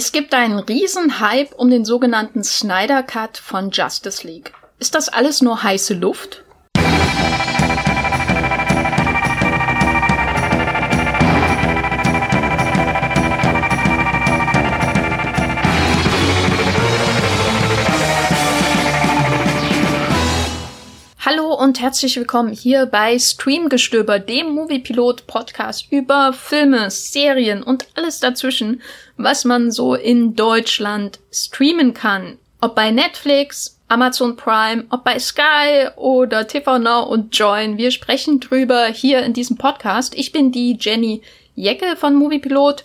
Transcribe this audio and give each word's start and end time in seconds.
Es 0.00 0.12
gibt 0.12 0.32
einen 0.32 0.60
riesen 0.60 1.18
Hype 1.18 1.52
um 1.54 1.70
den 1.70 1.84
sogenannten 1.84 2.44
Snyder 2.44 3.02
Cut 3.02 3.36
von 3.36 3.72
Justice 3.72 4.24
League. 4.24 4.52
Ist 4.78 4.94
das 4.94 5.08
alles 5.08 5.42
nur 5.42 5.64
heiße 5.64 5.94
Luft? 5.94 6.44
Und 21.78 21.84
herzlich 21.84 22.16
willkommen 22.16 22.52
hier 22.52 22.86
bei 22.86 23.16
Streamgestöber, 23.16 24.18
dem 24.18 24.48
Moviepilot 24.50 25.28
Podcast 25.28 25.86
über 25.92 26.32
Filme, 26.32 26.90
Serien 26.90 27.62
und 27.62 27.86
alles 27.94 28.18
dazwischen, 28.18 28.82
was 29.16 29.44
man 29.44 29.70
so 29.70 29.94
in 29.94 30.34
Deutschland 30.34 31.20
streamen 31.30 31.94
kann. 31.94 32.36
Ob 32.60 32.74
bei 32.74 32.90
Netflix, 32.90 33.78
Amazon 33.86 34.34
Prime, 34.34 34.86
ob 34.90 35.04
bei 35.04 35.20
Sky 35.20 35.86
oder 35.94 36.48
TV 36.48 36.80
Now 36.80 37.04
und 37.04 37.36
Join. 37.36 37.78
Wir 37.78 37.92
sprechen 37.92 38.40
drüber 38.40 38.86
hier 38.86 39.22
in 39.22 39.32
diesem 39.32 39.56
Podcast. 39.56 40.16
Ich 40.16 40.32
bin 40.32 40.50
die 40.50 40.76
Jenny 40.80 41.22
Jecke 41.54 41.94
von 41.94 42.16
Moviepilot 42.16 42.84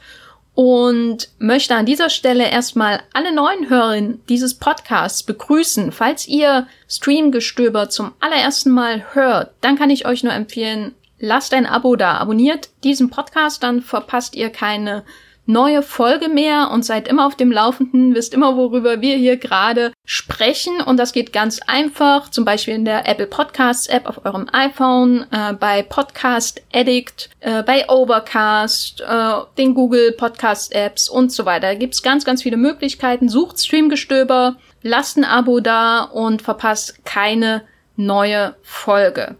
und 0.56 1.30
möchte 1.40 1.76
an 1.76 1.86
dieser 1.86 2.10
Stelle 2.10 2.50
erstmal 2.50 3.02
alle 3.14 3.34
neuen 3.34 3.70
Hörerinnen 3.70 4.22
dieses 4.30 4.54
Podcasts 4.54 5.24
begrüßen. 5.24 5.92
Falls 5.92 6.28
ihr 6.28 6.68
Streamgestöber 6.88 7.90
zum 7.90 8.14
allerersten 8.20 8.70
Mal 8.70 9.14
hört, 9.14 9.52
dann 9.62 9.78
kann 9.78 9.90
ich 9.90 10.06
euch 10.06 10.24
nur 10.24 10.34
empfehlen, 10.34 10.94
lasst 11.20 11.54
ein 11.54 11.66
Abo 11.66 11.96
da, 11.96 12.18
abonniert 12.18 12.70
diesen 12.84 13.10
Podcast, 13.10 13.64
dann 13.64 13.82
verpasst 13.82 14.36
ihr 14.36 14.50
keine 14.50 15.04
neue 15.46 15.82
Folge 15.84 16.30
mehr 16.30 16.70
und 16.72 16.86
seid 16.86 17.08
immer 17.08 17.28
auf 17.28 17.36
dem 17.36 17.52
Laufenden, 17.52 18.16
wisst 18.16 18.34
immer, 18.34 18.56
worüber 18.56 19.02
wir 19.02 19.18
hier 19.18 19.38
gerade 19.38 19.92
sprechen. 20.06 20.82
Und 20.82 20.98
das 20.98 21.14
geht 21.14 21.34
ganz 21.34 21.60
einfach, 21.68 22.30
zum 22.30 22.46
Beispiel 22.46 22.74
in 22.74 22.86
der 22.86 23.08
Apple 23.08 23.28
Podcasts 23.28 23.88
App 23.88 24.08
auf 24.08 24.26
eurem 24.26 24.48
iPhone, 24.52 25.26
äh, 25.32 25.54
bei 25.54 25.84
Podcast 25.84 26.62
Addict, 26.74 27.30
äh, 27.42 27.64
bei 27.64 27.90
Overcast, 27.90 29.02
äh, 29.02 29.34
den 29.58 29.74
Google 29.74 30.14
Podcast 30.14 30.74
Apps 30.74 31.10
und 31.10 31.32
so 31.32 31.46
weiter. 31.46 31.68
Da 31.68 31.76
gibt's 31.76 32.02
ganz, 32.02 32.24
ganz 32.26 32.44
viele 32.44 32.58
Möglichkeiten. 32.58 33.28
Sucht 33.28 33.60
Streamgestöber, 33.64 34.56
lasst 34.82 35.18
ein 35.18 35.26
Abo 35.26 35.60
da 35.60 36.04
und 36.04 36.42
verpasst 36.42 37.04
keine 37.06 37.64
neue 37.96 38.56
Folge. 38.62 39.36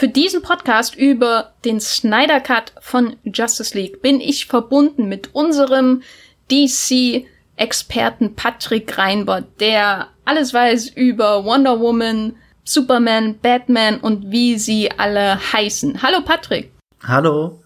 Für 0.00 0.08
diesen 0.08 0.40
Podcast 0.40 0.96
über 0.96 1.52
den 1.66 1.78
Snyder 1.78 2.40
Cut 2.40 2.72
von 2.80 3.16
Justice 3.22 3.76
League 3.76 4.00
bin 4.00 4.18
ich 4.18 4.46
verbunden 4.46 5.10
mit 5.10 5.34
unserem 5.34 6.02
DC-Experten 6.50 8.34
Patrick 8.34 8.96
Reinbott, 8.96 9.44
der 9.60 10.06
alles 10.24 10.54
weiß 10.54 10.88
über 10.88 11.44
Wonder 11.44 11.80
Woman, 11.80 12.34
Superman, 12.64 13.38
Batman 13.42 14.00
und 14.00 14.30
wie 14.30 14.58
sie 14.58 14.90
alle 14.90 15.38
heißen. 15.52 16.02
Hallo 16.02 16.22
Patrick. 16.24 16.72
Hallo. 17.06 17.60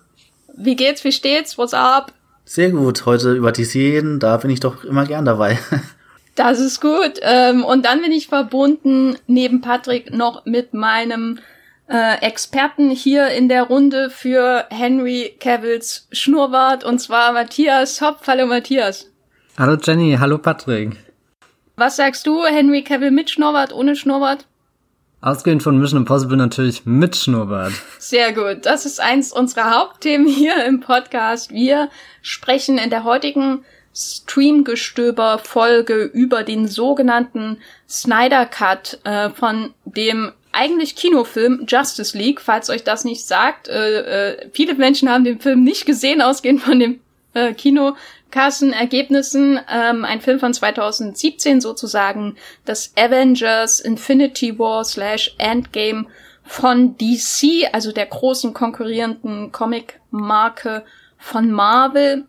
Wie 0.56 0.74
geht's? 0.74 1.04
Wie 1.04 1.12
steht's? 1.12 1.56
What's 1.56 1.72
up? 1.72 2.12
Sehr 2.44 2.72
gut. 2.72 3.06
Heute 3.06 3.34
über 3.34 3.52
DC 3.52 3.76
reden, 3.76 4.18
da 4.18 4.38
bin 4.38 4.50
ich 4.50 4.58
doch 4.58 4.82
immer 4.82 5.06
gern 5.06 5.24
dabei. 5.24 5.56
Das 6.36 6.58
ist 6.58 6.80
gut. 6.80 7.20
Ähm, 7.22 7.62
und 7.62 7.84
dann 7.84 8.02
bin 8.02 8.10
ich 8.10 8.26
verbunden 8.26 9.16
neben 9.28 9.60
Patrick 9.60 10.12
noch 10.12 10.44
mit 10.44 10.74
meinem 10.74 11.38
äh, 11.88 12.20
Experten 12.22 12.90
hier 12.90 13.28
in 13.28 13.48
der 13.48 13.64
Runde 13.64 14.10
für 14.10 14.66
Henry 14.70 15.36
Cavills 15.38 16.08
Schnurrbart 16.12 16.84
und 16.84 16.98
zwar 16.98 17.32
Matthias 17.32 18.00
Hopf. 18.00 18.26
Hallo 18.26 18.46
Matthias. 18.46 19.10
Hallo 19.58 19.76
Jenny, 19.80 20.16
hallo 20.18 20.38
Patrick. 20.38 20.96
Was 21.76 21.96
sagst 21.96 22.26
du, 22.26 22.44
Henry 22.44 22.82
Cavill 22.82 23.10
mit 23.10 23.30
Schnurrbart, 23.30 23.72
ohne 23.72 23.96
Schnurrbart? 23.96 24.46
Ausgehend 25.20 25.62
von 25.62 25.78
Mission 25.78 26.00
Impossible 26.00 26.36
natürlich 26.36 26.84
mit 26.84 27.16
Schnurrbart. 27.16 27.72
Sehr 27.98 28.32
gut. 28.32 28.66
Das 28.66 28.84
ist 28.84 29.00
eins 29.00 29.32
unserer 29.32 29.70
Hauptthemen 29.70 30.28
hier 30.28 30.64
im 30.66 30.80
Podcast. 30.80 31.50
Wir 31.50 31.88
sprechen 32.20 32.76
in 32.78 32.90
der 32.90 33.04
heutigen 33.04 33.64
Streamgestöber-Folge 33.94 36.02
über 36.02 36.42
den 36.42 36.68
sogenannten 36.68 37.56
Snyder 37.88 38.44
Cut 38.44 38.98
äh, 39.04 39.30
von 39.30 39.72
dem 39.84 40.32
eigentlich 40.54 40.96
Kinofilm 40.96 41.66
Justice 41.68 42.16
League, 42.16 42.40
falls 42.40 42.70
euch 42.70 42.84
das 42.84 43.04
nicht 43.04 43.26
sagt. 43.26 43.68
Äh, 43.68 44.32
äh, 44.32 44.48
viele 44.52 44.74
Menschen 44.74 45.10
haben 45.10 45.24
den 45.24 45.40
Film 45.40 45.64
nicht 45.64 45.86
gesehen, 45.86 46.22
ausgehend 46.22 46.62
von 46.62 46.78
den 46.78 47.00
äh, 47.34 47.52
Kinokassenergebnissen. 47.52 49.60
Ähm, 49.70 50.04
ein 50.04 50.20
Film 50.20 50.40
von 50.40 50.54
2017 50.54 51.60
sozusagen, 51.60 52.36
das 52.64 52.92
Avengers 52.96 53.80
Infinity 53.80 54.58
War 54.58 54.84
slash 54.84 55.34
Endgame 55.38 56.06
von 56.44 56.96
DC, 56.98 57.68
also 57.72 57.92
der 57.92 58.06
großen 58.06 58.54
konkurrierenden 58.54 59.50
Comic-Marke 59.50 60.84
von 61.18 61.50
Marvel. 61.50 62.26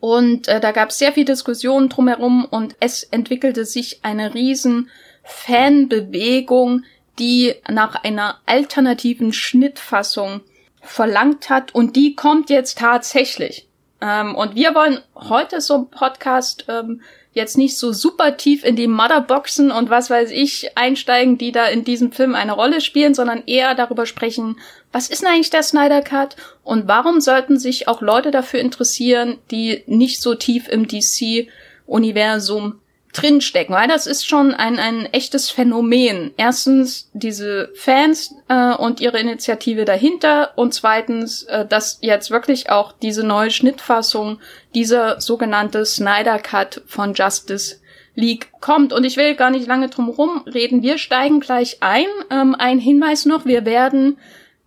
Und 0.00 0.48
äh, 0.48 0.60
da 0.60 0.72
gab 0.72 0.90
es 0.90 0.98
sehr 0.98 1.12
viel 1.12 1.24
Diskussionen 1.24 1.88
drumherum 1.88 2.44
und 2.44 2.76
es 2.80 3.04
entwickelte 3.04 3.64
sich 3.64 4.04
eine 4.04 4.34
riesen 4.34 4.90
Fanbewegung, 5.24 6.84
die 7.18 7.54
nach 7.68 8.02
einer 8.02 8.38
alternativen 8.46 9.32
Schnittfassung 9.32 10.40
verlangt 10.82 11.50
hat 11.50 11.74
und 11.74 11.96
die 11.96 12.14
kommt 12.14 12.50
jetzt 12.50 12.78
tatsächlich. 12.78 13.66
Ähm, 14.00 14.34
und 14.34 14.54
wir 14.54 14.74
wollen 14.74 15.00
heute 15.14 15.60
so 15.60 15.76
im 15.76 15.88
Podcast 15.88 16.66
ähm, 16.68 17.00
jetzt 17.32 17.58
nicht 17.58 17.76
so 17.78 17.92
super 17.92 18.36
tief 18.36 18.64
in 18.64 18.76
die 18.76 18.86
Motherboxen 18.86 19.70
und 19.70 19.90
was 19.90 20.08
weiß 20.08 20.30
ich 20.30 20.76
einsteigen, 20.76 21.36
die 21.36 21.52
da 21.52 21.66
in 21.66 21.84
diesem 21.84 22.12
Film 22.12 22.34
eine 22.34 22.52
Rolle 22.52 22.80
spielen, 22.80 23.14
sondern 23.14 23.42
eher 23.46 23.74
darüber 23.74 24.06
sprechen, 24.06 24.56
was 24.92 25.08
ist 25.08 25.22
denn 25.22 25.30
eigentlich 25.30 25.50
der 25.50 25.64
Snyder 25.64 26.02
Cut 26.02 26.36
und 26.62 26.86
warum 26.86 27.20
sollten 27.20 27.58
sich 27.58 27.88
auch 27.88 28.00
Leute 28.02 28.30
dafür 28.30 28.60
interessieren, 28.60 29.38
die 29.50 29.82
nicht 29.86 30.22
so 30.22 30.34
tief 30.34 30.68
im 30.68 30.86
DC-Universum 30.86 32.80
drinstecken, 33.14 33.74
weil 33.74 33.88
das 33.88 34.06
ist 34.06 34.26
schon 34.26 34.52
ein, 34.52 34.78
ein 34.78 35.06
echtes 35.06 35.50
Phänomen. 35.50 36.32
Erstens 36.36 37.08
diese 37.12 37.70
Fans 37.74 38.34
äh, 38.48 38.74
und 38.74 39.00
ihre 39.00 39.18
Initiative 39.18 39.84
dahinter 39.84 40.52
und 40.56 40.74
zweitens, 40.74 41.44
äh, 41.44 41.64
dass 41.64 41.98
jetzt 42.02 42.30
wirklich 42.30 42.70
auch 42.70 42.92
diese 42.92 43.24
neue 43.24 43.50
Schnittfassung, 43.50 44.40
dieser 44.74 45.20
sogenannte 45.20 45.86
Snyder 45.86 46.38
Cut 46.38 46.82
von 46.86 47.14
Justice 47.14 47.76
League 48.16 48.48
kommt. 48.60 48.92
Und 48.92 49.04
ich 49.04 49.16
will 49.16 49.34
gar 49.34 49.50
nicht 49.50 49.66
lange 49.66 49.88
drum 49.88 50.06
herum 50.06 50.42
reden. 50.46 50.82
Wir 50.82 50.98
steigen 50.98 51.40
gleich 51.40 51.78
ein. 51.80 52.06
Ähm, 52.30 52.54
ein 52.58 52.78
Hinweis 52.78 53.24
noch, 53.26 53.44
wir 53.46 53.64
werden 53.64 54.18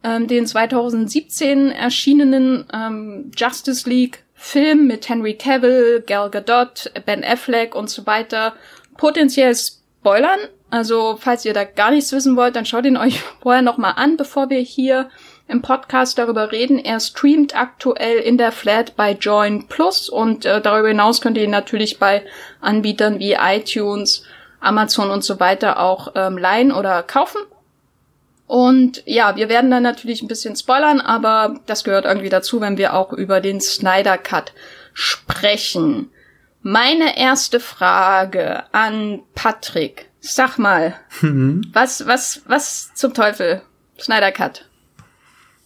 ähm, 0.04 0.28
den 0.28 0.46
2017 0.46 1.72
erschienenen 1.72 2.66
ähm, 2.74 3.32
Justice 3.36 3.90
League 3.90 4.24
Film 4.40 4.86
mit 4.86 5.10
Henry 5.10 5.34
Cavill, 5.34 6.04
Gal 6.06 6.30
Gadot, 6.30 6.92
Ben 7.06 7.24
Affleck 7.24 7.74
und 7.76 7.90
so 7.90 8.06
weiter 8.06 8.54
potenziell 8.96 9.56
spoilern. 9.56 10.40
Also, 10.70 11.18
falls 11.20 11.44
ihr 11.44 11.54
da 11.54 11.64
gar 11.64 11.92
nichts 11.92 12.12
wissen 12.12 12.38
wollt, 12.38 12.56
dann 12.56 12.66
schaut 12.66 12.86
ihn 12.86 12.98
euch 12.98 13.20
vorher 13.42 13.62
nochmal 13.62 13.94
an, 13.96 14.16
bevor 14.16 14.50
wir 14.50 14.60
hier 14.60 15.10
im 15.48 15.62
Podcast 15.62 16.18
darüber 16.18 16.52
reden. 16.52 16.78
Er 16.78 17.00
streamt 17.00 17.56
aktuell 17.56 18.20
in 18.20 18.38
der 18.38 18.52
Flat 18.52 18.96
bei 18.96 19.14
Join 19.14 19.68
Plus 19.68 20.08
und 20.08 20.46
äh, 20.46 20.62
darüber 20.62 20.90
hinaus 20.90 21.20
könnt 21.20 21.38
ihr 21.38 21.44
ihn 21.44 21.52
natürlich 21.52 22.00
bei 22.00 22.24
Anbietern 22.62 23.20
wie 23.20 23.34
iTunes, 23.34 24.24
Amazon 24.60 25.10
und 25.10 25.24
so 25.24 25.40
weiter 25.40 25.80
auch 25.80 26.14
ähm, 26.16 26.38
leihen 26.38 26.72
oder 26.72 27.02
kaufen. 27.02 27.42
Und 28.48 29.04
ja, 29.06 29.36
wir 29.36 29.50
werden 29.50 29.70
dann 29.70 29.84
natürlich 29.84 30.22
ein 30.22 30.30
bisschen 30.30 30.56
spoilern, 30.56 31.02
aber 31.02 31.60
das 31.66 31.84
gehört 31.84 32.06
irgendwie 32.06 32.30
dazu, 32.30 32.62
wenn 32.62 32.78
wir 32.78 32.94
auch 32.94 33.12
über 33.12 33.42
den 33.42 33.60
Snyder 33.60 34.18
Cut 34.18 34.54
sprechen. 34.94 36.10
Meine 36.62 37.18
erste 37.18 37.60
Frage 37.60 38.64
an 38.74 39.22
Patrick. 39.36 40.10
Sag 40.22 40.58
mal, 40.58 40.96
mhm. 41.22 41.62
was, 41.74 42.08
was, 42.08 42.42
was 42.48 42.94
zum 42.96 43.14
Teufel? 43.14 43.62
Snyder 44.00 44.32
Cut. 44.32 44.66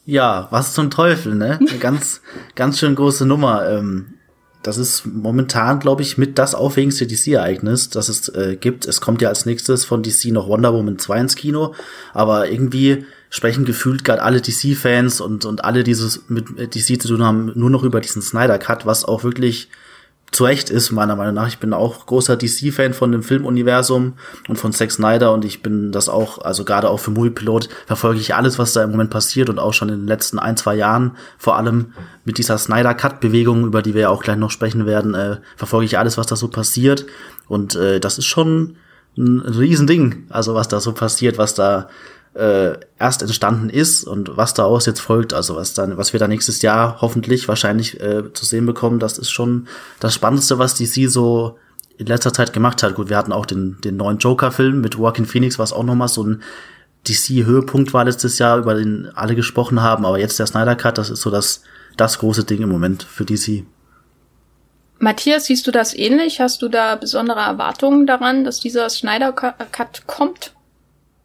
Ja, 0.05 0.47
was 0.49 0.73
zum 0.73 0.89
Teufel, 0.89 1.35
ne? 1.35 1.59
Eine 1.59 1.77
ganz, 1.79 2.21
ganz 2.55 2.79
schön 2.79 2.95
große 2.95 3.27
Nummer. 3.27 3.69
Ähm, 3.69 4.15
das 4.63 4.77
ist 4.77 5.05
momentan, 5.05 5.79
glaube 5.79 6.03
ich, 6.03 6.17
mit 6.17 6.37
das 6.37 6.53
aufregendste 6.53 7.07
DC-Ereignis, 7.07 7.89
das 7.89 8.09
es 8.09 8.29
äh, 8.29 8.57
gibt. 8.59 8.85
Es 8.85 9.01
kommt 9.01 9.21
ja 9.21 9.29
als 9.29 9.45
nächstes 9.45 9.85
von 9.85 10.03
DC 10.03 10.25
noch 10.25 10.47
Wonder 10.47 10.73
Woman 10.73 10.99
2 10.99 11.19
ins 11.19 11.35
Kino, 11.35 11.73
aber 12.13 12.49
irgendwie 12.49 13.05
sprechen 13.29 13.65
gefühlt 13.65 14.03
gerade 14.03 14.21
alle 14.21 14.41
DC-Fans 14.41 15.21
und, 15.21 15.45
und 15.45 15.63
alle, 15.63 15.83
die 15.83 15.95
mit 16.27 16.75
DC 16.75 17.01
zu 17.01 17.07
tun 17.07 17.23
haben, 17.23 17.51
nur 17.55 17.69
noch 17.69 17.83
über 17.83 18.01
diesen 18.01 18.21
Snyder 18.21 18.59
Cut, 18.59 18.85
was 18.85 19.05
auch 19.05 19.23
wirklich 19.23 19.69
zu 20.31 20.45
Recht 20.45 20.69
ist, 20.69 20.91
meiner 20.91 21.17
Meinung 21.17 21.35
nach. 21.35 21.49
Ich 21.49 21.59
bin 21.59 21.73
auch 21.73 22.05
großer 22.05 22.37
DC-Fan 22.37 22.93
von 22.93 23.11
dem 23.11 23.21
Filmuniversum 23.21 24.13
und 24.47 24.55
von 24.55 24.71
Zack 24.71 24.91
Snyder 24.91 25.33
und 25.33 25.43
ich 25.43 25.61
bin 25.61 25.91
das 25.91 26.07
auch, 26.07 26.39
also 26.39 26.63
gerade 26.63 26.89
auch 26.89 26.99
für 27.01 27.11
Movie 27.11 27.31
Pilot 27.31 27.67
verfolge 27.85 28.21
ich 28.21 28.33
alles, 28.33 28.57
was 28.57 28.71
da 28.71 28.83
im 28.83 28.91
Moment 28.91 29.09
passiert 29.09 29.49
und 29.49 29.59
auch 29.59 29.73
schon 29.73 29.89
in 29.89 29.99
den 29.99 30.07
letzten 30.07 30.39
ein, 30.39 30.55
zwei 30.55 30.75
Jahren, 30.75 31.17
vor 31.37 31.57
allem 31.57 31.93
mit 32.23 32.37
dieser 32.37 32.57
Snyder-Cut-Bewegung, 32.57 33.65
über 33.65 33.81
die 33.81 33.93
wir 33.93 34.01
ja 34.01 34.09
auch 34.09 34.23
gleich 34.23 34.37
noch 34.37 34.51
sprechen 34.51 34.85
werden, 34.85 35.15
äh, 35.15 35.37
verfolge 35.57 35.85
ich 35.85 35.97
alles, 35.97 36.17
was 36.17 36.27
da 36.27 36.37
so 36.37 36.47
passiert 36.47 37.05
und 37.47 37.75
äh, 37.75 37.99
das 37.99 38.17
ist 38.17 38.25
schon 38.25 38.77
ein 39.17 39.41
Riesending, 39.41 40.27
also 40.29 40.55
was 40.55 40.69
da 40.69 40.79
so 40.79 40.93
passiert, 40.93 41.37
was 41.37 41.55
da 41.55 41.89
äh, 42.33 42.77
erst 42.97 43.21
entstanden 43.21 43.69
ist 43.69 44.03
und 44.05 44.37
was 44.37 44.53
daraus 44.53 44.85
jetzt 44.85 45.01
folgt, 45.01 45.33
also 45.33 45.55
was 45.55 45.73
dann, 45.73 45.97
was 45.97 46.13
wir 46.13 46.19
da 46.19 46.27
nächstes 46.27 46.61
Jahr 46.61 47.01
hoffentlich 47.01 47.47
wahrscheinlich 47.47 47.99
äh, 47.99 48.31
zu 48.33 48.45
sehen 48.45 48.65
bekommen, 48.65 48.99
das 48.99 49.17
ist 49.17 49.31
schon 49.31 49.67
das 49.99 50.13
Spannendste, 50.13 50.57
was 50.57 50.75
DC 50.75 51.09
so 51.09 51.57
in 51.97 52.07
letzter 52.07 52.33
Zeit 52.33 52.53
gemacht 52.53 52.83
hat. 52.83 52.95
Gut, 52.95 53.09
wir 53.09 53.17
hatten 53.17 53.33
auch 53.33 53.45
den, 53.45 53.77
den 53.83 53.97
neuen 53.97 54.17
Joker-Film 54.17 54.79
mit 54.81 54.95
Joaquin 54.95 55.25
Phoenix, 55.25 55.59
was 55.59 55.73
auch 55.73 55.83
nochmal 55.83 56.07
so 56.07 56.23
ein 56.23 56.41
DC-Höhepunkt 57.07 57.93
war 57.93 58.05
letztes 58.05 58.39
Jahr, 58.39 58.59
über 58.59 58.75
den 58.75 59.09
alle 59.13 59.35
gesprochen 59.35 59.81
haben, 59.81 60.05
aber 60.05 60.19
jetzt 60.19 60.39
der 60.39 60.47
Snyder 60.47 60.75
Cut, 60.75 60.97
das 60.97 61.09
ist 61.09 61.21
so 61.21 61.31
das, 61.31 61.63
das 61.97 62.19
große 62.19 62.43
Ding 62.43 62.61
im 62.61 62.69
Moment 62.69 63.03
für 63.03 63.25
DC. 63.25 63.65
Matthias, 64.99 65.45
siehst 65.45 65.65
du 65.65 65.71
das 65.71 65.95
ähnlich? 65.95 66.39
Hast 66.39 66.61
du 66.61 66.69
da 66.69 66.95
besondere 66.95 67.39
Erwartungen 67.39 68.05
daran, 68.05 68.43
dass 68.43 68.59
dieser 68.59 68.87
Snyder 68.87 69.33
Cut 69.33 70.03
kommt? 70.05 70.53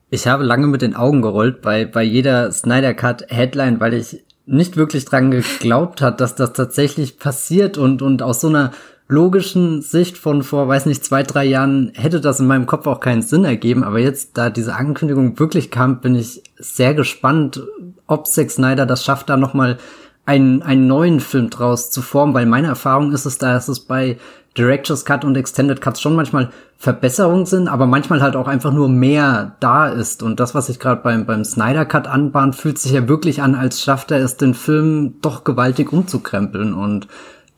Ich 0.08 0.26
habe 0.26 0.44
lange 0.44 0.68
mit 0.68 0.82
den 0.82 0.94
Augen 0.94 1.22
gerollt 1.22 1.62
bei, 1.62 1.84
bei 1.84 2.02
jeder 2.02 2.52
Snyder 2.52 2.94
Cut 2.94 3.26
Headline, 3.28 3.80
weil 3.80 3.94
ich 3.94 4.24
nicht 4.46 4.76
wirklich 4.76 5.04
dran 5.04 5.32
geglaubt 5.32 6.00
hat, 6.00 6.20
dass 6.20 6.36
das 6.36 6.52
tatsächlich 6.52 7.18
passiert 7.18 7.78
und, 7.78 8.02
und 8.02 8.22
aus 8.22 8.40
so 8.40 8.48
einer 8.48 8.70
logischen 9.08 9.82
Sicht 9.82 10.18
von 10.18 10.42
vor, 10.42 10.68
weiß 10.68 10.86
nicht, 10.86 11.04
zwei, 11.04 11.22
drei 11.22 11.44
Jahren 11.44 11.92
hätte 11.94 12.20
das 12.20 12.40
in 12.40 12.46
meinem 12.46 12.66
Kopf 12.66 12.86
auch 12.86 13.00
keinen 13.00 13.22
Sinn 13.22 13.44
ergeben. 13.44 13.84
Aber 13.84 13.98
jetzt, 13.98 14.36
da 14.38 14.50
diese 14.50 14.74
Ankündigung 14.74 15.38
wirklich 15.38 15.70
kam, 15.70 16.00
bin 16.00 16.14
ich 16.14 16.42
sehr 16.56 16.94
gespannt, 16.94 17.62
ob 18.06 18.26
Zack 18.26 18.50
Snyder 18.50 18.86
das 18.86 19.04
schafft, 19.04 19.28
da 19.28 19.36
nochmal 19.36 19.78
einen, 20.26 20.62
einen 20.62 20.86
neuen 20.86 21.20
Film 21.20 21.50
draus 21.50 21.90
zu 21.90 22.02
formen, 22.02 22.34
weil 22.34 22.46
meine 22.46 22.66
Erfahrung 22.66 23.12
ist 23.12 23.24
es 23.24 23.38
da, 23.38 23.54
dass 23.54 23.68
es 23.68 23.80
bei 23.80 24.18
Director's 24.58 25.04
Cut 25.04 25.24
und 25.24 25.36
Extended 25.36 25.80
Cuts 25.80 26.00
schon 26.00 26.16
manchmal 26.16 26.50
Verbesserungen 26.78 27.46
sind, 27.46 27.68
aber 27.68 27.86
manchmal 27.86 28.22
halt 28.22 28.36
auch 28.36 28.48
einfach 28.48 28.72
nur 28.72 28.88
mehr 28.88 29.56
da 29.60 29.88
ist. 29.88 30.22
Und 30.22 30.40
das, 30.40 30.54
was 30.54 30.66
sich 30.66 30.78
gerade 30.78 31.02
beim, 31.02 31.26
beim 31.26 31.44
Snyder 31.44 31.84
Cut 31.84 32.06
anbahnt, 32.06 32.56
fühlt 32.56 32.78
sich 32.78 32.92
ja 32.92 33.08
wirklich 33.08 33.42
an, 33.42 33.54
als 33.54 33.82
schafft 33.82 34.10
er 34.10 34.18
es, 34.18 34.36
den 34.36 34.54
Film 34.54 35.14
doch 35.20 35.44
gewaltig 35.44 35.92
umzukrempeln. 35.92 36.74
Und 36.74 37.06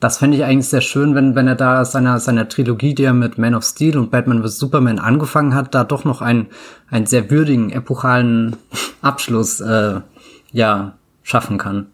das 0.00 0.19
fände 0.19 0.37
ich 0.37 0.44
eigentlich 0.44 0.69
sehr 0.69 0.81
schön, 0.81 1.15
wenn, 1.15 1.35
wenn 1.35 1.49
er 1.49 1.56
da 1.56 1.85
seiner, 1.85 2.20
seiner 2.20 2.49
Trilogie, 2.49 2.94
die 2.94 3.05
er 3.05 3.15
mit 3.15 3.38
Man 3.38 3.55
of 3.55 3.65
Steel 3.65 3.97
und 3.97 4.11
Batman 4.11 4.43
vs. 4.43 4.59
Superman 4.59 4.99
angefangen 4.99 5.55
hat, 5.55 5.75
da 5.75 5.85
doch 5.85 6.05
noch 6.05 6.20
einen, 6.20 6.49
einen 6.91 7.06
sehr 7.06 7.31
würdigen, 7.31 7.70
epochalen 7.70 8.56
Abschluss, 9.03 9.61
äh, 9.61 10.00
ja, 10.53 10.93
schaffen 11.23 11.59
kann. 11.59 11.87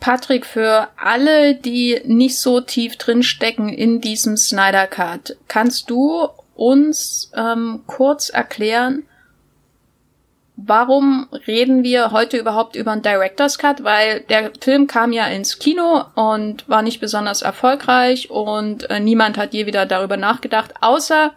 Patrick, 0.00 0.46
für 0.46 0.88
alle, 0.96 1.54
die 1.54 2.00
nicht 2.04 2.38
so 2.38 2.60
tief 2.60 2.96
drin 2.96 3.22
stecken 3.22 3.68
in 3.68 4.00
diesem 4.00 4.36
Snyder 4.36 4.86
Cut, 4.86 5.36
kannst 5.48 5.90
du 5.90 6.28
uns 6.54 7.30
ähm, 7.34 7.82
kurz 7.86 8.28
erklären, 8.28 9.04
warum 10.56 11.28
reden 11.46 11.82
wir 11.82 12.12
heute 12.12 12.38
überhaupt 12.38 12.76
über 12.76 12.92
einen 12.92 13.02
Director's 13.02 13.58
Cut? 13.58 13.84
Weil 13.84 14.20
der 14.20 14.52
Film 14.60 14.86
kam 14.86 15.12
ja 15.12 15.26
ins 15.26 15.58
Kino 15.58 16.04
und 16.14 16.68
war 16.68 16.82
nicht 16.82 17.00
besonders 17.00 17.42
erfolgreich 17.42 18.30
und 18.30 18.88
äh, 18.90 19.00
niemand 19.00 19.36
hat 19.36 19.52
je 19.54 19.66
wieder 19.66 19.86
darüber 19.86 20.16
nachgedacht, 20.16 20.74
außer 20.80 21.32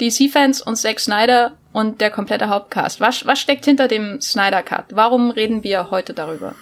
DC-Fans 0.00 0.62
und 0.62 0.76
Zack 0.76 1.00
Snyder 1.00 1.52
und 1.72 2.00
der 2.00 2.10
komplette 2.10 2.48
Hauptcast. 2.48 3.00
Was, 3.00 3.26
was 3.26 3.38
steckt 3.38 3.64
hinter 3.64 3.88
dem 3.88 4.20
Snyder 4.20 4.62
Cut? 4.62 4.86
Warum 4.90 5.30
reden 5.30 5.62
wir 5.62 5.90
heute 5.90 6.14
darüber? 6.14 6.54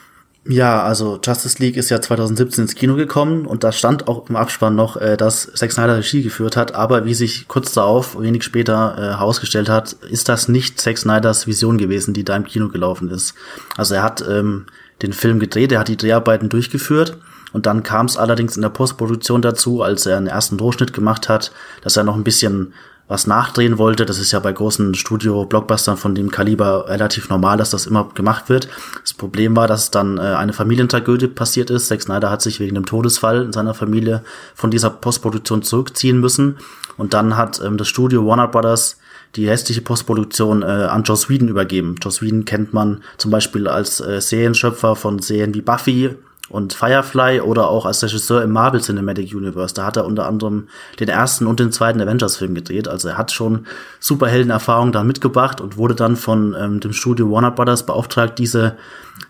Ja, 0.50 0.82
also 0.82 1.20
Justice 1.22 1.58
League 1.62 1.76
ist 1.76 1.90
ja 1.90 2.00
2017 2.00 2.62
ins 2.62 2.74
Kino 2.74 2.96
gekommen 2.96 3.44
und 3.44 3.64
da 3.64 3.70
stand 3.70 4.08
auch 4.08 4.30
im 4.30 4.36
Abspann 4.36 4.74
noch, 4.74 4.96
äh, 4.96 5.18
dass 5.18 5.52
Zack 5.52 5.72
Snyder 5.72 5.98
Regie 5.98 6.22
geführt 6.22 6.56
hat, 6.56 6.74
aber 6.74 7.04
wie 7.04 7.12
sich 7.12 7.48
kurz 7.48 7.74
darauf, 7.74 8.18
wenig 8.18 8.44
später 8.44 8.94
äh, 8.96 9.00
herausgestellt 9.18 9.68
hat, 9.68 9.92
ist 10.10 10.30
das 10.30 10.48
nicht 10.48 10.80
Zack 10.80 10.96
Snyders 10.96 11.46
Vision 11.46 11.76
gewesen, 11.76 12.14
die 12.14 12.24
da 12.24 12.34
im 12.34 12.44
Kino 12.44 12.68
gelaufen 12.68 13.10
ist. 13.10 13.34
Also 13.76 13.94
er 13.96 14.02
hat 14.02 14.24
ähm, 14.26 14.64
den 15.02 15.12
Film 15.12 15.38
gedreht, 15.38 15.70
er 15.70 15.80
hat 15.80 15.88
die 15.88 15.98
Dreharbeiten 15.98 16.48
durchgeführt 16.48 17.18
und 17.52 17.66
dann 17.66 17.82
kam 17.82 18.06
es 18.06 18.16
allerdings 18.16 18.56
in 18.56 18.62
der 18.62 18.70
Postproduktion 18.70 19.42
dazu, 19.42 19.82
als 19.82 20.06
er 20.06 20.16
einen 20.16 20.28
ersten 20.28 20.56
Durchschnitt 20.56 20.94
gemacht 20.94 21.28
hat, 21.28 21.52
dass 21.82 21.98
er 21.98 22.04
noch 22.04 22.16
ein 22.16 22.24
bisschen 22.24 22.72
was 23.08 23.26
nachdrehen 23.26 23.78
wollte. 23.78 24.06
Das 24.06 24.18
ist 24.18 24.32
ja 24.32 24.38
bei 24.38 24.52
großen 24.52 24.94
Studio-Blockbustern 24.94 25.96
von 25.96 26.14
dem 26.14 26.30
Kaliber 26.30 26.88
relativ 26.88 27.30
normal, 27.30 27.56
dass 27.56 27.70
das 27.70 27.86
immer 27.86 28.08
gemacht 28.14 28.48
wird. 28.48 28.68
Das 29.00 29.14
Problem 29.14 29.56
war, 29.56 29.66
dass 29.66 29.90
dann 29.90 30.18
äh, 30.18 30.20
eine 30.20 30.52
Familientragödie 30.52 31.28
passiert 31.28 31.70
ist. 31.70 31.86
Zack 31.86 32.02
Snyder 32.02 32.30
hat 32.30 32.42
sich 32.42 32.60
wegen 32.60 32.74
dem 32.74 32.86
Todesfall 32.86 33.42
in 33.42 33.52
seiner 33.52 33.74
Familie 33.74 34.22
von 34.54 34.70
dieser 34.70 34.90
Postproduktion 34.90 35.62
zurückziehen 35.62 36.20
müssen. 36.20 36.58
Und 36.98 37.14
dann 37.14 37.36
hat 37.36 37.60
ähm, 37.64 37.78
das 37.78 37.88
Studio 37.88 38.26
Warner 38.26 38.48
Brothers 38.48 38.98
die 39.36 39.48
restliche 39.48 39.80
Postproduktion 39.80 40.62
äh, 40.62 40.66
an 40.66 41.02
Joss 41.02 41.28
Whedon 41.28 41.48
übergeben. 41.48 41.96
Joss 42.02 42.22
Whedon 42.22 42.44
kennt 42.44 42.72
man 42.72 43.02
zum 43.16 43.30
Beispiel 43.30 43.68
als 43.68 44.00
äh, 44.00 44.20
Serienschöpfer 44.20 44.96
von 44.96 45.18
Serien 45.18 45.54
wie 45.54 45.62
Buffy 45.62 46.14
und 46.48 46.72
Firefly 46.72 47.40
oder 47.40 47.68
auch 47.68 47.86
als 47.86 48.02
Regisseur 48.02 48.42
im 48.42 48.50
Marvel 48.50 48.80
Cinematic 48.80 49.34
Universe. 49.34 49.74
Da 49.74 49.86
hat 49.86 49.96
er 49.96 50.06
unter 50.06 50.26
anderem 50.26 50.68
den 50.98 51.08
ersten 51.08 51.46
und 51.46 51.60
den 51.60 51.72
zweiten 51.72 52.00
Avengers-Film 52.00 52.54
gedreht. 52.54 52.88
Also 52.88 53.08
er 53.08 53.18
hat 53.18 53.32
schon 53.32 53.66
Superhelden-Erfahrung 54.00 54.92
da 54.92 55.04
mitgebracht 55.04 55.60
und 55.60 55.76
wurde 55.76 55.94
dann 55.94 56.16
von 56.16 56.56
ähm, 56.58 56.80
dem 56.80 56.92
Studio 56.92 57.30
Warner 57.30 57.50
Brothers 57.50 57.84
beauftragt, 57.84 58.38
diese 58.38 58.76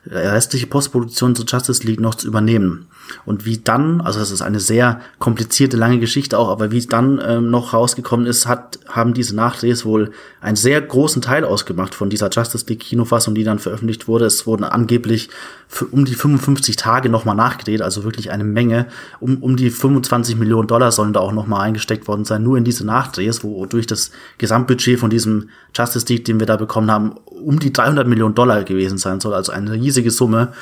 restliche 0.07 0.67
Postproduktion 0.67 1.35
zu 1.35 1.45
Justice 1.45 1.87
League 1.87 2.01
noch 2.01 2.15
zu 2.15 2.27
übernehmen. 2.27 2.87
Und 3.25 3.45
wie 3.45 3.59
dann, 3.59 4.01
also 4.01 4.19
das 4.19 4.31
ist 4.31 4.43
eine 4.43 4.61
sehr 4.61 5.01
komplizierte, 5.19 5.77
lange 5.77 5.99
Geschichte 5.99 6.39
auch, 6.39 6.49
aber 6.49 6.71
wie 6.71 6.79
dann 6.87 7.21
ähm, 7.25 7.51
noch 7.51 7.73
rausgekommen 7.73 8.27
ist, 8.27 8.47
hat, 8.47 8.79
haben 8.89 9.15
diese 9.15 9.35
Nachdrehs 9.35 9.85
wohl 9.85 10.13
einen 10.41 10.57
sehr 10.57 10.81
großen 10.81 11.23
Teil 11.23 11.45
ausgemacht 11.45 11.95
von 11.95 12.11
dieser 12.11 12.31
Justice 12.31 12.67
League 12.69 12.81
Kinofassung, 12.81 13.35
die 13.35 13.45
dann 13.45 13.59
veröffentlicht 13.59 14.09
wurde. 14.09 14.27
Es 14.27 14.47
wurden 14.47 14.65
angeblich 14.65 15.31
für 15.69 15.87
um 15.87 16.05
die 16.05 16.15
55 16.15 16.77
Tage 16.77 17.09
nochmal 17.09 17.37
nachgedreht, 17.37 17.83
also 17.83 18.05
wirklich 18.05 18.31
eine 18.31 18.45
Menge. 18.45 18.87
Um, 19.21 19.39
um 19.39 19.57
die 19.57 19.71
25 19.71 20.37
Millionen 20.37 20.69
Dollar 20.69 20.93
sollen 20.93 21.13
da 21.13 21.21
auch 21.21 21.33
nochmal 21.33 21.63
eingesteckt 21.63 22.09
worden 22.09 22.25
sein, 22.25 22.43
nur 22.43 22.57
in 22.57 22.65
diese 22.65 22.87
Nachdrehs, 22.87 23.43
wodurch 23.45 23.87
das 23.87 24.11
Gesamtbudget 24.39 24.99
von 24.99 25.11
diesem 25.11 25.51
Justice 25.75 26.07
League, 26.09 26.25
den 26.25 26.41
wir 26.41 26.47
da 26.47 26.57
bekommen 26.57 26.91
haben, 26.91 27.13
um 27.27 27.59
die 27.59 27.73
300 27.73 28.07
Millionen 28.07 28.35
Dollar 28.35 28.65
gewesen 28.65 28.99
sein 28.99 29.21
soll, 29.21 29.35
also 29.35 29.53
eine 29.53 29.75
riesige 29.81 30.11
Summe. 30.11 30.53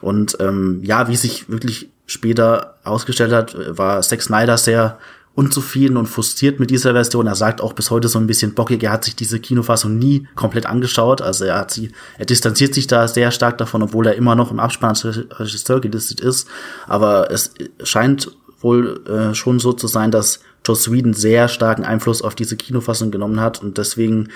Und 0.00 0.36
ähm, 0.40 0.80
ja, 0.82 1.08
wie 1.08 1.16
sich 1.16 1.48
wirklich 1.48 1.90
später 2.06 2.78
ausgestellt 2.84 3.32
hat, 3.32 3.56
war 3.76 4.00
Zack 4.02 4.22
Snyder 4.22 4.56
sehr 4.56 4.98
unzufrieden 5.34 5.96
und 5.96 6.06
frustriert 6.06 6.58
mit 6.58 6.70
dieser 6.70 6.92
Version. 6.92 7.26
Er 7.26 7.34
sagt 7.34 7.60
auch 7.60 7.72
bis 7.72 7.90
heute 7.90 8.08
so 8.08 8.18
ein 8.18 8.26
bisschen 8.26 8.54
bockig, 8.54 8.82
er 8.82 8.90
hat 8.90 9.04
sich 9.04 9.14
diese 9.14 9.38
Kinofassung 9.38 9.96
nie 9.96 10.26
komplett 10.34 10.66
angeschaut. 10.66 11.22
Also 11.22 11.44
er 11.44 11.58
hat 11.58 11.70
sie, 11.70 11.92
er 12.18 12.26
distanziert 12.26 12.74
sich 12.74 12.86
da 12.86 13.06
sehr 13.06 13.30
stark 13.30 13.56
davon, 13.58 13.82
obwohl 13.82 14.06
er 14.06 14.16
immer 14.16 14.34
noch 14.34 14.50
im 14.50 14.58
Abspann 14.58 14.90
als 14.90 15.04
Regisseur 15.04 15.80
gelistet 15.80 16.20
ist. 16.20 16.48
Aber 16.86 17.30
es 17.30 17.54
scheint 17.82 18.32
wohl 18.60 19.02
äh, 19.06 19.34
schon 19.34 19.60
so 19.60 19.72
zu 19.72 19.86
sein, 19.86 20.10
dass 20.10 20.40
Joss 20.66 20.90
Whedon 20.90 21.14
sehr 21.14 21.48
starken 21.48 21.84
Einfluss 21.84 22.22
auf 22.22 22.34
diese 22.34 22.56
Kinofassung 22.56 23.10
genommen 23.10 23.40
hat 23.40 23.62
und 23.62 23.78
deswegen 23.78 24.28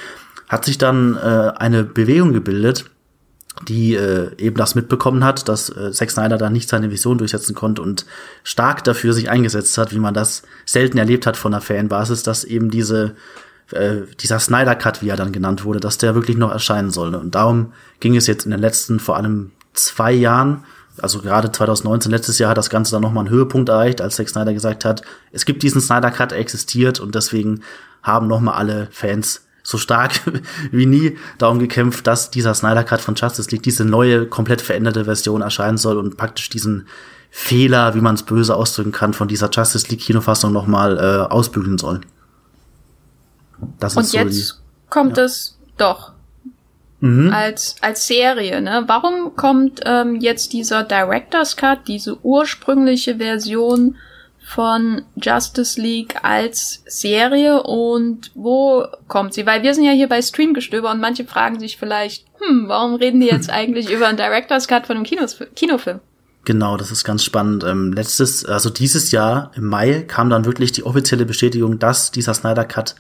hat 0.49 0.64
sich 0.64 0.79
dann 0.79 1.17
äh, 1.17 1.53
eine 1.57 1.85
Bewegung 1.85 2.33
gebildet, 2.33 2.87
die 3.62 3.94
äh, 3.94 4.30
eben 4.37 4.56
das 4.56 4.75
mitbekommen 4.75 5.25
hat, 5.25 5.49
dass 5.49 5.68
äh, 5.68 5.92
Zack 5.92 6.11
Snyder 6.11 6.38
da 6.38 6.50
nicht 6.50 6.68
seine 6.68 6.90
Vision 6.90 7.18
durchsetzen 7.18 7.54
konnte 7.54 7.82
und 7.82 8.04
stark 8.42 8.82
dafür 8.84 9.12
sich 9.12 9.30
eingesetzt 9.30 9.78
hat, 9.78 9.94
wie 9.94 10.00
man 10.00 10.14
das 10.14 10.42
selten 10.64 10.99
erlebt 10.99 11.26
hat 11.26 11.37
von 11.37 11.52
der 11.52 11.61
Fanbasis, 11.61 12.23
dass 12.23 12.44
eben 12.44 12.70
diese 12.70 13.14
äh, 13.70 14.02
dieser 14.20 14.40
Snyder 14.40 14.75
Cut, 14.75 15.02
wie 15.02 15.08
er 15.08 15.16
dann 15.16 15.32
genannt 15.32 15.64
wurde, 15.64 15.80
dass 15.80 15.99
der 15.99 16.14
wirklich 16.14 16.37
noch 16.37 16.50
erscheinen 16.50 16.90
soll. 16.90 17.14
Und 17.14 17.34
darum 17.34 17.73
ging 18.00 18.16
es 18.16 18.26
jetzt 18.26 18.44
in 18.44 18.50
den 18.50 18.61
letzten 18.61 19.00
vor 19.00 19.16
allem 19.16 19.52
zwei 19.73 20.12
Jahren, 20.12 20.64
also 20.99 21.20
gerade 21.20 21.50
2019, 21.50 22.11
letztes 22.11 22.38
Jahr 22.38 22.50
hat 22.50 22.58
das 22.58 22.70
Ganze 22.70 22.92
dann 22.92 23.02
nochmal 23.02 23.25
einen 23.25 23.34
Höhepunkt 23.34 23.68
erreicht, 23.68 24.00
als 24.00 24.16
Zack 24.16 24.28
Snyder 24.28 24.52
gesagt 24.52 24.84
hat, 24.84 25.02
es 25.32 25.44
gibt 25.44 25.62
diesen 25.62 25.80
Snyder 25.80 26.11
Cut, 26.11 26.32
er 26.32 26.38
existiert 26.38 27.00
und 27.00 27.14
deswegen 27.14 27.62
haben 28.02 28.26
nochmal 28.26 28.54
alle 28.54 28.88
Fans 28.90 29.46
so 29.64 29.78
stark 29.78 30.21
wie 30.71 30.87
nie 30.87 31.18
darum 31.38 31.59
gekämpft, 31.59 32.06
dass 32.06 32.30
dieser 32.30 32.54
Snyder 32.54 32.85
Cut 32.85 33.00
von 33.00 33.16
Justice 33.16 33.50
League, 33.50 33.62
diese 33.62 33.85
neue, 33.85 34.26
komplett 34.26 34.61
veränderte 34.61 35.06
Version 35.06 35.40
erscheinen 35.40 35.78
soll 35.78 35.99
und 35.99 36.16
praktisch 36.16 36.50
diesen 36.50 36.87
Fehler, 37.30 37.97
wie 37.97 38.00
man 38.00 38.14
es 38.14 38.23
böse 38.23 38.54
ausdrücken 38.54 38.92
kann, 38.92 39.14
von 39.14 39.26
dieser 39.26 39.50
Justice 39.50 39.88
League 39.88 40.00
Kinofassung 40.00 40.52
nochmal 40.52 40.99
äh, 40.99 41.33
ausbügeln 41.33 41.78
soll. 41.78 42.02
Das 43.80 43.97
und 43.97 44.04
ist 44.04 44.12
jetzt 44.12 44.35
so 44.35 44.54
die, 44.54 44.90
kommt 44.90 45.16
ja. 45.16 45.25
es 45.25 45.59
doch 45.78 46.12
mhm. 47.00 47.33
als 47.33 47.76
als 47.80 48.06
Serie. 48.06 48.61
Ne? 48.61 48.85
Warum 48.87 49.35
kommt 49.35 49.80
ähm, 49.85 50.16
jetzt 50.21 50.52
dieser 50.52 50.85
Director's 50.85 51.56
Cut, 51.56 51.88
diese 51.88 52.18
ursprüngliche 52.23 53.16
Version 53.16 53.97
von 54.45 55.03
Justice 55.17 55.81
League 55.81 56.17
als 56.23 56.83
Serie 56.87 57.63
und 57.63 58.31
wo 58.35 58.85
kommt 59.09 59.33
sie? 59.33 59.47
Weil 59.47 59.63
wir 59.63 59.75
sind 59.75 59.85
ja 59.85 59.93
hier 59.93 60.09
bei 60.09 60.21
Streamgestöber 60.21 60.91
und 60.91 61.01
manche 61.01 61.25
fragen 61.25 61.59
sich 61.59 61.79
vielleicht, 61.79 62.27
hm, 62.39 62.69
warum 62.69 62.95
reden 62.95 63.21
die 63.21 63.27
jetzt 63.27 63.51
eigentlich 63.53 63.91
über 63.91 64.07
einen 64.07 64.19
Director's 64.19 64.69
Cut 64.69 64.87
von 64.87 64.97
einem 64.97 65.05
Kinos 65.07 65.39
Kinofilm? 65.57 66.01
Genau, 66.45 66.77
das 66.77 66.91
ist 66.91 67.05
ganz 67.05 67.25
spannend. 67.25 67.65
Ähm, 67.65 67.95
letztes, 67.95 68.45
also 68.45 68.69
dieses 68.69 69.13
Jahr 69.13 69.51
im 69.57 69.67
Mai 69.67 70.05
kam 70.07 70.29
dann 70.29 70.45
wirklich 70.45 70.73
die 70.73 70.85
offizielle 70.85 71.25
Bestätigung, 71.25 71.79
dass 71.79 72.11
dieser 72.11 72.35
Snyder 72.35 72.67
Cut 72.67 72.97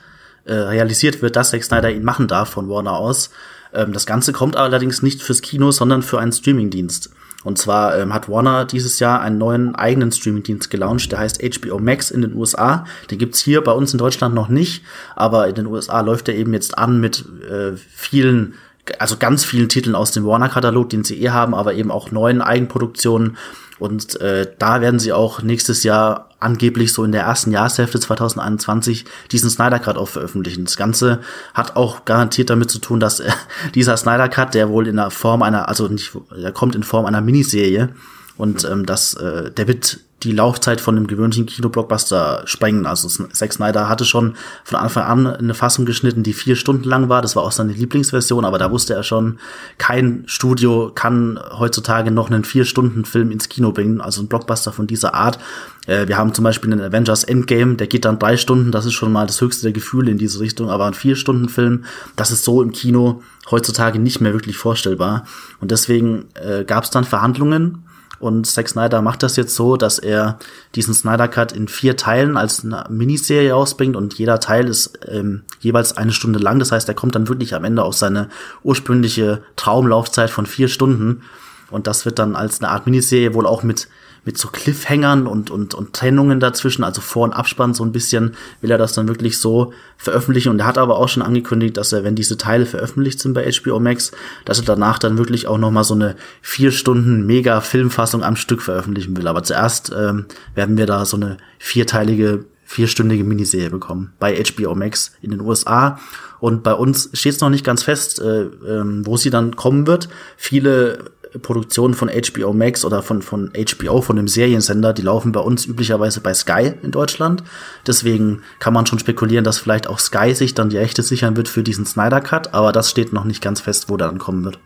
äh, 0.46 0.54
realisiert 0.54 1.20
wird, 1.20 1.36
dass 1.36 1.50
Zack 1.50 1.62
Snyder 1.62 1.90
ihn 1.90 2.04
machen 2.04 2.26
darf 2.26 2.48
von 2.48 2.70
Warner 2.70 2.96
aus. 2.96 3.30
Ähm, 3.74 3.92
das 3.92 4.06
Ganze 4.06 4.32
kommt 4.32 4.56
allerdings 4.56 5.02
nicht 5.02 5.22
fürs 5.22 5.42
Kino, 5.42 5.72
sondern 5.72 6.02
für 6.02 6.18
einen 6.18 6.32
Streamingdienst. 6.32 7.10
Und 7.44 7.58
zwar 7.58 7.96
ähm, 7.98 8.12
hat 8.12 8.28
Warner 8.28 8.64
dieses 8.64 8.98
Jahr 8.98 9.20
einen 9.20 9.38
neuen 9.38 9.74
eigenen 9.74 10.10
Streamingdienst 10.10 10.70
gelauncht, 10.70 11.12
der 11.12 11.20
heißt 11.20 11.42
HBO 11.42 11.78
Max 11.78 12.10
in 12.10 12.22
den 12.22 12.34
USA. 12.34 12.86
Den 13.10 13.18
gibt's 13.18 13.40
hier 13.40 13.62
bei 13.62 13.72
uns 13.72 13.92
in 13.92 13.98
Deutschland 13.98 14.34
noch 14.34 14.48
nicht, 14.48 14.82
aber 15.14 15.46
in 15.46 15.54
den 15.54 15.66
USA 15.66 16.00
läuft 16.00 16.28
er 16.28 16.34
eben 16.34 16.54
jetzt 16.54 16.76
an 16.78 17.00
mit 17.00 17.24
äh, 17.48 17.72
vielen 17.76 18.54
also 18.98 19.16
ganz 19.16 19.44
vielen 19.44 19.68
Titeln 19.68 19.94
aus 19.94 20.12
dem 20.12 20.26
Warner-Katalog, 20.26 20.90
den 20.90 21.04
sie 21.04 21.22
eh 21.22 21.30
haben, 21.30 21.54
aber 21.54 21.74
eben 21.74 21.90
auch 21.90 22.10
neuen 22.10 22.42
Eigenproduktionen. 22.42 23.36
Und 23.78 24.20
äh, 24.20 24.50
da 24.58 24.80
werden 24.80 25.00
sie 25.00 25.12
auch 25.12 25.42
nächstes 25.42 25.82
Jahr 25.82 26.30
angeblich 26.38 26.92
so 26.92 27.04
in 27.04 27.12
der 27.12 27.22
ersten 27.22 27.50
Jahreshälfte 27.50 27.98
2021 27.98 29.04
diesen 29.32 29.50
Snyder 29.50 29.78
Cut 29.78 29.96
auch 29.96 30.08
veröffentlichen. 30.08 30.64
Das 30.64 30.76
Ganze 30.76 31.20
hat 31.54 31.74
auch 31.74 32.04
garantiert 32.04 32.50
damit 32.50 32.70
zu 32.70 32.78
tun, 32.78 33.00
dass 33.00 33.20
äh, 33.20 33.30
dieser 33.74 33.96
Snyder 33.96 34.28
Cut, 34.28 34.54
der 34.54 34.68
wohl 34.68 34.86
in 34.86 34.96
der 34.96 35.10
Form 35.10 35.42
einer, 35.42 35.68
also 35.68 35.88
nicht, 35.88 36.12
der 36.36 36.52
kommt 36.52 36.74
in 36.74 36.82
Form 36.82 37.06
einer 37.06 37.20
Miniserie 37.20 37.94
und 38.36 38.64
ähm, 38.64 38.86
das, 38.86 39.14
äh, 39.14 39.50
der 39.50 39.68
wird 39.68 40.00
die 40.24 40.32
Laufzeit 40.32 40.80
von 40.80 40.96
einem 40.96 41.06
gewöhnlichen 41.06 41.46
Kinoblockbuster 41.46 42.42
sprengen. 42.46 42.86
Also 42.86 43.08
Zack 43.08 43.52
Snyder 43.52 43.88
hatte 43.88 44.04
schon 44.04 44.34
von 44.64 44.78
Anfang 44.78 45.04
an 45.04 45.26
eine 45.26 45.54
Fassung 45.54 45.84
geschnitten, 45.84 46.22
die 46.22 46.32
vier 46.32 46.56
Stunden 46.56 46.84
lang 46.84 47.08
war. 47.08 47.20
Das 47.20 47.36
war 47.36 47.42
auch 47.42 47.52
seine 47.52 47.72
Lieblingsversion, 47.72 48.44
aber 48.44 48.58
da 48.58 48.70
wusste 48.70 48.94
er 48.94 49.02
schon, 49.02 49.38
kein 49.76 50.24
Studio 50.26 50.90
kann 50.94 51.38
heutzutage 51.58 52.10
noch 52.10 52.30
einen 52.30 52.44
vier 52.44 52.64
Stunden 52.64 53.04
Film 53.04 53.30
ins 53.30 53.48
Kino 53.48 53.72
bringen, 53.72 54.00
also 54.00 54.22
ein 54.22 54.28
Blockbuster 54.28 54.72
von 54.72 54.86
dieser 54.86 55.14
Art. 55.14 55.38
Äh, 55.86 56.08
wir 56.08 56.16
haben 56.16 56.32
zum 56.32 56.44
Beispiel 56.44 56.72
einen 56.72 56.80
Avengers 56.80 57.24
Endgame, 57.24 57.74
der 57.74 57.86
geht 57.86 58.06
dann 58.06 58.18
drei 58.18 58.38
Stunden, 58.38 58.72
das 58.72 58.86
ist 58.86 58.94
schon 58.94 59.12
mal 59.12 59.26
das 59.26 59.40
höchste 59.40 59.64
der 59.64 59.72
Gefühle 59.72 60.10
in 60.10 60.18
diese 60.18 60.40
Richtung, 60.40 60.70
aber 60.70 60.86
ein 60.86 60.94
vier 60.94 61.16
Stunden 61.16 61.50
Film, 61.50 61.84
das 62.16 62.30
ist 62.30 62.44
so 62.44 62.62
im 62.62 62.72
Kino 62.72 63.22
heutzutage 63.50 63.98
nicht 63.98 64.22
mehr 64.22 64.32
wirklich 64.32 64.56
vorstellbar. 64.56 65.26
Und 65.60 65.70
deswegen 65.70 66.26
äh, 66.34 66.64
gab 66.64 66.84
es 66.84 66.90
dann 66.90 67.04
Verhandlungen 67.04 67.84
und 68.18 68.46
Zack 68.46 68.68
Snyder 68.68 69.02
macht 69.02 69.22
das 69.22 69.36
jetzt 69.36 69.54
so, 69.54 69.76
dass 69.76 69.98
er 69.98 70.38
diesen 70.74 70.94
Snyder 70.94 71.28
Cut 71.28 71.52
in 71.52 71.68
vier 71.68 71.96
Teilen 71.96 72.36
als 72.36 72.64
eine 72.64 72.84
Miniserie 72.88 73.52
rausbringt 73.52 73.96
und 73.96 74.14
jeder 74.14 74.40
Teil 74.40 74.68
ist 74.68 74.98
ähm, 75.08 75.42
jeweils 75.60 75.96
eine 75.96 76.12
Stunde 76.12 76.38
lang. 76.38 76.58
Das 76.58 76.72
heißt, 76.72 76.88
er 76.88 76.94
kommt 76.94 77.14
dann 77.14 77.28
wirklich 77.28 77.54
am 77.54 77.64
Ende 77.64 77.82
auf 77.82 77.94
seine 77.94 78.28
ursprüngliche 78.62 79.42
Traumlaufzeit 79.56 80.30
von 80.30 80.46
vier 80.46 80.68
Stunden. 80.68 81.22
Und 81.70 81.86
das 81.86 82.04
wird 82.04 82.18
dann 82.18 82.36
als 82.36 82.60
eine 82.60 82.70
Art 82.70 82.86
Miniserie 82.86 83.34
wohl 83.34 83.46
auch 83.46 83.62
mit 83.62 83.88
mit 84.24 84.38
so 84.38 84.48
Cliffhängern 84.48 85.26
und, 85.26 85.50
und, 85.50 85.74
und 85.74 85.92
Trennungen 85.92 86.40
dazwischen, 86.40 86.84
also 86.84 87.00
Vor- 87.00 87.24
und 87.24 87.32
Abspann 87.32 87.74
so 87.74 87.84
ein 87.84 87.92
bisschen, 87.92 88.36
will 88.60 88.70
er 88.70 88.78
das 88.78 88.94
dann 88.94 89.08
wirklich 89.08 89.38
so 89.38 89.72
veröffentlichen. 89.96 90.50
Und 90.50 90.60
er 90.60 90.66
hat 90.66 90.78
aber 90.78 90.98
auch 90.98 91.08
schon 91.08 91.22
angekündigt, 91.22 91.76
dass 91.76 91.92
er, 91.92 92.04
wenn 92.04 92.14
diese 92.14 92.36
Teile 92.36 92.66
veröffentlicht 92.66 93.20
sind 93.20 93.34
bei 93.34 93.50
HBO 93.50 93.80
Max, 93.80 94.12
dass 94.44 94.58
er 94.58 94.64
danach 94.64 94.98
dann 94.98 95.18
wirklich 95.18 95.46
auch 95.46 95.58
nochmal 95.58 95.84
so 95.84 95.94
eine 95.94 96.16
vier 96.40 96.72
Stunden 96.72 97.26
Mega-Filmfassung 97.26 98.22
am 98.22 98.36
Stück 98.36 98.62
veröffentlichen 98.62 99.16
will. 99.16 99.28
Aber 99.28 99.42
zuerst 99.42 99.92
ähm, 99.96 100.26
werden 100.54 100.76
wir 100.76 100.86
da 100.86 101.04
so 101.04 101.16
eine 101.16 101.36
vierteilige 101.58 102.44
vierstündige 102.66 103.24
Miniserie 103.24 103.70
bekommen 103.70 104.14
bei 104.18 104.42
HBO 104.42 104.74
Max 104.74 105.12
in 105.20 105.30
den 105.30 105.40
USA. 105.40 106.00
Und 106.40 106.62
bei 106.62 106.74
uns 106.74 107.10
steht 107.12 107.34
es 107.34 107.40
noch 107.40 107.50
nicht 107.50 107.64
ganz 107.64 107.82
fest, 107.82 108.20
äh, 108.20 108.42
ähm, 108.42 109.06
wo 109.06 109.16
sie 109.16 109.30
dann 109.30 109.54
kommen 109.54 109.86
wird. 109.86 110.08
Viele 110.36 111.10
Produktionen 111.42 111.94
von 111.94 112.08
HBO 112.08 112.52
Max 112.52 112.84
oder 112.84 113.02
von, 113.02 113.22
von 113.22 113.52
HBO, 113.54 114.00
von 114.00 114.16
dem 114.16 114.28
Seriensender, 114.28 114.92
die 114.92 115.02
laufen 115.02 115.32
bei 115.32 115.40
uns 115.40 115.66
üblicherweise 115.66 116.20
bei 116.20 116.34
Sky 116.34 116.72
in 116.82 116.90
Deutschland. 116.90 117.42
Deswegen 117.86 118.42
kann 118.60 118.72
man 118.72 118.86
schon 118.86 118.98
spekulieren, 118.98 119.44
dass 119.44 119.58
vielleicht 119.58 119.88
auch 119.88 119.98
Sky 119.98 120.34
sich 120.34 120.54
dann 120.54 120.70
die 120.70 120.78
Rechte 120.78 121.02
sichern 121.02 121.36
wird 121.36 121.48
für 121.48 121.62
diesen 121.62 121.86
Snyder 121.86 122.20
Cut, 122.20 122.54
aber 122.54 122.72
das 122.72 122.90
steht 122.90 123.12
noch 123.12 123.24
nicht 123.24 123.42
ganz 123.42 123.60
fest, 123.60 123.88
wo 123.88 123.96
der 123.96 124.08
dann 124.08 124.18
kommen 124.18 124.44
wird. 124.44 124.58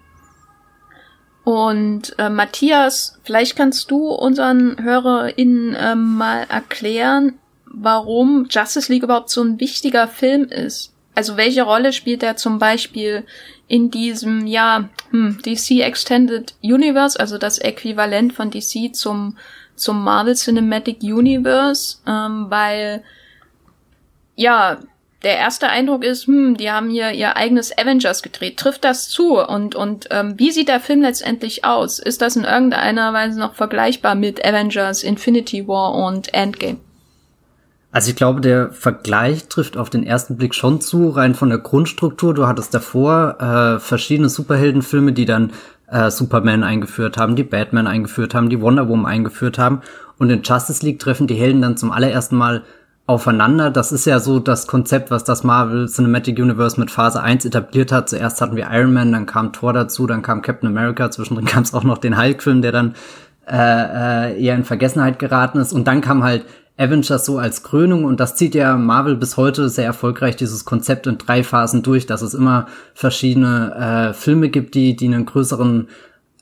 Und 1.45 2.15
äh, 2.19 2.29
Matthias, 2.29 3.19
vielleicht 3.25 3.57
kannst 3.57 3.91
du 3.91 4.09
unseren 4.09 4.83
HörerInnen 4.83 5.75
äh, 5.75 5.95
mal 5.95 6.45
erklären, 6.51 7.39
warum 7.65 8.47
Justice 8.51 8.93
League 8.93 9.03
überhaupt 9.03 9.31
so 9.31 9.43
ein 9.43 9.59
wichtiger 9.59 10.09
Film 10.09 10.45
ist. 10.45 10.93
Also 11.19 11.37
welche 11.37 11.65
Rolle 11.65 11.93
spielt 11.93 12.23
er 12.23 12.37
zum 12.37 12.61
Beispiel 12.61 13.25
in 13.67 13.91
diesem, 13.91 14.47
ja, 14.47 14.89
hm, 15.11 15.43
DC 15.45 15.81
Extended 15.81 16.55
Universe, 16.63 17.19
also 17.19 17.39
das 17.39 17.59
Äquivalent 17.59 18.33
von 18.33 18.53
DC 18.53 18.95
zum, 18.95 19.37
zum 19.75 20.05
Marvel 20.05 20.37
Cinematic 20.37 21.03
Universe, 21.03 21.99
ähm, 22.07 22.47
weil, 22.51 23.03
ja, 24.37 24.79
der 25.25 25.39
erste 25.39 25.69
Eindruck 25.69 26.05
ist, 26.05 26.29
hm, 26.29 26.57
die 26.57 26.71
haben 26.71 26.89
hier 26.89 27.11
ihr 27.11 27.37
eigenes 27.37 27.77
Avengers 27.77 28.23
gedreht. 28.23 28.57
Trifft 28.57 28.85
das 28.85 29.09
zu? 29.09 29.41
Und, 29.41 29.75
und 29.75 30.07
ähm, 30.13 30.39
wie 30.39 30.53
sieht 30.53 30.69
der 30.69 30.79
Film 30.79 31.03
letztendlich 31.03 31.65
aus? 31.65 31.99
Ist 31.99 32.23
das 32.23 32.37
in 32.37 32.45
irgendeiner 32.45 33.13
Weise 33.13 33.41
noch 33.41 33.57
vergleichbar 33.57 34.15
mit 34.15 34.45
Avengers, 34.45 35.03
Infinity 35.03 35.67
War 35.67 35.97
und 35.97 36.33
Endgame? 36.33 36.79
Also 37.90 38.11
ich 38.11 38.16
glaube, 38.16 38.40
der 38.40 38.71
Vergleich 38.71 39.49
trifft 39.49 39.76
auf 39.76 39.88
den 39.88 40.04
ersten 40.04 40.37
Blick 40.37 40.54
schon 40.54 40.80
zu, 40.80 41.09
rein 41.09 41.35
von 41.35 41.49
der 41.49 41.59
Grundstruktur. 41.59 42.35
Du 42.35 42.47
hattest 42.47 42.75
davor 42.75 43.40
äh, 43.40 43.80
verschiedene 43.80 44.28
Superheldenfilme, 44.28 45.12
die 45.12 45.25
dann 45.25 45.52
äh, 45.90 46.11
Superman 46.11 46.64
eingeführt 46.64 47.16
haben, 47.16 47.35
die 47.35 47.45
Batman 47.45 47.87
eingeführt 47.87 48.35
haben, 48.35 48.50
die 48.50 48.61
Wonder 48.61 48.88
Woman 48.88 49.07
eingeführt 49.07 49.59
haben. 49.59 49.80
Und 50.18 50.30
in 50.30 50.42
Justice 50.42 50.85
League 50.85 50.99
treffen 50.99 51.26
die 51.26 51.35
Helden 51.35 51.62
dann 51.62 51.76
zum 51.78 51.90
allerersten 51.90 52.37
Mal 52.37 52.62
aufeinander. 53.07 53.71
Das 53.71 53.90
ist 53.90 54.04
ja 54.04 54.21
so 54.21 54.38
das 54.38 54.66
Konzept, 54.66 55.11
was 55.11 55.25
das 55.25 55.42
Marvel 55.42 55.88
Cinematic 55.88 56.38
Universe 56.38 56.78
mit 56.78 56.90
Phase 56.90 57.23
1 57.23 57.47
etabliert 57.47 57.90
hat. 57.90 58.11
Zuerst 58.11 58.42
hatten 58.42 58.57
wir 58.57 58.68
Iron 58.71 58.92
Man, 58.92 59.12
dann 59.12 59.25
kam 59.25 59.54
Thor 59.54 59.73
dazu, 59.73 60.07
dann 60.07 60.21
kam 60.21 60.42
Captain 60.42 60.68
America, 60.68 61.11
zwischendrin 61.11 61.47
kam 61.47 61.62
es 61.62 61.73
auch 61.73 61.85
noch 61.85 61.99
den 61.99 62.21
Hulk-Film, 62.21 62.61
der 62.61 62.73
dann 62.73 62.95
äh, 63.50 64.35
äh, 64.35 64.45
eher 64.45 64.57
in 64.57 64.64
Vergessenheit 64.64 65.18
geraten 65.18 65.59
ist. 65.59 65.73
Und 65.73 65.88
dann 65.88 66.02
kam 66.02 66.23
halt 66.23 66.45
Avengers 66.79 67.25
so 67.25 67.39
als 67.39 67.65
Krönung 67.65 68.05
und 68.05 68.21
das 68.21 68.37
zieht 68.37 68.55
ja 68.55 68.77
Marvel 68.77 69.17
bis 69.17 69.37
heute 69.37 69.69
sehr 69.69 69.85
erfolgreich 69.85 70.37
dieses 70.37 70.65
Konzept 70.65 71.07
in 71.09 71.19
drei 71.19 71.43
Phasen 71.43 71.83
durch, 71.83 72.07
dass 72.07 72.23
es 72.23 72.35
immer 72.35 72.67
verschiedene 72.95 74.11
äh, 74.11 74.15
Filme 74.15 74.49
gibt, 74.49 74.75
die, 74.75 74.95
die 74.95 75.07
einen 75.07 75.27
größeren 75.27 75.89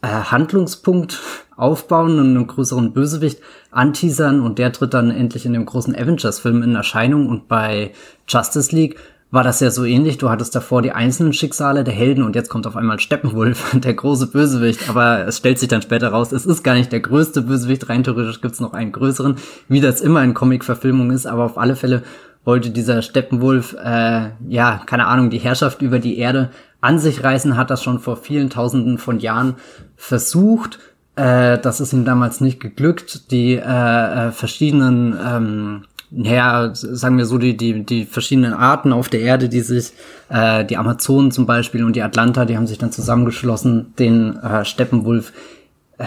äh, 0.03 0.07
Handlungspunkt 0.07 1.19
aufbauen 1.57 2.19
und 2.19 2.37
einen 2.37 2.47
größeren 2.47 2.93
Bösewicht 2.93 3.41
anteasern 3.71 4.41
und 4.41 4.59
der 4.59 4.73
tritt 4.73 4.93
dann 4.93 5.11
endlich 5.11 5.47
in 5.47 5.55
dem 5.55 5.65
großen 5.65 5.97
Avengers-Film 5.97 6.63
in 6.63 6.75
Erscheinung 6.75 7.29
und 7.29 7.49
bei 7.49 7.93
Justice 8.29 8.77
League 8.77 8.99
war 9.37 9.45
das 9.45 9.61
ja 9.61 9.71
so 9.71 9.85
ähnlich. 9.85 10.17
Du 10.17 10.31
hattest 10.31 10.55
davor 10.55 10.81
die 10.81 10.93
einzelnen 10.93 11.35
Schicksale 11.35 11.85
der 11.85 11.93
Helden 11.93 12.25
und 12.25 12.35
jetzt 12.35 12.49
kommt 12.49 12.67
auf 12.67 12.75
einmal 12.75 12.99
Steppenwolf, 12.99 13.77
der 13.79 13.93
große 13.93 14.29
Bösewicht. 14.29 14.89
Aber 14.89 15.27
es 15.27 15.37
stellt 15.37 15.59
sich 15.59 15.69
dann 15.69 15.83
später 15.83 16.09
raus, 16.09 16.33
es 16.33 16.47
ist 16.47 16.63
gar 16.63 16.73
nicht 16.73 16.91
der 16.91 17.01
größte 17.01 17.43
Bösewicht. 17.43 17.87
Rein 17.91 18.03
theoretisch 18.03 18.41
gibt's 18.41 18.61
noch 18.61 18.73
einen 18.73 18.93
größeren, 18.93 19.37
wie 19.69 19.83
das 19.83 20.01
immer 20.01 20.25
in 20.25 20.33
Comic-Verfilmung 20.33 21.11
ist. 21.11 21.27
Aber 21.27 21.45
auf 21.45 21.59
alle 21.59 21.77
Fälle 21.77 22.03
wollte 22.47 22.71
dieser 22.71 23.03
Steppenwolf, 23.03 23.77
äh, 23.79 24.31
ja, 24.49 24.81
keine 24.87 25.07
Ahnung, 25.07 25.29
die 25.29 25.37
Herrschaft 25.37 25.83
über 25.83 25.99
die 25.99 26.17
Erde 26.17 26.49
an 26.81 26.99
sich 26.99 27.23
reißen, 27.23 27.59
hat 27.59 27.69
das 27.69 27.83
schon 27.83 27.99
vor 27.99 28.17
vielen 28.17 28.49
Tausenden 28.49 28.97
von 28.97 29.21
Jahren 29.21 29.57
versucht. 29.97 30.79
Äh, 31.15 31.59
das 31.59 31.81
ist 31.81 31.93
ihm 31.93 32.07
damals 32.07 32.41
nicht 32.41 32.59
geglückt. 32.59 33.31
Die 33.33 33.53
äh, 33.57 34.29
äh, 34.29 34.33
verschiedenen 34.33 35.15
ähm, 35.23 35.83
naja, 36.11 36.71
sagen 36.73 37.19
wir 37.19 37.27
so, 37.27 37.39
die, 37.39 37.57
die, 37.57 37.85
die 37.85 38.05
verschiedenen 38.05 38.53
Arten 38.53 38.93
auf 38.93 39.09
der 39.09 39.21
Erde, 39.21 39.49
die 39.49 39.61
sich, 39.61 39.93
äh, 40.29 40.65
die 40.65 40.77
Amazonen 40.77 41.33
zum 41.33 41.47
Beispiel 41.47 41.85
und 41.85 41.97
die 41.97 42.03
Atlanta, 42.03 42.45
die 42.45 42.57
haben 42.57 42.67
sich 42.67 42.79
dann 42.79 42.93
zusammengeschlossen, 42.93 43.95
den 43.99 44.37
äh, 44.37 44.65
Steppenwolf 44.65 45.33
äh, 45.99 46.05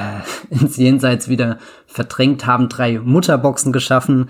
ins 0.49 0.77
Jenseits 0.77 1.27
wieder 1.27 1.57
verdrängt, 1.87 2.45
haben 2.45 2.69
drei 2.69 2.99
Mutterboxen 2.99 3.73
geschaffen, 3.73 4.29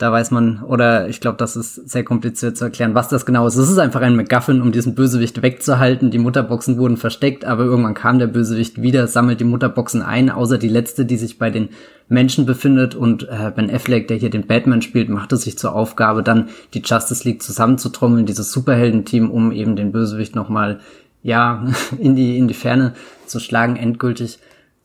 da 0.00 0.10
weiß 0.10 0.30
man, 0.30 0.62
oder 0.62 1.10
ich 1.10 1.20
glaube, 1.20 1.36
das 1.36 1.56
ist 1.56 1.74
sehr 1.74 2.04
kompliziert 2.04 2.56
zu 2.56 2.64
erklären, 2.64 2.94
was 2.94 3.08
das 3.08 3.26
genau 3.26 3.46
ist. 3.46 3.56
Es 3.56 3.68
ist 3.68 3.76
einfach 3.76 4.00
ein 4.00 4.16
MacGuffin, 4.16 4.62
um 4.62 4.72
diesen 4.72 4.94
Bösewicht 4.94 5.42
wegzuhalten. 5.42 6.10
Die 6.10 6.18
Mutterboxen 6.18 6.78
wurden 6.78 6.96
versteckt, 6.96 7.44
aber 7.44 7.64
irgendwann 7.64 7.92
kam 7.92 8.18
der 8.18 8.26
Bösewicht 8.26 8.80
wieder, 8.80 9.06
sammelt 9.08 9.40
die 9.40 9.44
Mutterboxen 9.44 10.00
ein, 10.00 10.30
außer 10.30 10.56
die 10.56 10.70
letzte, 10.70 11.04
die 11.04 11.18
sich 11.18 11.38
bei 11.38 11.50
den 11.50 11.68
Menschen 12.08 12.46
befindet. 12.46 12.94
Und 12.94 13.24
äh, 13.24 13.52
Ben 13.54 13.70
Affleck, 13.70 14.08
der 14.08 14.16
hier 14.16 14.30
den 14.30 14.46
Batman 14.46 14.80
spielt, 14.80 15.10
macht 15.10 15.32
es 15.34 15.42
sich 15.42 15.58
zur 15.58 15.74
Aufgabe, 15.74 16.22
dann 16.22 16.48
die 16.72 16.80
Justice 16.82 17.28
League 17.28 17.42
zusammenzutrommeln, 17.42 18.24
dieses 18.24 18.52
Superheldenteam, 18.52 19.30
um 19.30 19.52
eben 19.52 19.76
den 19.76 19.92
Bösewicht 19.92 20.34
nochmal, 20.34 20.80
ja, 21.22 21.66
in 21.98 22.16
die, 22.16 22.38
in 22.38 22.48
die 22.48 22.54
Ferne 22.54 22.94
zu 23.26 23.38
schlagen, 23.38 23.76
endgültig 23.76 24.38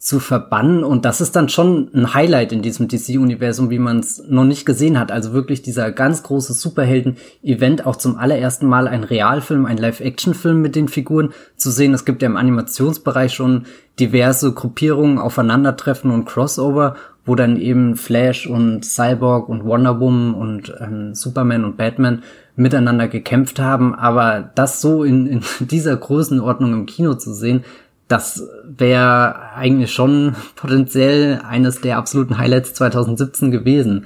zu 0.06 0.20
verbannen. 0.20 0.84
Und 0.84 1.04
das 1.04 1.20
ist 1.20 1.36
dann 1.36 1.50
schon 1.50 1.90
ein 1.96 2.14
Highlight 2.14 2.52
in 2.52 2.62
diesem 2.62 2.88
DC-Universum, 2.88 3.72
wie 3.72 3.80
man 3.80 4.02
es 4.02 4.22
noch 4.30 4.44
nicht 4.44 4.64
gesehen 4.64 5.00
hat. 5.00 5.12
Also 5.12 5.34
wirklich 5.34 5.64
dieser 5.64 5.92
ganz 5.92 6.22
große 6.22 6.54
Superhelden-Event, 6.54 7.88
auch 7.88 7.96
zum 7.96 8.16
allerersten 8.16 8.68
Mal 8.68 8.88
ein 8.88 9.04
Realfilm, 9.04 9.66
ein 9.66 9.78
Live-Action-Film 9.78 10.62
mit 10.62 10.76
den 10.76 10.90
Figuren 10.90 11.34
zu 11.58 11.72
sehen. 11.72 11.96
Es 11.96 12.06
gibt 12.06 12.22
ja 12.22 12.28
im 12.28 12.38
Animationsbereich 12.38 13.34
schon 13.34 13.66
diverse 14.00 14.54
Gruppierungen, 14.54 15.18
Aufeinandertreffen 15.18 16.12
und 16.12 16.26
Crossover, 16.26 16.96
wo 17.26 17.34
dann 17.34 17.58
eben 17.58 17.96
Flash 17.96 18.46
und 18.46 18.86
Cyborg 18.86 19.50
und 19.50 19.66
Wonder 19.66 20.00
Woman 20.00 20.36
und 20.36 20.72
ähm, 20.80 21.16
Superman 21.16 21.66
und 21.66 21.78
Batman 21.78 22.22
miteinander 22.56 23.08
gekämpft 23.08 23.60
haben. 23.60 23.96
Aber 23.96 24.52
das 24.54 24.82
so 24.82 25.04
in, 25.04 25.26
in 25.26 25.42
dieser 25.62 25.98
Größenordnung 25.98 26.74
im 26.74 26.86
Kino 26.86 27.16
zu 27.16 27.34
sehen, 27.34 27.64
das 28.08 28.48
wäre 28.64 29.54
eigentlich 29.56 29.92
schon 29.92 30.36
potenziell 30.56 31.42
eines 31.48 31.82
der 31.82 31.98
absoluten 31.98 32.38
Highlights 32.38 32.74
2017 32.76 33.52
gewesen. 33.52 34.06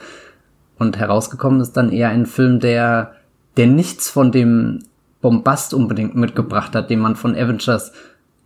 Und 0.78 0.98
herausgekommen 0.98 1.60
ist 1.60 1.74
dann 1.74 1.92
eher 1.92 2.10
ein 2.10 2.26
Film, 2.26 2.60
der, 2.62 3.16
der 3.58 3.68
nichts 3.68 4.10
von 4.10 4.32
dem 4.32 4.84
Bombast 5.22 5.74
unbedingt 5.74 6.16
mitgebracht 6.16 6.76
hat, 6.76 6.90
den 6.90 7.00
man 7.00 7.18
von 7.18 7.36
Avengers 7.36 7.92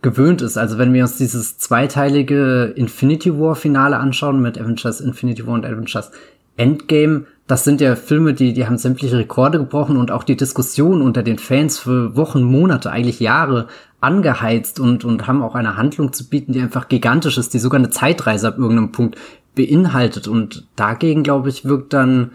gewöhnt 0.02 0.42
ist. 0.42 0.56
Also 0.56 0.76
wenn 0.76 0.92
wir 0.92 1.02
uns 1.02 1.16
dieses 1.16 1.58
zweiteilige 1.58 2.72
Infinity 2.74 3.38
War 3.38 3.54
Finale 3.54 3.96
anschauen 3.96 4.42
mit 4.42 4.60
Avengers 4.60 5.00
Infinity 5.00 5.46
War 5.46 5.54
und 5.54 5.64
Avengers 5.64 6.10
Endgame, 6.56 7.26
das 7.46 7.64
sind 7.64 7.80
ja 7.80 7.94
Filme, 7.94 8.34
die, 8.34 8.52
die 8.52 8.66
haben 8.66 8.78
sämtliche 8.78 9.18
Rekorde 9.18 9.58
gebrochen 9.58 9.96
und 9.96 10.10
auch 10.10 10.24
die 10.24 10.36
Diskussion 10.36 11.02
unter 11.02 11.22
den 11.22 11.38
Fans 11.38 11.78
für 11.78 12.16
Wochen, 12.16 12.42
Monate, 12.42 12.90
eigentlich 12.90 13.20
Jahre 13.20 13.68
angeheizt 14.04 14.78
und, 14.78 15.04
und 15.04 15.26
haben 15.26 15.42
auch 15.42 15.54
eine 15.54 15.76
Handlung 15.76 16.12
zu 16.12 16.28
bieten, 16.28 16.52
die 16.52 16.60
einfach 16.60 16.88
gigantisch 16.88 17.38
ist, 17.38 17.54
die 17.54 17.58
sogar 17.58 17.78
eine 17.78 17.90
Zeitreise 17.90 18.48
ab 18.48 18.58
irgendeinem 18.58 18.92
Punkt 18.92 19.18
beinhaltet. 19.54 20.28
Und 20.28 20.66
dagegen, 20.76 21.22
glaube 21.22 21.48
ich, 21.48 21.64
wirkt 21.64 21.92
dann 21.92 22.32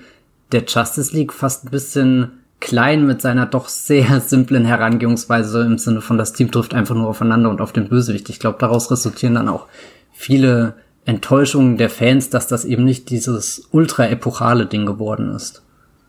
der 0.51 0.63
Justice 0.65 1.15
League 1.15 1.31
fast 1.31 1.65
ein 1.65 1.71
bisschen 1.71 2.31
klein 2.59 3.05
mit 3.05 3.21
seiner 3.21 3.45
doch 3.45 3.69
sehr 3.69 4.19
simplen 4.25 4.65
Herangehungsweise 4.65 5.61
im 5.61 5.77
Sinne 5.77 6.01
von 6.01 6.17
das 6.17 6.33
Team 6.33 6.51
trifft 6.51 6.73
einfach 6.73 6.95
nur 6.95 7.07
aufeinander 7.07 7.49
und 7.49 7.61
auf 7.61 7.71
den 7.71 7.87
Bösewicht. 7.87 8.29
Ich 8.29 8.39
glaube, 8.39 8.57
daraus 8.59 8.91
resultieren 8.91 9.35
dann 9.35 9.47
auch 9.47 9.67
viele 10.11 10.73
Enttäuschungen 11.05 11.77
der 11.77 11.89
Fans, 11.89 12.29
dass 12.29 12.47
das 12.47 12.65
eben 12.65 12.83
nicht 12.83 13.09
dieses 13.09 13.67
ultra 13.71 14.07
epochale 14.07 14.65
Ding 14.65 14.85
geworden 14.85 15.33
ist. 15.33 15.63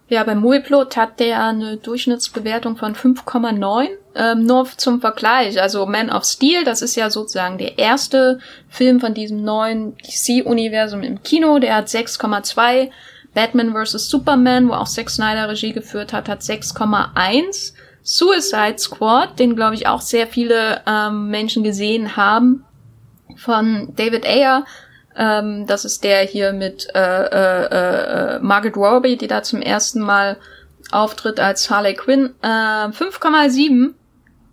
Ja, 0.08 0.24
beim 0.24 0.40
Movieplot 0.40 0.96
hat 0.96 1.20
der 1.20 1.44
eine 1.44 1.76
Durchschnittsbewertung 1.76 2.76
von 2.76 2.94
5,9. 2.94 3.86
Ähm, 4.14 4.44
nur 4.44 4.66
zum 4.76 5.00
Vergleich, 5.00 5.60
also 5.60 5.86
Man 5.86 6.10
of 6.10 6.24
Steel, 6.24 6.64
das 6.64 6.82
ist 6.82 6.96
ja 6.96 7.10
sozusagen 7.10 7.58
der 7.58 7.78
erste 7.78 8.40
Film 8.68 8.98
von 8.98 9.14
diesem 9.14 9.44
neuen 9.44 9.96
DC-Universum 9.98 11.02
im 11.02 11.22
Kino, 11.22 11.58
der 11.58 11.76
hat 11.76 11.86
6,2. 11.86 12.90
Batman 13.32 13.72
vs. 13.72 14.10
Superman, 14.10 14.68
wo 14.68 14.72
auch 14.72 14.88
Zack 14.88 15.08
Snyder 15.08 15.48
Regie 15.48 15.72
geführt 15.72 16.12
hat, 16.12 16.28
hat 16.28 16.40
6,1. 16.40 17.74
Suicide 18.02 18.78
Squad, 18.78 19.38
den 19.38 19.54
glaube 19.54 19.76
ich 19.76 19.86
auch 19.86 20.00
sehr 20.00 20.26
viele 20.26 20.80
ähm, 20.86 21.28
Menschen 21.28 21.62
gesehen 21.62 22.16
haben, 22.16 22.64
von 23.36 23.92
David 23.94 24.26
Ayer, 24.26 24.64
ähm, 25.16 25.66
das 25.66 25.84
ist 25.84 26.04
der 26.04 26.22
hier 26.22 26.52
mit 26.52 26.88
äh, 26.94 26.98
äh, 26.98 28.36
äh, 28.36 28.38
Margaret 28.40 28.76
Robbie, 28.76 29.16
die 29.16 29.26
da 29.26 29.42
zum 29.42 29.60
ersten 29.60 30.00
Mal 30.00 30.36
auftritt 30.90 31.40
als 31.40 31.68
Harley 31.70 31.94
Quinn. 31.94 32.34
Äh, 32.42 32.46
5,7. 32.46 33.94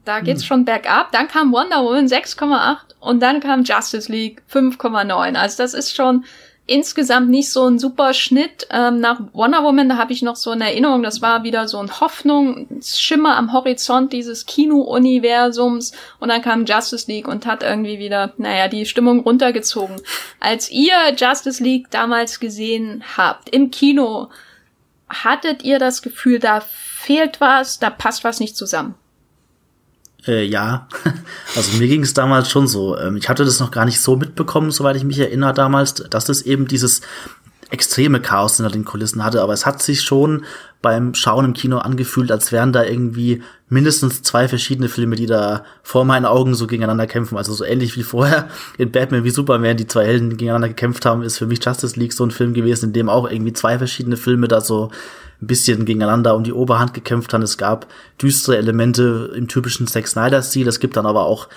Da 0.07 0.21
geht's 0.21 0.43
hm. 0.43 0.47
schon 0.47 0.65
bergab. 0.65 1.11
Dann 1.11 1.27
kam 1.27 1.51
Wonder 1.51 1.83
Woman 1.83 2.07
6,8 2.07 2.77
und 3.01 3.19
dann 3.19 3.41
kam 3.41 3.63
Justice 3.63 4.09
League 4.09 4.41
5,9. 4.51 5.35
Also 5.35 5.61
das 5.61 5.73
ist 5.73 5.93
schon 5.93 6.23
insgesamt 6.65 7.29
nicht 7.29 7.49
so 7.51 7.67
ein 7.67 7.77
super 7.77 8.13
Schnitt. 8.13 8.67
Ähm, 8.71 8.99
nach 8.99 9.19
Wonder 9.33 9.63
Woman, 9.63 9.89
da 9.89 9.97
habe 9.97 10.13
ich 10.13 10.21
noch 10.21 10.37
so 10.37 10.51
eine 10.51 10.65
Erinnerung, 10.65 11.03
das 11.03 11.21
war 11.21 11.43
wieder 11.43 11.67
so 11.67 11.79
ein 11.79 11.99
Hoffnung, 11.99 12.67
ein 12.69 12.81
Schimmer 12.81 13.37
am 13.37 13.51
Horizont 13.51 14.13
dieses 14.13 14.45
Kino-Universums 14.45 15.93
und 16.19 16.29
dann 16.29 16.41
kam 16.41 16.65
Justice 16.65 17.09
League 17.11 17.27
und 17.27 17.45
hat 17.45 17.63
irgendwie 17.63 17.99
wieder, 17.99 18.33
naja, 18.37 18.67
die 18.67 18.85
Stimmung 18.85 19.21
runtergezogen. 19.21 19.97
Als 20.39 20.71
ihr 20.71 20.95
Justice 21.17 21.63
League 21.63 21.89
damals 21.91 22.39
gesehen 22.39 23.03
habt, 23.17 23.49
im 23.49 23.71
Kino, 23.71 24.29
hattet 25.09 25.63
ihr 25.63 25.79
das 25.79 26.01
Gefühl, 26.01 26.39
da 26.39 26.61
fehlt 26.61 27.39
was, 27.39 27.79
da 27.79 27.89
passt 27.89 28.25
was 28.25 28.41
nicht 28.41 28.57
zusammen? 28.57 28.95
Äh, 30.25 30.45
ja, 30.45 30.87
also 31.55 31.77
mir 31.77 31.87
ging 31.87 32.03
es 32.03 32.13
damals 32.13 32.49
schon 32.49 32.67
so. 32.67 32.97
Ähm, 32.97 33.17
ich 33.17 33.29
hatte 33.29 33.45
das 33.45 33.59
noch 33.59 33.71
gar 33.71 33.85
nicht 33.85 34.01
so 34.01 34.15
mitbekommen, 34.15 34.71
soweit 34.71 34.95
ich 34.95 35.03
mich 35.03 35.19
erinnere 35.19 35.53
damals, 35.53 35.93
dass 35.95 36.29
es 36.29 36.41
eben 36.41 36.67
dieses 36.67 37.01
extreme 37.69 38.21
Chaos 38.21 38.57
hinter 38.57 38.71
den 38.71 38.85
Kulissen 38.85 39.23
hatte, 39.23 39.41
aber 39.41 39.53
es 39.53 39.65
hat 39.65 39.81
sich 39.81 40.01
schon 40.01 40.45
beim 40.81 41.13
Schauen 41.13 41.43
im 41.43 41.53
Kino 41.53 41.79
angefühlt, 41.79 42.31
als 42.31 42.51
wären 42.51 42.71
da 42.71 42.83
irgendwie 42.83 43.41
mindestens 43.67 44.21
zwei 44.21 44.47
verschiedene 44.47 44.87
Filme, 44.87 45.15
die 45.15 45.25
da 45.25 45.65
vor 45.83 46.05
meinen 46.05 46.25
Augen 46.25 46.53
so 46.55 46.67
gegeneinander 46.67 47.07
kämpfen. 47.07 47.37
Also 47.37 47.53
so 47.53 47.65
ähnlich 47.65 47.97
wie 47.97 48.03
vorher 48.03 48.47
in 48.77 48.91
Batman 48.91 49.23
wie 49.23 49.31
Superman 49.31 49.75
die 49.75 49.87
zwei 49.87 50.05
Helden 50.05 50.29
gegeneinander 50.29 50.69
gekämpft 50.69 51.05
haben, 51.05 51.23
ist 51.23 51.37
für 51.37 51.47
mich 51.47 51.63
Justice 51.63 51.99
League 51.99 52.13
so 52.13 52.23
ein 52.23 52.31
Film 52.31 52.53
gewesen, 52.53 52.85
in 52.87 52.93
dem 52.93 53.09
auch 53.09 53.29
irgendwie 53.29 53.53
zwei 53.53 53.77
verschiedene 53.77 54.17
Filme 54.17 54.47
da 54.47 54.61
so 54.61 54.91
ein 55.41 55.47
bisschen 55.47 55.85
gegeneinander 55.85 56.35
um 56.35 56.43
die 56.43 56.53
Oberhand 56.53 56.93
gekämpft 56.93 57.33
haben. 57.33 57.43
Es 57.43 57.57
gab 57.57 57.87
düstere 58.21 58.57
Elemente 58.57 59.31
im 59.35 59.47
typischen 59.47 59.87
Zack 59.87 60.07
Snyder-Stil. 60.07 60.67
Es 60.67 60.79
gibt 60.79 60.97
dann 60.97 61.05
aber 61.05 61.25
auch 61.25 61.47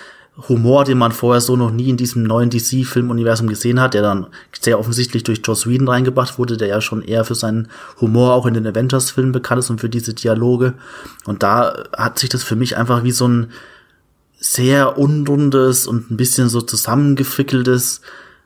Humor, 0.47 0.85
den 0.85 0.97
man 0.97 1.11
vorher 1.11 1.41
so 1.41 1.57
noch 1.57 1.71
nie 1.71 1.89
in 1.89 1.97
diesem 1.97 2.23
neuen 2.23 2.49
DC-Filmuniversum 2.49 3.47
gesehen 3.47 3.81
hat, 3.81 3.93
der 3.93 4.01
dann 4.01 4.27
sehr 4.59 4.79
offensichtlich 4.79 5.23
durch 5.23 5.41
Joss 5.43 5.67
Whedon 5.67 5.89
reingebracht 5.89 6.39
wurde, 6.39 6.55
der 6.55 6.69
ja 6.69 6.79
schon 6.79 7.01
eher 7.01 7.25
für 7.25 7.35
seinen 7.35 7.67
Humor 7.99 8.33
auch 8.33 8.45
in 8.45 8.53
den 8.53 8.65
Avengers-Filmen 8.65 9.33
bekannt 9.33 9.59
ist 9.59 9.69
und 9.69 9.81
für 9.81 9.89
diese 9.89 10.13
Dialoge. 10.13 10.75
Und 11.25 11.43
da 11.43 11.83
hat 11.95 12.17
sich 12.17 12.29
das 12.29 12.43
für 12.43 12.55
mich 12.55 12.77
einfach 12.77 13.03
wie 13.03 13.11
so 13.11 13.27
ein 13.27 13.51
sehr 14.39 14.97
unrundes 14.97 15.85
und 15.85 16.09
ein 16.09 16.17
bisschen 16.17 16.49
so 16.49 16.61
zusammengefickeltes 16.61 18.01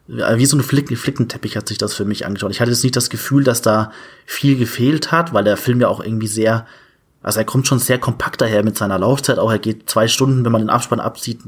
wie 0.08 0.46
so 0.46 0.58
ein 0.58 0.64
Flicken, 0.64 0.96
Flickenteppich 0.96 1.58
hat 1.58 1.68
sich 1.68 1.78
das 1.78 1.94
für 1.94 2.06
mich 2.06 2.26
angeschaut. 2.26 2.52
Ich 2.52 2.62
hatte 2.62 2.72
jetzt 2.72 2.84
nicht 2.84 2.96
das 2.96 3.10
Gefühl, 3.10 3.44
dass 3.44 3.62
da 3.62 3.92
viel 4.26 4.58
gefehlt 4.58 5.12
hat, 5.12 5.34
weil 5.34 5.44
der 5.44 5.58
Film 5.58 5.82
ja 5.82 5.88
auch 5.88 6.00
irgendwie 6.00 6.28
sehr, 6.28 6.68
also 7.24 7.40
er 7.40 7.46
kommt 7.46 7.66
schon 7.66 7.80
sehr 7.80 7.98
kompakt 7.98 8.42
daher 8.42 8.64
mit 8.64 8.78
seiner 8.78 9.00
Laufzeit. 9.00 9.40
Auch 9.40 9.52
er 9.52 9.58
geht 9.58 9.90
zwei 9.90 10.08
Stunden, 10.08 10.46
wenn 10.46 10.52
man 10.52 10.62
den 10.62 10.70
Abspann 10.70 11.00
absieht, 11.00 11.40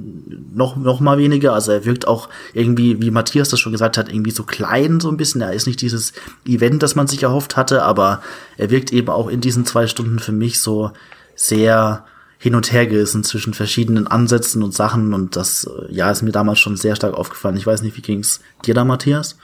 noch, 0.56 0.76
noch 0.76 1.00
mal 1.00 1.20
weniger. 1.20 1.54
Also 1.54 1.72
er 1.72 1.86
wirkt 1.86 2.08
auch 2.08 2.30
irgendwie, 2.54 3.00
wie 3.00 3.12
Matthias 3.12 3.50
das 3.50 3.60
schon 3.60 3.74
gesagt 3.74 3.96
hat, 3.96 4.10
irgendwie 4.10 4.32
so 4.32 4.44
klein 4.44 5.00
so 5.00 5.10
ein 5.10 5.18
bisschen. 5.18 5.42
Er 5.42 5.54
ist 5.54 5.68
nicht 5.68 5.82
dieses 5.82 6.14
Event, 6.48 6.82
das 6.82 6.96
man 6.96 7.06
sich 7.06 7.22
erhofft 7.22 7.58
hatte, 7.58 7.84
aber 7.84 8.24
er 8.58 8.72
wirkt 8.72 8.92
eben 8.92 9.10
auch 9.10 9.28
in 9.28 9.40
diesen 9.40 9.68
zwei 9.68 9.86
Stunden 9.86 10.18
für 10.18 10.32
mich 10.32 10.60
so 10.62 10.94
sehr, 11.36 12.06
hin 12.38 12.56
und 12.56 12.72
her 12.72 12.86
gerissen 12.86 13.24
zwischen 13.24 13.54
verschiedenen 13.54 14.08
Ansätzen 14.08 14.64
und 14.64 14.74
Sachen 14.74 15.14
und 15.14 15.36
das, 15.36 15.66
äh, 15.66 15.94
ja, 15.94 16.12
ist 16.12 16.22
mir 16.22 16.32
damals 16.32 16.60
schon 16.60 16.78
sehr 16.78 16.96
stark 16.96 17.14
aufgefallen. 17.14 17.58
Ich 17.58 17.66
weiß 17.66 17.82
nicht, 17.82 17.98
wie 17.98 18.02
ging's 18.02 18.42
dir 18.66 18.74
da, 18.74 18.86
Matthias? 18.86 19.38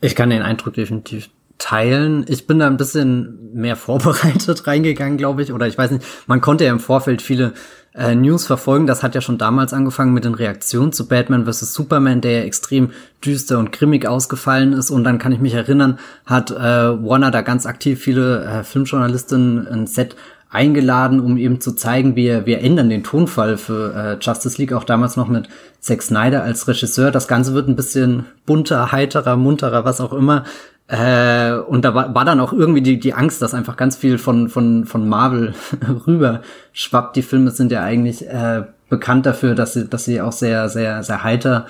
Ich 0.00 0.14
kann 0.14 0.30
den 0.30 0.42
Eindruck 0.42 0.74
definitiv 0.74 1.30
teilen. 1.58 2.24
Ich 2.28 2.46
bin 2.46 2.58
da 2.58 2.66
ein 2.66 2.76
bisschen 2.76 3.54
mehr 3.54 3.76
vorbereitet 3.76 4.66
reingegangen, 4.66 5.16
glaube 5.16 5.42
ich. 5.42 5.52
Oder 5.52 5.66
ich 5.66 5.78
weiß 5.78 5.92
nicht, 5.92 6.04
man 6.26 6.40
konnte 6.40 6.64
ja 6.64 6.72
im 6.72 6.80
Vorfeld 6.80 7.22
viele 7.22 7.54
äh, 7.94 8.14
News 8.14 8.46
verfolgen. 8.46 8.86
Das 8.86 9.02
hat 9.02 9.14
ja 9.14 9.20
schon 9.20 9.38
damals 9.38 9.72
angefangen 9.72 10.12
mit 10.12 10.24
den 10.24 10.34
Reaktionen 10.34 10.92
zu 10.92 11.08
Batman 11.08 11.46
vs. 11.46 11.72
Superman, 11.72 12.20
der 12.20 12.32
ja 12.32 12.44
extrem 12.44 12.90
düster 13.24 13.58
und 13.58 13.72
grimmig 13.72 14.06
ausgefallen 14.06 14.72
ist. 14.72 14.90
Und 14.90 15.04
dann 15.04 15.18
kann 15.18 15.32
ich 15.32 15.40
mich 15.40 15.54
erinnern, 15.54 15.98
hat 16.26 16.50
äh, 16.50 16.54
Warner 16.54 17.30
da 17.30 17.42
ganz 17.42 17.66
aktiv 17.66 18.00
viele 18.00 18.44
äh, 18.44 18.64
Filmjournalistinnen 18.64 19.66
ein 19.66 19.86
Set 19.86 20.16
eingeladen, 20.54 21.20
um 21.20 21.36
eben 21.36 21.60
zu 21.60 21.72
zeigen, 21.72 22.16
wir, 22.16 22.46
wir 22.46 22.60
ändern 22.60 22.88
den 22.88 23.02
Tonfall 23.02 23.56
für 23.56 23.94
äh, 23.94 24.24
Justice 24.24 24.58
League, 24.58 24.72
auch 24.72 24.84
damals 24.84 25.16
noch 25.16 25.28
mit 25.28 25.48
Zack 25.80 26.02
Snyder 26.02 26.42
als 26.42 26.68
Regisseur. 26.68 27.10
Das 27.10 27.28
Ganze 27.28 27.54
wird 27.54 27.68
ein 27.68 27.76
bisschen 27.76 28.26
bunter, 28.46 28.92
heiterer, 28.92 29.36
munterer, 29.36 29.84
was 29.84 30.00
auch 30.00 30.12
immer. 30.12 30.44
Äh, 30.86 31.52
und 31.52 31.84
da 31.84 31.94
war, 31.94 32.14
war 32.14 32.24
dann 32.24 32.40
auch 32.40 32.52
irgendwie 32.52 32.82
die, 32.82 33.00
die 33.00 33.14
Angst, 33.14 33.40
dass 33.42 33.54
einfach 33.54 33.76
ganz 33.76 33.96
viel 33.96 34.18
von, 34.18 34.48
von, 34.48 34.84
von 34.84 35.08
Marvel 35.08 35.54
rüber 36.06 36.42
schwappt. 36.72 37.16
Die 37.16 37.22
Filme 37.22 37.50
sind 37.50 37.72
ja 37.72 37.82
eigentlich 37.82 38.26
äh, 38.28 38.64
bekannt 38.88 39.26
dafür, 39.26 39.54
dass 39.54 39.72
sie, 39.72 39.88
dass 39.88 40.04
sie 40.04 40.20
auch 40.20 40.32
sehr, 40.32 40.68
sehr, 40.68 41.02
sehr 41.02 41.24
heiter 41.24 41.66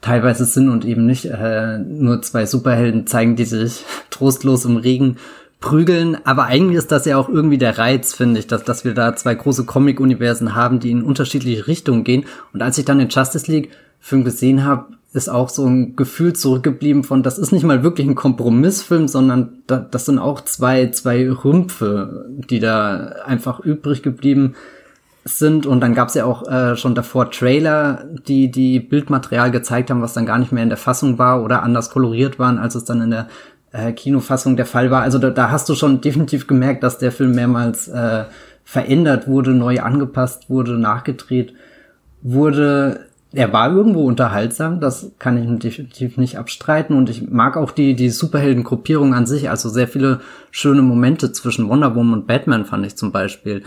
teilweise 0.00 0.44
sind 0.44 0.68
und 0.68 0.84
eben 0.84 1.06
nicht 1.06 1.26
äh, 1.26 1.78
nur 1.78 2.22
zwei 2.22 2.46
Superhelden 2.46 3.06
zeigen, 3.06 3.36
die 3.36 3.44
sich 3.44 3.84
trostlos 4.10 4.64
im 4.64 4.76
Regen 4.76 5.16
prügeln, 5.62 6.18
aber 6.24 6.44
eigentlich 6.44 6.76
ist 6.76 6.92
das 6.92 7.06
ja 7.06 7.16
auch 7.16 7.30
irgendwie 7.30 7.56
der 7.56 7.78
Reiz, 7.78 8.12
finde 8.12 8.40
ich, 8.40 8.46
dass, 8.46 8.64
dass 8.64 8.84
wir 8.84 8.92
da 8.92 9.16
zwei 9.16 9.34
große 9.34 9.64
Comic-Universen 9.64 10.54
haben, 10.54 10.80
die 10.80 10.90
in 10.90 11.02
unterschiedliche 11.02 11.66
Richtungen 11.66 12.04
gehen. 12.04 12.26
Und 12.52 12.60
als 12.60 12.76
ich 12.76 12.84
dann 12.84 12.98
den 12.98 13.08
Justice 13.08 13.50
League-Film 13.50 14.24
gesehen 14.24 14.64
habe, 14.64 14.88
ist 15.14 15.28
auch 15.28 15.48
so 15.48 15.66
ein 15.66 15.96
Gefühl 15.96 16.34
zurückgeblieben 16.34 17.04
von, 17.04 17.22
das 17.22 17.38
ist 17.38 17.52
nicht 17.52 17.64
mal 17.64 17.82
wirklich 17.82 18.06
ein 18.06 18.14
Kompromissfilm, 18.14 19.08
sondern 19.08 19.62
da, 19.66 19.78
das 19.78 20.06
sind 20.06 20.18
auch 20.18 20.42
zwei, 20.42 20.88
zwei 20.90 21.30
Rümpfe, 21.30 22.26
die 22.50 22.60
da 22.60 23.14
einfach 23.24 23.60
übrig 23.60 24.02
geblieben 24.02 24.54
sind 25.24 25.66
und 25.66 25.80
dann 25.80 25.94
gab 25.94 26.08
es 26.08 26.14
ja 26.14 26.24
auch 26.24 26.48
äh, 26.48 26.76
schon 26.76 26.94
davor 26.94 27.30
Trailer, 27.30 28.04
die 28.26 28.50
die 28.50 28.80
Bildmaterial 28.80 29.50
gezeigt 29.52 29.90
haben, 29.90 30.02
was 30.02 30.14
dann 30.14 30.26
gar 30.26 30.38
nicht 30.38 30.50
mehr 30.50 30.64
in 30.64 30.68
der 30.68 30.78
Fassung 30.78 31.18
war 31.18 31.44
oder 31.44 31.62
anders 31.62 31.90
koloriert 31.90 32.38
waren, 32.38 32.58
als 32.58 32.74
es 32.74 32.84
dann 32.84 33.02
in 33.02 33.10
der 33.10 33.28
äh, 33.72 33.92
Kinofassung 33.92 34.56
der 34.56 34.66
Fall 34.66 34.90
war. 34.90 35.02
Also 35.02 35.18
da, 35.18 35.30
da 35.30 35.50
hast 35.50 35.68
du 35.68 35.74
schon 35.74 36.00
definitiv 36.00 36.46
gemerkt, 36.46 36.82
dass 36.82 36.98
der 36.98 37.12
Film 37.12 37.32
mehrmals 37.32 37.88
äh, 37.88 38.24
verändert 38.64 39.26
wurde, 39.26 39.50
neu 39.50 39.80
angepasst 39.80 40.48
wurde, 40.48 40.78
nachgedreht 40.78 41.54
wurde. 42.22 43.06
Er 43.34 43.52
war 43.52 43.72
irgendwo 43.72 44.04
unterhaltsam, 44.04 44.78
das 44.78 45.12
kann 45.18 45.38
ich 45.38 45.58
definitiv 45.58 46.18
nicht 46.18 46.36
abstreiten 46.36 46.94
und 46.94 47.08
ich 47.08 47.30
mag 47.30 47.56
auch 47.56 47.70
die, 47.70 47.94
die 47.94 48.10
Superheldengruppierung 48.10 49.14
an 49.14 49.24
sich, 49.24 49.48
also 49.48 49.70
sehr 49.70 49.88
viele 49.88 50.20
schöne 50.50 50.82
Momente 50.82 51.32
zwischen 51.32 51.66
Wonder 51.68 51.94
Woman 51.94 52.20
und 52.20 52.26
Batman 52.26 52.66
fand 52.66 52.84
ich 52.84 52.94
zum 52.94 53.10
Beispiel 53.10 53.62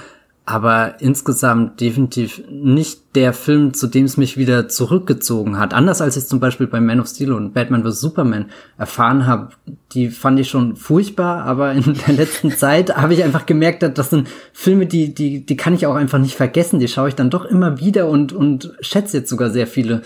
aber 0.48 1.02
insgesamt 1.02 1.82
definitiv 1.82 2.44
nicht 2.52 3.16
der 3.16 3.34
Film, 3.34 3.74
zu 3.74 3.88
dem 3.88 4.06
es 4.06 4.16
mich 4.16 4.38
wieder 4.38 4.68
zurückgezogen 4.68 5.58
hat. 5.58 5.74
Anders 5.74 6.02
als 6.02 6.18
ich 6.18 6.28
zum 6.28 6.40
Beispiel 6.40 6.68
bei 6.68 6.80
Man 6.80 7.00
of 7.00 7.08
Steel 7.08 7.34
und 7.34 7.54
Batman 7.56 7.84
vs. 7.84 8.00
Superman 8.00 8.46
erfahren 8.78 9.26
habe, 9.26 9.50
die 9.94 10.10
fand 10.10 10.40
ich 10.40 10.50
schon 10.50 10.76
furchtbar, 10.76 11.44
aber 11.46 11.72
in 11.72 11.96
der 12.08 12.14
letzten 12.14 12.52
Zeit 12.58 12.96
habe 12.96 13.16
ich 13.16 13.24
einfach 13.24 13.48
gemerkt, 13.48 13.82
dass 13.82 13.96
das 13.96 14.12
sind 14.12 14.28
Filme, 14.54 14.86
die, 14.86 15.16
die, 15.16 15.44
die 15.44 15.58
kann 15.58 15.74
ich 15.74 15.88
auch 15.88 15.96
einfach 15.96 16.20
nicht 16.20 16.36
vergessen. 16.36 16.80
Die 16.80 16.88
schaue 16.88 17.10
ich 17.10 17.16
dann 17.16 17.32
doch 17.32 17.46
immer 17.46 17.80
wieder 17.80 18.08
und, 18.08 18.32
und 18.32 18.72
schätze 18.82 19.18
jetzt 19.18 19.32
sogar 19.32 19.50
sehr 19.50 19.66
viele 19.66 20.04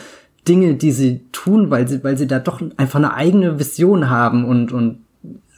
Dinge, 0.48 0.76
die 0.76 0.94
sie 0.94 1.26
tun, 1.34 1.70
weil 1.70 1.86
sie, 1.90 2.02
weil 2.02 2.18
sie 2.18 2.28
da 2.28 2.40
doch 2.40 2.62
einfach 2.78 3.00
eine 3.00 3.14
eigene 3.14 3.60
Vision 3.60 4.10
haben 4.10 4.46
und, 4.46 4.72
und 4.72 5.00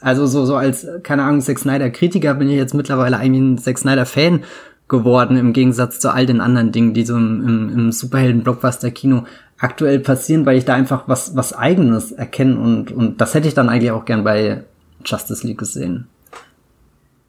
also 0.00 0.26
so, 0.26 0.44
so 0.44 0.56
als, 0.56 0.86
keine 1.04 1.22
Ahnung, 1.22 1.40
Zack 1.40 1.60
Snyder 1.60 1.90
Kritiker 1.90 2.34
bin 2.34 2.50
ich 2.50 2.56
jetzt 2.56 2.74
mittlerweile 2.74 3.16
eigentlich 3.18 3.42
ein 3.42 3.58
Zack 3.58 3.78
Snyder 3.78 4.06
Fan 4.06 4.40
geworden 4.88 5.36
im 5.36 5.52
Gegensatz 5.52 6.00
zu 6.00 6.10
all 6.10 6.26
den 6.26 6.40
anderen 6.40 6.72
Dingen, 6.72 6.94
die 6.94 7.04
so 7.04 7.16
im, 7.16 7.46
im, 7.46 7.68
im 7.70 7.92
Superhelden-Blockbuster-Kino 7.92 9.24
aktuell 9.58 10.00
passieren, 10.00 10.44
weil 10.44 10.58
ich 10.58 10.64
da 10.64 10.74
einfach 10.74 11.08
was, 11.08 11.36
was 11.36 11.52
eigenes 11.52 12.12
erkenne 12.12 12.58
und, 12.58 12.90
und 12.90 13.20
das 13.20 13.34
hätte 13.34 13.48
ich 13.48 13.54
dann 13.54 13.68
eigentlich 13.68 13.92
auch 13.92 14.04
gern 14.04 14.24
bei 14.24 14.64
Justice 15.04 15.46
League 15.46 15.58
gesehen. 15.58 16.08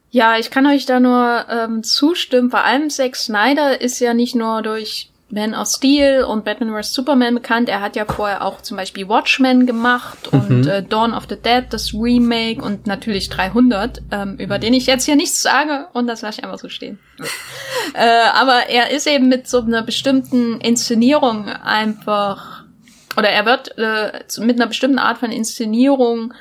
Ja, 0.09 0.37
ich 0.37 0.51
kann 0.51 0.67
euch 0.67 0.85
da 0.85 0.99
nur 0.99 1.45
ähm, 1.49 1.83
zustimmen. 1.83 2.51
Vor 2.51 2.63
allem 2.63 2.89
Zack 2.89 3.15
Snyder 3.15 3.81
ist 3.81 3.99
ja 3.99 4.13
nicht 4.13 4.35
nur 4.35 4.61
durch 4.61 5.09
man 5.29 5.55
of 5.55 5.67
Steel 5.67 6.23
und 6.23 6.45
Batman 6.45 6.71
vs. 6.71 6.93
Superman 6.93 7.35
bekannt. 7.35 7.69
Er 7.69 7.81
hat 7.81 7.95
ja 7.95 8.05
vorher 8.05 8.43
auch 8.43 8.61
zum 8.61 8.77
Beispiel 8.77 9.07
Watchmen 9.07 9.65
gemacht 9.65 10.31
mhm. 10.31 10.39
und 10.39 10.67
äh, 10.67 10.83
Dawn 10.83 11.13
of 11.13 11.25
the 11.29 11.35
Dead, 11.35 11.65
das 11.69 11.93
Remake 11.93 12.61
und 12.61 12.87
natürlich 12.87 13.29
300, 13.29 14.01
ähm, 14.11 14.37
über 14.37 14.59
den 14.59 14.73
ich 14.73 14.85
jetzt 14.85 15.05
hier 15.05 15.15
nichts 15.15 15.41
sage 15.41 15.87
und 15.93 16.07
das 16.07 16.21
lasse 16.21 16.39
ich 16.39 16.43
einfach 16.43 16.59
so 16.59 16.69
stehen. 16.69 16.99
äh, 17.93 18.27
aber 18.33 18.69
er 18.69 18.91
ist 18.91 19.07
eben 19.07 19.27
mit 19.27 19.47
so 19.47 19.61
einer 19.61 19.81
bestimmten 19.81 20.61
Inszenierung 20.61 21.47
einfach, 21.47 22.65
oder 23.17 23.29
er 23.29 23.45
wird 23.45 23.77
äh, 23.77 24.23
mit 24.39 24.57
einer 24.57 24.67
bestimmten 24.67 24.99
Art 24.99 25.17
von 25.17 25.31
Inszenierung 25.31 26.33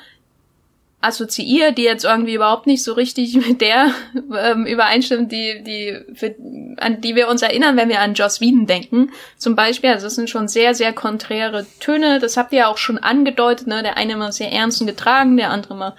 assoziiert, 1.03 1.77
die 1.77 1.83
jetzt 1.83 2.05
irgendwie 2.05 2.35
überhaupt 2.35 2.65
nicht 2.65 2.83
so 2.83 2.93
richtig 2.93 3.35
mit 3.47 3.61
der 3.61 3.93
ähm, 4.37 4.65
übereinstimmt, 4.65 5.31
die, 5.31 5.63
die, 5.63 5.99
für, 6.15 6.35
an 6.77 7.01
die 7.01 7.15
wir 7.15 7.27
uns 7.27 7.41
erinnern, 7.41 7.77
wenn 7.77 7.89
wir 7.89 7.99
an 7.99 8.13
Joss 8.13 8.41
Whedon 8.41 8.65
denken. 8.65 9.11
Zum 9.37 9.55
Beispiel, 9.55 9.89
also 9.89 10.07
es 10.07 10.15
sind 10.15 10.29
schon 10.29 10.47
sehr, 10.47 10.73
sehr 10.73 10.93
konträre 10.93 11.65
Töne. 11.79 12.19
Das 12.19 12.37
habt 12.37 12.53
ihr 12.53 12.67
auch 12.67 12.77
schon 12.77 12.97
angedeutet, 12.97 13.67
ne? 13.67 13.83
Der 13.83 13.97
eine 13.97 14.13
immer 14.13 14.31
sehr 14.31 14.51
ernst 14.51 14.81
und 14.81 14.87
getragen, 14.87 15.37
der 15.37 15.51
andere 15.51 15.75
mal 15.75 15.95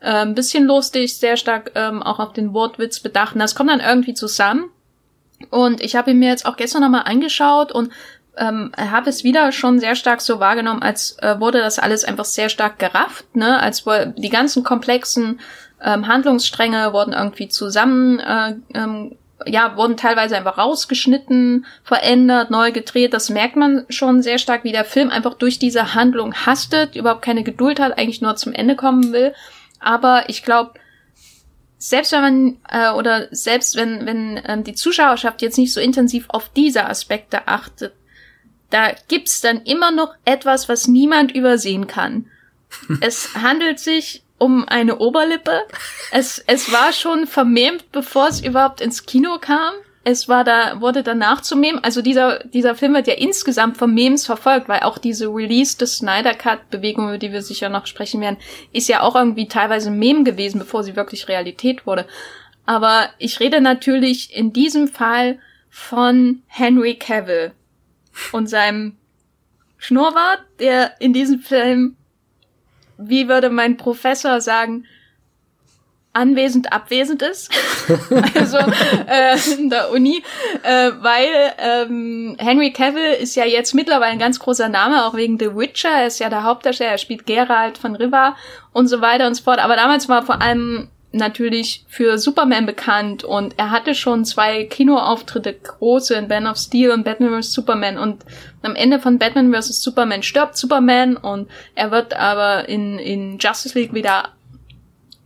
äh, 0.00 0.10
ein 0.10 0.34
bisschen 0.34 0.64
lustig, 0.64 1.16
sehr 1.16 1.36
stark 1.36 1.72
ähm, 1.74 2.02
auch 2.02 2.18
auf 2.18 2.32
den 2.32 2.52
Wortwitz 2.52 3.00
bedacht. 3.00 3.34
Und 3.34 3.40
das 3.40 3.54
kommt 3.54 3.70
dann 3.70 3.80
irgendwie 3.80 4.14
zusammen. 4.14 4.70
Und 5.50 5.80
ich 5.80 5.94
habe 5.94 6.10
ihn 6.10 6.18
mir 6.18 6.30
jetzt 6.30 6.46
auch 6.46 6.56
gestern 6.56 6.82
nochmal 6.82 7.04
angeschaut 7.04 7.70
und 7.70 7.92
ähm, 8.38 8.72
habe 8.76 9.10
es 9.10 9.24
wieder 9.24 9.52
schon 9.52 9.78
sehr 9.78 9.94
stark 9.94 10.20
so 10.20 10.40
wahrgenommen, 10.40 10.82
als 10.82 11.18
äh, 11.20 11.38
wurde 11.40 11.58
das 11.58 11.78
alles 11.78 12.04
einfach 12.04 12.24
sehr 12.24 12.48
stark 12.48 12.78
gerafft, 12.78 13.36
ne? 13.36 13.60
Als 13.60 13.84
die 14.16 14.28
ganzen 14.30 14.64
komplexen 14.64 15.40
ähm, 15.82 16.08
Handlungsstränge 16.08 16.92
wurden 16.92 17.12
irgendwie 17.12 17.48
zusammen, 17.48 18.18
äh, 18.18 18.54
ähm, 18.74 19.16
ja, 19.46 19.76
wurden 19.76 19.96
teilweise 19.96 20.36
einfach 20.36 20.58
rausgeschnitten, 20.58 21.64
verändert, 21.84 22.50
neu 22.50 22.72
gedreht. 22.72 23.14
Das 23.14 23.30
merkt 23.30 23.56
man 23.56 23.84
schon 23.88 24.22
sehr 24.22 24.38
stark, 24.38 24.64
wie 24.64 24.72
der 24.72 24.84
Film 24.84 25.10
einfach 25.10 25.34
durch 25.34 25.58
diese 25.58 25.94
Handlung 25.94 26.34
hastet, 26.34 26.96
überhaupt 26.96 27.22
keine 27.22 27.44
Geduld 27.44 27.78
hat, 27.78 27.98
eigentlich 27.98 28.20
nur 28.20 28.34
zum 28.36 28.52
Ende 28.52 28.74
kommen 28.74 29.12
will. 29.12 29.32
Aber 29.78 30.24
ich 30.28 30.42
glaube, 30.42 30.72
selbst 31.78 32.10
wenn 32.10 32.20
man 32.20 32.56
äh, 32.68 32.92
oder 32.92 33.28
selbst 33.30 33.76
wenn 33.76 34.04
wenn 34.04 34.40
ähm, 34.44 34.64
die 34.64 34.74
Zuschauerschaft 34.74 35.40
jetzt 35.42 35.58
nicht 35.58 35.72
so 35.72 35.80
intensiv 35.80 36.26
auf 36.28 36.48
diese 36.48 36.86
Aspekte 36.86 37.46
achtet, 37.46 37.94
da 38.70 38.92
gibt's 39.08 39.40
dann 39.40 39.62
immer 39.62 39.90
noch 39.90 40.14
etwas, 40.24 40.68
was 40.68 40.88
niemand 40.88 41.32
übersehen 41.32 41.86
kann. 41.86 42.26
es 43.00 43.34
handelt 43.34 43.78
sich 43.78 44.22
um 44.38 44.66
eine 44.68 44.98
Oberlippe. 44.98 45.62
Es, 46.12 46.42
es 46.46 46.72
war 46.72 46.92
schon 46.92 47.26
vermemt, 47.26 47.90
bevor 47.92 48.28
es 48.28 48.40
überhaupt 48.40 48.80
ins 48.80 49.04
Kino 49.04 49.38
kam. 49.38 49.74
Es 50.04 50.28
war 50.28 50.44
da, 50.44 50.80
wurde 50.80 51.02
danach 51.02 51.42
zu 51.42 51.54
Mem. 51.56 51.80
Also 51.82 52.00
dieser, 52.00 52.38
dieser 52.44 52.74
Film 52.74 52.94
wird 52.94 53.08
ja 53.08 53.14
insgesamt 53.14 53.76
von 53.76 53.92
Memes 53.92 54.24
verfolgt, 54.24 54.68
weil 54.68 54.80
auch 54.80 54.96
diese 54.96 55.26
Release 55.26 55.76
des 55.76 55.96
Snyder 55.96 56.34
Cut 56.34 56.70
Bewegung, 56.70 57.08
über 57.08 57.18
die 57.18 57.32
wir 57.32 57.42
sicher 57.42 57.68
noch 57.68 57.86
sprechen 57.86 58.20
werden, 58.20 58.38
ist 58.72 58.88
ja 58.88 59.02
auch 59.02 59.16
irgendwie 59.16 59.48
teilweise 59.48 59.90
Mem 59.90 60.24
gewesen, 60.24 60.60
bevor 60.60 60.82
sie 60.82 60.96
wirklich 60.96 61.28
Realität 61.28 61.86
wurde. 61.86 62.06
Aber 62.64 63.10
ich 63.18 63.40
rede 63.40 63.60
natürlich 63.60 64.34
in 64.34 64.52
diesem 64.52 64.88
Fall 64.88 65.38
von 65.68 66.42
Henry 66.46 66.94
Cavill, 66.94 67.52
und 68.32 68.48
seinem 68.48 68.96
Schnurrbart, 69.78 70.40
der 70.58 71.00
in 71.00 71.12
diesem 71.12 71.40
Film, 71.40 71.96
wie 72.96 73.28
würde 73.28 73.48
mein 73.50 73.76
Professor 73.76 74.40
sagen, 74.40 74.84
anwesend 76.12 76.72
abwesend 76.72 77.22
ist. 77.22 77.50
also 78.34 78.58
äh, 79.06 79.38
in 79.56 79.70
der 79.70 79.90
Uni, 79.92 80.22
äh, 80.62 80.90
weil 81.00 81.28
ähm, 81.58 82.36
Henry 82.38 82.72
Cavill 82.72 83.12
ist 83.20 83.36
ja 83.36 83.44
jetzt 83.44 83.74
mittlerweile 83.74 84.12
ein 84.12 84.18
ganz 84.18 84.40
großer 84.40 84.68
Name, 84.68 85.04
auch 85.04 85.14
wegen 85.14 85.38
The 85.38 85.54
Witcher. 85.54 85.90
Er 85.90 86.06
ist 86.08 86.18
ja 86.18 86.28
der 86.28 86.42
Hauptdarsteller, 86.42 86.90
er 86.90 86.98
spielt 86.98 87.26
Geralt 87.26 87.78
von 87.78 87.94
Riva 87.94 88.36
und 88.72 88.88
so 88.88 89.00
weiter 89.00 89.28
und 89.28 89.34
so 89.34 89.44
fort. 89.44 89.60
Aber 89.60 89.76
damals 89.76 90.08
war 90.08 90.24
vor 90.24 90.42
allem 90.42 90.88
natürlich 91.18 91.84
für 91.88 92.18
Superman 92.18 92.66
bekannt 92.66 93.24
und 93.24 93.54
er 93.58 93.70
hatte 93.70 93.94
schon 93.94 94.24
zwei 94.24 94.64
Kinoauftritte, 94.64 95.52
große 95.52 96.14
in 96.14 96.28
Band 96.28 96.46
of 96.46 96.56
Steel 96.56 96.90
und 96.90 97.04
Batman 97.04 97.42
vs. 97.42 97.52
Superman 97.52 97.98
und 97.98 98.24
am 98.62 98.74
Ende 98.74 98.98
von 98.98 99.18
Batman 99.18 99.52
vs. 99.52 99.82
Superman 99.82 100.22
stirbt 100.22 100.56
Superman 100.56 101.16
und 101.16 101.48
er 101.74 101.90
wird 101.90 102.14
aber 102.14 102.68
in, 102.68 102.98
in 102.98 103.38
Justice 103.38 103.78
League 103.78 103.94
wieder 103.94 104.32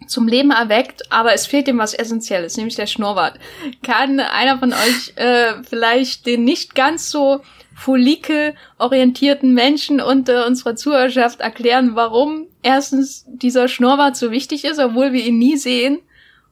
zum 0.09 0.29
Leben 0.29 0.51
erweckt, 0.51 1.11
aber 1.11 1.33
es 1.33 1.47
fehlt 1.47 1.69
ihm 1.69 1.79
was 1.79 1.95
Essentielles, 1.95 2.57
nämlich 2.57 2.77
der 2.77 2.87
Schnurrbart. 2.87 3.39
Kann 3.83 4.21
einer 4.21 4.59
von 4.59 4.73
euch 4.73 5.13
äh, 5.17 5.55
vielleicht 5.63 6.27
den 6.27 6.45
nicht 6.45 6.75
ganz 6.75 7.11
so 7.11 7.43
Follikel-orientierten 7.83 9.53
Menschen 9.55 10.01
unter 10.01 10.47
unserer 10.47 10.77
Zuhörerschaft 10.77 11.41
erklären, 11.41 11.95
warum 11.95 12.47
erstens 12.63 13.25
dieser 13.27 13.67
Schnurrbart 13.67 14.17
so 14.17 14.31
wichtig 14.31 14.65
ist, 14.65 14.79
obwohl 14.79 15.13
wir 15.13 15.25
ihn 15.25 15.39
nie 15.39 15.57
sehen, 15.57 15.99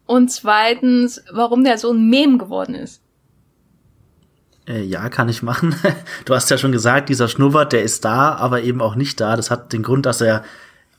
und 0.07 0.33
zweitens, 0.33 1.23
warum 1.33 1.63
der 1.63 1.79
so 1.79 1.93
ein 1.93 2.11
Mem 2.11 2.39
geworden 2.39 2.75
ist. 2.75 3.01
Äh, 4.67 4.83
ja, 4.83 5.09
kann 5.09 5.29
ich 5.29 5.43
machen. 5.43 5.77
Du 6.25 6.35
hast 6.35 6.51
ja 6.51 6.59
schon 6.59 6.73
gesagt, 6.73 7.09
dieser 7.09 7.29
Schnurrbart, 7.29 7.73
der 7.73 7.85
ist 7.85 8.05
da, 8.05 8.35
aber 8.35 8.63
eben 8.63 8.81
auch 8.81 8.97
nicht 8.97 9.21
da. 9.21 9.37
Das 9.37 9.53
hat 9.53 9.73
den 9.73 9.85
Grund, 9.85 10.07
dass 10.07 10.21
er 10.21 10.43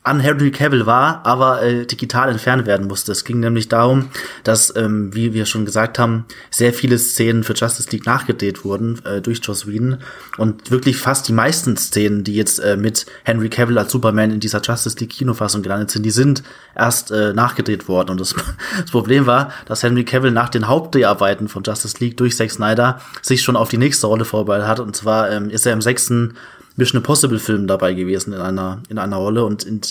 an 0.03 0.19
Henry 0.19 0.49
Cavill 0.49 0.87
war, 0.87 1.23
aber 1.25 1.61
äh, 1.61 1.85
digital 1.85 2.29
entfernt 2.29 2.65
werden 2.65 2.87
musste. 2.87 3.11
Es 3.11 3.23
ging 3.23 3.39
nämlich 3.39 3.67
darum, 3.67 4.09
dass, 4.43 4.75
ähm, 4.75 5.13
wie 5.13 5.33
wir 5.33 5.45
schon 5.45 5.63
gesagt 5.63 5.99
haben, 5.99 6.25
sehr 6.49 6.73
viele 6.73 6.97
Szenen 6.97 7.43
für 7.43 7.53
Justice 7.53 7.89
League 7.91 8.07
nachgedreht 8.07 8.65
wurden 8.65 8.99
äh, 9.05 9.21
durch 9.21 9.41
Joss 9.43 9.67
Whedon 9.67 9.97
und 10.37 10.71
wirklich 10.71 10.97
fast 10.97 11.27
die 11.27 11.33
meisten 11.33 11.77
Szenen, 11.77 12.23
die 12.23 12.35
jetzt 12.35 12.57
äh, 12.59 12.77
mit 12.77 13.05
Henry 13.25 13.49
Cavill 13.49 13.77
als 13.77 13.91
Superman 13.91 14.31
in 14.31 14.39
dieser 14.39 14.61
Justice 14.63 14.97
League 14.99 15.11
Kinofassung 15.11 15.61
gelandet 15.61 15.91
sind, 15.91 16.03
die 16.03 16.11
sind 16.11 16.41
erst 16.75 17.11
äh, 17.11 17.33
nachgedreht 17.33 17.87
worden. 17.87 18.11
Und 18.11 18.21
das, 18.21 18.33
das 18.81 18.89
Problem 18.89 19.27
war, 19.27 19.51
dass 19.65 19.83
Henry 19.83 20.03
Cavill 20.03 20.31
nach 20.31 20.49
den 20.49 20.67
Hauptdreharbeiten 20.67 21.47
von 21.47 21.61
Justice 21.61 21.97
League 21.99 22.17
durch 22.17 22.35
Zack 22.35 22.49
Snyder 22.49 23.01
sich 23.21 23.43
schon 23.43 23.55
auf 23.55 23.69
die 23.69 23.77
nächste 23.77 24.07
Rolle 24.07 24.25
vorbereitet 24.25 24.67
hat. 24.67 24.79
Und 24.79 24.95
zwar 24.95 25.29
ähm, 25.29 25.51
ist 25.51 25.67
er 25.67 25.73
im 25.73 25.81
sechsten 25.81 26.33
Mission 26.75 26.99
Impossible 26.99 27.39
Film 27.39 27.67
dabei 27.67 27.93
gewesen 27.93 28.34
in 28.34 28.39
einer, 28.39 28.81
in 28.89 28.97
einer 28.97 29.17
Rolle 29.17 29.45
und 29.45 29.63
in, 29.63 29.81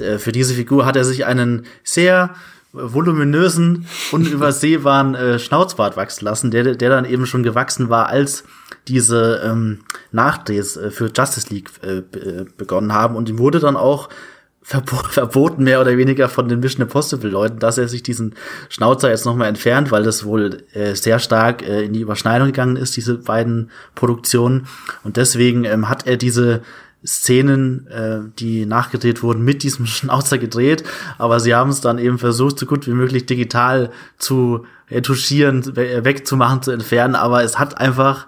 äh, 0.00 0.18
für 0.18 0.32
diese 0.32 0.54
Figur 0.54 0.86
hat 0.86 0.96
er 0.96 1.04
sich 1.04 1.26
einen 1.26 1.66
sehr 1.84 2.34
voluminösen, 2.72 3.86
unübersehbaren 4.12 5.14
äh, 5.14 5.38
Schnauzbart 5.38 5.96
wachsen 5.96 6.24
lassen, 6.24 6.50
der, 6.50 6.74
der 6.74 6.90
dann 6.90 7.04
eben 7.04 7.26
schon 7.26 7.42
gewachsen 7.42 7.90
war, 7.90 8.08
als 8.08 8.44
diese 8.88 9.42
ähm, 9.44 9.80
Nachdrehs 10.10 10.76
äh, 10.76 10.90
für 10.90 11.10
Justice 11.14 11.52
League 11.52 11.70
äh, 11.82 11.98
äh 11.98 12.46
begonnen 12.56 12.92
haben. 12.92 13.14
Und 13.14 13.28
ihm 13.28 13.38
wurde 13.38 13.60
dann 13.60 13.76
auch 13.76 14.08
verboten 15.10 15.64
mehr 15.64 15.80
oder 15.80 15.96
weniger 15.96 16.28
von 16.28 16.48
den 16.48 16.60
Mission 16.60 16.82
Impossible 16.82 17.30
Leuten, 17.30 17.58
dass 17.58 17.78
er 17.78 17.88
sich 17.88 18.02
diesen 18.02 18.34
Schnauzer 18.68 19.10
jetzt 19.10 19.26
nochmal 19.26 19.48
entfernt, 19.48 19.90
weil 19.90 20.04
das 20.04 20.24
wohl 20.24 20.64
äh, 20.72 20.94
sehr 20.94 21.18
stark 21.18 21.62
äh, 21.62 21.82
in 21.84 21.92
die 21.92 22.00
Überschneidung 22.00 22.48
gegangen 22.48 22.76
ist, 22.76 22.96
diese 22.96 23.18
beiden 23.18 23.70
Produktionen. 23.94 24.66
Und 25.02 25.16
deswegen 25.16 25.64
ähm, 25.64 25.88
hat 25.88 26.06
er 26.06 26.16
diese 26.16 26.62
Szenen, 27.04 27.88
äh, 27.88 28.20
die 28.38 28.64
nachgedreht 28.64 29.22
wurden, 29.22 29.44
mit 29.44 29.62
diesem 29.62 29.86
Schnauzer 29.86 30.38
gedreht, 30.38 30.84
aber 31.18 31.40
sie 31.40 31.54
haben 31.54 31.70
es 31.70 31.80
dann 31.80 31.98
eben 31.98 32.18
versucht, 32.18 32.58
so 32.58 32.66
gut 32.66 32.86
wie 32.86 32.92
möglich 32.92 33.26
digital 33.26 33.90
zu 34.18 34.64
retuschieren, 34.90 35.74
wegzumachen, 35.74 36.62
zu 36.62 36.70
entfernen, 36.70 37.14
aber 37.14 37.42
es 37.42 37.58
hat 37.58 37.78
einfach 37.78 38.26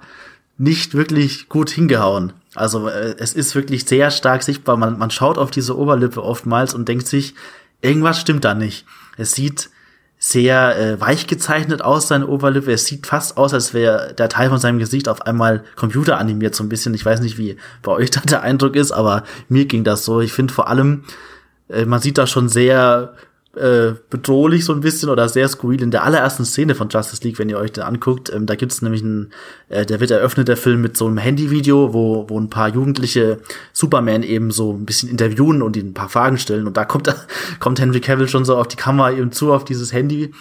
nicht 0.56 0.94
wirklich 0.94 1.48
gut 1.48 1.70
hingehauen. 1.70 2.32
Also 2.54 2.88
äh, 2.88 3.14
es 3.18 3.32
ist 3.32 3.54
wirklich 3.54 3.84
sehr 3.84 4.10
stark 4.10 4.42
sichtbar. 4.42 4.76
Man, 4.76 4.98
man 4.98 5.10
schaut 5.10 5.38
auf 5.38 5.50
diese 5.50 5.76
Oberlippe 5.76 6.22
oftmals 6.22 6.74
und 6.74 6.88
denkt 6.88 7.06
sich, 7.06 7.34
irgendwas 7.80 8.20
stimmt 8.20 8.44
da 8.44 8.54
nicht. 8.54 8.86
Es 9.16 9.32
sieht 9.32 9.70
sehr 10.18 10.78
äh, 10.78 11.00
weich 11.00 11.26
gezeichnet 11.26 11.82
aus, 11.82 12.08
seine 12.08 12.26
Oberlippe. 12.26 12.72
Es 12.72 12.86
sieht 12.86 13.06
fast 13.06 13.36
aus, 13.36 13.52
als 13.52 13.74
wäre 13.74 14.14
der 14.14 14.28
Teil 14.28 14.48
von 14.48 14.58
seinem 14.58 14.78
Gesicht 14.78 15.08
auf 15.08 15.22
einmal 15.22 15.64
computeranimiert, 15.76 16.54
so 16.54 16.64
ein 16.64 16.68
bisschen. 16.68 16.94
Ich 16.94 17.04
weiß 17.04 17.20
nicht, 17.20 17.36
wie 17.36 17.56
bei 17.82 17.92
euch 17.92 18.10
da 18.12 18.20
der 18.20 18.42
Eindruck 18.42 18.76
ist, 18.76 18.92
aber 18.92 19.24
mir 19.48 19.66
ging 19.66 19.84
das 19.84 20.04
so. 20.04 20.20
Ich 20.20 20.32
finde 20.32 20.54
vor 20.54 20.68
allem, 20.68 21.04
äh, 21.68 21.84
man 21.84 22.00
sieht 22.00 22.18
da 22.18 22.26
schon 22.26 22.48
sehr 22.48 23.14
äh, 23.56 23.94
bedrohlich 24.10 24.64
so 24.64 24.72
ein 24.72 24.80
bisschen 24.80 25.08
oder 25.08 25.28
sehr 25.28 25.48
skurril 25.48 25.82
in 25.82 25.90
der 25.90 26.04
allerersten 26.04 26.44
Szene 26.44 26.74
von 26.74 26.88
Justice 26.88 27.22
League, 27.22 27.38
wenn 27.38 27.48
ihr 27.48 27.58
euch 27.58 27.72
den 27.72 27.84
anguckt. 27.84 28.32
Ähm, 28.32 28.46
da 28.46 28.54
gibt's 28.54 28.82
nämlich 28.82 29.02
einen, 29.02 29.32
äh, 29.68 29.86
der 29.86 30.00
wird 30.00 30.10
eröffnet, 30.10 30.48
der 30.48 30.56
Film 30.56 30.80
mit 30.80 30.96
so 30.96 31.06
einem 31.06 31.18
Handyvideo, 31.18 31.92
wo, 31.94 32.26
wo 32.28 32.38
ein 32.38 32.50
paar 32.50 32.68
Jugendliche 32.68 33.40
Superman 33.72 34.22
eben 34.22 34.50
so 34.50 34.72
ein 34.72 34.84
bisschen 34.84 35.08
interviewen 35.08 35.62
und 35.62 35.76
ihnen 35.76 35.90
ein 35.90 35.94
paar 35.94 36.08
Fragen 36.08 36.38
stellen. 36.38 36.66
Und 36.66 36.76
da 36.76 36.84
kommt, 36.84 37.14
kommt 37.60 37.80
Henry 37.80 38.00
Cavill 38.00 38.28
schon 38.28 38.44
so 38.44 38.56
auf 38.56 38.68
die 38.68 38.76
Kamera 38.76 39.12
eben 39.12 39.32
zu, 39.32 39.52
auf 39.52 39.64
dieses 39.64 39.92
Handy. 39.92 40.32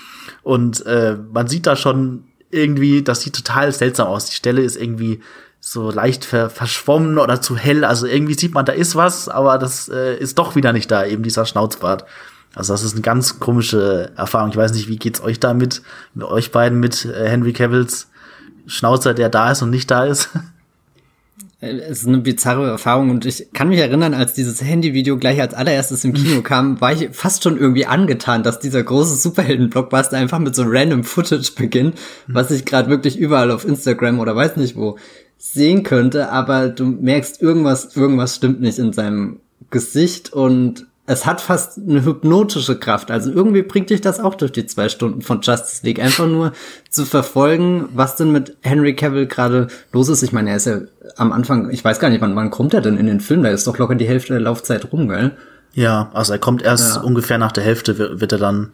Und 0.42 0.86
äh, 0.86 1.18
man 1.32 1.48
sieht 1.48 1.68
da 1.68 1.76
schon 1.76 2.24
irgendwie, 2.52 3.04
das 3.04 3.22
sieht 3.22 3.36
total 3.36 3.72
seltsam 3.72 4.08
aus. 4.08 4.26
Die 4.26 4.36
Stelle 4.36 4.62
ist 4.62 4.76
irgendwie 4.76 5.22
so 5.66 5.92
leicht 5.92 6.26
ver 6.26 6.50
verschwommen 6.50 7.18
oder 7.18 7.42
zu 7.42 7.56
hell. 7.56 7.86
Also 7.86 8.06
irgendwie 8.06 8.34
sieht 8.34 8.54
man, 8.54 8.66
da 8.66 8.74
ist 8.74 8.96
was, 8.96 9.30
aber 9.30 9.58
das 9.58 9.88
äh, 9.88 10.18
ist 10.18 10.38
doch 10.38 10.56
wieder 10.56 10.74
nicht 10.74 10.92
da, 10.92 11.06
eben 11.06 11.24
dieser 11.24 11.46
Schnauzbart. 11.46 12.06
Also 12.56 12.74
das 12.74 12.84
ist 12.84 12.94
eine 12.94 13.02
ganz 13.02 13.40
komische 13.40 14.12
Erfahrung. 14.16 14.52
Ich 14.52 14.58
weiß 14.58 14.74
nicht, 14.74 14.88
wie 14.88 14.98
geht's 14.98 15.22
euch 15.22 15.40
damit, 15.40 15.82
mit 16.14 16.26
euch 16.28 16.52
beiden, 16.52 16.80
mit 16.80 17.06
äh, 17.06 17.28
Henry 17.28 17.54
Cavills 17.54 18.08
Schnauzer, 18.66 19.14
der 19.14 19.30
da 19.30 19.52
ist 19.52 19.62
und 19.62 19.70
nicht 19.70 19.90
da 19.92 20.06
ist? 20.06 20.30
Es 21.66 22.00
ist 22.00 22.08
eine 22.08 22.18
bizarre 22.18 22.68
Erfahrung 22.68 23.10
und 23.10 23.26
ich 23.26 23.54
kann 23.54 23.70
mich 23.70 23.80
erinnern, 23.80 24.14
als 24.14 24.34
dieses 24.34 24.62
Handyvideo 24.62 25.18
gleich 25.18 25.40
als 25.40 25.54
allererstes 25.54 26.04
im 26.04 26.12
Kino 26.12 26.42
kam, 26.44 26.82
war 26.82 26.92
ich 26.92 27.08
fast 27.14 27.42
schon 27.42 27.58
irgendwie 27.58 27.86
angetan, 27.86 28.44
dass 28.44 28.60
dieser 28.60 28.84
große 28.84 29.16
Superhelden-Blockbuster 29.16 30.18
einfach 30.18 30.40
mit 30.40 30.56
so 30.56 30.64
random 30.66 31.06
Footage 31.06 31.54
beginnt, 31.56 31.98
was 32.28 32.52
ich 32.52 32.66
gerade 32.66 32.90
wirklich 32.90 33.18
überall 33.18 33.50
auf 33.50 33.64
Instagram 33.64 34.20
oder 34.20 34.36
weiß 34.36 34.58
nicht 34.58 34.76
wo 34.76 34.98
sehen 35.38 35.84
könnte, 35.84 36.30
aber 36.32 36.68
du 36.68 36.86
merkst 36.86 37.42
irgendwas, 37.42 37.96
irgendwas 37.96 38.36
stimmt 38.36 38.60
nicht 38.60 38.78
in 38.78 38.92
seinem 38.92 39.40
Gesicht 39.70 40.34
und 40.34 40.88
es 41.06 41.26
hat 41.26 41.42
fast 41.42 41.78
eine 41.78 42.06
hypnotische 42.06 42.80
Kraft. 42.80 43.12
Also 43.12 43.32
irgendwie 43.32 43.62
bringt 43.62 43.90
dich 43.90 44.00
das 44.00 44.22
auch 44.22 44.36
durch 44.36 44.54
die 44.54 44.66
zwei 44.66 44.88
Stunden 44.88 45.22
von 45.22 45.42
Justice 45.42 45.86
League. 45.86 46.00
Einfach 46.00 46.28
nur 46.28 46.54
zu 46.90 47.06
verfolgen, 47.06 47.90
was 47.94 48.16
denn 48.16 48.32
mit 48.32 48.56
Henry 48.62 48.96
Cavill 48.96 49.28
gerade 49.28 49.68
los 49.92 50.08
ist. 50.08 50.24
Ich 50.24 50.32
meine, 50.32 50.52
er 50.52 50.56
ist 50.56 50.66
ja 50.66 50.80
am 51.18 51.34
Anfang, 51.34 51.70
ich 51.72 51.84
weiß 51.84 52.00
gar 52.00 52.10
nicht, 52.10 52.22
wann, 52.22 52.36
wann 52.38 52.52
kommt 52.52 52.74
er 52.74 52.82
denn 52.82 52.98
in 52.98 53.08
den 53.08 53.20
Film? 53.20 53.44
Da 53.44 53.50
ist 53.50 53.68
doch 53.68 53.78
locker 53.78 53.96
die 53.96 54.08
Hälfte 54.08 54.34
der 54.34 54.42
Laufzeit 54.42 54.94
rum, 54.94 55.10
gell? 55.10 55.32
Ja, 55.74 56.10
also 56.14 56.32
er 56.32 56.40
kommt 56.40 56.62
erst 56.62 56.96
ja. 56.96 57.02
ungefähr 57.02 57.38
nach 57.38 57.52
der 57.52 57.64
Hälfte, 57.64 58.22
wird 58.22 58.32
er 58.32 58.38
dann 58.38 58.72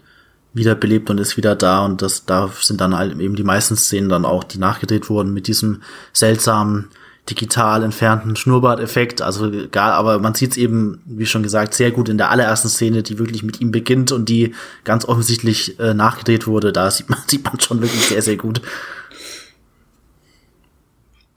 wiederbelebt 0.54 1.10
und 1.10 1.20
ist 1.20 1.38
wieder 1.38 1.56
da 1.56 1.86
und 1.86 2.02
das 2.02 2.26
da 2.26 2.50
sind 2.60 2.82
dann 2.82 2.98
halt 2.98 3.20
eben 3.20 3.36
die 3.36 3.44
meisten 3.44 3.76
Szenen 3.76 4.10
dann 4.10 4.26
auch, 4.26 4.44
die 4.44 4.58
nachgedreht 4.58 5.10
wurden 5.10 5.34
mit 5.34 5.48
diesem 5.48 5.82
seltsamen 6.12 6.90
digital 7.30 7.84
entfernten 7.84 8.36
Schnurrbart-Effekt. 8.36 9.22
Also 9.22 9.52
egal, 9.52 9.92
aber 9.92 10.20
man 10.20 10.34
sieht 10.34 10.52
es 10.52 10.58
eben, 10.58 11.02
wie 11.06 11.26
schon 11.26 11.44
gesagt, 11.44 11.74
sehr 11.74 11.92
gut 11.92 12.10
in 12.10 12.18
der 12.18 12.32
allerersten 12.32 12.70
Szene, 12.70 13.04
die 13.04 13.20
wirklich 13.20 13.44
mit 13.44 13.62
ihm 13.62 13.72
beginnt 13.72 14.12
und 14.12 14.30
die 14.30 14.56
ganz 14.84 15.06
offensichtlich 15.06 15.80
äh, 15.80 15.94
nachgedreht 15.94 16.48
wurde. 16.48 16.74
Da 16.74 16.90
sieht 16.92 17.10
man, 17.10 17.20
sieht 17.28 17.44
man 17.44 17.60
schon 17.60 17.82
wirklich 17.82 18.08
sehr, 18.08 18.22
sehr 18.22 18.38
gut. 18.38 18.62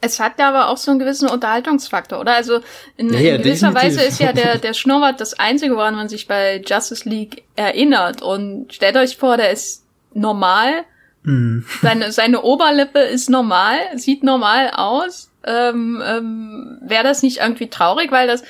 Es 0.05 0.19
hat 0.19 0.39
ja 0.41 0.49
aber 0.49 0.69
auch 0.69 0.79
so 0.79 0.91
einen 0.91 0.99
gewissen 0.99 1.29
Unterhaltungsfaktor, 1.29 2.19
oder? 2.19 2.35
Also 2.35 2.61
in, 2.97 3.13
ja, 3.13 3.21
ja, 3.21 3.35
in 3.37 3.43
gewisser 3.43 3.69
definitiv. 3.69 3.99
Weise 3.99 4.09
ist 4.09 4.19
ja 4.19 4.33
der, 4.35 4.59
der 4.59 4.75
Schnurrbart 4.75 5.21
das 5.21 5.39
Einzige, 5.39 5.77
woran 5.77 5.95
man 5.95 6.09
sich 6.09 6.27
bei 6.27 6.61
Justice 6.67 7.09
League 7.09 7.45
erinnert. 7.55 8.21
Und 8.21 8.75
stellt 8.75 8.97
euch 8.97 9.17
vor, 9.17 9.37
der 9.37 9.53
ist 9.53 9.85
normal. 10.13 10.85
Mhm. 11.23 11.65
Seine, 11.81 12.13
seine 12.13 12.43
Oberlippe 12.43 13.01
ist 13.01 13.31
normal, 13.31 13.79
sieht 13.97 14.23
normal 14.25 14.71
aus 14.75 15.33
ähm, 15.45 16.03
ähm, 16.05 16.79
wäre 16.83 17.05
das 17.05 17.23
nicht 17.23 17.39
irgendwie 17.39 17.69
traurig, 17.69 18.13
weil 18.13 18.27
das, 18.27 18.43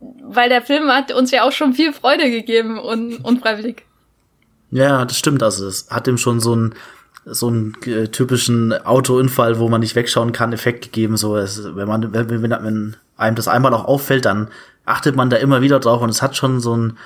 weil 0.00 0.48
der 0.48 0.62
Film 0.62 0.88
hat 0.88 1.12
uns 1.12 1.30
ja 1.30 1.42
auch 1.42 1.52
schon 1.52 1.74
viel 1.74 1.92
Freude 1.92 2.30
gegeben 2.30 2.78
und 2.78 3.24
unfreiwillig. 3.24 3.84
Ja, 4.70 5.04
das 5.04 5.18
stimmt. 5.18 5.42
Also 5.42 5.66
es 5.66 5.88
hat 5.90 6.06
ihm 6.08 6.18
schon 6.18 6.40
so 6.40 6.52
einen 6.52 6.74
so 7.30 7.48
einen 7.48 7.74
äh, 7.84 8.08
typischen 8.08 8.72
Autounfall, 8.72 9.58
wo 9.58 9.68
man 9.68 9.82
nicht 9.82 9.94
wegschauen 9.94 10.32
kann, 10.32 10.54
Effekt 10.54 10.82
gegeben. 10.82 11.18
So, 11.18 11.36
es, 11.36 11.62
wenn 11.74 11.86
man 11.86 12.12
wenn, 12.14 12.30
wenn, 12.30 12.42
wenn 12.42 12.96
einem 13.16 13.34
das 13.34 13.48
einmal 13.48 13.74
auch 13.74 13.84
auffällt, 13.84 14.24
dann 14.24 14.48
achtet 14.86 15.14
man 15.14 15.28
da 15.28 15.36
immer 15.36 15.60
wieder 15.60 15.78
drauf 15.78 16.00
und 16.00 16.08
es 16.08 16.22
hat 16.22 16.36
schon 16.36 16.60
so 16.60 16.72
einen 16.72 16.96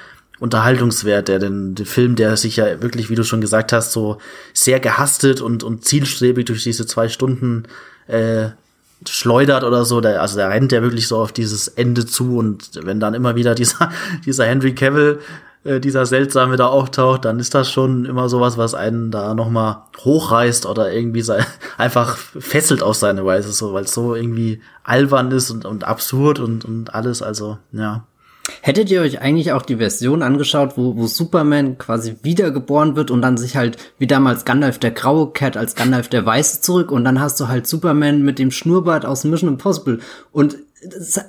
Unterhaltungswert, 0.42 1.28
der 1.28 1.38
den, 1.38 1.76
den 1.76 1.86
Film, 1.86 2.16
der 2.16 2.36
sich 2.36 2.56
ja 2.56 2.82
wirklich, 2.82 3.08
wie 3.08 3.14
du 3.14 3.22
schon 3.22 3.40
gesagt 3.40 3.72
hast, 3.72 3.92
so 3.92 4.18
sehr 4.52 4.80
gehastet 4.80 5.40
und 5.40 5.62
und 5.62 5.84
zielstrebig 5.84 6.46
durch 6.46 6.64
diese 6.64 6.84
zwei 6.84 7.08
Stunden 7.08 7.62
äh, 8.08 8.48
schleudert 9.08 9.64
oder 9.64 9.84
so, 9.84 10.00
der, 10.00 10.20
also 10.20 10.36
der 10.36 10.50
rennt 10.50 10.72
ja 10.72 10.82
wirklich 10.82 11.08
so 11.08 11.18
auf 11.18 11.32
dieses 11.32 11.68
Ende 11.68 12.06
zu 12.06 12.38
und 12.38 12.70
wenn 12.82 13.00
dann 13.00 13.14
immer 13.14 13.36
wieder 13.36 13.54
dieser, 13.62 13.90
dieser 14.26 14.44
Henry 14.46 14.74
Cavill, 14.74 15.20
äh, 15.64 15.78
dieser 15.78 16.06
seltsame 16.06 16.56
da 16.56 16.66
auftaucht, 16.66 17.24
dann 17.24 17.38
ist 17.38 17.54
das 17.54 17.70
schon 17.70 18.04
immer 18.04 18.28
sowas, 18.28 18.58
was 18.58 18.74
einen 18.74 19.12
da 19.12 19.34
nochmal 19.34 19.82
hochreißt 20.04 20.66
oder 20.66 20.92
irgendwie 20.92 21.22
sei, 21.22 21.44
einfach 21.78 22.16
fesselt 22.16 22.82
auf 22.82 22.96
seine 22.96 23.24
Weise, 23.24 23.52
so, 23.52 23.72
weil 23.72 23.84
es 23.84 23.94
so 23.94 24.16
irgendwie 24.16 24.60
albern 24.82 25.30
ist 25.30 25.52
und, 25.52 25.64
und 25.64 25.84
absurd 25.84 26.40
und, 26.40 26.64
und 26.64 26.94
alles, 26.94 27.22
also, 27.22 27.58
ja. 27.70 28.04
Hättet 28.64 28.92
ihr 28.92 29.00
euch 29.00 29.20
eigentlich 29.20 29.50
auch 29.50 29.62
die 29.62 29.78
Version 29.78 30.22
angeschaut, 30.22 30.74
wo, 30.76 30.96
wo 30.96 31.08
Superman 31.08 31.78
quasi 31.78 32.14
wiedergeboren 32.22 32.94
wird 32.94 33.10
und 33.10 33.20
dann 33.20 33.36
sich 33.36 33.56
halt 33.56 33.76
wie 33.98 34.06
damals 34.06 34.44
Gandalf 34.44 34.78
der 34.78 34.92
Graue 34.92 35.32
kehrt 35.32 35.56
als 35.56 35.74
Gandalf 35.74 36.06
der 36.06 36.24
Weiße 36.24 36.60
zurück 36.60 36.92
und 36.92 37.04
dann 37.04 37.20
hast 37.20 37.40
du 37.40 37.48
halt 37.48 37.66
Superman 37.66 38.22
mit 38.22 38.38
dem 38.38 38.52
Schnurrbart 38.52 39.04
aus 39.04 39.24
Mission 39.24 39.50
Impossible 39.50 39.98
und 40.30 40.58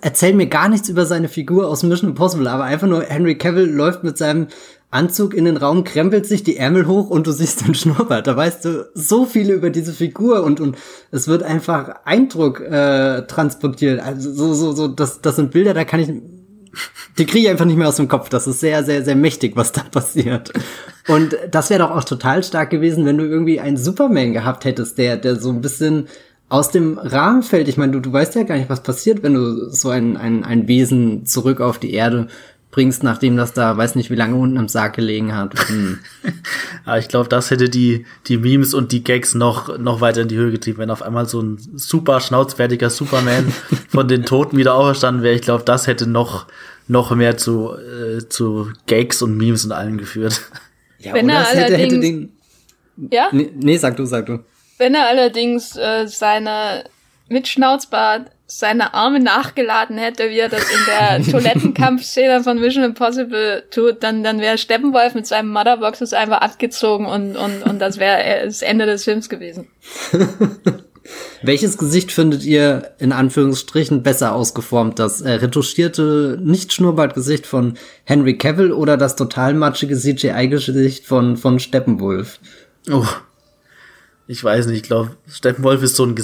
erzähl 0.02 0.36
mir 0.36 0.46
gar 0.46 0.70
nichts 0.70 0.90
über 0.90 1.08
seine 1.08 1.28
Figur 1.28 1.70
aus 1.70 1.82
Mission 1.82 2.12
Impossible, 2.12 2.48
aber 2.48 2.66
einfach 2.66 2.88
nur 2.88 3.02
Henry 3.02 3.36
Cavill 3.36 3.68
läuft 3.68 4.04
mit 4.04 4.16
seinem 4.16 4.48
Anzug 4.92 5.34
in 5.34 5.46
den 5.46 5.58
Raum, 5.58 5.84
krempelt 5.84 6.28
sich 6.28 6.44
die 6.44 6.58
Ärmel 6.58 6.86
hoch 6.86 7.10
und 7.10 7.26
du 7.26 7.32
siehst 7.32 7.66
den 7.66 7.74
Schnurrbart. 7.74 8.28
Da 8.28 8.38
weißt 8.38 8.64
du 8.64 8.92
so 8.94 9.26
viel 9.26 9.50
über 9.50 9.72
diese 9.72 9.92
Figur 9.92 10.44
und, 10.44 10.60
und 10.60 10.78
es 11.10 11.28
wird 11.28 11.42
einfach 11.42 12.06
Eindruck 12.06 12.60
äh, 12.60 13.26
transportiert. 13.26 14.02
Also 14.02 14.32
so, 14.32 14.54
so, 14.54 14.72
so, 14.74 14.88
das, 14.88 15.22
das 15.22 15.38
sind 15.38 15.50
Bilder, 15.50 15.74
da 15.74 15.84
kann 15.84 16.00
ich 16.00 16.12
die 17.18 17.26
kriege 17.26 17.46
ich 17.46 17.50
einfach 17.50 17.66
nicht 17.66 17.78
mehr 17.78 17.88
aus 17.88 17.98
dem 17.98 18.08
Kopf. 18.08 18.30
Das 18.30 18.48
ist 18.48 18.60
sehr, 18.60 18.84
sehr, 18.84 19.04
sehr 19.04 19.16
mächtig, 19.16 19.56
was 19.56 19.72
da 19.72 19.82
passiert. 19.84 20.52
Und 21.08 21.38
das 21.52 21.70
wäre 21.70 21.84
doch 21.84 21.92
auch 21.92 22.04
total 22.04 22.44
stark 22.44 22.70
gewesen, 22.70 23.06
wenn 23.06 23.18
du 23.18 23.26
irgendwie 23.26 23.60
einen 23.60 23.78
Superman 23.78 24.34
gehabt 24.34 24.66
hättest, 24.66 24.98
der, 24.98 25.18
der 25.18 25.36
so 25.36 25.50
ein 25.50 25.62
bisschen 25.62 26.08
aus 26.50 26.70
dem 26.70 26.98
Rahmen 27.00 27.44
fällt. 27.44 27.68
Ich 27.68 27.78
meine, 27.78 27.94
du, 27.94 28.00
du 28.00 28.14
weißt 28.14 28.36
ja 28.36 28.44
gar 28.44 28.58
nicht, 28.58 28.70
was 28.70 28.84
passiert, 28.84 29.24
wenn 29.24 29.34
du 29.34 29.70
so 29.70 29.90
ein, 29.90 30.18
ein, 30.18 30.44
ein 30.44 30.68
Wesen 30.68 31.26
zurück 31.26 31.62
auf 31.62 31.80
die 31.80 31.94
Erde 31.94 32.28
bringst, 32.74 33.04
nachdem 33.04 33.38
das 33.38 33.54
da, 33.54 33.78
weiß 33.78 33.96
nicht 33.96 34.10
wie 34.10 34.16
lange 34.16 34.36
unten 34.36 34.58
im 34.58 34.68
Sarg 34.68 34.96
gelegen 34.96 35.36
hat. 35.36 35.54
Hm. 35.70 36.00
Aber 36.86 36.98
ich 37.00 37.08
glaube, 37.08 37.30
das 37.30 37.52
hätte 37.52 37.70
die, 37.70 38.06
die 38.28 38.38
Memes 38.38 38.74
und 38.74 38.92
die 38.92 39.04
Gags 39.04 39.36
noch, 39.36 39.78
noch 39.78 40.02
weiter 40.02 40.24
in 40.24 40.28
die 40.28 40.36
Höhe 40.36 40.52
getrieben, 40.52 40.80
wenn 40.80 40.90
auf 40.90 41.04
einmal 41.04 41.28
so 41.28 41.40
ein 41.40 41.58
super 41.76 42.20
schnauzfertiger 42.20 42.90
Superman 42.90 43.54
von 43.88 44.08
den 44.08 44.26
Toten 44.26 44.58
wieder 44.58 44.74
auferstanden 44.74 45.24
wäre. 45.24 45.36
Ich 45.36 45.44
glaube, 45.44 45.64
das 45.64 45.86
hätte 45.88 46.08
noch, 46.08 46.48
noch 46.88 47.16
mehr 47.16 47.38
zu, 47.38 47.74
äh, 47.76 48.28
zu 48.28 48.72
Gags 48.88 49.22
und 49.22 49.38
Memes 49.38 49.64
und 49.64 49.72
allem 49.72 49.98
geführt. 49.98 50.42
Ja, 50.98 51.14
wenn 51.14 51.30
er 51.30 51.48
allerdings, 51.48 51.62
hätte, 51.62 51.78
hätte 51.78 52.00
den, 52.00 52.34
ja? 53.12 53.30
Nee, 53.32 53.52
nee, 53.56 53.78
sag 53.78 53.96
du, 53.98 54.06
sag 54.06 54.26
du. 54.26 54.40
Wenn 54.80 54.96
er 54.96 55.08
allerdings 55.08 55.76
äh, 55.76 56.08
seine 56.08 56.86
mit 57.30 57.48
Schnauzbart 57.48 58.32
seine 58.58 58.94
Arme 58.94 59.20
nachgeladen 59.20 59.98
hätte, 59.98 60.30
wie 60.30 60.40
er 60.40 60.50
das 60.50 60.64
in 60.64 60.80
der 60.88 61.32
Toilettenkampfszene 61.32 62.44
von 62.44 62.60
Mission 62.60 62.84
Impossible 62.84 63.64
tut, 63.70 64.04
dann, 64.04 64.24
dann 64.24 64.40
wäre 64.40 64.58
Steppenwolf 64.58 65.16
mit 65.16 65.28
seinem 65.28 65.50
Motherboxes 65.50 66.14
einfach 66.14 66.42
abgezogen 66.42 67.06
und, 67.06 67.36
und, 67.36 67.64
und 67.64 67.80
das 67.80 67.98
wäre 67.98 68.46
das 68.46 68.62
Ende 68.62 68.86
des 68.86 69.04
Films 69.04 69.30
gewesen. 69.30 69.68
Welches 71.42 71.78
Gesicht 71.78 72.14
findet 72.14 72.46
ihr 72.46 72.94
in 72.98 73.12
Anführungsstrichen 73.12 74.04
besser 74.04 74.34
ausgeformt? 74.34 75.00
Das 75.00 75.20
äh, 75.20 75.32
retuschierte, 75.32 76.40
nicht 76.42 76.72
Schnurrbartgesicht 76.72 77.46
von 77.46 77.78
Henry 78.06 78.38
Cavill 78.38 78.72
oder 78.72 78.96
das 78.96 79.18
total 79.18 79.54
matschige 79.54 79.98
CGI-Gesicht 79.98 81.06
von, 81.06 81.36
von 81.36 81.60
Steppenwolf? 81.60 82.40
Oh, 82.90 83.06
ich 84.28 84.42
weiß 84.42 84.68
nicht, 84.68 84.78
ich 84.78 84.84
glaube, 84.84 85.18
Steppenwolf 85.28 85.84
ist 85.84 85.98
so 85.98 86.06
ein 86.06 86.16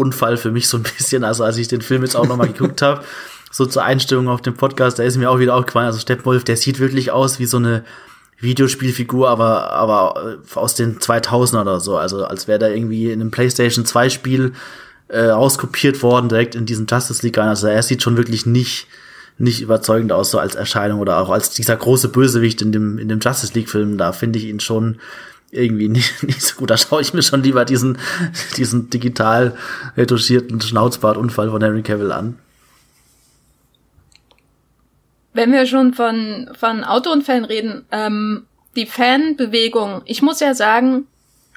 Gesamtunfall 0.00 0.36
für 0.36 0.50
mich 0.50 0.68
so 0.68 0.78
ein 0.78 0.82
bisschen. 0.82 1.24
Also 1.24 1.44
als 1.44 1.56
ich 1.56 1.68
den 1.68 1.82
Film 1.82 2.02
jetzt 2.02 2.16
auch 2.16 2.26
nochmal 2.26 2.48
geguckt 2.52 2.82
habe, 2.82 3.04
so 3.50 3.66
zur 3.66 3.84
Einstellung 3.84 4.28
auf 4.28 4.42
dem 4.42 4.54
Podcast, 4.54 4.98
da 4.98 5.02
ist 5.02 5.16
mir 5.16 5.30
auch 5.30 5.38
wieder 5.38 5.54
aufgefallen, 5.54 5.86
also 5.86 5.98
Steppenwolf, 5.98 6.44
der 6.44 6.56
sieht 6.56 6.78
wirklich 6.78 7.10
aus 7.10 7.38
wie 7.38 7.46
so 7.46 7.56
eine 7.56 7.84
Videospielfigur, 8.38 9.28
aber, 9.28 9.70
aber 9.70 10.38
äh, 10.40 10.58
aus 10.58 10.74
den 10.74 10.98
2000er 10.98 11.60
oder 11.62 11.80
so. 11.80 11.96
Also 11.96 12.24
als 12.24 12.48
wäre 12.48 12.58
da 12.58 12.68
irgendwie 12.68 13.10
in 13.10 13.20
einem 13.20 13.30
PlayStation 13.30 13.84
2 13.84 14.08
Spiel 14.08 14.52
äh, 15.08 15.30
auskopiert 15.30 16.02
worden, 16.02 16.28
direkt 16.28 16.54
in 16.54 16.64
diesem 16.64 16.86
Justice 16.88 17.22
League 17.26 17.36
rein. 17.36 17.48
Also 17.48 17.66
er 17.66 17.82
sieht 17.82 18.02
schon 18.02 18.16
wirklich 18.16 18.46
nicht, 18.46 18.86
nicht 19.36 19.60
überzeugend 19.60 20.12
aus, 20.12 20.30
so 20.30 20.38
als 20.38 20.54
Erscheinung 20.54 21.00
oder 21.00 21.18
auch 21.18 21.28
als 21.28 21.50
dieser 21.50 21.76
große 21.76 22.08
Bösewicht 22.08 22.62
in 22.62 22.72
dem, 22.72 22.98
in 22.98 23.08
dem 23.08 23.20
Justice 23.20 23.52
League 23.54 23.68
Film. 23.68 23.98
Da 23.98 24.12
finde 24.12 24.38
ich 24.38 24.46
ihn 24.46 24.60
schon 24.60 24.98
irgendwie 25.50 25.88
nicht, 25.90 26.22
nicht 26.22 26.42
so 26.42 26.56
gut. 26.56 26.70
Da 26.70 26.76
schaue 26.76 27.02
ich 27.02 27.14
mir 27.14 27.22
schon 27.22 27.42
lieber 27.42 27.64
diesen, 27.64 27.98
diesen 28.56 28.90
digital 28.90 29.56
retuschierten 29.96 30.60
Schnauzbartunfall 30.60 31.50
von 31.50 31.62
Henry 31.62 31.82
Cavill 31.82 32.12
an. 32.12 32.38
Wenn 35.32 35.52
wir 35.52 35.66
schon 35.66 35.94
von, 35.94 36.50
von 36.58 36.82
Autounfällen 36.82 37.44
reden, 37.44 37.84
ähm, 37.92 38.46
die 38.74 38.86
Fanbewegung, 38.86 40.02
ich 40.04 40.22
muss 40.22 40.40
ja 40.40 40.54
sagen, 40.54 41.06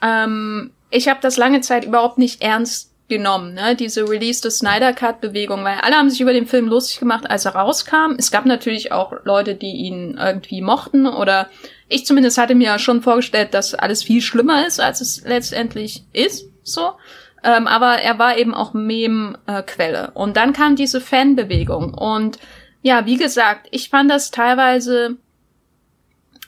ähm, 0.02 0.72
ich 0.92 1.08
habe 1.08 1.20
das 1.22 1.38
lange 1.38 1.62
Zeit 1.62 1.86
überhaupt 1.86 2.20
nicht 2.20 2.42
ernst 2.44 2.92
genommen, 3.10 3.56
ne? 3.56 3.76
diese 3.76 4.08
Release 4.08 4.42
the 4.44 4.50
Snyder 4.50 4.94
Cut 4.94 5.22
Bewegung, 5.22 5.64
weil 5.64 5.80
alle 5.82 5.96
haben 5.96 6.10
sich 6.10 6.22
über 6.22 6.34
den 6.34 6.48
Film 6.48 6.68
lustig 6.68 7.00
gemacht, 7.00 7.30
als 7.30 7.46
er 7.46 7.56
rauskam. 7.56 8.16
Es 8.18 8.32
gab 8.32 8.46
natürlich 8.46 8.92
auch 8.92 9.14
Leute, 9.24 9.56
die 9.56 9.72
ihn 9.72 10.18
irgendwie 10.18 10.62
mochten 10.62 11.08
oder 11.08 11.50
ich 11.88 12.06
zumindest 12.06 12.38
hatte 12.38 12.56
mir 12.56 12.80
schon 12.80 13.02
vorgestellt, 13.02 13.54
dass 13.54 13.74
alles 13.76 14.04
viel 14.04 14.22
schlimmer 14.22 14.66
ist, 14.66 14.80
als 14.80 15.02
es 15.02 15.24
letztendlich 15.26 16.04
ist, 16.14 16.50
so. 16.64 16.94
Ähm, 17.44 17.68
aber 17.68 17.96
er 18.02 18.20
war 18.20 18.38
eben 18.38 18.54
auch 18.54 18.74
Mem-Quelle. 18.74 20.12
Äh, 20.16 20.18
und 20.18 20.38
dann 20.38 20.54
kam 20.54 20.76
diese 20.76 21.02
Fanbewegung 21.02 21.94
und 21.94 22.40
ja, 22.82 23.06
wie 23.06 23.18
gesagt, 23.18 23.68
ich 23.72 23.90
fand 23.90 24.12
das 24.12 24.32
teilweise 24.32 25.18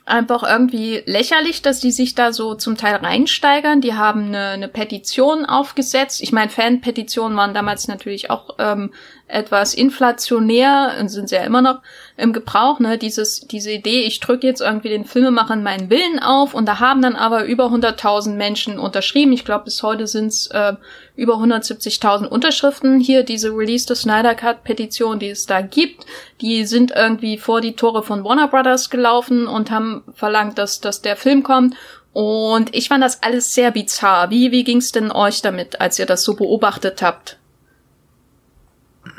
einfach 0.05 0.43
irgendwie 0.43 1.01
lächerlich, 1.05 1.61
dass 1.61 1.79
die 1.79 1.91
sich 1.91 2.13
da 2.13 2.31
so 2.31 2.53
zum 2.53 2.77
Teil 2.77 2.95
reinsteigern. 2.95 3.81
Die 3.81 3.95
haben 3.95 4.27
eine, 4.27 4.49
eine 4.49 4.67
Petition 4.67 5.45
aufgesetzt. 5.45 6.21
Ich 6.21 6.31
meine, 6.31 6.51
Fanpetitionen 6.51 7.35
waren 7.35 7.55
damals 7.55 7.87
natürlich 7.87 8.29
auch 8.29 8.55
ähm, 8.59 8.93
etwas 9.27 9.73
inflationär 9.73 10.95
und 10.99 11.09
sind 11.09 11.29
sie 11.29 11.35
ja 11.35 11.43
immer 11.43 11.61
noch 11.61 11.81
im 12.17 12.32
Gebrauch, 12.32 12.80
ne? 12.80 12.97
Dieses, 12.97 13.41
diese 13.41 13.71
Idee, 13.71 14.04
ich 14.04 14.21
drücke 14.21 14.47
jetzt 14.47 14.62
irgendwie 14.62 14.88
den 14.88 15.04
Filmemachern 15.04 15.63
meinen 15.63 15.89
Willen 15.89 16.19
auf 16.19 16.54
und 16.54 16.65
da 16.65 16.80
haben 16.80 17.01
dann 17.01 17.15
aber 17.15 17.43
über 17.45 17.65
100.000 17.65 18.36
Menschen 18.36 18.80
unterschrieben. 18.80 19.34
Ich 19.34 19.43
glaube, 19.43 19.65
bis 19.65 19.84
heute 19.84 20.08
sind 20.08 20.28
es 20.28 20.47
äh, 20.47 20.73
über 21.17 21.36
170.000 21.36 22.25
Unterschriften 22.28 23.01
hier, 23.01 23.23
diese 23.23 23.49
Release 23.49 23.86
the 23.88 23.99
Snyder 23.99 24.34
Cut 24.34 24.63
Petition, 24.63 25.19
die 25.19 25.30
es 25.30 25.45
da 25.45 25.60
gibt. 25.60 26.06
Die 26.39 26.65
sind 26.65 26.91
irgendwie 26.95 27.38
vor 27.38 27.60
die 27.60 27.75
Tore 27.75 28.01
von 28.01 28.23
Warner 28.23 28.47
Brothers 28.47 28.89
gelaufen 28.89 29.47
und 29.47 29.69
haben 29.69 30.04
verlangt, 30.13 30.58
dass, 30.58 30.80
dass 30.80 31.01
der 31.01 31.17
Film 31.17 31.43
kommt. 31.43 31.75
Und 32.13 32.73
ich 32.73 32.88
fand 32.88 33.04
das 33.04 33.23
alles 33.23 33.54
sehr 33.54 33.71
bizarr. 33.71 34.30
Wie, 34.30 34.54
wie 34.54 34.63
ging's 34.63 34.93
denn 34.93 35.12
euch 35.12 35.41
damit, 35.41 35.82
als 35.82 35.99
ihr 35.99 36.06
das 36.06 36.23
so 36.23 36.36
beobachtet 36.36 37.01
habt? 37.01 37.38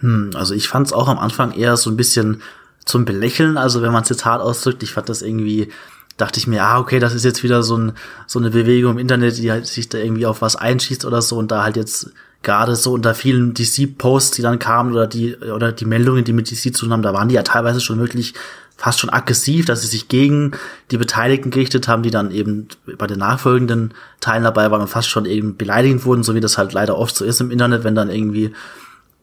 Hm, 0.01 0.31
also 0.35 0.55
ich 0.55 0.69
fand 0.69 0.87
es 0.87 0.95
auch 0.95 1.09
am 1.09 1.19
Anfang 1.19 1.53
eher 1.53 1.77
so 1.77 1.91
ein 1.91 1.99
bisschen 1.99 2.43
zum 2.87 3.05
Belächeln. 3.05 3.59
Also 3.59 3.83
wenn 3.83 3.93
man 3.93 4.05
es 4.05 4.09
jetzt 4.09 4.25
hart 4.25 4.41
ausdrückt, 4.41 4.83
ich 4.83 4.95
fand 4.95 5.11
das 5.11 5.21
irgendwie, 5.21 5.69
dachte 6.17 6.39
ich 6.39 6.47
mir, 6.47 6.65
ah, 6.65 6.79
okay, 6.79 6.99
das 6.99 7.15
ist 7.15 7.25
jetzt 7.25 7.43
wieder 7.43 7.63
so, 7.63 7.77
ein, 7.77 7.93
so 8.27 8.39
eine 8.39 8.51
Bewegung 8.51 8.93
im 8.93 8.99
Internet, 8.99 9.37
die 9.37 9.51
halt 9.51 9.67
sich 9.67 9.91
da 9.91 9.99
irgendwie 9.99 10.25
auf 10.25 10.41
was 10.41 10.57
einschießt 10.57 11.05
oder 11.05 11.21
so 11.21 11.37
und 11.37 11.51
da 11.51 11.63
halt 11.63 11.77
jetzt 11.77 12.11
gerade 12.43 12.77
so 12.77 12.93
unter 12.93 13.15
vielen 13.15 13.55
DC-Posts, 13.55 14.37
die 14.37 14.43
dann 14.43 14.59
kamen 14.59 14.93
oder 14.93 15.07
die, 15.07 15.37
oder 15.37 15.73
die 15.73 15.85
Meldungen, 15.85 16.25
die 16.25 16.33
mit 16.33 16.51
DC 16.51 16.75
zu 16.75 16.85
tun 16.85 16.93
haben, 16.93 17.03
da 17.03 17.13
waren 17.13 17.29
die 17.29 17.35
ja 17.35 17.43
teilweise 17.43 17.81
schon 17.81 17.99
wirklich 17.99 18.35
fast 18.77 19.01
schon 19.01 19.11
aggressiv, 19.11 19.65
dass 19.65 19.81
sie 19.81 19.89
sich 19.89 20.09
gegen 20.09 20.53
die 20.91 20.99
Beteiligten 20.99 21.51
gerichtet 21.51 21.89
haben, 21.89 22.03
die 22.03 22.11
dann 22.11 22.31
eben 22.31 22.69
bei 22.99 23.07
den 23.07 23.19
nachfolgenden 23.19 23.95
Teilen 24.21 24.45
dabei 24.45 24.71
waren 24.71 24.83
und 24.83 24.89
fast 24.89 25.09
schon 25.09 25.25
eben 25.25 25.57
beleidigend 25.57 26.05
wurden, 26.05 26.23
so 26.23 26.35
wie 26.35 26.41
das 26.41 26.59
halt 26.59 26.73
leider 26.75 26.97
oft 26.97 27.17
so 27.17 27.25
ist 27.25 27.41
im 27.41 27.51
Internet, 27.51 27.85
wenn 27.85 27.95
dann 27.95 28.11
irgendwie 28.11 28.53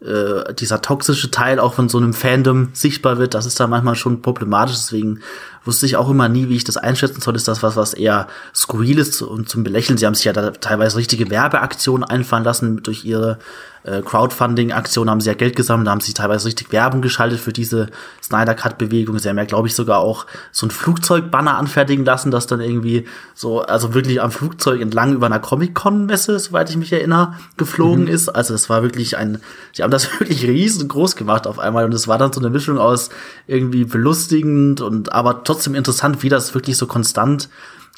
äh, 0.04 0.54
dieser 0.54 0.82
toxische 0.82 1.32
Teil 1.32 1.60
auch 1.60 1.74
von 1.74 1.90
so 1.90 1.98
einem 1.98 2.14
Fandom 2.14 2.70
sichtbar 2.74 3.18
wird, 3.18 3.34
das 3.34 3.46
ist 3.46 3.60
da 3.60 3.68
manchmal 3.68 3.96
schon 3.96 4.22
problematisch. 4.22 4.76
Deswegen 4.76 5.22
wusste 5.64 5.86
ich 5.86 5.96
auch 5.96 6.10
immer 6.10 6.30
nie, 6.30 6.50
wie 6.50 6.56
ich 6.56 6.64
das 6.64 6.78
einschätzen 6.78 7.22
soll. 7.22 7.36
Ist 7.36 7.48
das 7.48 7.64
was, 7.64 7.76
was 7.76 7.94
eher 7.94 8.28
skurril 8.54 9.00
ist 9.00 9.22
und 9.22 9.48
zum 9.48 9.64
Belächeln? 9.64 9.98
Sie 9.98 10.06
haben 10.06 10.16
sich 10.16 10.26
ja 10.26 10.34
da 10.34 10.52
teilweise 10.52 10.98
richtige 10.98 11.30
Werbeaktionen 11.30 12.04
einfallen 12.04 12.44
lassen 12.44 12.84
durch 12.84 13.06
ihre 13.06 13.40
äh, 13.84 14.02
Crowdfunding-Aktion 14.02 15.10
haben 15.10 15.22
sie 15.22 15.30
ja 15.30 15.36
Geld 15.36 15.56
gesammelt, 15.56 15.90
haben 15.90 16.02
sie 16.02 16.14
teilweise 16.14 16.48
richtig 16.48 16.72
Werbung 16.72 17.02
geschaltet 17.02 17.40
für 17.40 17.54
diese 17.54 17.88
Snyder 18.22 18.56
Cut-Bewegung. 18.56 19.20
Sie 19.20 19.30
haben 19.30 19.38
ja, 19.38 19.46
glaube 19.46 19.68
ich, 19.68 19.76
sogar 19.76 20.00
auch 20.00 20.26
so 20.52 20.66
ein 20.66 20.72
Flugzeugbanner 20.72 21.58
anfertigen 21.58 22.06
lassen, 22.06 22.32
das 22.32 22.48
dann 22.48 22.62
irgendwie 22.62 23.06
so, 23.36 23.62
also 23.62 23.94
wirklich 23.94 24.22
am 24.22 24.32
Flugzeug 24.32 24.82
entlang 24.82 25.14
über 25.14 25.26
einer 25.26 25.40
Comic-Con-Messe, 25.40 26.40
soweit 26.40 26.70
ich 26.70 26.78
mich 26.78 26.94
erinnere, 26.94 27.36
geflogen 27.58 28.06
mhm. 28.06 28.12
ist. 28.12 28.30
Also 28.30 28.54
das 28.54 28.70
war 28.70 28.84
wirklich 28.84 29.18
ein, 29.18 29.40
sie 29.74 29.84
haben 29.84 29.92
das 29.92 30.12
wirklich 30.20 30.44
riesengroß 30.44 31.16
gemacht 31.16 31.48
auf 31.48 31.60
einmal 31.60 31.86
und 31.86 31.94
es 31.94 32.08
war 32.08 32.18
dann 32.18 32.32
so 32.32 32.40
eine 32.40 32.50
Mischung 32.50 32.78
aus 32.78 33.10
irgendwie 33.48 33.84
belustigend 33.84 34.82
und 34.82 35.12
aber 35.12 35.44
trotzdem 35.44 35.76
interessant, 35.76 36.24
wie 36.24 36.30
das 36.30 36.54
wirklich 36.54 36.78
so 36.78 36.88
konstant 36.88 37.50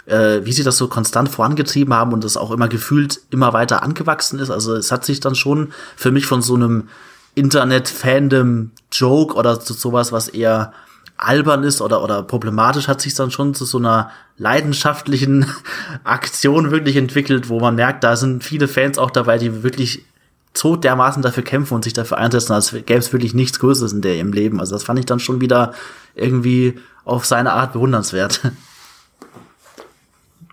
äh, 0.06 0.42
wie 0.44 0.54
sie 0.54 0.64
das 0.64 0.78
so 0.78 0.88
konstant 0.88 1.30
vorangetrieben 1.30 1.94
haben 1.94 2.14
und 2.14 2.24
das 2.24 2.38
auch 2.38 2.52
immer 2.52 2.68
gefühlt 2.68 3.22
immer 3.30 3.54
weiter 3.54 3.84
angewachsen 3.84 4.40
ist. 4.40 4.50
Also 4.50 4.76
es 4.76 4.92
hat 4.92 5.06
sich 5.06 5.20
dann 5.20 5.36
schon 5.36 5.74
für 5.96 6.12
mich 6.12 6.26
von 6.26 6.42
so 6.42 6.56
einem 6.56 6.90
Internet-Fandom-Joke 7.36 9.36
oder 9.36 9.60
zu 9.60 9.74
sowas, 9.74 10.12
was 10.12 10.30
eher 10.30 10.74
albern 11.18 11.64
ist 11.64 11.82
oder, 11.82 12.04
oder 12.04 12.24
problematisch, 12.24 12.88
hat 12.88 13.02
sich 13.02 13.16
dann 13.16 13.32
schon 13.32 13.54
zu 13.54 13.66
so 13.66 13.78
einer 13.78 14.12
leidenschaftlichen 14.38 15.46
Aktion 16.04 16.72
wirklich 16.72 16.98
entwickelt, 16.98 17.50
wo 17.50 17.60
man 17.60 17.76
merkt, 17.76 18.04
da 18.04 18.16
sind 18.16 18.44
viele 18.44 18.68
Fans 18.68 18.98
auch 18.98 19.12
dabei, 19.12 19.38
die 19.38 19.64
wirklich 19.64 20.04
so 20.54 20.76
dermaßen 20.76 21.22
dafür 21.22 21.44
kämpfen 21.44 21.74
und 21.74 21.84
sich 21.84 21.94
dafür 21.94 22.18
einsetzen, 22.18 22.54
als 22.54 22.72
gäbe 22.72 22.96
es 22.96 23.12
wirklich 23.12 23.34
nichts 23.34 23.60
Größeres 23.60 23.94
in 23.94 24.02
der 24.02 24.20
im 24.20 24.32
Leben. 24.32 24.60
Also 24.60 24.76
das 24.76 24.84
fand 24.84 25.00
ich 25.00 25.06
dann 25.06 25.20
schon 25.20 25.42
wieder 25.42 25.74
irgendwie 26.16 26.80
auf 27.04 27.26
seine 27.26 27.54
Art 27.54 27.74
bewundernswert. 27.74 28.42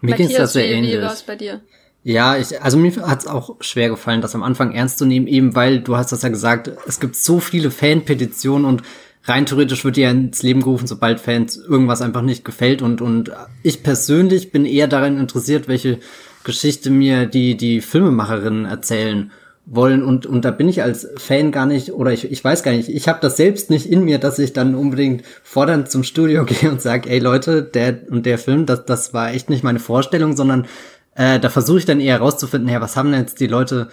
Mir 0.03 0.17
ging 0.17 0.29
es 0.29 0.37
das 0.37 0.53
sehr 0.53 0.67
ähnlich. 0.67 0.99
Wie 0.99 1.03
war's 1.03 1.23
bei 1.23 1.37
dir? 1.37 1.61
Ja, 2.05 2.37
ich, 2.37 2.61
also 2.61 2.77
mir 2.77 2.95
hat 3.07 3.21
es 3.21 3.27
auch 3.27 3.57
schwer 3.61 3.89
gefallen, 3.89 4.21
das 4.21 4.35
am 4.35 4.43
Anfang 4.43 4.73
ernst 4.73 4.99
zu 4.99 5.07
nehmen, 5.07 5.29
eben 5.29 5.55
weil, 5.55 5.81
du 5.81 5.97
hast 5.97 6.11
das 6.11 6.23
ja 6.23 6.29
gesagt, 6.29 6.71
es 6.87 6.99
gibt 6.99 7.15
so 7.15 7.39
viele 7.39 7.71
Fanpetitionen 7.71 8.67
und 8.67 8.83
rein 9.25 9.47
theoretisch 9.47 9.85
wird 9.85 9.97
ja 9.97 10.11
ins 10.11 10.43
Leben 10.43 10.63
gerufen, 10.63 10.89
sobald 10.89 11.21
Fans 11.21 11.57
irgendwas 11.57 12.03
einfach 12.03 12.23
nicht 12.23 12.45
gefällt 12.45 12.83
und, 12.83 13.01
und 13.01 13.31
ich 13.63 13.85
persönlich 13.85 14.51
bin 14.51 14.65
eher 14.65 14.89
daran 14.89 15.19
interessiert, 15.19 15.69
welche 15.69 16.01
Geschichte 16.43 16.91
mir 16.91 17.27
die, 17.27 17.57
die 17.57 17.81
Filmemacherinnen 17.81 18.65
erzählen 18.65 19.31
wollen 19.65 20.03
und 20.03 20.27
und 20.27 20.45
da 20.45 20.51
bin 20.51 20.69
ich 20.69 20.83
als 20.83 21.09
Fan 21.17 21.53
gar 21.53 21.67
nicht 21.67 21.93
oder 21.93 22.13
ich, 22.13 22.31
ich 22.31 22.43
weiß 22.43 22.63
gar 22.63 22.73
nicht, 22.73 22.89
ich 22.89 23.09
habe 23.09 23.21
das 23.23 23.37
selbst 23.37 23.71
nicht 23.71 23.87
in 23.87 24.05
mir, 24.05 24.19
dass 24.19 24.39
ich 24.39 24.53
dann 24.53 24.75
unbedingt 24.75 25.25
fordernd 25.43 25.91
zum 25.91 26.03
Studio 26.03 26.45
gehe 26.47 26.71
und 26.71 26.83
sage, 26.83 27.09
ey 27.09 27.21
Leute, 27.21 27.63
der 27.63 28.01
und 28.11 28.27
der 28.27 28.39
Film, 28.39 28.67
das 28.67 28.85
das 28.85 29.15
war 29.15 29.33
echt 29.33 29.51
nicht 29.51 29.63
meine 29.63 29.79
Vorstellung, 29.79 30.37
sondern 30.37 30.67
äh, 31.15 31.39
da 31.39 31.49
versuche 31.49 31.79
ich 31.79 31.85
dann 31.85 32.01
eher 32.01 32.19
rauszufinden, 32.19 32.69
ja, 32.71 32.81
was 32.81 32.97
haben 32.97 33.13
denn 33.13 33.21
jetzt 33.21 33.41
die 33.41 33.47
Leute 33.47 33.89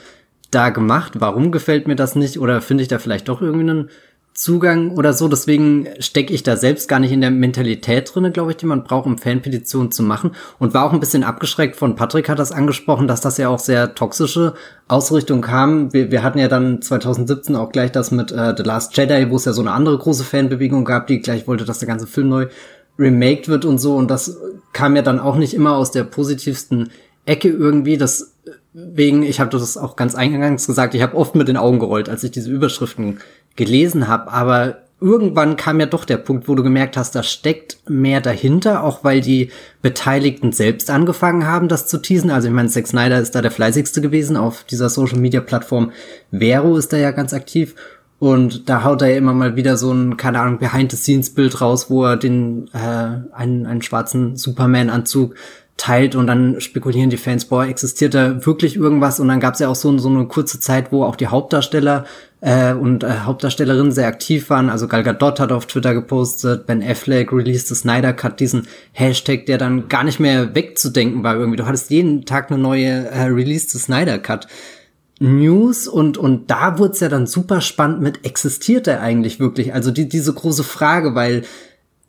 da 0.52 0.70
gemacht? 0.70 1.14
Warum 1.20 1.52
gefällt 1.52 1.88
mir 1.88 1.96
das 1.96 2.16
nicht 2.16 2.40
oder 2.40 2.62
finde 2.62 2.82
ich 2.82 2.88
da 2.88 2.98
vielleicht 2.98 3.30
doch 3.30 3.42
irgendwie 3.42 3.70
einen 3.70 3.90
Zugang 4.40 4.92
oder 4.92 5.12
so. 5.12 5.28
Deswegen 5.28 5.86
stecke 6.00 6.34
ich 6.34 6.44
da 6.44 6.56
selbst 6.56 6.88
gar 6.88 7.02
nicht 7.02 7.12
in 7.12 7.20
der 7.20 7.30
Mentalität 7.30 8.10
drinne, 8.14 8.32
glaube 8.32 8.52
ich, 8.52 8.58
die 8.58 8.66
man 8.66 8.86
braucht, 8.86 9.06
um 9.06 9.18
Fanpetitionen 9.18 9.92
zu 9.92 10.02
machen. 10.02 10.32
Und 10.60 10.74
war 10.74 10.86
auch 10.86 10.94
ein 10.94 11.02
bisschen 11.02 11.26
abgeschreckt 11.26 11.76
von 11.76 11.98
Patrick 11.98 12.30
hat 12.30 12.40
das 12.40 12.54
angesprochen, 12.54 13.10
dass 13.10 13.20
das 13.20 13.38
ja 13.38 13.50
auch 13.50 13.60
sehr 13.60 13.96
toxische 13.96 14.54
Ausrichtung 14.88 15.42
kam. 15.42 15.92
Wir, 15.92 16.10
wir 16.10 16.24
hatten 16.24 16.40
ja 16.40 16.48
dann 16.48 16.82
2017 16.82 17.58
auch 17.58 17.74
gleich 17.74 17.92
das 17.92 18.12
mit 18.12 18.32
äh, 18.32 18.54
The 18.56 18.64
Last 18.64 18.96
Jedi, 18.96 19.30
wo 19.30 19.36
es 19.36 19.44
ja 19.44 19.52
so 19.52 19.62
eine 19.62 19.72
andere 19.72 19.98
große 19.98 20.24
Fanbewegung 20.24 20.86
gab, 20.86 21.08
die 21.08 21.20
gleich 21.20 21.46
wollte, 21.46 21.66
dass 21.66 21.80
der 21.80 21.90
ganze 21.90 22.08
Film 22.08 22.30
neu 22.30 22.48
remaked 22.98 23.50
wird 23.50 23.66
und 23.66 23.78
so. 23.78 23.98
Und 23.98 24.10
das 24.10 24.38
kam 24.72 24.96
ja 24.96 25.02
dann 25.02 25.20
auch 25.20 25.36
nicht 25.36 25.54
immer 25.54 25.76
aus 25.76 25.92
der 25.92 26.06
positivsten 26.06 26.92
Ecke 27.26 27.50
irgendwie. 27.50 27.98
Deswegen, 27.98 29.24
ich 29.24 29.42
habe 29.42 29.50
das 29.50 29.76
auch 29.76 29.98
ganz 29.98 30.16
eingangs 30.16 30.66
gesagt, 30.66 30.96
ich 30.96 31.02
habe 31.02 31.18
oft 31.18 31.36
mit 31.36 31.50
den 31.50 31.58
Augen 31.58 31.80
gerollt, 31.80 32.08
als 32.08 32.24
ich 32.24 32.32
diese 32.32 32.50
Überschriften 32.50 33.20
gelesen 33.60 34.08
habe, 34.08 34.32
aber 34.32 34.78
irgendwann 35.02 35.56
kam 35.56 35.80
ja 35.80 35.86
doch 35.86 36.06
der 36.06 36.18
Punkt, 36.18 36.48
wo 36.48 36.56
du 36.56 36.64
gemerkt 36.64 36.98
hast, 36.98 37.16
da 37.16 37.24
steckt 37.24 37.78
mehr 37.88 38.22
dahinter, 38.22 38.84
auch 38.84 39.04
weil 39.04 39.22
die 39.22 39.52
Beteiligten 39.82 40.52
selbst 40.52 40.90
angefangen 40.90 41.46
haben, 41.46 41.68
das 41.68 41.88
zu 41.88 42.00
teasen. 42.00 42.32
Also 42.32 42.48
ich 42.48 42.54
meine, 42.54 42.70
Zack 42.70 42.88
Snyder 42.88 43.20
ist 43.20 43.36
da 43.36 43.42
der 43.42 43.52
fleißigste 43.52 44.02
gewesen 44.02 44.36
auf 44.36 44.64
dieser 44.64 44.90
Social 44.90 45.20
Media 45.20 45.42
Plattform. 45.42 45.92
Vero 46.32 46.76
ist 46.78 46.92
da 46.92 46.98
ja 46.98 47.12
ganz 47.12 47.34
aktiv. 47.34 47.76
Und 48.20 48.68
da 48.68 48.84
haut 48.84 49.02
er 49.02 49.10
ja 49.10 49.18
immer 49.18 49.34
mal 49.34 49.56
wieder 49.56 49.78
so 49.78 49.94
ein, 49.94 50.18
keine 50.18 50.42
Ahnung, 50.42 50.60
Behind-the-Scenes-Bild 50.60 51.62
raus, 51.62 51.90
wo 51.90 52.04
er 52.04 52.18
den, 52.18 52.70
äh, 52.74 53.34
einen, 53.34 53.66
einen 53.66 53.82
schwarzen 53.82 54.36
Superman-Anzug 54.36 55.36
teilt 55.78 56.16
und 56.16 56.28
dann 56.28 56.60
spekulieren 56.60 57.10
die 57.10 57.16
Fans, 57.16 57.46
boah, 57.46 57.66
existiert 57.66 58.14
da 58.14 58.46
wirklich 58.46 58.76
irgendwas? 58.76 59.22
Und 59.22 59.30
dann 59.30 59.40
gab 59.40 59.54
es 59.54 59.62
ja 59.62 59.70
auch 59.70 59.76
so, 59.76 59.98
so 59.98 60.10
eine 60.10 60.26
kurze 60.26 60.60
Zeit, 60.60 60.92
wo 60.92 61.06
auch 61.06 61.16
die 61.16 61.28
Hauptdarsteller 61.28 62.04
äh, 62.42 62.74
und 62.74 63.04
äh, 63.04 63.10
Hauptdarstellerinnen 63.24 63.92
sehr 63.92 64.08
aktiv 64.08 64.50
waren. 64.50 64.70
Also 64.70 64.88
Gal 64.88 65.04
Gadot 65.04 65.40
hat 65.40 65.52
auf 65.52 65.66
Twitter 65.66 65.94
gepostet, 65.94 66.66
Ben 66.66 66.84
Affleck 66.84 67.32
released 67.32 67.68
the 67.68 67.76
Snyder 67.76 68.14
Cut, 68.14 68.40
diesen 68.40 68.68
Hashtag, 68.94 69.46
der 69.46 69.58
dann 69.58 69.88
gar 69.90 70.04
nicht 70.04 70.20
mehr 70.20 70.56
wegzudenken 70.56 71.24
war 71.24 71.36
irgendwie. 71.36 71.58
Du 71.58 71.66
hattest 71.66 71.90
jeden 71.90 72.26
Tag 72.26 72.52
eine 72.52 72.62
neue 72.62 73.10
äh, 73.10 73.24
Release 73.24 73.68
the 73.70 73.80
Snyder 73.80 74.20
Cut. 74.20 74.48
News 75.22 75.90
und 75.90 76.18
und 76.18 76.50
da 76.50 76.78
wurde 76.80 76.94
es 76.94 77.02
ja 77.02 77.10
dann 77.10 77.28
super 77.28 77.60
spannend 77.60 78.00
mit 78.00 78.26
existiert 78.26 78.88
er 78.88 79.02
eigentlich 79.02 79.38
wirklich 79.38 79.74
also 79.74 79.92
die 79.92 80.08
diese 80.08 80.32
große 80.32 80.64
Frage 80.64 81.14
weil 81.14 81.44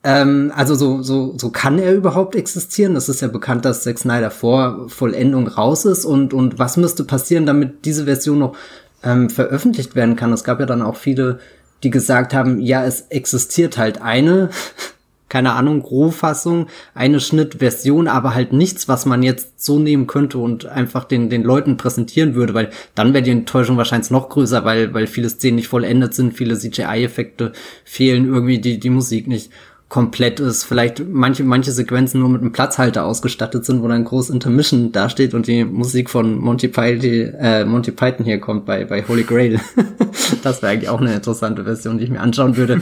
ähm, 0.02 0.52
also 0.54 0.74
so, 0.74 1.02
so, 1.02 1.34
so 1.36 1.50
kann 1.50 1.78
er 1.78 1.92
überhaupt 1.92 2.34
existieren? 2.34 2.94
Das 2.94 3.08
ist 3.08 3.20
ja 3.20 3.28
bekannt, 3.28 3.64
dass 3.64 3.82
Zack 3.82 3.98
Snyder 3.98 4.30
vor 4.30 4.88
Vollendung 4.88 5.46
raus 5.46 5.84
ist 5.84 6.04
und, 6.04 6.32
und 6.32 6.58
was 6.58 6.78
müsste 6.78 7.04
passieren, 7.04 7.44
damit 7.44 7.84
diese 7.84 8.04
Version 8.06 8.38
noch 8.38 8.56
ähm, 9.02 9.30
veröffentlicht 9.30 9.94
werden 9.94 10.16
kann? 10.16 10.32
Es 10.32 10.44
gab 10.44 10.60
ja 10.60 10.66
dann 10.66 10.82
auch 10.82 10.96
viele, 10.96 11.40
die 11.82 11.90
gesagt 11.90 12.34
haben, 12.34 12.60
ja, 12.60 12.84
es 12.84 13.02
existiert 13.08 13.78
halt 13.78 14.02
eine, 14.02 14.50
keine 15.28 15.52
Ahnung, 15.52 15.82
Rohfassung, 15.82 16.66
eine 16.92 17.20
Schnittversion, 17.20 18.08
aber 18.08 18.34
halt 18.34 18.52
nichts, 18.52 18.88
was 18.88 19.06
man 19.06 19.22
jetzt 19.22 19.64
so 19.64 19.78
nehmen 19.78 20.08
könnte 20.08 20.38
und 20.38 20.66
einfach 20.66 21.04
den, 21.04 21.30
den 21.30 21.44
Leuten 21.44 21.76
präsentieren 21.76 22.34
würde, 22.34 22.52
weil 22.52 22.70
dann 22.96 23.14
wäre 23.14 23.22
die 23.22 23.30
Enttäuschung 23.30 23.76
wahrscheinlich 23.76 24.10
noch 24.10 24.28
größer, 24.28 24.64
weil, 24.64 24.92
weil 24.92 25.06
viele 25.06 25.28
Szenen 25.28 25.56
nicht 25.56 25.68
vollendet 25.68 26.14
sind, 26.14 26.34
viele 26.34 26.58
CGI-Effekte 26.58 27.52
fehlen, 27.84 28.26
irgendwie 28.26 28.58
die, 28.58 28.80
die 28.80 28.90
Musik 28.90 29.28
nicht 29.28 29.50
komplett 29.90 30.38
ist, 30.38 30.62
vielleicht 30.64 31.04
manche, 31.06 31.42
manche 31.42 31.72
Sequenzen 31.72 32.20
nur 32.20 32.30
mit 32.30 32.40
einem 32.40 32.52
Platzhalter 32.52 33.04
ausgestattet 33.04 33.64
sind, 33.66 33.82
wo 33.82 33.88
dann 33.88 34.04
groß 34.04 34.30
Intermission 34.30 34.92
dasteht 34.92 35.34
und 35.34 35.48
die 35.48 35.64
Musik 35.64 36.08
von 36.08 36.38
Monty 36.38 36.68
Python, 36.68 37.34
äh, 37.40 37.64
Monty 37.64 37.90
Python 37.90 38.24
hier 38.24 38.38
kommt 38.38 38.64
bei, 38.64 38.84
bei 38.84 39.02
Holy 39.06 39.24
Grail. 39.24 39.60
das 40.44 40.62
wäre 40.62 40.72
eigentlich 40.72 40.88
auch 40.88 41.00
eine 41.00 41.12
interessante 41.12 41.64
Version, 41.64 41.98
die 41.98 42.04
ich 42.04 42.10
mir 42.10 42.20
anschauen 42.20 42.56
würde. 42.56 42.80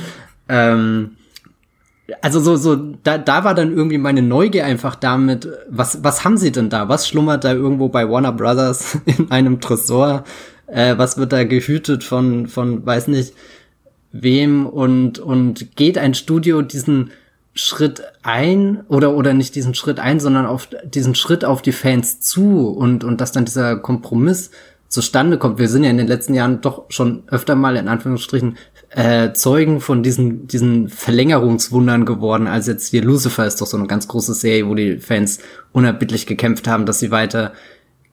ähm, 0.50 1.12
also 2.20 2.40
so, 2.40 2.56
so, 2.56 2.76
da, 3.02 3.16
da 3.16 3.42
war 3.42 3.54
dann 3.54 3.72
irgendwie 3.72 3.98
meine 3.98 4.22
Neugier 4.22 4.66
einfach 4.66 4.94
damit, 4.94 5.48
was, 5.68 6.04
was 6.04 6.24
haben 6.24 6.36
sie 6.36 6.52
denn 6.52 6.68
da? 6.68 6.90
Was 6.90 7.08
schlummert 7.08 7.42
da 7.42 7.54
irgendwo 7.54 7.88
bei 7.88 8.08
Warner 8.08 8.32
Brothers 8.32 8.98
in 9.06 9.30
einem 9.30 9.60
Tresor? 9.60 10.24
Äh, 10.66 10.98
was 10.98 11.16
wird 11.16 11.32
da 11.32 11.44
gehütet 11.44 12.04
von, 12.04 12.48
von, 12.48 12.84
weiß 12.84 13.08
nicht, 13.08 13.32
wem 14.22 14.66
und, 14.66 15.18
und 15.18 15.76
geht 15.76 15.98
ein 15.98 16.14
Studio 16.14 16.62
diesen 16.62 17.10
Schritt 17.54 18.02
ein 18.22 18.84
oder, 18.88 19.14
oder 19.14 19.34
nicht 19.34 19.54
diesen 19.54 19.74
Schritt 19.74 19.98
ein, 19.98 20.20
sondern 20.20 20.46
auf 20.46 20.68
diesen 20.84 21.14
Schritt 21.14 21.44
auf 21.44 21.60
die 21.60 21.72
Fans 21.72 22.20
zu 22.20 22.68
und, 22.68 23.02
und 23.02 23.20
dass 23.20 23.32
dann 23.32 23.44
dieser 23.44 23.76
Kompromiss 23.76 24.50
zustande 24.88 25.38
kommt. 25.38 25.58
Wir 25.58 25.68
sind 25.68 25.84
ja 25.84 25.90
in 25.90 25.98
den 25.98 26.06
letzten 26.06 26.34
Jahren 26.34 26.60
doch 26.60 26.84
schon 26.88 27.24
öfter 27.28 27.56
mal 27.56 27.76
in 27.76 27.88
Anführungsstrichen 27.88 28.56
äh, 28.90 29.32
Zeugen 29.32 29.80
von 29.80 30.02
diesen, 30.02 30.46
diesen 30.46 30.88
Verlängerungswundern 30.88 32.06
geworden, 32.06 32.46
als 32.46 32.66
jetzt 32.66 32.88
hier 32.88 33.02
Lucifer 33.02 33.46
ist 33.46 33.60
doch 33.60 33.66
so 33.66 33.76
eine 33.76 33.86
ganz 33.86 34.08
große 34.08 34.34
Serie, 34.34 34.66
wo 34.66 34.74
die 34.74 34.98
Fans 34.98 35.40
unerbittlich 35.72 36.26
gekämpft 36.26 36.66
haben, 36.68 36.86
dass 36.86 37.00
sie 37.00 37.10
weiter 37.10 37.52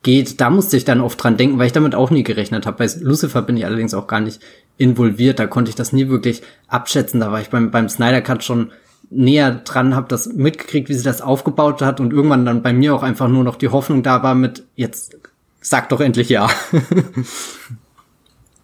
geht. 0.04 0.42
Da 0.42 0.50
musste 0.50 0.76
ich 0.76 0.86
dann 0.86 1.02
oft 1.02 1.22
dran 1.22 1.38
denken, 1.38 1.58
weil 1.58 1.68
ich 1.68 1.74
damit 1.74 1.96
auch 1.96 2.12
nie 2.12 2.24
gerechnet 2.24 2.66
habe. 2.66 2.78
Bei 2.78 2.90
Lucifer 3.00 3.42
bin 3.42 3.58
ich 3.58 3.66
allerdings 3.66 3.94
auch 3.94 4.08
gar 4.08 4.20
nicht 4.20 4.42
involviert. 4.78 5.40
Da 5.40 5.48
konnte 5.48 5.70
ich 5.70 5.76
das 5.76 5.94
nie 5.94 6.10
wirklich 6.10 6.42
abschätzen. 6.68 7.20
Da 7.20 7.32
war 7.32 7.42
ich 7.42 7.50
beim, 7.50 7.72
beim 7.72 7.90
Snyder 7.90 8.22
Cut 8.22 8.44
schon 8.44 8.72
näher 9.10 9.52
dran, 9.52 9.96
habe 9.96 10.08
das 10.08 10.28
mitgekriegt, 10.28 10.90
wie 10.90 10.94
sie 10.94 11.04
das 11.04 11.22
aufgebaut 11.22 11.82
hat 11.82 12.00
und 12.00 12.12
irgendwann 12.12 12.46
dann 12.46 12.64
bei 12.64 12.74
mir 12.74 12.96
auch 12.96 13.04
einfach 13.04 13.28
nur 13.28 13.44
noch 13.44 13.56
die 13.56 13.70
Hoffnung 13.70 14.04
da 14.04 14.24
war 14.24 14.36
mit, 14.36 14.64
jetzt 14.76 15.18
sag 15.62 15.90
doch 15.90 16.02
endlich 16.02 16.30
ja. 16.30 16.50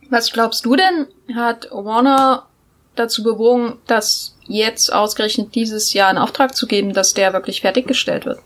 Was 0.09 0.31
glaubst 0.31 0.65
du 0.65 0.75
denn, 0.75 1.07
hat 1.35 1.69
Warner 1.71 2.47
dazu 2.95 3.23
bewogen, 3.23 3.77
das 3.87 4.35
jetzt 4.47 4.91
ausgerechnet 4.91 5.55
dieses 5.55 5.93
Jahr 5.93 6.11
in 6.11 6.17
Auftrag 6.17 6.55
zu 6.55 6.67
geben, 6.67 6.93
dass 6.93 7.13
der 7.13 7.33
wirklich 7.33 7.61
fertiggestellt 7.61 8.25
wird? 8.25 8.39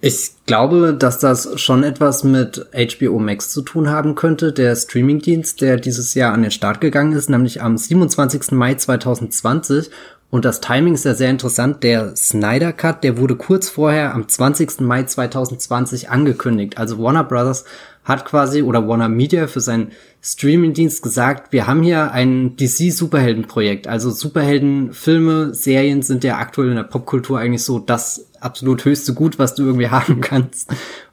Ich 0.00 0.30
glaube, 0.46 0.94
dass 0.94 1.18
das 1.18 1.60
schon 1.60 1.82
etwas 1.82 2.22
mit 2.22 2.66
HBO 2.72 3.18
Max 3.18 3.50
zu 3.50 3.62
tun 3.62 3.90
haben 3.90 4.14
könnte, 4.14 4.52
der 4.52 4.76
Streamingdienst, 4.76 5.60
der 5.60 5.76
dieses 5.76 6.14
Jahr 6.14 6.32
an 6.32 6.42
den 6.42 6.52
Start 6.52 6.80
gegangen 6.80 7.14
ist, 7.14 7.28
nämlich 7.28 7.62
am 7.62 7.76
27. 7.76 8.52
Mai 8.52 8.74
2020. 8.74 9.90
Und 10.30 10.44
das 10.44 10.60
Timing 10.60 10.94
ist 10.94 11.06
ja 11.06 11.14
sehr 11.14 11.30
interessant. 11.30 11.82
Der 11.82 12.14
Snyder 12.14 12.72
Cut, 12.72 13.02
der 13.02 13.16
wurde 13.16 13.34
kurz 13.34 13.70
vorher 13.70 14.14
am 14.14 14.28
20. 14.28 14.80
Mai 14.80 15.04
2020 15.04 16.10
angekündigt. 16.10 16.76
Also 16.76 16.98
Warner 17.02 17.24
Brothers 17.24 17.64
hat 18.04 18.26
quasi 18.26 18.62
oder 18.62 18.86
Warner 18.86 19.08
Media 19.08 19.46
für 19.46 19.60
seinen 19.60 19.92
Streamingdienst 20.22 21.02
gesagt, 21.02 21.52
wir 21.52 21.66
haben 21.66 21.82
hier 21.82 22.12
ein 22.12 22.56
DC 22.56 22.92
Superheldenprojekt. 22.92 23.86
Also 23.86 24.10
Superheldenfilme, 24.10 25.54
Serien 25.54 26.02
sind 26.02 26.24
ja 26.24 26.36
aktuell 26.36 26.70
in 26.70 26.76
der 26.76 26.82
Popkultur 26.84 27.38
eigentlich 27.38 27.64
so 27.64 27.78
das 27.78 28.26
absolut 28.40 28.84
höchste 28.84 29.14
Gut, 29.14 29.38
was 29.38 29.54
du 29.54 29.64
irgendwie 29.64 29.88
haben 29.90 30.20
kannst. 30.20 30.70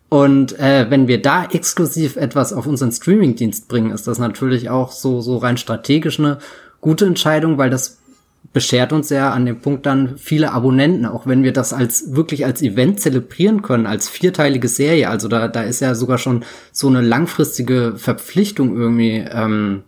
Und 0.09 0.59
äh, 0.59 0.88
wenn 0.89 1.07
wir 1.07 1.22
da 1.22 1.45
exklusiv 1.45 2.16
etwas 2.16 2.53
auf 2.53 2.68
unseren 2.68 2.91
Streamingdienst 2.91 3.68
bringen, 3.68 3.91
ist 3.91 4.07
das 4.07 4.20
natürlich 4.20 4.70
auch 4.70 4.91
so 4.91 5.22
so 5.22 5.38
rein 5.38 5.57
strategisch 5.57 6.20
eine 6.20 6.38
gute 6.80 7.05
Entscheidung, 7.05 7.57
weil 7.57 7.70
das 7.70 7.97
beschert 8.55 8.93
uns 8.93 9.09
ja 9.09 9.33
an 9.33 9.45
dem 9.45 9.59
Punkt 9.59 9.85
dann 9.85 10.17
viele 10.17 10.53
Abonnenten, 10.53 11.05
auch 11.05 11.27
wenn 11.27 11.43
wir 11.43 11.51
das 11.51 11.73
als 11.73 12.15
wirklich 12.15 12.45
als 12.45 12.61
Event 12.61 13.01
zelebrieren 13.01 13.61
können, 13.61 13.85
als 13.85 14.07
vierteilige 14.07 14.69
Serie. 14.69 15.09
Also 15.09 15.27
da, 15.27 15.49
da 15.49 15.63
ist 15.63 15.81
ja 15.81 15.93
sogar 15.93 16.17
schon 16.17 16.45
so 16.71 16.87
eine 16.87 17.01
langfristige 17.01 17.95
Verpflichtung 17.97 18.77
irgendwie 18.77 19.25
ähm, 19.29 19.83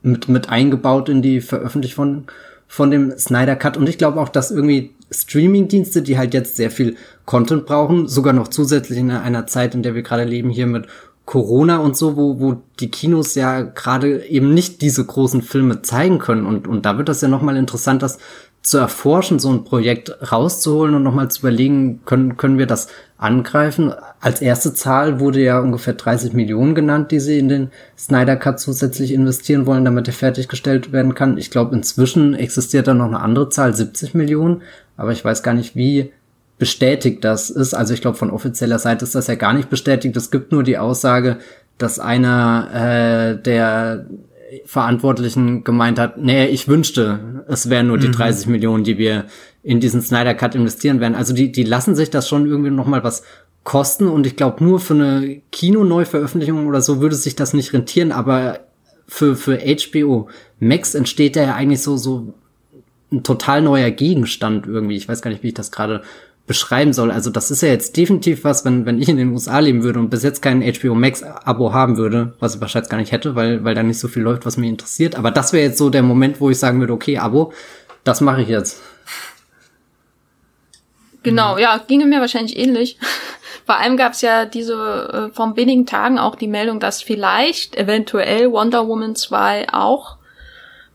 mit, 0.00 0.26
mit 0.30 0.48
eingebaut 0.48 1.10
in 1.10 1.20
die 1.20 1.42
Veröffentlichung 1.42 1.96
von, 1.96 2.24
von 2.66 2.90
dem 2.90 3.18
Snyder 3.18 3.56
Cut. 3.56 3.76
Und 3.76 3.90
ich 3.90 3.98
glaube 3.98 4.22
auch, 4.22 4.30
dass 4.30 4.50
irgendwie 4.50 4.94
Streaming-Dienste, 5.10 6.00
die 6.00 6.16
halt 6.16 6.32
jetzt 6.32 6.56
sehr 6.56 6.70
viel 6.70 6.96
Content 7.26 7.66
brauchen, 7.66 8.08
sogar 8.08 8.32
noch 8.32 8.48
zusätzlich 8.48 8.98
in 8.98 9.10
einer 9.10 9.46
Zeit, 9.46 9.74
in 9.74 9.82
der 9.82 9.94
wir 9.94 10.02
gerade 10.02 10.24
leben, 10.24 10.48
hier 10.48 10.66
mit 10.66 10.86
Corona 11.30 11.78
und 11.78 11.96
so, 11.96 12.16
wo, 12.16 12.40
wo 12.40 12.56
die 12.80 12.90
Kinos 12.90 13.36
ja 13.36 13.62
gerade 13.62 14.26
eben 14.26 14.52
nicht 14.52 14.82
diese 14.82 15.06
großen 15.06 15.42
Filme 15.42 15.80
zeigen 15.80 16.18
können. 16.18 16.44
Und, 16.44 16.66
und 16.66 16.84
da 16.84 16.98
wird 16.98 17.08
das 17.08 17.20
ja 17.20 17.28
nochmal 17.28 17.56
interessant, 17.56 18.02
das 18.02 18.18
zu 18.62 18.78
erforschen, 18.78 19.38
so 19.38 19.48
ein 19.48 19.62
Projekt 19.62 20.32
rauszuholen 20.32 20.96
und 20.96 21.04
nochmal 21.04 21.30
zu 21.30 21.42
überlegen, 21.42 22.00
können, 22.04 22.36
können 22.36 22.58
wir 22.58 22.66
das 22.66 22.88
angreifen? 23.16 23.94
Als 24.20 24.42
erste 24.42 24.74
Zahl 24.74 25.20
wurde 25.20 25.40
ja 25.40 25.60
ungefähr 25.60 25.94
30 25.94 26.32
Millionen 26.32 26.74
genannt, 26.74 27.12
die 27.12 27.20
sie 27.20 27.38
in 27.38 27.48
den 27.48 27.70
Snyder 27.96 28.34
Cut 28.34 28.58
zusätzlich 28.58 29.12
investieren 29.12 29.66
wollen, 29.66 29.84
damit 29.84 30.08
er 30.08 30.14
fertiggestellt 30.14 30.90
werden 30.90 31.14
kann. 31.14 31.38
Ich 31.38 31.52
glaube, 31.52 31.76
inzwischen 31.76 32.34
existiert 32.34 32.88
da 32.88 32.94
noch 32.94 33.06
eine 33.06 33.20
andere 33.20 33.50
Zahl, 33.50 33.72
70 33.72 34.14
Millionen, 34.14 34.62
aber 34.96 35.12
ich 35.12 35.24
weiß 35.24 35.44
gar 35.44 35.54
nicht, 35.54 35.76
wie 35.76 36.10
bestätigt 36.60 37.24
das 37.24 37.50
ist. 37.50 37.74
Also 37.74 37.92
ich 37.92 38.00
glaube, 38.00 38.16
von 38.16 38.30
offizieller 38.30 38.78
Seite 38.78 39.04
ist 39.04 39.16
das 39.16 39.26
ja 39.26 39.34
gar 39.34 39.52
nicht 39.52 39.68
bestätigt. 39.68 40.16
Es 40.16 40.30
gibt 40.30 40.52
nur 40.52 40.62
die 40.62 40.78
Aussage, 40.78 41.38
dass 41.78 41.98
einer 41.98 42.68
äh, 42.72 43.42
der 43.42 44.06
Verantwortlichen 44.66 45.64
gemeint 45.64 45.98
hat, 45.98 46.18
nee, 46.18 46.46
ich 46.46 46.68
wünschte, 46.68 47.44
es 47.48 47.70
wären 47.70 47.86
nur 47.88 47.98
die 47.98 48.08
mhm. 48.08 48.12
30 48.12 48.46
Millionen, 48.48 48.84
die 48.84 48.98
wir 48.98 49.24
in 49.62 49.80
diesen 49.80 50.02
Snyder 50.02 50.34
Cut 50.34 50.54
investieren 50.54 51.00
werden. 51.00 51.14
Also 51.14 51.34
die, 51.34 51.50
die 51.50 51.64
lassen 51.64 51.96
sich 51.96 52.10
das 52.10 52.28
schon 52.28 52.46
irgendwie 52.46 52.70
noch 52.70 52.86
mal 52.86 53.02
was 53.02 53.22
kosten 53.64 54.08
und 54.08 54.26
ich 54.26 54.36
glaube 54.36 54.62
nur 54.64 54.80
für 54.80 54.94
eine 54.94 55.42
Kino-Neuveröffentlichung 55.52 56.66
oder 56.66 56.80
so 56.80 57.00
würde 57.00 57.14
sich 57.14 57.36
das 57.36 57.54
nicht 57.54 57.72
rentieren, 57.72 58.12
aber 58.12 58.60
für, 59.06 59.36
für 59.36 59.58
HBO 59.58 60.28
Max 60.58 60.94
entsteht 60.94 61.36
da 61.36 61.42
ja 61.42 61.54
eigentlich 61.54 61.82
so, 61.82 61.96
so 61.96 62.34
ein 63.12 63.22
total 63.22 63.62
neuer 63.62 63.90
Gegenstand 63.90 64.66
irgendwie. 64.66 64.96
Ich 64.96 65.08
weiß 65.08 65.22
gar 65.22 65.30
nicht, 65.30 65.42
wie 65.42 65.48
ich 65.48 65.54
das 65.54 65.70
gerade 65.70 66.02
beschreiben 66.50 66.92
soll. 66.92 67.12
Also 67.12 67.30
das 67.30 67.52
ist 67.52 67.62
ja 67.62 67.68
jetzt 67.68 67.96
definitiv 67.96 68.42
was, 68.42 68.64
wenn, 68.64 68.84
wenn 68.84 69.00
ich 69.00 69.08
in 69.08 69.16
den 69.16 69.30
USA 69.30 69.60
leben 69.60 69.84
würde 69.84 70.00
und 70.00 70.10
bis 70.10 70.24
jetzt 70.24 70.42
kein 70.42 70.62
HBO 70.62 70.96
Max 70.96 71.22
Abo 71.22 71.72
haben 71.72 71.96
würde, 71.96 72.32
was 72.40 72.56
ich 72.56 72.60
wahrscheinlich 72.60 72.90
gar 72.90 72.98
nicht 72.98 73.12
hätte, 73.12 73.36
weil, 73.36 73.62
weil 73.62 73.76
da 73.76 73.84
nicht 73.84 74.00
so 74.00 74.08
viel 74.08 74.24
läuft, 74.24 74.44
was 74.46 74.56
mich 74.56 74.68
interessiert. 74.68 75.14
Aber 75.14 75.30
das 75.30 75.52
wäre 75.52 75.62
jetzt 75.62 75.78
so 75.78 75.90
der 75.90 76.02
Moment, 76.02 76.40
wo 76.40 76.50
ich 76.50 76.58
sagen 76.58 76.80
würde, 76.80 76.92
okay, 76.92 77.18
Abo, 77.18 77.52
das 78.02 78.20
mache 78.20 78.42
ich 78.42 78.48
jetzt. 78.48 78.82
Genau, 81.22 81.56
ja, 81.56 81.80
ginge 81.86 82.06
mir 82.06 82.18
wahrscheinlich 82.18 82.58
ähnlich. 82.58 82.98
Vor 83.64 83.76
allem 83.78 83.96
gab 83.96 84.14
es 84.14 84.20
ja 84.20 84.44
diese 84.44 85.30
äh, 85.30 85.32
vor 85.32 85.56
wenigen 85.56 85.86
Tagen 85.86 86.18
auch 86.18 86.34
die 86.34 86.48
Meldung, 86.48 86.80
dass 86.80 87.00
vielleicht 87.00 87.76
eventuell 87.76 88.50
Wonder 88.50 88.88
Woman 88.88 89.14
2 89.14 89.72
auch 89.72 90.16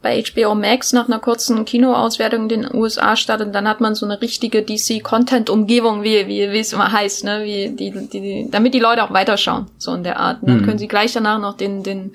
bei 0.06 0.22
HBO 0.22 0.54
Max 0.54 0.94
nach 0.94 1.08
einer 1.08 1.18
kurzen 1.18 1.66
Kinoauswertung 1.66 2.44
in 2.44 2.50
den 2.50 2.76
USA 2.76 3.16
statt 3.16 3.42
und 3.42 3.54
dann 3.54 3.68
hat 3.68 3.82
man 3.82 3.96
so 3.96 4.06
eine 4.06 4.22
richtige 4.22 4.62
DC-Content-Umgebung, 4.62 6.04
wie, 6.04 6.28
wie, 6.28 6.52
wie 6.52 6.60
es 6.60 6.74
immer 6.74 6.92
heißt, 6.92 7.24
ne, 7.24 7.44
wie 7.44 7.70
die, 7.70 7.90
die, 7.90 8.22
die, 8.22 8.48
damit 8.52 8.76
die 8.76 8.80
Leute 8.80 9.04
auch 9.04 9.12
weiterschauen, 9.12 9.66
so 9.80 9.96
in 9.96 10.04
der 10.04 10.20
Art. 10.20 10.44
Und 10.44 10.50
dann 10.50 10.62
mhm. 10.62 10.66
können 10.66 10.78
sie 10.78 10.88
gleich 10.88 11.14
danach 11.14 11.40
noch 11.40 11.58
den, 11.58 11.82
den 11.82 12.14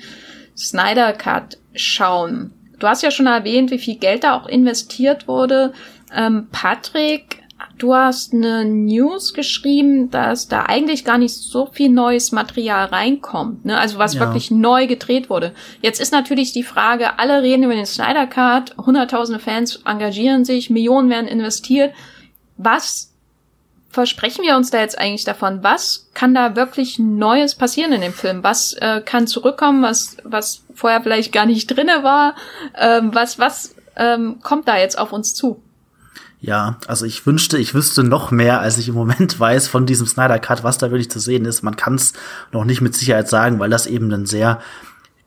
Snyder 0.57 1.13
Cut 1.15 1.59
schauen. 1.75 2.53
Du 2.79 2.87
hast 2.87 3.03
ja 3.03 3.11
schon 3.11 3.27
erwähnt, 3.27 3.73
wie 3.73 3.79
viel 3.79 3.97
Geld 3.97 4.23
da 4.23 4.39
auch 4.39 4.47
investiert 4.47 5.27
wurde. 5.27 5.73
Ähm, 6.15 6.47
Patrick, 6.53 7.43
du 7.79 7.95
hast 7.95 8.33
eine 8.33 8.65
News 8.65 9.35
geschrieben, 9.35 10.11
dass 10.11 10.49
da 10.49 10.65
eigentlich 10.67 11.05
gar 11.05 11.19
nicht 11.19 11.35
so 11.35 11.67
viel 11.67 11.89
neues 11.89 12.33
Material 12.33 12.87
reinkommt, 12.87 13.65
ne? 13.65 13.79
Also 13.79 13.99
was 13.99 14.15
ja. 14.15 14.21
wirklich 14.21 14.51
neu 14.51 14.87
gedreht 14.87 15.31
wurde. 15.31 15.53
Jetzt 15.81 16.01
ist 16.01 16.13
natürlich 16.13 16.53
die 16.53 16.63
Frage, 16.63 17.19
alle 17.19 17.43
reden 17.43 17.65
über 17.65 17.75
den 17.75 17.87
Snyder 17.87 18.27
Cut, 18.27 18.77
hunderttausende 18.77 19.41
Fans 19.41 19.81
engagieren 19.85 20.45
sich, 20.45 20.71
Millionen 20.71 21.11
werden 21.11 21.29
investiert. 21.29 21.95
Was 22.57 23.13
versprechen 23.91 24.45
wir 24.45 24.57
uns 24.57 24.71
da 24.71 24.79
jetzt 24.79 24.99
eigentlich 24.99 25.25
davon? 25.25 25.63
Was 25.63 26.11
kann 26.15 26.35
da 26.35 26.57
wirklich 26.57 26.99
Neues 26.99 27.55
passieren 27.55 27.93
in 27.93 28.01
dem 28.01 28.13
Film? 28.13 28.43
Was 28.43 28.73
äh, 28.75 29.03
kann 29.05 29.27
zurückkommen, 29.27 29.83
was, 29.83 30.17
was 30.23 30.65
vorher 30.75 31.03
vielleicht 31.03 31.33
gar 31.33 31.47
nicht 31.47 31.67
drinne 31.67 32.03
war? 32.05 32.35
Ähm, 32.79 33.15
was, 33.15 33.39
was 33.39 33.75
ähm, 33.97 34.39
kommt 34.43 34.69
da 34.69 34.79
jetzt 34.79 34.99
auf 34.99 35.13
uns 35.13 35.35
zu? 35.35 35.61
Ja, 36.43 36.79
also 36.87 37.05
ich 37.05 37.27
wünschte, 37.27 37.59
ich 37.59 37.75
wüsste 37.75 38.03
noch 38.03 38.31
mehr, 38.31 38.61
als 38.61 38.79
ich 38.79 38.89
im 38.89 38.95
Moment 38.95 39.39
weiß 39.41 39.69
von 39.69 39.85
diesem 39.87 40.07
Snyder 40.07 40.39
Cut, 40.39 40.65
was 40.65 40.79
da 40.79 40.91
wirklich 40.91 41.11
zu 41.11 41.21
sehen 41.21 41.45
ist. 41.45 41.63
Man 41.63 41.77
kann 41.77 41.95
es 41.97 42.15
noch 42.53 42.65
nicht 42.65 42.81
mit 42.81 42.95
Sicherheit 42.95 43.29
sagen, 43.29 43.59
weil 43.59 43.71
das 43.71 43.87
eben 43.87 44.11
ein 44.13 44.27
sehr 44.27 44.61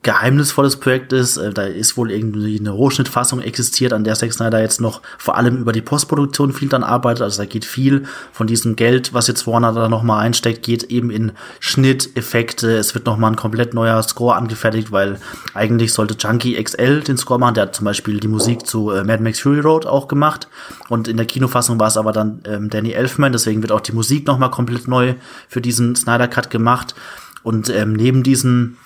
geheimnisvolles 0.03 0.77
Projekt 0.77 1.13
ist. 1.13 1.37
Äh, 1.37 1.53
da 1.53 1.63
ist 1.63 1.97
wohl 1.97 2.11
irgendwie 2.11 2.59
eine 2.59 2.71
Rohschnittfassung 2.71 3.41
existiert, 3.41 3.93
an 3.93 4.03
der 4.03 4.15
Zack 4.15 4.33
Snyder 4.33 4.61
jetzt 4.61 4.81
noch 4.81 5.01
vor 5.17 5.37
allem 5.37 5.57
über 5.57 5.71
die 5.71 5.81
Postproduktion 5.81 6.53
viel 6.53 6.69
dann 6.69 6.83
arbeitet. 6.83 7.23
Also 7.23 7.41
da 7.41 7.45
geht 7.45 7.65
viel 7.65 8.03
von 8.31 8.45
diesem 8.45 8.75
Geld, 8.75 9.13
was 9.13 9.27
jetzt 9.27 9.47
Warner 9.47 9.71
da 9.71 9.89
nochmal 9.89 10.23
einsteckt, 10.23 10.63
geht 10.63 10.83
eben 10.83 11.09
in 11.09 11.31
Schnitt, 11.59 12.15
Effekte. 12.15 12.75
Es 12.75 12.93
wird 12.93 13.05
nochmal 13.05 13.31
ein 13.31 13.37
komplett 13.37 13.73
neuer 13.73 14.03
Score 14.03 14.35
angefertigt, 14.35 14.91
weil 14.91 15.19
eigentlich 15.53 15.93
sollte 15.93 16.15
Junkie 16.19 16.61
XL 16.61 17.01
den 17.01 17.17
Score 17.17 17.39
machen. 17.39 17.55
Der 17.55 17.63
hat 17.63 17.75
zum 17.75 17.85
Beispiel 17.85 18.19
die 18.19 18.27
Musik 18.27 18.67
zu 18.67 18.91
äh, 18.91 19.03
Mad 19.03 19.23
Max 19.23 19.39
Fury 19.39 19.61
Road 19.61 19.85
auch 19.85 20.07
gemacht. 20.07 20.49
Und 20.89 21.07
in 21.07 21.17
der 21.17 21.25
Kinofassung 21.25 21.79
war 21.79 21.87
es 21.87 21.97
aber 21.97 22.11
dann 22.11 22.41
ähm, 22.45 22.69
Danny 22.69 22.91
Elfman. 22.91 23.31
Deswegen 23.31 23.61
wird 23.61 23.71
auch 23.71 23.81
die 23.81 23.93
Musik 23.93 24.27
nochmal 24.27 24.51
komplett 24.51 24.87
neu 24.87 25.15
für 25.47 25.61
diesen 25.61 25.95
Snyder 25.95 26.27
Cut 26.27 26.49
gemacht. 26.49 26.93
Und 27.41 27.69
ähm, 27.69 27.93
neben 27.93 28.23
diesen 28.23 28.77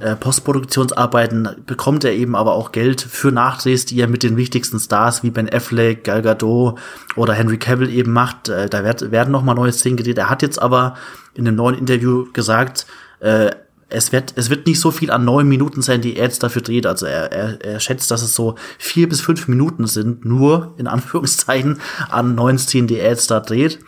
äh, 0.00 0.16
Postproduktionsarbeiten 0.16 1.48
bekommt 1.66 2.04
er 2.04 2.12
eben 2.12 2.34
aber 2.34 2.54
auch 2.54 2.72
Geld 2.72 3.00
für 3.00 3.30
Nachdrehs, 3.30 3.86
die 3.86 4.00
er 4.00 4.08
mit 4.08 4.24
den 4.24 4.36
wichtigsten 4.36 4.80
Stars 4.80 5.22
wie 5.22 5.30
Ben 5.30 5.48
Affleck, 5.48 6.02
Gal 6.04 6.22
Gadot 6.22 6.78
oder 7.14 7.34
Henry 7.34 7.58
Cavill 7.58 7.90
eben 7.90 8.12
macht. 8.12 8.48
Äh, 8.48 8.68
da 8.68 8.82
werd, 8.82 9.12
werden 9.12 9.30
noch 9.30 9.44
mal 9.44 9.54
neue 9.54 9.72
Szenen 9.72 9.96
gedreht. 9.96 10.18
Er 10.18 10.30
hat 10.30 10.42
jetzt 10.42 10.60
aber 10.60 10.94
in 11.34 11.46
einem 11.46 11.56
neuen 11.56 11.78
Interview 11.78 12.26
gesagt, 12.32 12.86
äh, 13.20 13.52
es 13.88 14.10
wird, 14.10 14.32
es 14.36 14.50
wird 14.50 14.66
nicht 14.66 14.80
so 14.80 14.90
viel 14.90 15.12
an 15.12 15.24
neun 15.24 15.46
Minuten 15.46 15.80
sein, 15.80 16.00
die 16.00 16.16
er 16.16 16.24
jetzt 16.24 16.42
dafür 16.42 16.62
dreht. 16.62 16.86
Also 16.86 17.06
er, 17.06 17.30
er, 17.30 17.64
er 17.64 17.80
schätzt, 17.80 18.10
dass 18.10 18.22
es 18.22 18.34
so 18.34 18.56
vier 18.78 19.08
bis 19.08 19.20
fünf 19.20 19.46
Minuten 19.46 19.86
sind, 19.86 20.24
nur 20.24 20.74
in 20.76 20.88
Anführungszeichen 20.88 21.80
an 22.08 22.34
neuen 22.34 22.58
Szenen, 22.58 22.88
die 22.88 22.98
er 22.98 23.10
jetzt 23.10 23.30
da 23.30 23.38
dreht. 23.38 23.78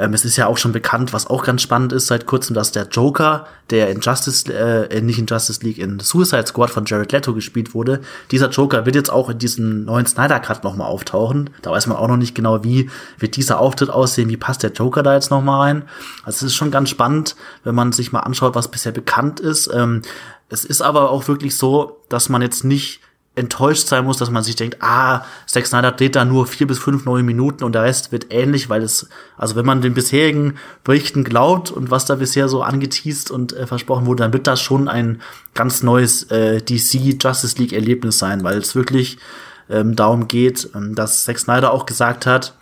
Ähm, 0.00 0.14
es 0.14 0.24
ist 0.24 0.36
ja 0.36 0.46
auch 0.46 0.56
schon 0.56 0.72
bekannt, 0.72 1.12
was 1.12 1.26
auch 1.26 1.44
ganz 1.44 1.60
spannend 1.60 1.92
ist 1.92 2.06
seit 2.06 2.24
kurzem, 2.24 2.54
dass 2.54 2.72
der 2.72 2.88
Joker, 2.88 3.46
der 3.68 3.90
in 3.90 4.00
Justice, 4.00 4.50
äh, 4.50 5.00
nicht 5.02 5.18
in 5.18 5.26
Justice 5.26 5.62
League, 5.62 5.76
in 5.76 6.00
Suicide 6.00 6.46
Squad 6.46 6.70
von 6.70 6.86
Jared 6.86 7.12
Leto 7.12 7.34
gespielt 7.34 7.74
wurde, 7.74 8.00
dieser 8.30 8.48
Joker 8.48 8.86
wird 8.86 8.96
jetzt 8.96 9.12
auch 9.12 9.28
in 9.28 9.38
diesem 9.38 9.84
neuen 9.84 10.06
Snyder 10.06 10.40
Cut 10.40 10.64
nochmal 10.64 10.88
auftauchen. 10.88 11.50
Da 11.60 11.70
weiß 11.70 11.86
man 11.86 11.98
auch 11.98 12.08
noch 12.08 12.16
nicht 12.16 12.34
genau, 12.34 12.64
wie 12.64 12.88
wird 13.18 13.36
dieser 13.36 13.60
Auftritt 13.60 13.90
aussehen, 13.90 14.30
wie 14.30 14.38
passt 14.38 14.62
der 14.62 14.72
Joker 14.72 15.02
da 15.02 15.14
jetzt 15.14 15.30
nochmal 15.30 15.60
rein. 15.60 15.82
Also 16.24 16.46
es 16.46 16.52
ist 16.52 16.56
schon 16.56 16.70
ganz 16.70 16.88
spannend, 16.88 17.36
wenn 17.62 17.74
man 17.74 17.92
sich 17.92 18.10
mal 18.10 18.20
anschaut, 18.20 18.54
was 18.54 18.70
bisher 18.70 18.92
bekannt 18.92 19.38
ist. 19.38 19.70
Ähm, 19.72 20.00
es 20.48 20.64
ist 20.64 20.80
aber 20.80 21.10
auch 21.10 21.28
wirklich 21.28 21.56
so, 21.56 22.00
dass 22.08 22.30
man 22.30 22.40
jetzt 22.40 22.64
nicht 22.64 23.00
enttäuscht 23.36 23.86
sein 23.86 24.04
muss, 24.04 24.16
dass 24.16 24.30
man 24.30 24.42
sich 24.42 24.56
denkt, 24.56 24.78
ah, 24.80 25.24
Zack 25.46 25.66
Snyder 25.66 25.92
dreht 25.92 26.16
da 26.16 26.24
nur 26.24 26.46
vier 26.46 26.66
bis 26.66 26.78
fünf 26.78 27.04
neue 27.04 27.22
Minuten 27.22 27.62
und 27.64 27.74
der 27.74 27.84
Rest 27.84 28.10
wird 28.10 28.32
ähnlich, 28.32 28.68
weil 28.68 28.82
es, 28.82 29.08
also 29.38 29.54
wenn 29.54 29.64
man 29.64 29.80
den 29.80 29.94
bisherigen 29.94 30.56
Berichten 30.82 31.22
glaubt 31.22 31.70
und 31.70 31.90
was 31.90 32.04
da 32.04 32.16
bisher 32.16 32.48
so 32.48 32.62
angeteased 32.62 33.30
und 33.30 33.52
äh, 33.52 33.66
versprochen 33.66 34.06
wurde, 34.06 34.24
dann 34.24 34.32
wird 34.32 34.46
das 34.46 34.60
schon 34.60 34.88
ein 34.88 35.22
ganz 35.54 35.82
neues 35.82 36.24
äh, 36.24 36.60
DC 36.60 37.22
Justice 37.22 37.56
League 37.56 37.72
Erlebnis 37.72 38.18
sein, 38.18 38.42
weil 38.42 38.58
es 38.58 38.74
wirklich 38.74 39.18
ähm, 39.70 39.94
darum 39.94 40.26
geht, 40.26 40.68
ähm, 40.74 40.96
dass 40.96 41.24
Zack 41.24 41.38
Snyder 41.38 41.72
auch 41.72 41.86
gesagt 41.86 42.26
hat, 42.26 42.54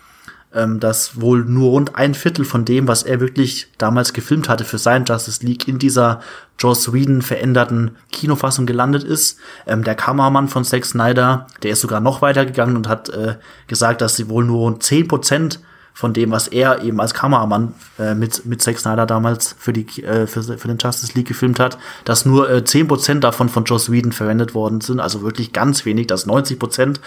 ähm, 0.54 0.80
dass 0.80 1.20
wohl 1.20 1.44
nur 1.44 1.70
rund 1.70 1.94
ein 1.96 2.14
Viertel 2.14 2.44
von 2.44 2.64
dem, 2.64 2.88
was 2.88 3.02
er 3.02 3.20
wirklich 3.20 3.68
damals 3.78 4.12
gefilmt 4.12 4.48
hatte 4.48 4.64
für 4.64 4.78
sein 4.78 5.04
Justice 5.04 5.44
League, 5.44 5.68
in 5.68 5.78
dieser 5.78 6.20
Joss 6.58 6.92
Whedon 6.92 7.22
veränderten 7.22 7.96
Kinofassung 8.12 8.66
gelandet 8.66 9.04
ist. 9.04 9.38
Ähm, 9.66 9.84
der 9.84 9.94
Kameramann 9.94 10.48
von 10.48 10.64
Zack 10.64 10.84
Snyder, 10.84 11.46
der 11.62 11.72
ist 11.72 11.80
sogar 11.80 12.00
noch 12.00 12.22
weitergegangen 12.22 12.76
und 12.76 12.88
hat 12.88 13.08
äh, 13.10 13.36
gesagt, 13.66 14.00
dass 14.00 14.16
sie 14.16 14.28
wohl 14.28 14.44
nur 14.44 14.60
rund 14.60 14.82
zehn 14.82 15.06
Prozent 15.06 15.60
von 15.98 16.12
dem, 16.12 16.30
was 16.30 16.46
er 16.46 16.82
eben 16.84 17.00
als 17.00 17.12
Kameramann 17.12 17.74
äh, 17.98 18.14
mit, 18.14 18.46
mit 18.46 18.62
Zack 18.62 18.78
Snyder 18.78 19.04
damals 19.04 19.56
für, 19.58 19.72
die, 19.72 20.04
äh, 20.04 20.28
für, 20.28 20.44
für 20.44 20.68
den 20.68 20.78
Justice 20.78 21.12
League 21.14 21.26
gefilmt 21.26 21.58
hat, 21.58 21.76
dass 22.04 22.24
nur 22.24 22.48
äh, 22.48 22.58
10% 22.58 23.18
davon 23.18 23.48
von 23.48 23.64
Joss 23.64 23.90
Whedon 23.90 24.12
verwendet 24.12 24.54
worden 24.54 24.80
sind, 24.80 25.00
also 25.00 25.22
wirklich 25.22 25.52
ganz 25.52 25.84
wenig, 25.84 26.06
dass 26.06 26.28
90% 26.28 27.00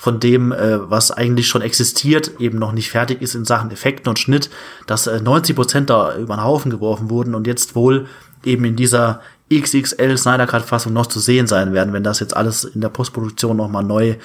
von 0.00 0.18
dem, 0.18 0.50
äh, 0.50 0.90
was 0.90 1.10
eigentlich 1.10 1.46
schon 1.46 1.60
existiert, 1.60 2.40
eben 2.40 2.58
noch 2.58 2.72
nicht 2.72 2.90
fertig 2.90 3.20
ist 3.20 3.34
in 3.34 3.44
Sachen 3.44 3.70
Effekten 3.70 4.08
und 4.08 4.18
Schnitt, 4.18 4.48
dass 4.86 5.06
äh, 5.06 5.20
90 5.20 5.54
Prozent 5.54 5.90
da 5.90 6.16
über 6.16 6.36
den 6.36 6.42
Haufen 6.42 6.70
geworfen 6.70 7.10
wurden 7.10 7.34
und 7.34 7.46
jetzt 7.46 7.74
wohl 7.74 8.06
eben 8.42 8.64
in 8.64 8.76
dieser 8.76 9.20
XXL 9.52 10.16
Snyder 10.16 10.46
Cut 10.46 10.62
Fassung 10.62 10.94
noch 10.94 11.04
zu 11.04 11.20
sehen 11.20 11.46
sein 11.46 11.74
werden, 11.74 11.92
wenn 11.92 12.02
das 12.02 12.18
jetzt 12.18 12.34
alles 12.34 12.64
in 12.64 12.80
der 12.80 12.88
Postproduktion 12.88 13.58
nochmal 13.58 13.84
neu 13.84 14.16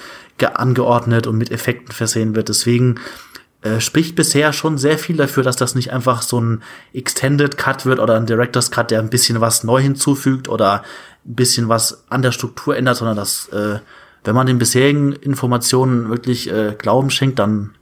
angeordnet 0.54 1.26
und 1.26 1.36
mit 1.36 1.50
Effekten 1.50 1.92
versehen 1.92 2.34
wird. 2.34 2.48
Deswegen 2.48 2.98
äh, 3.60 3.78
spricht 3.78 4.16
bisher 4.16 4.54
schon 4.54 4.78
sehr 4.78 4.96
viel 4.96 5.18
dafür, 5.18 5.42
dass 5.42 5.56
das 5.56 5.74
nicht 5.74 5.92
einfach 5.92 6.22
so 6.22 6.40
ein 6.40 6.62
Extended 6.94 7.58
Cut 7.58 7.84
wird 7.84 7.98
oder 7.98 8.16
ein 8.16 8.24
Director's 8.24 8.70
Cut, 8.70 8.90
der 8.90 9.00
ein 9.00 9.10
bisschen 9.10 9.42
was 9.42 9.62
neu 9.62 9.82
hinzufügt 9.82 10.48
oder 10.48 10.84
ein 11.26 11.34
bisschen 11.34 11.68
was 11.68 12.04
an 12.08 12.22
der 12.22 12.32
Struktur 12.32 12.78
ändert, 12.78 12.96
sondern 12.96 13.16
dass 13.16 13.48
äh, 13.48 13.80
wenn 14.26 14.34
man 14.34 14.46
den 14.46 14.58
bisherigen 14.58 15.12
Informationen 15.12 16.08
wirklich 16.08 16.50
äh, 16.50 16.74
Glauben 16.76 17.10
schenkt, 17.10 17.38
dann 17.38 17.74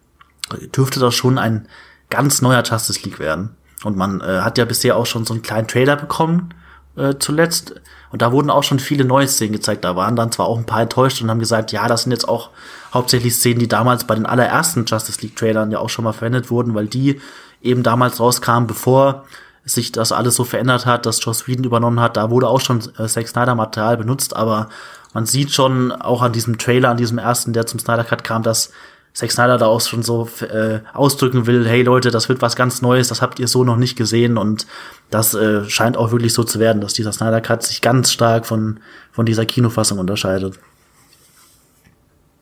dürfte 0.76 1.01
das 1.01 1.14
schon 1.14 1.38
ein 1.38 1.68
ganz 2.11 2.42
neuer 2.42 2.62
Justice 2.62 3.01
League 3.03 3.18
werden. 3.18 3.57
Und 3.82 3.97
man 3.97 4.20
äh, 4.20 4.40
hat 4.40 4.59
ja 4.59 4.64
bisher 4.64 4.97
auch 4.97 5.07
schon 5.07 5.24
so 5.24 5.34
einen 5.34 5.42
kleinen 5.42 5.68
Trailer 5.68 5.97
bekommen 5.97 6.55
äh, 6.97 7.14
zuletzt. 7.18 7.74
Und 8.11 8.22
da 8.22 8.32
wurden 8.32 8.51
auch 8.51 8.62
schon 8.62 8.78
viele 8.78 9.05
neue 9.05 9.26
Szenen 9.26 9.53
gezeigt. 9.53 9.84
Da 9.84 9.97
waren 9.97 10.16
dann 10.16 10.32
zwar 10.32 10.47
auch 10.47 10.59
ein 10.59 10.66
paar 10.66 10.82
enttäuscht 10.82 11.20
und 11.20 11.30
haben 11.30 11.38
gesagt, 11.40 11.72
ja, 11.72 11.88
das 11.88 12.03
sind 12.03 12.12
jetzt 12.12 12.28
auch 12.28 12.51
hauptsächlich 12.92 13.34
Szenen, 13.34 13.59
die 13.59 13.68
damals 13.68 14.05
bei 14.05 14.14
den 14.14 14.26
allerersten 14.26 14.84
Justice 14.84 15.20
League 15.22 15.36
Trailern 15.36 15.70
ja 15.70 15.78
auch 15.78 15.90
schon 15.90 16.05
mal 16.05 16.12
verwendet 16.12 16.51
wurden, 16.51 16.74
weil 16.74 16.86
die 16.86 17.20
eben 17.62 17.82
damals 17.82 18.20
rauskamen, 18.20 18.66
bevor 18.66 19.24
sich 19.64 19.92
das 19.92 20.12
alles 20.12 20.36
so 20.36 20.45
verändert 20.45 20.84
hat, 20.84 21.07
dass 21.07 21.24
Joss 21.24 21.49
Whedon 21.49 21.64
übernommen 21.64 22.01
hat. 22.01 22.16
Da 22.16 22.30
wurde 22.30 22.49
auch 22.49 22.61
schon 22.61 22.82
äh, 22.99 23.07
Zack 23.07 23.28
Snyder 23.28 23.55
Material 23.55 23.97
benutzt, 23.97 24.36
aber 24.36 24.68
man 25.14 25.24
sieht 25.24 25.52
schon 25.52 25.92
auch 25.92 26.20
an 26.20 26.32
diesem 26.32 26.58
Trailer, 26.58 26.90
an 26.90 26.96
diesem 26.96 27.18
ersten, 27.18 27.52
der 27.52 27.66
zum 27.66 27.80
Snyder 27.80 28.04
Cut 28.04 28.24
kam, 28.24 28.42
dass 28.42 28.70
Zack 29.14 29.30
Snyder 29.30 29.58
da 29.58 29.66
auch 29.66 29.80
schon 29.80 30.02
so 30.02 30.28
äh, 30.40 30.80
ausdrücken 30.92 31.46
will, 31.46 31.66
hey 31.66 31.82
Leute, 31.82 32.10
das 32.10 32.28
wird 32.28 32.42
was 32.42 32.56
ganz 32.56 32.82
Neues, 32.82 33.08
das 33.08 33.22
habt 33.22 33.38
ihr 33.38 33.46
so 33.46 33.62
noch 33.62 33.76
nicht 33.76 33.96
gesehen 33.96 34.36
und 34.36 34.66
das 35.08 35.34
äh, 35.34 35.64
scheint 35.70 35.96
auch 35.96 36.10
wirklich 36.10 36.34
so 36.34 36.42
zu 36.42 36.58
werden, 36.58 36.82
dass 36.82 36.94
dieser 36.94 37.12
Snyder 37.12 37.40
Cut 37.40 37.62
sich 37.62 37.80
ganz 37.80 38.10
stark 38.10 38.44
von, 38.44 38.80
von 39.12 39.24
dieser 39.24 39.46
Kinofassung 39.46 40.00
unterscheidet. 40.00 40.58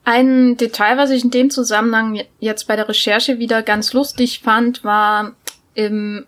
Ein 0.05 0.57
Detail, 0.57 0.97
was 0.97 1.11
ich 1.11 1.23
in 1.23 1.31
dem 1.31 1.51
Zusammenhang 1.51 2.23
jetzt 2.41 2.67
bei 2.67 2.75
der 2.75 2.89
Recherche 2.89 3.39
wieder 3.39 3.63
ganz 3.63 3.93
lustig 3.93 4.41
fand, 4.43 4.83
war 4.83 5.33
im 5.75 6.25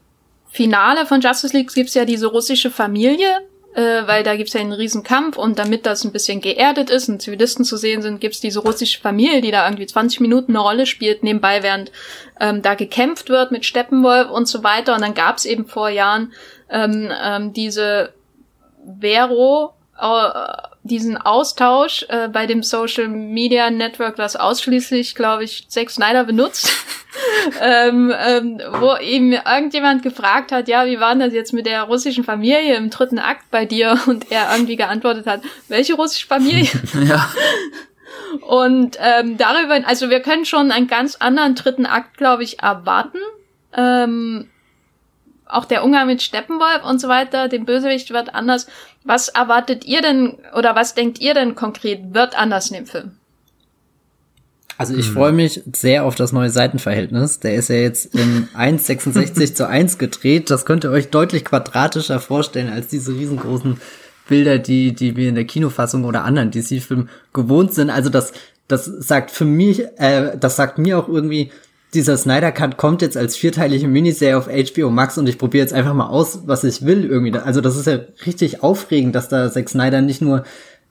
Finale 0.47 1.07
von 1.07 1.23
Justice 1.23 1.57
League 1.57 1.73
gibt's 1.73 1.95
ja 1.95 2.05
diese 2.05 2.27
russische 2.27 2.71
Familie, 2.71 3.41
äh, 3.75 4.07
weil 4.07 4.23
da 4.23 4.37
gibt's 4.37 4.53
ja 4.53 4.61
einen 4.61 4.73
riesen 4.73 5.03
Kampf 5.03 5.37
und 5.37 5.59
damit 5.59 5.85
das 5.85 6.05
ein 6.05 6.13
bisschen 6.13 6.41
geerdet 6.41 6.91
ist 6.91 7.09
und 7.09 7.21
Zivilisten 7.21 7.65
zu 7.65 7.77
sehen 7.77 8.03
sind, 8.03 8.21
gibt's 8.21 8.41
diese 8.41 8.61
russische 8.61 9.01
Familie, 9.01 9.41
die 9.41 9.51
da 9.51 9.67
irgendwie 9.67 9.87
20 9.87 10.21
Minuten 10.21 10.53
eine 10.53 10.61
Rolle 10.61 10.87
spielt, 10.87 11.23
nebenbei 11.23 11.63
während 11.63 11.91
ähm, 12.41 12.63
da 12.63 12.75
gekämpft 12.75 13.29
wird 13.29 13.51
mit 13.51 13.65
Steppenwolf 13.65 14.31
und 14.31 14.47
so 14.47 14.63
weiter. 14.63 14.95
Und 14.95 15.03
dann 15.03 15.15
gab's 15.15 15.45
eben 15.45 15.67
vor 15.67 15.89
Jahren 15.89 16.33
ähm, 16.71 17.11
ähm, 17.23 17.53
diese 17.53 18.13
Vero, 19.01 19.75
diesen 20.83 21.17
Austausch 21.17 22.05
äh, 22.09 22.29
bei 22.29 22.47
dem 22.47 22.63
Social 22.63 23.09
Media 23.09 23.71
Network, 23.71 24.17
das 24.17 24.37
ausschließlich, 24.37 25.15
glaube 25.15 25.45
ich, 25.45 25.69
Zack 25.69 25.91
Snyder 25.91 26.25
benutzt, 26.25 26.71
ähm, 27.63 28.13
ähm, 28.17 28.61
wo 28.81 28.97
ihm 28.97 29.33
irgendjemand 29.33 30.03
gefragt 30.03 30.53
hat, 30.53 30.69
ja, 30.69 30.85
wie 30.87 31.01
war 31.01 31.11
denn 31.11 31.21
das 31.21 31.33
jetzt 31.33 31.53
mit 31.53 31.67
der 31.67 31.83
russischen 31.85 32.23
Familie 32.23 32.77
im 32.77 32.91
dritten 32.91 33.19
Akt 33.19 33.51
bei 33.51 33.65
dir? 33.65 33.99
Und 34.07 34.31
er 34.31 34.53
irgendwie 34.53 34.77
geantwortet 34.77 35.27
hat, 35.27 35.41
welche 35.69 35.95
russische 35.95 36.27
Familie? 36.27 36.69
ja. 37.09 37.29
Und 38.43 38.99
ähm, 39.01 39.39
darüber, 39.39 39.87
also 39.87 40.11
wir 40.11 40.21
können 40.21 40.45
schon 40.45 40.71
einen 40.71 40.87
ganz 40.87 41.17
anderen 41.17 41.55
dritten 41.55 41.87
Akt, 41.87 42.19
glaube 42.19 42.43
ich, 42.43 42.61
erwarten. 42.63 43.19
Ähm, 43.77 44.51
auch 45.47 45.65
der 45.65 45.85
Umgang 45.85 46.07
mit 46.07 46.23
Steppenwolf 46.23 46.85
und 46.85 47.01
so 47.01 47.09
weiter, 47.09 47.49
dem 47.49 47.65
Bösewicht 47.65 48.11
wird 48.11 48.35
anders. 48.35 48.67
Was 49.05 49.29
erwartet 49.29 49.85
ihr 49.85 50.01
denn 50.01 50.39
oder 50.57 50.75
was 50.75 50.95
denkt 50.95 51.21
ihr 51.21 51.35
denn 51.35 51.55
konkret 51.55 52.15
wird 52.15 52.39
anders 52.39 52.71
in 52.71 52.77
dem 52.77 52.87
Film? 52.87 53.13
Also 54.77 54.95
ich 54.95 55.07
hm. 55.07 55.15
freue 55.15 55.33
mich 55.33 55.63
sehr 55.73 56.05
auf 56.05 56.15
das 56.15 56.33
neue 56.33 56.51
Seitenverhältnis. 56.51 57.41
Der 57.41 57.55
ist 57.55 57.69
ja 57.69 57.77
jetzt 57.77 58.15
in 58.15 58.49
1,66 58.57 59.55
zu 59.55 59.69
1 59.69 59.99
gedreht. 59.99 60.51
Das 60.51 60.67
könnt 60.67 60.85
ihr 60.85 60.91
euch 60.91 61.11
deutlich 61.11 61.45
quadratischer 61.45 62.21
vorstellen 62.21 62.73
als 62.73 62.89
diese 62.89 63.13
riesengroßen 63.13 63.81
Bilder, 64.29 64.59
die, 64.59 64.95
die 64.95 65.17
wir 65.17 65.29
in 65.29 65.35
der 65.35 65.45
Kinofassung 65.45 66.05
oder 66.05 66.25
anderen 66.25 66.51
DC-Filmen 66.51 67.11
gewohnt 67.33 67.75
sind. 67.75 67.91
Also 67.91 68.09
das, 68.09 68.33
das 68.69 68.87
sagt 68.87 69.31
für 69.31 69.45
mich, 69.45 69.85
äh, 69.99 70.37
das 70.39 70.57
sagt 70.57 70.79
mir 70.79 70.99
auch 70.99 71.09
irgendwie, 71.09 71.53
dieser 71.95 72.17
Snyder 72.17 72.53
Cut 72.53 72.77
kommt 72.77 73.03
jetzt 73.03 73.17
als 73.17 73.37
vierteilige 73.37 73.89
Miniserie 73.89 74.37
auf 74.37 74.49
HBO 74.49 74.91
Max 74.91 75.19
und 75.19 75.29
ich 75.29 75.39
probiere 75.39 75.63
jetzt 75.63 75.73
einfach 75.73 75.95
mal 75.95 76.09
aus, 76.09 76.41
was 76.47 76.65
ich 76.65 76.85
will 76.85 77.05
irgendwie. 77.05 77.39
Also 77.39 77.61
das 77.61 77.77
ist 77.77 77.87
ja 77.87 78.01
richtig 78.27 78.63
aufregend, 78.63 79.15
dass 79.15 79.29
da 79.29 79.51
Zack 79.51 79.69
Snyder 79.69 80.03
nicht 80.03 80.21
nur 80.21 80.45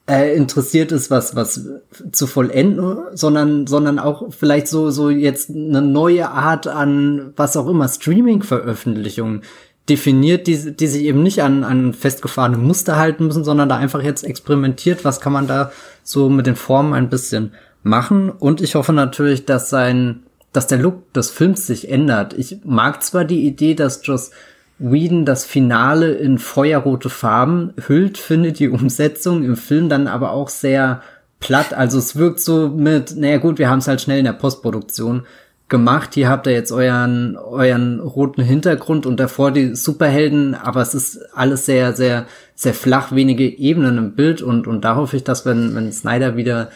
äh, 0.09 0.35
interessiert 0.35 0.91
ist, 0.91 1.11
was 1.11 1.35
was 1.35 1.69
zu 2.11 2.27
vollenden, 2.27 2.97
sondern 3.13 3.67
sondern 3.67 3.99
auch 3.99 4.33
vielleicht 4.33 4.67
so 4.67 4.89
so 4.91 5.09
jetzt 5.09 5.49
eine 5.49 5.81
neue 5.81 6.29
Art 6.29 6.67
an 6.67 7.33
was 7.35 7.55
auch 7.55 7.67
immer 7.67 7.87
Streaming-Veröffentlichungen 7.87 9.43
definiert, 9.89 10.47
die, 10.47 10.75
die 10.75 10.87
sich 10.87 11.03
eben 11.03 11.23
nicht 11.23 11.41
an, 11.43 11.63
an 11.63 11.93
festgefahrene 11.93 12.57
Muster 12.57 12.97
halten 12.97 13.27
müssen, 13.27 13.43
sondern 13.43 13.67
da 13.67 13.77
einfach 13.77 14.01
jetzt 14.01 14.23
experimentiert, 14.23 15.03
was 15.03 15.19
kann 15.19 15.33
man 15.33 15.47
da 15.47 15.71
so 16.03 16.29
mit 16.29 16.47
den 16.47 16.55
Formen 16.55 16.93
ein 16.93 17.09
bisschen 17.09 17.51
machen. 17.83 18.29
Und 18.29 18.61
ich 18.61 18.75
hoffe 18.75 18.93
natürlich, 18.93 19.45
dass 19.45 19.69
sein, 19.69 20.23
dass 20.53 20.67
der 20.67 20.77
Look 20.77 21.11
des 21.13 21.29
Films 21.29 21.67
sich 21.67 21.89
ändert. 21.89 22.33
Ich 22.33 22.59
mag 22.63 23.03
zwar 23.03 23.25
die 23.25 23.45
Idee, 23.45 23.73
dass 23.73 24.05
Joss 24.05 24.31
Whedon 24.79 25.25
das 25.25 25.45
Finale 25.45 26.13
in 26.13 26.37
feuerrote 26.37 27.09
Farben 27.09 27.73
hüllt, 27.87 28.17
finde 28.17 28.53
die 28.53 28.69
Umsetzung 28.69 29.43
im 29.43 29.55
Film 29.55 29.89
dann 29.89 30.07
aber 30.07 30.31
auch 30.31 30.49
sehr 30.49 31.01
platt. 31.39 31.73
Also 31.73 31.97
es 31.97 32.15
wirkt 32.15 32.39
so 32.39 32.69
mit, 32.69 33.15
naja 33.15 33.37
gut, 33.37 33.59
wir 33.59 33.69
haben 33.69 33.79
es 33.79 33.87
halt 33.87 34.01
schnell 34.01 34.19
in 34.19 34.25
der 34.25 34.33
Postproduktion 34.33 35.25
gemacht. 35.69 36.13
Hier 36.13 36.29
habt 36.29 36.47
ihr 36.47 36.53
jetzt 36.53 36.71
euren, 36.71 37.37
euren 37.37 37.99
roten 37.99 38.41
Hintergrund 38.41 39.05
und 39.05 39.19
davor 39.19 39.51
die 39.51 39.75
Superhelden, 39.75 40.55
aber 40.55 40.81
es 40.81 40.93
ist 40.93 41.19
alles 41.35 41.65
sehr, 41.65 41.93
sehr, 41.93 42.25
sehr 42.55 42.73
flach, 42.73 43.11
wenige 43.11 43.45
Ebenen 43.45 43.97
im 43.97 44.15
Bild 44.15 44.41
und, 44.41 44.67
und 44.67 44.81
da 44.81 44.95
hoffe 44.95 45.17
ich, 45.17 45.23
dass 45.23 45.45
wenn, 45.45 45.75
wenn 45.75 45.91
Snyder 45.91 46.35
wieder 46.35 46.69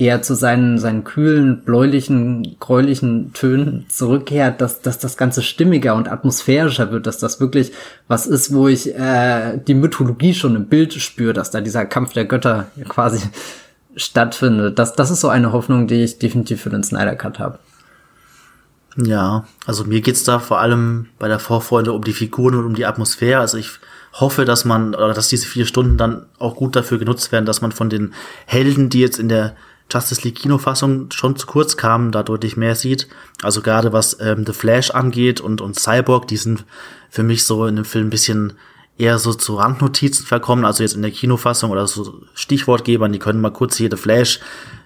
eher 0.00 0.22
zu 0.22 0.34
seinen, 0.34 0.78
seinen 0.78 1.04
kühlen, 1.04 1.62
bläulichen, 1.62 2.56
gräulichen 2.58 3.34
Tönen 3.34 3.84
zurückkehrt, 3.90 4.60
dass, 4.62 4.80
dass 4.80 4.98
das 4.98 5.18
Ganze 5.18 5.42
stimmiger 5.42 5.94
und 5.94 6.10
atmosphärischer 6.10 6.90
wird, 6.90 7.06
dass 7.06 7.18
das 7.18 7.38
wirklich 7.38 7.72
was 8.08 8.26
ist, 8.26 8.54
wo 8.54 8.66
ich 8.66 8.94
äh, 8.94 9.58
die 9.58 9.74
Mythologie 9.74 10.32
schon 10.32 10.56
im 10.56 10.66
Bild 10.66 10.94
spüre, 10.94 11.34
dass 11.34 11.50
da 11.50 11.60
dieser 11.60 11.84
Kampf 11.84 12.14
der 12.14 12.24
Götter 12.24 12.68
quasi 12.88 13.20
stattfindet. 13.94 14.78
Das, 14.78 14.94
das 14.94 15.10
ist 15.10 15.20
so 15.20 15.28
eine 15.28 15.52
Hoffnung, 15.52 15.86
die 15.86 16.02
ich 16.02 16.18
definitiv 16.18 16.62
für 16.62 16.70
den 16.70 16.82
Snyder 16.82 17.14
Cut 17.14 17.38
habe. 17.38 17.58
Ja, 18.96 19.44
also 19.66 19.84
mir 19.84 20.00
geht's 20.00 20.24
da 20.24 20.38
vor 20.38 20.60
allem 20.60 21.08
bei 21.18 21.28
der 21.28 21.38
Vorfreude 21.38 21.92
um 21.92 22.02
die 22.02 22.12
Figuren 22.12 22.54
und 22.54 22.64
um 22.64 22.74
die 22.74 22.86
Atmosphäre. 22.86 23.40
Also 23.40 23.58
ich 23.58 23.78
hoffe, 24.14 24.46
dass 24.46 24.64
man, 24.64 24.94
oder 24.94 25.12
dass 25.12 25.28
diese 25.28 25.46
vier 25.46 25.66
Stunden 25.66 25.98
dann 25.98 26.26
auch 26.38 26.56
gut 26.56 26.74
dafür 26.74 26.98
genutzt 26.98 27.30
werden, 27.32 27.44
dass 27.46 27.60
man 27.60 27.70
von 27.70 27.90
den 27.90 28.14
Helden, 28.46 28.88
die 28.88 29.00
jetzt 29.00 29.18
in 29.18 29.28
der 29.28 29.54
Justice 29.90 30.22
League 30.22 30.36
Kinofassung 30.36 31.10
schon 31.10 31.36
zu 31.36 31.46
kurz 31.46 31.76
kamen, 31.76 32.12
da 32.12 32.22
deutlich 32.22 32.56
mehr 32.56 32.74
sieht. 32.74 33.08
Also 33.42 33.62
gerade 33.62 33.92
was 33.92 34.18
ähm, 34.20 34.44
The 34.46 34.52
Flash 34.52 34.90
angeht 34.90 35.40
und, 35.40 35.60
und 35.60 35.78
Cyborg, 35.78 36.28
die 36.28 36.36
sind 36.36 36.64
für 37.08 37.22
mich 37.22 37.44
so 37.44 37.66
in 37.66 37.76
dem 37.76 37.84
Film 37.84 38.06
ein 38.06 38.10
bisschen 38.10 38.54
eher 39.00 39.18
so 39.18 39.32
zu 39.32 39.54
Randnotizen 39.54 40.26
verkommen, 40.26 40.66
also 40.66 40.82
jetzt 40.82 40.94
in 40.94 41.02
der 41.02 41.10
Kinofassung 41.10 41.70
oder 41.70 41.86
so 41.86 42.22
Stichwortgebern, 42.34 43.12
die 43.12 43.18
können 43.18 43.40
mal 43.40 43.50
kurz 43.50 43.76
hier 43.76 43.88
The 43.90 43.96
Flash, 43.96 44.40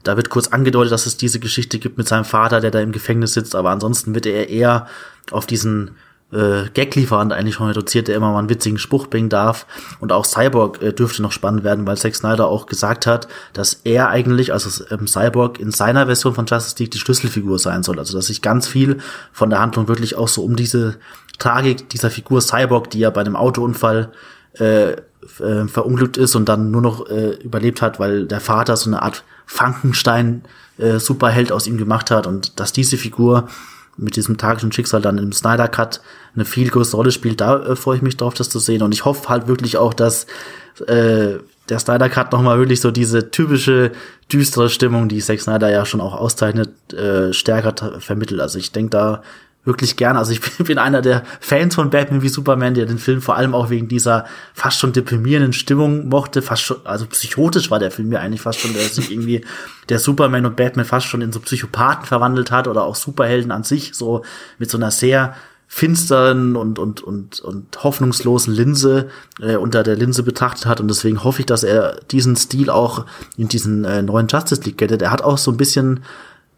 da 0.04 0.16
wird 0.16 0.30
kurz 0.30 0.48
angedeutet, 0.48 0.92
dass 0.92 1.06
es 1.06 1.16
diese 1.16 1.40
Geschichte 1.40 1.80
gibt 1.80 1.98
mit 1.98 2.06
seinem 2.06 2.24
Vater, 2.24 2.60
der 2.60 2.70
da 2.70 2.80
im 2.80 2.92
Gefängnis 2.92 3.34
sitzt, 3.34 3.56
aber 3.56 3.70
ansonsten 3.70 4.14
wird 4.14 4.26
er 4.26 4.48
eher 4.48 4.86
auf 5.32 5.46
diesen 5.46 5.96
äh, 6.34 6.68
Gag-Lieferant 6.74 7.32
eigentlich 7.32 7.54
schon 7.54 7.68
reduziert, 7.68 8.08
der 8.08 8.16
immer 8.16 8.32
mal 8.32 8.40
einen 8.40 8.48
witzigen 8.48 8.78
Spruch 8.78 9.06
bringen 9.06 9.28
darf. 9.28 9.66
Und 10.00 10.12
auch 10.12 10.24
Cyborg 10.24 10.82
äh, 10.82 10.92
dürfte 10.92 11.22
noch 11.22 11.32
spannend 11.32 11.64
werden, 11.64 11.86
weil 11.86 11.96
Zack 11.96 12.14
Snyder 12.14 12.48
auch 12.48 12.66
gesagt 12.66 13.06
hat, 13.06 13.28
dass 13.52 13.80
er 13.84 14.08
eigentlich, 14.08 14.52
also 14.52 14.84
ähm, 14.90 15.06
Cyborg 15.06 15.60
in 15.60 15.70
seiner 15.70 16.06
Version 16.06 16.34
von 16.34 16.46
Justice 16.46 16.76
League 16.78 16.90
die 16.90 16.98
Schlüsselfigur 16.98 17.58
sein 17.58 17.82
soll. 17.82 17.98
Also 17.98 18.16
dass 18.16 18.26
sich 18.26 18.42
ganz 18.42 18.66
viel 18.66 18.98
von 19.32 19.50
der 19.50 19.60
Handlung 19.60 19.88
wirklich 19.88 20.16
auch 20.16 20.28
so 20.28 20.42
um 20.42 20.56
diese 20.56 20.96
Tragik 21.38 21.88
dieser 21.88 22.10
Figur 22.10 22.40
Cyborg, 22.40 22.90
die 22.90 23.00
ja 23.00 23.10
bei 23.10 23.20
einem 23.20 23.36
Autounfall 23.36 24.12
äh, 24.58 24.92
äh, 24.92 25.66
verunglückt 25.66 26.16
ist 26.16 26.34
und 26.34 26.48
dann 26.48 26.70
nur 26.70 26.82
noch 26.82 27.08
äh, 27.08 27.30
überlebt 27.42 27.82
hat, 27.82 27.98
weil 27.98 28.26
der 28.26 28.40
Vater 28.40 28.76
so 28.76 28.90
eine 28.90 29.02
Art 29.02 29.24
Frankenstein 29.46 30.42
äh, 30.78 30.98
Superheld 30.98 31.52
aus 31.52 31.66
ihm 31.66 31.78
gemacht 31.78 32.10
hat 32.10 32.26
und 32.26 32.58
dass 32.60 32.72
diese 32.72 32.96
Figur 32.96 33.48
mit 33.96 34.16
diesem 34.16 34.36
tragischen 34.36 34.72
Schicksal 34.72 35.00
dann 35.00 35.18
im 35.18 35.32
Snyder 35.32 35.68
Cut 35.68 36.00
eine 36.34 36.44
viel 36.44 36.68
größere 36.68 36.96
Rolle 36.96 37.12
spielt, 37.12 37.40
da 37.40 37.62
äh, 37.62 37.76
freue 37.76 37.96
ich 37.96 38.02
mich 38.02 38.16
drauf, 38.16 38.34
das 38.34 38.48
zu 38.48 38.58
sehen 38.58 38.82
und 38.82 38.92
ich 38.92 39.04
hoffe 39.04 39.28
halt 39.28 39.46
wirklich 39.48 39.76
auch, 39.76 39.94
dass 39.94 40.26
äh, 40.86 41.38
der 41.68 41.78
Snyder 41.78 42.08
Cut 42.08 42.32
nochmal 42.32 42.58
wirklich 42.58 42.80
so 42.80 42.90
diese 42.90 43.30
typische 43.30 43.92
düstere 44.32 44.68
Stimmung, 44.68 45.08
die 45.08 45.20
Zack 45.20 45.40
Snyder 45.40 45.70
ja 45.70 45.86
schon 45.86 46.00
auch 46.00 46.14
auszeichnet, 46.14 46.92
äh, 46.92 47.32
stärker 47.32 48.00
vermittelt. 48.00 48.40
Also 48.40 48.58
ich 48.58 48.72
denke 48.72 48.90
da 48.90 49.22
wirklich 49.64 49.96
gern. 49.96 50.16
Also 50.16 50.32
ich 50.32 50.40
bin 50.58 50.78
einer 50.78 51.02
der 51.02 51.24
Fans 51.40 51.74
von 51.74 51.90
Batman 51.90 52.22
wie 52.22 52.28
Superman, 52.28 52.74
der 52.74 52.86
den 52.86 52.98
Film 52.98 53.20
vor 53.20 53.36
allem 53.36 53.54
auch 53.54 53.70
wegen 53.70 53.88
dieser 53.88 54.26
fast 54.52 54.78
schon 54.78 54.92
deprimierenden 54.92 55.52
Stimmung 55.52 56.08
mochte. 56.08 56.42
Fast 56.42 56.62
schon, 56.62 56.78
also 56.84 57.06
psychotisch 57.06 57.70
war 57.70 57.78
der 57.78 57.90
Film 57.90 58.08
mir 58.08 58.20
eigentlich 58.20 58.42
fast 58.42 58.60
schon, 58.60 58.74
der 58.74 58.82
sich 58.82 59.10
irgendwie 59.10 59.44
der 59.88 59.98
Superman 59.98 60.46
und 60.46 60.56
Batman 60.56 60.84
fast 60.84 61.06
schon 61.06 61.22
in 61.22 61.32
so 61.32 61.40
Psychopathen 61.40 62.06
verwandelt 62.06 62.50
hat 62.50 62.68
oder 62.68 62.84
auch 62.84 62.94
Superhelden 62.94 63.52
an 63.52 63.64
sich, 63.64 63.94
so 63.94 64.22
mit 64.58 64.70
so 64.70 64.78
einer 64.78 64.90
sehr 64.90 65.34
finsteren 65.66 66.54
und, 66.54 66.78
und, 66.78 67.02
und, 67.02 67.40
und 67.40 67.82
hoffnungslosen 67.82 68.54
Linse 68.54 69.08
äh, 69.40 69.56
unter 69.56 69.82
der 69.82 69.96
Linse 69.96 70.22
betrachtet 70.22 70.66
hat. 70.66 70.80
Und 70.80 70.86
deswegen 70.86 71.24
hoffe 71.24 71.40
ich, 71.40 71.46
dass 71.46 71.64
er 71.64 72.00
diesen 72.12 72.36
Stil 72.36 72.70
auch 72.70 73.06
in 73.36 73.48
diesen 73.48 73.84
äh, 73.84 74.02
neuen 74.02 74.28
Justice 74.28 74.62
League 74.62 74.78
gettet. 74.78 75.02
Er 75.02 75.10
hat 75.10 75.22
auch 75.22 75.38
so 75.38 75.50
ein 75.50 75.56
bisschen 75.56 76.04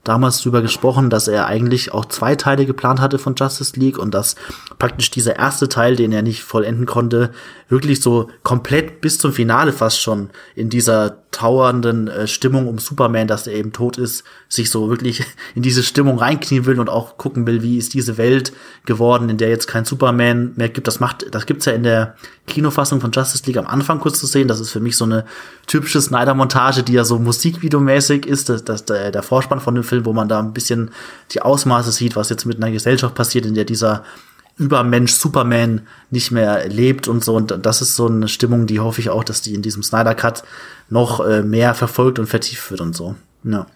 damals 0.09 0.41
drüber 0.41 0.63
gesprochen, 0.63 1.11
dass 1.11 1.29
er 1.29 1.47
eigentlich 1.47 1.93
auch 1.93 2.05
zwei 2.05 2.37
Teile 2.37 2.65
geplant 2.65 3.01
hatte 3.01 3.19
von 3.19 3.35
Justice 3.35 3.79
League 3.79 3.99
und 3.99 4.15
dass 4.15 4.37
praktisch 4.79 5.11
dieser 5.11 5.37
erste 5.37 5.69
Teil, 5.69 5.97
den 5.97 6.13
er 6.13 6.23
nicht 6.23 6.43
vollenden 6.43 6.87
konnte, 6.87 7.31
wirklich 7.69 8.01
so 8.01 8.29
komplett 8.43 9.01
bis 9.01 9.19
zum 9.19 9.33
Finale 9.33 9.73
fast 9.73 10.01
schon 10.01 10.31
in 10.55 10.71
dieser 10.71 11.19
trauernden 11.33 12.09
äh, 12.09 12.27
Stimmung 12.27 12.67
um 12.67 12.79
Superman, 12.79 13.27
dass 13.27 13.47
er 13.47 13.55
eben 13.55 13.73
tot 13.73 13.99
ist, 13.99 14.25
sich 14.49 14.71
so 14.71 14.89
wirklich 14.89 15.23
in 15.55 15.63
diese 15.63 15.83
Stimmung 15.83 16.19
reinknien 16.19 16.65
will 16.65 16.81
und 16.81 16.89
auch 16.89 17.19
gucken 17.19 17.47
will, 17.47 17.63
wie 17.63 17.77
ist 17.77 17.93
diese 17.93 18.17
Welt 18.17 18.53
geworden, 18.87 19.29
in 19.29 19.37
der 19.37 19.49
jetzt 19.49 19.67
kein 19.67 19.85
Superman 19.85 20.53
mehr 20.57 20.69
gibt. 20.69 20.87
Das 20.87 21.01
macht, 21.01 21.27
das 21.35 21.45
gibt's 21.45 21.67
ja 21.67 21.73
in 21.73 21.83
der 21.83 22.15
Kinofassung 22.47 23.01
von 23.01 23.11
Justice 23.11 23.45
League 23.47 23.59
am 23.59 23.67
Anfang 23.67 24.01
kurz 24.01 24.19
zu 24.19 24.27
sehen. 24.27 24.49
Das 24.49 24.61
ist 24.61 24.71
für 24.71 24.81
mich 24.81 24.97
so 24.97 25.05
eine 25.05 25.25
typische 25.67 26.01
Snyder-Montage, 26.01 26.85
die 26.85 26.93
ja 26.93 27.05
so 27.05 27.19
Musikvideomäßig 27.19 28.25
ist. 28.25 28.49
Das, 28.49 28.65
das 28.65 28.85
der, 28.85 29.11
der 29.11 29.23
Vorspann 29.23 29.61
von 29.61 29.75
dem 29.75 29.85
Film, 29.85 29.96
wo 30.05 30.13
man 30.13 30.29
da 30.29 30.39
ein 30.41 30.53
bisschen 30.53 30.91
die 31.33 31.43
Ausmaße 31.43 31.93
sieht, 31.93 32.17
was 32.17 32.29
jetzt 32.29 32.45
mit 32.45 32.59
einer 32.59 32.73
Gesellschaft 32.73 33.15
passiert, 33.15 33.47
in 33.47 33.55
der 33.55 33.65
dieser 33.65 34.05
Übermensch 34.59 35.13
Superman 35.13 35.87
nicht 36.11 36.31
mehr 36.31 36.69
lebt 36.69 37.09
und 37.09 37.23
so. 37.23 37.35
Und 37.37 37.65
das 37.65 37.83
ist 37.83 37.95
so 37.95 38.07
eine 38.07 38.29
Stimmung, 38.29 38.67
die 38.67 38.81
hoffe 38.81 39.01
ich 39.01 39.11
auch, 39.11 39.25
dass 39.25 39.43
die 39.43 39.55
in 39.55 39.63
diesem 39.63 39.83
Snyder 39.83 40.15
Cut 40.15 40.43
noch 40.89 41.21
äh, 41.21 41.43
mehr 41.43 41.75
verfolgt 41.75 42.19
und 42.19 42.27
vertieft 42.27 42.71
wird 42.71 42.81
und 42.81 42.97
so. 42.97 43.17
Ja. 43.45 43.67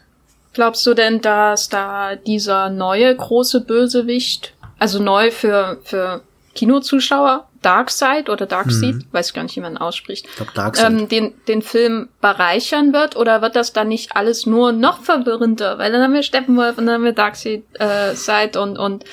Glaubst 0.52 0.84
du 0.86 0.94
denn, 0.94 1.20
dass 1.20 1.68
da 1.68 2.16
dieser 2.16 2.70
neue 2.70 3.14
große 3.14 3.60
Bösewicht, 3.60 4.54
also 4.78 5.00
neu 5.00 5.30
für, 5.30 5.78
für 5.84 6.22
Kinozuschauer, 6.54 7.46
Darkseid 7.62 8.30
oder 8.30 8.46
Darkseid, 8.46 8.94
mhm. 8.94 9.04
weiß 9.12 9.28
ich 9.28 9.34
gar 9.34 9.42
nicht, 9.42 9.56
wie 9.56 9.60
man 9.60 9.76
ausspricht, 9.76 10.26
ich 10.26 10.46
glaub. 10.54 10.78
Ähm, 10.78 11.08
den, 11.08 11.34
den 11.46 11.60
Film 11.60 12.08
bereichern 12.20 12.92
wird 12.92 13.16
oder 13.16 13.42
wird 13.42 13.54
das 13.54 13.72
dann 13.72 13.88
nicht 13.88 14.16
alles 14.16 14.46
nur 14.46 14.72
noch 14.72 15.02
verwirrender? 15.02 15.78
Weil 15.78 15.92
dann 15.92 16.02
haben 16.02 16.14
wir 16.14 16.22
Steppenwolf 16.22 16.78
und 16.78 16.86
dann 16.86 16.94
haben 16.96 17.04
wir 17.04 17.12
Darkseid 17.12 17.62
äh, 17.78 18.14
Side 18.14 18.58
und, 18.60 18.78
und 18.78 19.04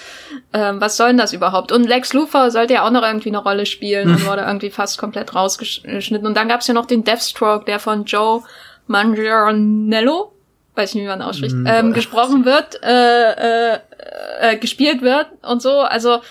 ähm, 0.54 0.80
was 0.80 0.96
soll 0.96 1.08
denn 1.08 1.18
das 1.18 1.34
überhaupt? 1.34 1.74
Und 1.74 1.84
Lex 1.84 2.14
Luthor 2.14 2.50
sollte 2.52 2.76
ja 2.76 2.86
auch 2.86 2.92
noch 2.92 3.04
irgendwie 3.04 3.30
eine 3.30 3.40
Rolle 3.40 3.66
spielen 3.66 4.10
und 4.10 4.26
wurde 4.28 4.44
irgendwie 4.44 4.70
fast 4.70 4.98
komplett 4.98 5.36
rausgeschnitten. 5.36 6.26
Und 6.26 6.36
dann 6.36 6.48
gab's 6.48 6.68
ja 6.68 6.74
noch 6.74 6.86
den 6.86 7.04
Deathstroke, 7.04 7.66
der 7.66 7.80
von 7.80 8.06
Joe 8.06 8.44
Manganiello, 8.88 10.32
weiß 10.76 10.96
nicht, 10.96 11.04
wie 11.04 11.08
man 11.08 11.22
ausspricht, 11.22 11.56
mhm. 11.56 11.68
ähm, 11.68 11.94
gesprochen 11.94 12.46
wird, 12.46 12.82
äh, 12.82 13.74
äh, 13.74 13.80
äh, 14.40 14.58
gespielt 14.58 15.02
wird 15.02 15.28
und 15.42 15.62
so. 15.62 15.82
Also 15.82 16.22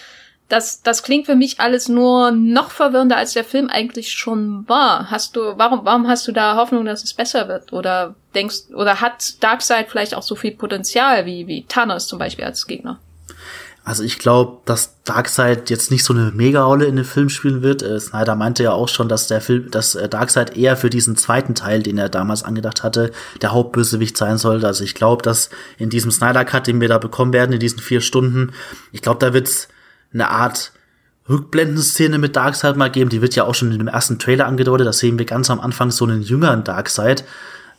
das, 0.49 0.83
das 0.83 1.03
klingt 1.03 1.27
für 1.27 1.35
mich 1.35 1.59
alles 1.59 1.89
nur 1.89 2.31
noch 2.31 2.71
verwirrender, 2.71 3.17
als 3.17 3.33
der 3.33 3.45
Film 3.45 3.69
eigentlich 3.69 4.13
schon 4.13 4.69
war. 4.69 5.11
Hast 5.11 5.35
du, 5.35 5.41
warum, 5.57 5.85
warum 5.85 6.07
hast 6.07 6.29
du 6.29 6.33
da 6.33 6.57
Hoffnung, 6.57 6.85
dass 6.85 7.03
es 7.03 7.15
besser 7.15 7.49
wird? 7.49 7.73
Oder 7.73 8.15
denkst, 8.35 8.71
oder 8.75 9.01
hat 9.01 9.43
Darkseid 9.43 9.89
vielleicht 9.89 10.15
auch 10.15 10.23
so 10.23 10.37
viel 10.37 10.53
Potenzial 10.53 11.27
wie, 11.27 11.47
wie 11.49 11.65
Thanos 11.67 12.07
zum 12.07 12.19
Beispiel 12.19 12.45
als 12.45 12.67
Gegner? 12.67 13.01
Also 13.87 14.03
ich 14.03 14.19
glaube, 14.19 14.63
dass 14.65 15.01
Darkseid 15.05 15.71
jetzt 15.71 15.93
nicht 15.93 16.03
so 16.03 16.13
eine 16.13 16.33
Mega-Rolle 16.33 16.87
in 16.87 16.97
dem 16.97 17.05
Film 17.05 17.29
spielen 17.29 17.63
wird. 17.63 17.83
Äh, 17.83 18.01
Snyder 18.01 18.35
meinte 18.35 18.65
ja 18.65 18.73
auch 18.73 18.89
schon, 18.89 19.09
dass 19.09 19.29
der 19.29 19.41
Film, 19.41 19.71
dass 19.71 19.95
äh, 19.95 20.09
Darkseid 20.09 20.57
eher 20.57 20.77
für 20.77 20.91
diesen 20.91 21.17
zweiten 21.17 21.55
Teil, 21.55 21.85
den 21.85 21.97
er 21.97 22.09
damals 22.09 22.43
angedacht 22.43 22.83
hatte, 22.83 23.13
der 23.43 23.53
Hauptbösewicht 23.53 24.17
sein 24.17 24.39
sollte. 24.39 24.67
Also 24.67 24.83
ich 24.83 24.97
glaube, 24.97 25.23
dass 25.23 25.51
in 25.79 25.89
diesem 25.89 26.11
Snyder-Cut, 26.11 26.67
den 26.67 26.81
wir 26.81 26.89
da 26.89 26.99
bekommen 26.99 27.33
werden, 27.33 27.53
in 27.53 27.61
diesen 27.61 27.79
vier 27.79 28.01
Stunden, 28.01 28.53
ich 28.91 29.03
glaube, 29.03 29.25
da 29.25 29.33
wird's 29.33 29.69
eine 30.17 30.31
Art 30.31 30.73
Rückblendenszene 31.29 32.19
mit 32.19 32.37
Darkseid 32.37 32.77
mal 32.77 32.91
geben. 32.91 33.11
Die 33.11 33.23
wird 33.23 33.35
ja 33.35 33.45
auch 33.45 33.55
schon 33.55 33.73
in 33.73 33.79
dem 33.79 33.89
ersten 33.89 34.19
Trailer 34.19 34.47
angedeutet. 34.47 34.87
Da 34.87 34.93
sehen 34.93 35.19
wir 35.19 35.27
ganz 35.27 35.51
am 35.51 35.61
Anfang 35.61 35.91
so 35.91 36.05
einen 36.05 36.23
jüngeren 36.23 36.65
Darkseid. 36.65 37.25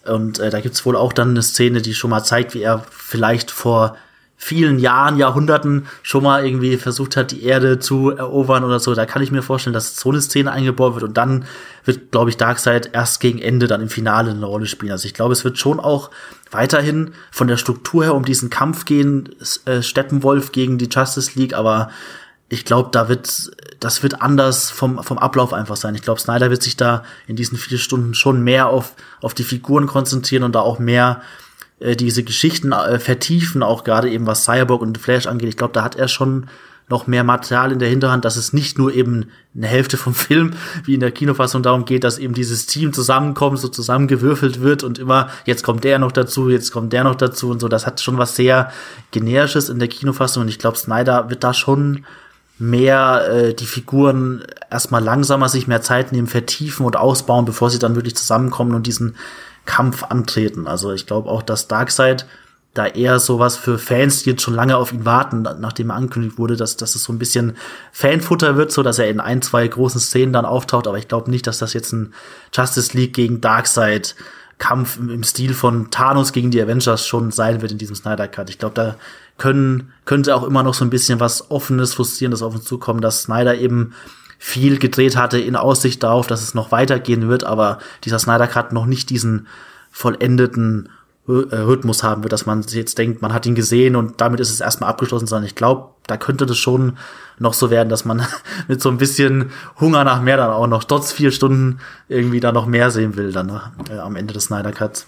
Und 0.06 0.40
äh, 0.40 0.50
da 0.50 0.60
gibt's 0.62 0.86
wohl 0.86 0.96
auch 0.96 1.14
dann 1.14 1.32
eine 1.32 1.42
Szene, 1.42 1.82
die 1.82 1.94
schon 1.94 2.10
mal 2.10 2.24
zeigt, 2.24 2.54
wie 2.54 2.62
er 2.62 2.86
vielleicht 2.90 3.52
vor 3.52 3.98
vielen 4.40 4.78
Jahren, 4.78 5.18
Jahrhunderten 5.18 5.88
schon 6.04 6.24
mal 6.24 6.46
irgendwie 6.46 6.78
versucht 6.78 7.18
hat, 7.18 7.32
die 7.32 7.44
Erde 7.44 7.80
zu 7.80 8.12
erobern 8.12 8.64
oder 8.64 8.80
so. 8.80 8.94
Da 8.94 9.08
kann 9.08 9.24
ich 9.24 9.32
mir 9.32 9.42
vorstellen, 9.42 9.74
dass 9.74 9.96
so 9.96 10.12
eine 10.12 10.22
Szene 10.22 10.52
eingebaut 10.52 10.94
wird 10.94 11.04
und 11.04 11.18
dann 11.18 11.46
wird, 11.86 12.12
glaube 12.12 12.30
ich, 12.30 12.38
Darkseid 12.38 12.92
erst 12.94 13.20
gegen 13.20 13.40
Ende 13.40 13.66
dann 13.66 13.82
im 13.82 13.90
Finale 13.90 14.30
eine 14.30 14.46
Rolle 14.46 14.68
spielen. 14.68 14.92
Also 14.92 15.08
ich 15.08 15.16
glaube, 15.16 15.34
es 15.34 15.44
wird 15.44 15.58
schon 15.58 15.80
auch 15.80 16.12
weiterhin 16.52 17.12
von 17.32 17.48
der 17.48 17.58
Struktur 17.58 18.04
her 18.04 18.14
um 18.14 18.26
diesen 18.26 18.52
Kampf 18.52 18.86
gehen, 18.86 19.30
äh, 19.66 19.82
Steppenwolf 19.82 20.52
gegen 20.52 20.78
die 20.78 20.90
Justice 20.90 21.32
League, 21.34 21.56
aber 21.56 21.90
ich 22.50 22.64
glaube, 22.66 22.90
da 22.92 23.10
wird, 23.10 23.52
das 23.80 24.04
wird 24.04 24.22
anders 24.22 24.72
vom, 24.72 25.04
vom 25.04 25.18
Ablauf 25.18 25.54
einfach 25.54 25.76
sein. 25.76 25.96
Ich 25.96 26.02
glaube, 26.02 26.20
Snyder 26.20 26.50
wird 26.50 26.64
sich 26.64 26.78
da 26.78 27.04
in 27.28 27.36
diesen 27.36 27.58
vier 27.58 27.78
Stunden 27.78 28.14
schon 28.14 28.44
mehr 28.44 28.68
auf, 28.68 28.94
auf 29.22 29.34
die 29.34 29.44
Figuren 29.44 29.88
konzentrieren 29.88 30.44
und 30.44 30.56
da 30.56 30.62
auch 30.62 30.80
mehr 30.80 31.22
äh, 31.80 31.96
diese 31.96 32.24
Geschichten 32.24 32.72
äh, 32.72 33.00
vertiefen, 33.00 33.64
auch 33.64 33.84
gerade 33.84 34.10
eben 34.10 34.26
was 34.26 34.46
Cyborg 34.46 34.82
und 34.82 34.98
Flash 34.98 35.28
angeht. 35.28 35.50
Ich 35.50 35.58
glaube, 35.58 35.74
da 35.74 35.84
hat 35.84 35.96
er 35.96 36.08
schon 36.08 36.48
noch 36.90 37.06
mehr 37.06 37.26
Material 37.26 37.74
in 37.74 37.80
der 37.80 37.90
Hinterhand, 37.90 38.24
dass 38.24 38.38
es 38.38 38.54
nicht 38.54 38.78
nur 38.78 38.94
eben 38.94 39.26
eine 39.54 39.68
Hälfte 39.68 39.98
vom 39.98 40.14
Film, 40.16 40.54
wie 40.86 40.94
in 40.94 41.02
der 41.02 41.12
Kinofassung 41.12 41.62
darum 41.62 41.84
geht, 41.84 42.06
dass 42.06 42.18
eben 42.18 42.34
dieses 42.34 42.66
Team 42.66 42.94
zusammenkommt, 42.94 43.60
so 43.60 43.68
zusammengewürfelt 43.68 44.62
wird 44.62 44.84
und 44.84 44.98
immer, 44.98 45.30
jetzt 45.46 45.64
kommt 45.64 45.84
der 45.84 46.00
noch 46.00 46.14
dazu, 46.14 46.50
jetzt 46.50 46.72
kommt 46.72 46.94
der 46.94 47.04
noch 47.04 47.16
dazu 47.16 47.50
und 47.50 47.60
so. 47.60 47.68
Das 47.68 47.86
hat 47.86 48.00
schon 48.00 48.18
was 48.18 48.38
sehr 48.38 48.72
generisches 49.12 49.68
in 49.68 49.80
der 49.80 49.90
Kinofassung 49.90 50.44
und 50.44 50.50
ich 50.50 50.60
glaube, 50.60 50.78
Snyder 50.78 51.30
wird 51.30 51.44
da 51.44 51.54
schon 51.54 52.06
mehr 52.60 53.28
äh, 53.30 53.54
die 53.54 53.66
Figuren 53.66 54.44
erstmal 54.70 55.04
langsamer 55.04 55.50
sich 55.50 55.68
mehr 55.68 55.82
Zeit 55.82 56.12
nehmen, 56.12 56.28
vertiefen 56.28 56.86
und 56.86 56.96
ausbauen, 56.96 57.46
bevor 57.46 57.70
sie 57.70 57.80
dann 57.80 57.96
wirklich 57.96 58.16
zusammenkommen 58.16 58.74
und 58.74 58.88
diesen 58.88 59.16
Kampf 59.66 60.04
antreten. 60.04 60.68
Also 60.68 60.92
ich 60.92 61.06
glaube 61.06 61.30
auch, 61.30 61.44
dass 61.44 61.68
Darkseid 61.68 62.26
da 62.74 62.86
eher 62.86 63.20
sowas 63.20 63.58
für 63.58 63.80
Fans, 63.80 64.24
die 64.24 64.32
jetzt 64.32 64.44
schon 64.44 64.54
lange 64.54 64.78
auf 64.78 64.94
ihn 64.94 65.06
warten, 65.06 65.42
nachdem 65.42 65.90
er 65.90 65.96
angekündigt 65.96 66.38
wurde, 66.38 66.56
dass, 66.56 66.78
dass 66.78 66.96
es 66.96 67.04
so 67.04 67.12
ein 67.12 67.18
bisschen 67.18 67.58
Fanfutter 67.92 68.56
wird, 68.56 68.72
so 68.72 68.84
dass 68.84 69.00
er 69.00 69.10
in 69.10 69.20
ein, 69.20 69.42
zwei 69.42 69.68
großen 69.68 70.00
Szenen 70.00 70.34
dann 70.34 70.46
auftaucht. 70.46 70.88
Aber 70.88 70.98
ich 70.98 71.08
glaube 71.08 71.32
nicht, 71.32 71.48
dass 71.48 71.58
das 71.58 71.74
jetzt 71.74 71.92
ein 71.92 72.14
Justice 72.54 72.96
League 72.96 73.14
gegen 73.14 73.42
Darkseid 73.42 74.16
Kampf 74.58 74.98
im, 74.98 75.24
Stil 75.24 75.54
von 75.54 75.92
Thanos 75.92 76.34
gegen 76.34 76.52
die 76.52 76.62
Avengers 76.62 77.06
schon 77.06 77.32
sein 77.32 77.62
wird 77.62 77.72
in 77.72 77.78
diesem 77.78 77.96
Snyder 77.96 78.28
Cut. 78.28 78.50
Ich 78.50 78.58
glaube, 78.58 78.76
da 78.76 78.96
können, 79.38 79.94
könnte 80.06 80.36
auch 80.36 80.44
immer 80.44 80.64
noch 80.64 80.74
so 80.74 80.84
ein 80.84 80.90
bisschen 80.90 81.20
was 81.20 81.52
Offenes, 81.52 81.94
Frustrierendes 81.94 82.42
auf 82.42 82.56
uns 82.56 82.66
zukommen, 82.66 83.02
dass 83.02 83.24
Snyder 83.24 83.56
eben 83.56 83.94
viel 84.40 84.78
gedreht 84.80 85.16
hatte 85.16 85.40
in 85.40 85.56
Aussicht 85.56 86.04
darauf, 86.04 86.28
dass 86.28 86.42
es 86.42 86.54
noch 86.54 86.72
weitergehen 86.72 87.28
wird, 87.28 87.44
aber 87.44 87.80
dieser 88.04 88.20
Snyder 88.20 88.48
Cut 88.48 88.72
noch 88.72 88.86
nicht 88.86 89.10
diesen 89.10 89.48
vollendeten 89.92 90.90
Rhythmus 91.28 92.04
haben 92.04 92.24
wird, 92.24 92.32
dass 92.32 92.46
man 92.46 92.62
jetzt 92.70 92.98
denkt, 92.98 93.22
man 93.22 93.34
hat 93.34 93.46
ihn 93.46 93.56
gesehen 93.56 93.96
und 93.96 94.22
damit 94.22 94.40
ist 94.40 94.50
es 94.50 94.62
erstmal 94.62 94.90
abgeschlossen, 94.90 95.28
sondern 95.28 95.46
ich 95.46 95.56
glaube, 95.56 95.90
da 96.08 96.16
könnte 96.16 96.46
das 96.46 96.58
schon 96.58 96.98
noch 97.38 97.54
so 97.54 97.70
werden, 97.70 97.90
dass 97.90 98.06
man 98.06 98.26
mit 98.68 98.82
so 98.82 98.90
ein 98.90 98.98
bisschen 98.98 99.52
Hunger 99.80 100.04
nach 100.06 100.22
mehr 100.22 100.38
dann 100.38 100.52
auch 100.52 100.68
noch 100.68 100.86
trotz 100.86 101.12
vier 101.12 101.32
Stunden 101.32 101.80
irgendwie 102.08 102.40
da 102.40 102.52
noch 102.52 102.66
mehr 102.66 102.92
sehen 102.92 103.18
will 103.18 103.34
dann 103.34 103.50
äh, 103.90 103.98
am 103.98 104.16
Ende 104.16 104.34
des 104.34 104.46
Snyder 104.46 104.72
Cuts. 104.72 105.06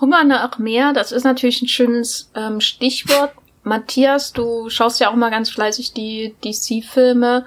Hunger 0.00 0.24
nach 0.24 0.58
mehr, 0.58 0.92
das 0.92 1.12
ist 1.12 1.24
natürlich 1.24 1.62
ein 1.62 1.68
schönes 1.68 2.30
ähm, 2.34 2.60
Stichwort. 2.60 3.32
Matthias, 3.64 4.32
du 4.32 4.68
schaust 4.68 5.00
ja 5.00 5.10
auch 5.10 5.16
mal 5.16 5.30
ganz 5.30 5.50
fleißig 5.50 5.94
die 5.94 6.34
DC-Filme. 6.44 7.46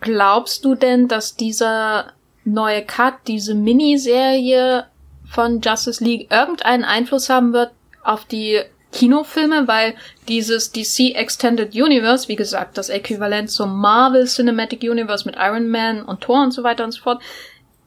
Glaubst 0.00 0.64
du 0.64 0.74
denn, 0.74 1.08
dass 1.08 1.36
dieser 1.36 2.06
neue 2.44 2.82
Cut, 2.84 3.14
diese 3.26 3.54
Miniserie 3.54 4.86
von 5.32 5.60
Justice 5.60 6.02
League 6.04 6.30
irgendeinen 6.30 6.84
Einfluss 6.84 7.28
haben 7.30 7.52
wird 7.52 7.70
auf 8.04 8.24
die 8.24 8.60
Kinofilme, 8.92 9.66
weil 9.66 9.94
dieses 10.28 10.72
DC 10.72 11.14
Extended 11.14 11.74
Universe, 11.74 12.28
wie 12.28 12.36
gesagt, 12.36 12.76
das 12.76 12.90
Äquivalent 12.90 13.50
zum 13.50 13.80
Marvel 13.80 14.26
Cinematic 14.26 14.82
Universe 14.82 15.24
mit 15.24 15.36
Iron 15.38 15.70
Man 15.70 16.02
und 16.02 16.20
Thor 16.20 16.42
und 16.42 16.52
so 16.52 16.62
weiter 16.62 16.84
und 16.84 16.92
so 16.92 17.00
fort, 17.00 17.22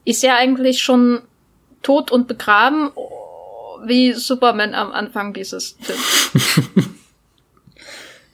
ist 0.04 0.22
ja 0.22 0.34
eigentlich 0.34 0.82
schon 0.82 1.22
tot 1.82 2.10
und 2.10 2.26
begraben, 2.26 2.90
wie 3.84 4.12
Superman 4.12 4.74
am 4.74 4.90
Anfang 4.90 5.32
dieses 5.32 5.76
Films. 5.80 6.30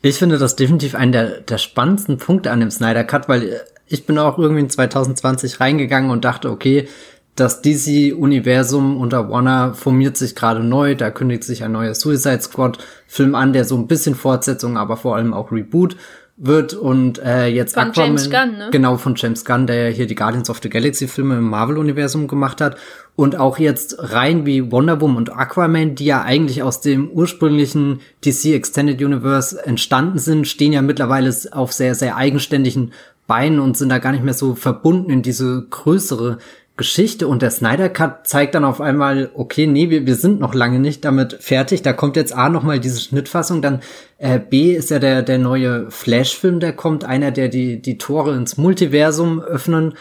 Ich 0.04 0.16
finde 0.16 0.36
das 0.36 0.56
definitiv 0.56 0.96
einen 0.96 1.12
der, 1.12 1.40
der 1.42 1.58
spannendsten 1.58 2.18
Punkte 2.18 2.50
an 2.50 2.58
dem 2.58 2.72
Snyder 2.72 3.04
Cut, 3.04 3.28
weil 3.28 3.60
ich 3.86 4.04
bin 4.04 4.18
auch 4.18 4.36
irgendwie 4.36 4.62
in 4.62 4.68
2020 4.68 5.60
reingegangen 5.60 6.10
und 6.10 6.24
dachte, 6.24 6.50
okay, 6.50 6.88
das 7.34 7.62
DC-Universum 7.62 9.00
unter 9.00 9.30
Warner 9.30 9.74
formiert 9.74 10.16
sich 10.16 10.34
gerade 10.34 10.62
neu. 10.62 10.94
Da 10.94 11.10
kündigt 11.10 11.44
sich 11.44 11.64
ein 11.64 11.72
neuer 11.72 11.94
Suicide 11.94 12.42
Squad-Film 12.42 13.34
an, 13.34 13.52
der 13.52 13.64
so 13.64 13.76
ein 13.76 13.86
bisschen 13.86 14.14
Fortsetzung, 14.14 14.76
aber 14.76 14.96
vor 14.96 15.16
allem 15.16 15.32
auch 15.32 15.50
Reboot 15.50 15.96
wird 16.36 16.74
und 16.74 17.18
äh, 17.18 17.46
jetzt 17.46 17.74
von 17.74 17.90
Aquaman, 17.90 18.08
James 18.08 18.30
Gunn, 18.30 18.58
ne? 18.58 18.68
genau 18.72 18.96
von 18.96 19.14
James 19.16 19.44
Gunn, 19.44 19.66
der 19.66 19.90
ja 19.90 19.94
hier 19.94 20.06
die 20.06 20.14
Guardians 20.14 20.48
of 20.50 20.60
the 20.62 20.70
Galaxy 20.70 21.06
Filme 21.06 21.36
im 21.36 21.48
Marvel 21.48 21.78
Universum 21.78 22.26
gemacht 22.26 22.60
hat 22.60 22.76
und 23.14 23.36
auch 23.36 23.58
jetzt 23.58 23.96
rein 23.98 24.46
wie 24.46 24.72
Wonder 24.72 25.00
Woman 25.00 25.18
und 25.18 25.30
Aquaman, 25.30 25.94
die 25.94 26.06
ja 26.06 26.22
eigentlich 26.22 26.62
aus 26.62 26.80
dem 26.80 27.10
ursprünglichen 27.10 28.00
DC 28.24 28.46
Extended 28.46 29.00
Universe 29.00 29.64
entstanden 29.64 30.18
sind, 30.18 30.48
stehen 30.48 30.72
ja 30.72 30.82
mittlerweile 30.82 31.32
auf 31.52 31.72
sehr 31.72 31.94
sehr 31.94 32.16
eigenständigen 32.16 32.92
Beinen 33.26 33.60
und 33.60 33.76
sind 33.76 33.90
da 33.90 33.98
gar 33.98 34.12
nicht 34.12 34.24
mehr 34.24 34.34
so 34.34 34.54
verbunden 34.54 35.10
in 35.10 35.22
diese 35.22 35.66
größere 35.70 36.38
Geschichte 36.76 37.28
und 37.28 37.42
der 37.42 37.50
Snyder 37.50 37.90
Cut 37.90 38.26
zeigt 38.26 38.54
dann 38.54 38.64
auf 38.64 38.80
einmal, 38.80 39.30
okay, 39.34 39.66
nee, 39.66 39.90
wir, 39.90 40.06
wir 40.06 40.14
sind 40.14 40.40
noch 40.40 40.54
lange 40.54 40.78
nicht 40.78 41.04
damit 41.04 41.34
fertig. 41.40 41.82
Da 41.82 41.92
kommt 41.92 42.16
jetzt 42.16 42.34
A 42.34 42.48
nochmal 42.48 42.80
diese 42.80 43.00
Schnittfassung, 43.00 43.60
dann 43.60 43.80
äh, 44.16 44.38
B 44.38 44.72
ist 44.74 44.90
ja 44.90 44.98
der, 44.98 45.22
der 45.22 45.38
neue 45.38 45.90
Flash-Film, 45.90 46.60
der 46.60 46.72
kommt, 46.72 47.04
einer, 47.04 47.30
der 47.30 47.48
die, 47.48 47.82
die 47.82 47.98
Tore 47.98 48.34
ins 48.34 48.56
Multiversum 48.56 49.40
öffnen 49.40 49.94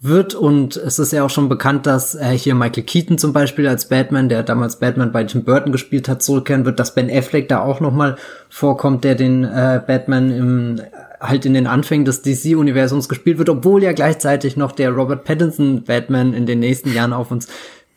wird. 0.00 0.34
Und 0.34 0.76
es 0.76 0.98
ist 0.98 1.12
ja 1.12 1.24
auch 1.24 1.30
schon 1.30 1.48
bekannt, 1.48 1.86
dass 1.86 2.14
äh, 2.14 2.36
hier 2.36 2.54
Michael 2.54 2.84
Keaton 2.84 3.18
zum 3.18 3.32
Beispiel 3.32 3.66
als 3.66 3.88
Batman, 3.88 4.28
der 4.28 4.42
damals 4.42 4.76
Batman 4.76 5.12
bei 5.12 5.24
Tim 5.24 5.44
Burton 5.44 5.72
gespielt 5.72 6.08
hat, 6.08 6.22
zurückkehren 6.22 6.64
wird, 6.64 6.78
dass 6.78 6.94
Ben 6.94 7.10
Affleck 7.10 7.48
da 7.48 7.60
auch 7.60 7.80
nochmal 7.80 8.16
vorkommt, 8.48 9.04
der 9.04 9.14
den 9.14 9.44
äh, 9.44 9.80
Batman 9.86 10.30
im 10.30 10.80
halt 11.20 11.44
in 11.46 11.54
den 11.54 11.66
Anfängen 11.66 12.04
des 12.04 12.22
DC-Universums 12.22 13.08
gespielt 13.08 13.38
wird, 13.38 13.48
obwohl 13.48 13.82
ja 13.82 13.92
gleichzeitig 13.92 14.56
noch 14.56 14.72
der 14.72 14.90
Robert 14.90 15.24
Pattinson 15.24 15.82
Batman 15.82 16.32
in 16.32 16.46
den 16.46 16.60
nächsten 16.60 16.92
Jahren 16.92 17.12
auf 17.12 17.30
uns 17.30 17.48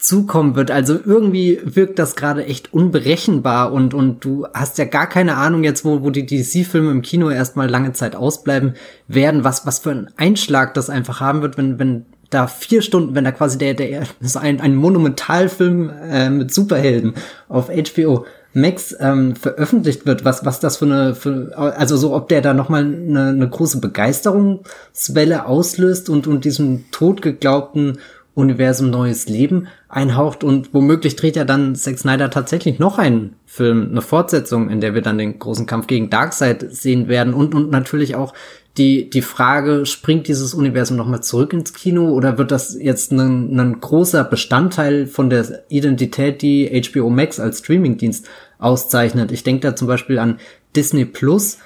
zukommen 0.01 0.55
wird. 0.55 0.71
Also 0.71 0.99
irgendwie 1.03 1.59
wirkt 1.63 1.99
das 1.99 2.15
gerade 2.15 2.45
echt 2.45 2.73
unberechenbar 2.73 3.71
und, 3.71 3.93
und 3.93 4.25
du 4.25 4.47
hast 4.53 4.77
ja 4.77 4.85
gar 4.85 5.07
keine 5.07 5.37
Ahnung 5.37 5.63
jetzt, 5.63 5.85
wo, 5.85 6.01
wo 6.01 6.09
die 6.09 6.25
DC-Filme 6.25 6.91
im 6.91 7.01
Kino 7.01 7.29
erstmal 7.29 7.69
lange 7.69 7.93
Zeit 7.93 8.15
ausbleiben 8.15 8.73
werden, 9.07 9.43
was, 9.43 9.65
was 9.65 9.79
für 9.79 9.91
ein 9.91 10.09
Einschlag 10.17 10.73
das 10.73 10.89
einfach 10.89 11.19
haben 11.19 11.41
wird, 11.41 11.57
wenn, 11.57 11.77
wenn 11.79 12.05
da 12.31 12.47
vier 12.47 12.81
Stunden, 12.81 13.13
wenn 13.13 13.25
da 13.25 13.31
quasi 13.31 13.57
der, 13.57 13.73
der, 13.73 14.03
ist 14.19 14.37
ein, 14.37 14.59
ein 14.59 14.75
Monumentalfilm 14.75 15.89
äh, 15.89 16.29
mit 16.29 16.53
Superhelden 16.53 17.13
auf 17.47 17.69
HBO 17.69 18.25
Max 18.53 18.95
ähm, 18.99 19.35
veröffentlicht 19.35 20.05
wird, 20.05 20.25
was 20.25 20.45
was 20.45 20.59
das 20.59 20.77
für 20.77 20.85
eine, 20.85 21.15
für, 21.15 21.57
also 21.57 21.95
so, 21.95 22.13
ob 22.13 22.27
der 22.27 22.41
da 22.41 22.53
nochmal 22.53 22.83
eine, 22.83 23.29
eine 23.29 23.49
große 23.49 23.79
Begeisterungswelle 23.79 25.45
auslöst 25.45 26.09
und 26.09 26.27
und 26.27 26.43
diesem 26.43 26.91
totgeglaubten 26.91 27.99
Universum 28.33 28.89
neues 28.89 29.27
Leben 29.27 29.67
einhaucht 29.89 30.43
und 30.43 30.73
womöglich 30.73 31.17
dreht 31.17 31.35
ja 31.35 31.43
dann 31.43 31.75
Zack 31.75 31.99
Snyder 31.99 32.29
tatsächlich 32.29 32.79
noch 32.79 32.97
einen 32.97 33.35
Film, 33.45 33.89
eine 33.91 34.01
Fortsetzung, 34.01 34.69
in 34.69 34.79
der 34.79 34.93
wir 34.93 35.01
dann 35.01 35.17
den 35.17 35.37
großen 35.37 35.65
Kampf 35.65 35.87
gegen 35.87 36.09
Darkseid 36.09 36.65
sehen 36.69 37.09
werden 37.09 37.33
und 37.33 37.53
und 37.53 37.71
natürlich 37.71 38.15
auch 38.15 38.33
die, 38.77 39.09
die 39.09 39.21
Frage, 39.21 39.85
springt 39.85 40.29
dieses 40.29 40.53
Universum 40.53 40.95
nochmal 40.95 41.21
zurück 41.21 41.51
ins 41.51 41.73
Kino 41.73 42.09
oder 42.11 42.37
wird 42.37 42.51
das 42.51 42.77
jetzt 42.79 43.11
ein, 43.11 43.59
ein 43.59 43.81
großer 43.81 44.23
Bestandteil 44.23 45.07
von 45.07 45.29
der 45.29 45.63
Identität, 45.67 46.41
die 46.41 46.81
HBO 46.89 47.09
Max 47.09 47.39
als 47.39 47.59
Streamingdienst 47.59 48.29
auszeichnet? 48.59 49.31
Ich 49.33 49.43
denke 49.43 49.67
da 49.67 49.75
zum 49.75 49.89
Beispiel 49.89 50.19
an 50.19 50.39
Disney 50.73 51.03
Plus, 51.03 51.57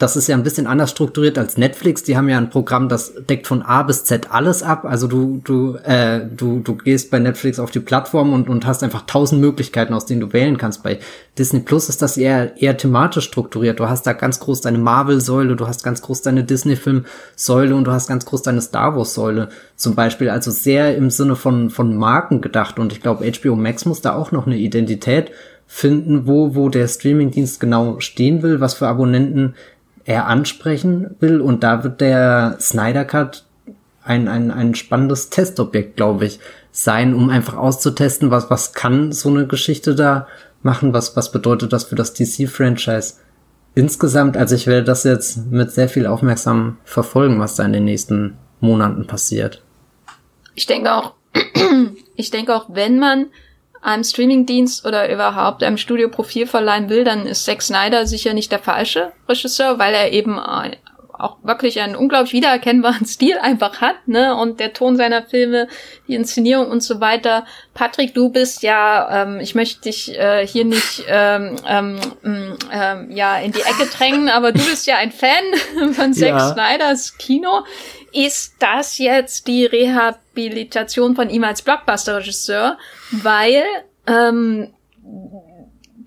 das 0.00 0.16
ist 0.16 0.28
ja 0.28 0.36
ein 0.36 0.42
bisschen 0.42 0.66
anders 0.66 0.90
strukturiert 0.90 1.36
als 1.36 1.58
Netflix. 1.58 2.02
Die 2.02 2.16
haben 2.16 2.30
ja 2.30 2.38
ein 2.38 2.48
Programm, 2.48 2.88
das 2.88 3.12
deckt 3.28 3.46
von 3.46 3.60
A 3.60 3.82
bis 3.82 4.04
Z 4.04 4.32
alles 4.32 4.62
ab. 4.62 4.86
Also 4.86 5.06
du, 5.06 5.42
du, 5.44 5.76
äh, 5.84 6.22
du, 6.24 6.60
du 6.60 6.74
gehst 6.74 7.10
bei 7.10 7.18
Netflix 7.18 7.58
auf 7.58 7.70
die 7.70 7.80
Plattform 7.80 8.32
und, 8.32 8.48
und 8.48 8.64
hast 8.64 8.82
einfach 8.82 9.02
tausend 9.06 9.42
Möglichkeiten, 9.42 9.92
aus 9.92 10.06
denen 10.06 10.22
du 10.22 10.32
wählen 10.32 10.56
kannst. 10.56 10.82
Bei 10.82 11.00
Disney 11.38 11.60
Plus 11.60 11.90
ist 11.90 12.00
das 12.00 12.16
eher, 12.16 12.56
eher 12.56 12.78
thematisch 12.78 13.26
strukturiert. 13.26 13.78
Du 13.78 13.90
hast 13.90 14.06
da 14.06 14.14
ganz 14.14 14.40
groß 14.40 14.62
deine 14.62 14.78
Marvel-Säule, 14.78 15.54
du 15.54 15.68
hast 15.68 15.84
ganz 15.84 16.00
groß 16.00 16.22
deine 16.22 16.44
Disney-Film-Säule 16.44 17.74
und 17.74 17.84
du 17.84 17.92
hast 17.92 18.08
ganz 18.08 18.24
groß 18.24 18.40
deine 18.40 18.62
Star 18.62 18.96
Wars-Säule 18.96 19.50
zum 19.76 19.94
Beispiel. 19.94 20.30
Also 20.30 20.50
sehr 20.50 20.96
im 20.96 21.10
Sinne 21.10 21.36
von, 21.36 21.68
von 21.68 21.94
Marken 21.94 22.40
gedacht. 22.40 22.78
Und 22.78 22.94
ich 22.94 23.02
glaube, 23.02 23.30
HBO 23.30 23.54
Max 23.54 23.84
muss 23.84 24.00
da 24.00 24.14
auch 24.14 24.32
noch 24.32 24.46
eine 24.46 24.56
Identität 24.56 25.30
finden, 25.66 26.26
wo, 26.26 26.54
wo 26.54 26.70
der 26.70 26.88
Streamingdienst 26.88 27.60
genau 27.60 28.00
stehen 28.00 28.42
will, 28.42 28.60
was 28.60 28.72
für 28.74 28.88
Abonnenten 28.88 29.54
er 30.04 30.26
ansprechen 30.26 31.16
will. 31.20 31.40
Und 31.40 31.62
da 31.62 31.84
wird 31.84 32.00
der 32.00 32.56
Snyder 32.60 33.04
Cut 33.04 33.44
ein, 34.02 34.28
ein, 34.28 34.50
ein 34.50 34.74
spannendes 34.74 35.30
Testobjekt, 35.30 35.96
glaube 35.96 36.26
ich, 36.26 36.40
sein, 36.72 37.14
um 37.14 37.30
einfach 37.30 37.56
auszutesten, 37.56 38.30
was, 38.30 38.50
was 38.50 38.72
kann 38.72 39.12
so 39.12 39.28
eine 39.28 39.46
Geschichte 39.46 39.94
da 39.94 40.26
machen, 40.62 40.92
was, 40.92 41.16
was 41.16 41.32
bedeutet 41.32 41.72
das 41.72 41.84
für 41.84 41.96
das 41.96 42.14
DC-Franchise 42.14 43.14
insgesamt. 43.74 44.36
Also 44.36 44.54
ich 44.54 44.66
werde 44.66 44.84
das 44.84 45.04
jetzt 45.04 45.50
mit 45.50 45.70
sehr 45.70 45.88
viel 45.88 46.06
aufmerksam 46.06 46.78
verfolgen, 46.84 47.38
was 47.40 47.56
da 47.56 47.64
in 47.64 47.72
den 47.72 47.84
nächsten 47.84 48.36
Monaten 48.60 49.06
passiert. 49.06 49.62
Ich 50.54 50.66
denke 50.66 50.92
auch, 50.92 51.14
ich 52.16 52.30
denke 52.30 52.54
auch, 52.54 52.66
wenn 52.72 52.98
man 52.98 53.26
einem 53.82 54.04
Streamingdienst 54.04 54.86
oder 54.86 55.12
überhaupt 55.12 55.62
einem 55.62 55.78
Studio 55.78 56.08
Profil 56.08 56.46
verleihen 56.46 56.88
will, 56.88 57.04
dann 57.04 57.26
ist 57.26 57.44
Zack 57.44 57.62
Snyder 57.62 58.06
sicher 58.06 58.34
nicht 58.34 58.52
der 58.52 58.58
falsche 58.58 59.12
Regisseur, 59.28 59.78
weil 59.78 59.94
er 59.94 60.12
eben 60.12 60.38
auch 61.22 61.38
wirklich 61.42 61.80
einen 61.80 61.96
unglaublich 61.96 62.32
wiedererkennbaren 62.32 63.06
Stil 63.06 63.38
einfach 63.38 63.80
hat, 63.80 64.08
ne? 64.08 64.36
Und 64.36 64.60
der 64.60 64.72
Ton 64.72 64.96
seiner 64.96 65.22
Filme, 65.22 65.68
die 66.08 66.14
Inszenierung 66.14 66.68
und 66.68 66.82
so 66.82 67.00
weiter. 67.00 67.44
Patrick, 67.74 68.14
du 68.14 68.30
bist 68.30 68.62
ja, 68.62 69.22
ähm, 69.22 69.40
ich 69.40 69.54
möchte 69.54 69.82
dich 69.82 70.18
äh, 70.18 70.46
hier 70.46 70.64
nicht 70.64 71.04
ähm, 71.08 71.56
ähm, 71.66 72.00
mm, 72.22 72.58
ähm, 72.72 73.10
ja 73.10 73.38
in 73.38 73.52
die 73.52 73.60
Ecke 73.60 73.86
drängen, 73.86 74.28
aber 74.28 74.52
du 74.52 74.64
bist 74.64 74.86
ja 74.86 74.96
ein 74.96 75.12
Fan 75.12 75.44
von 75.92 76.12
Zack 76.12 76.28
ja. 76.28 76.52
Snyders 76.52 77.18
Kino. 77.18 77.64
Ist 78.12 78.54
das 78.58 78.98
jetzt 78.98 79.46
die 79.46 79.66
Rehabilitation 79.66 81.14
von 81.14 81.30
ihm 81.30 81.44
als 81.44 81.62
Blockbuster-Regisseur? 81.62 82.76
Weil 83.12 83.62
ähm, 84.06 84.74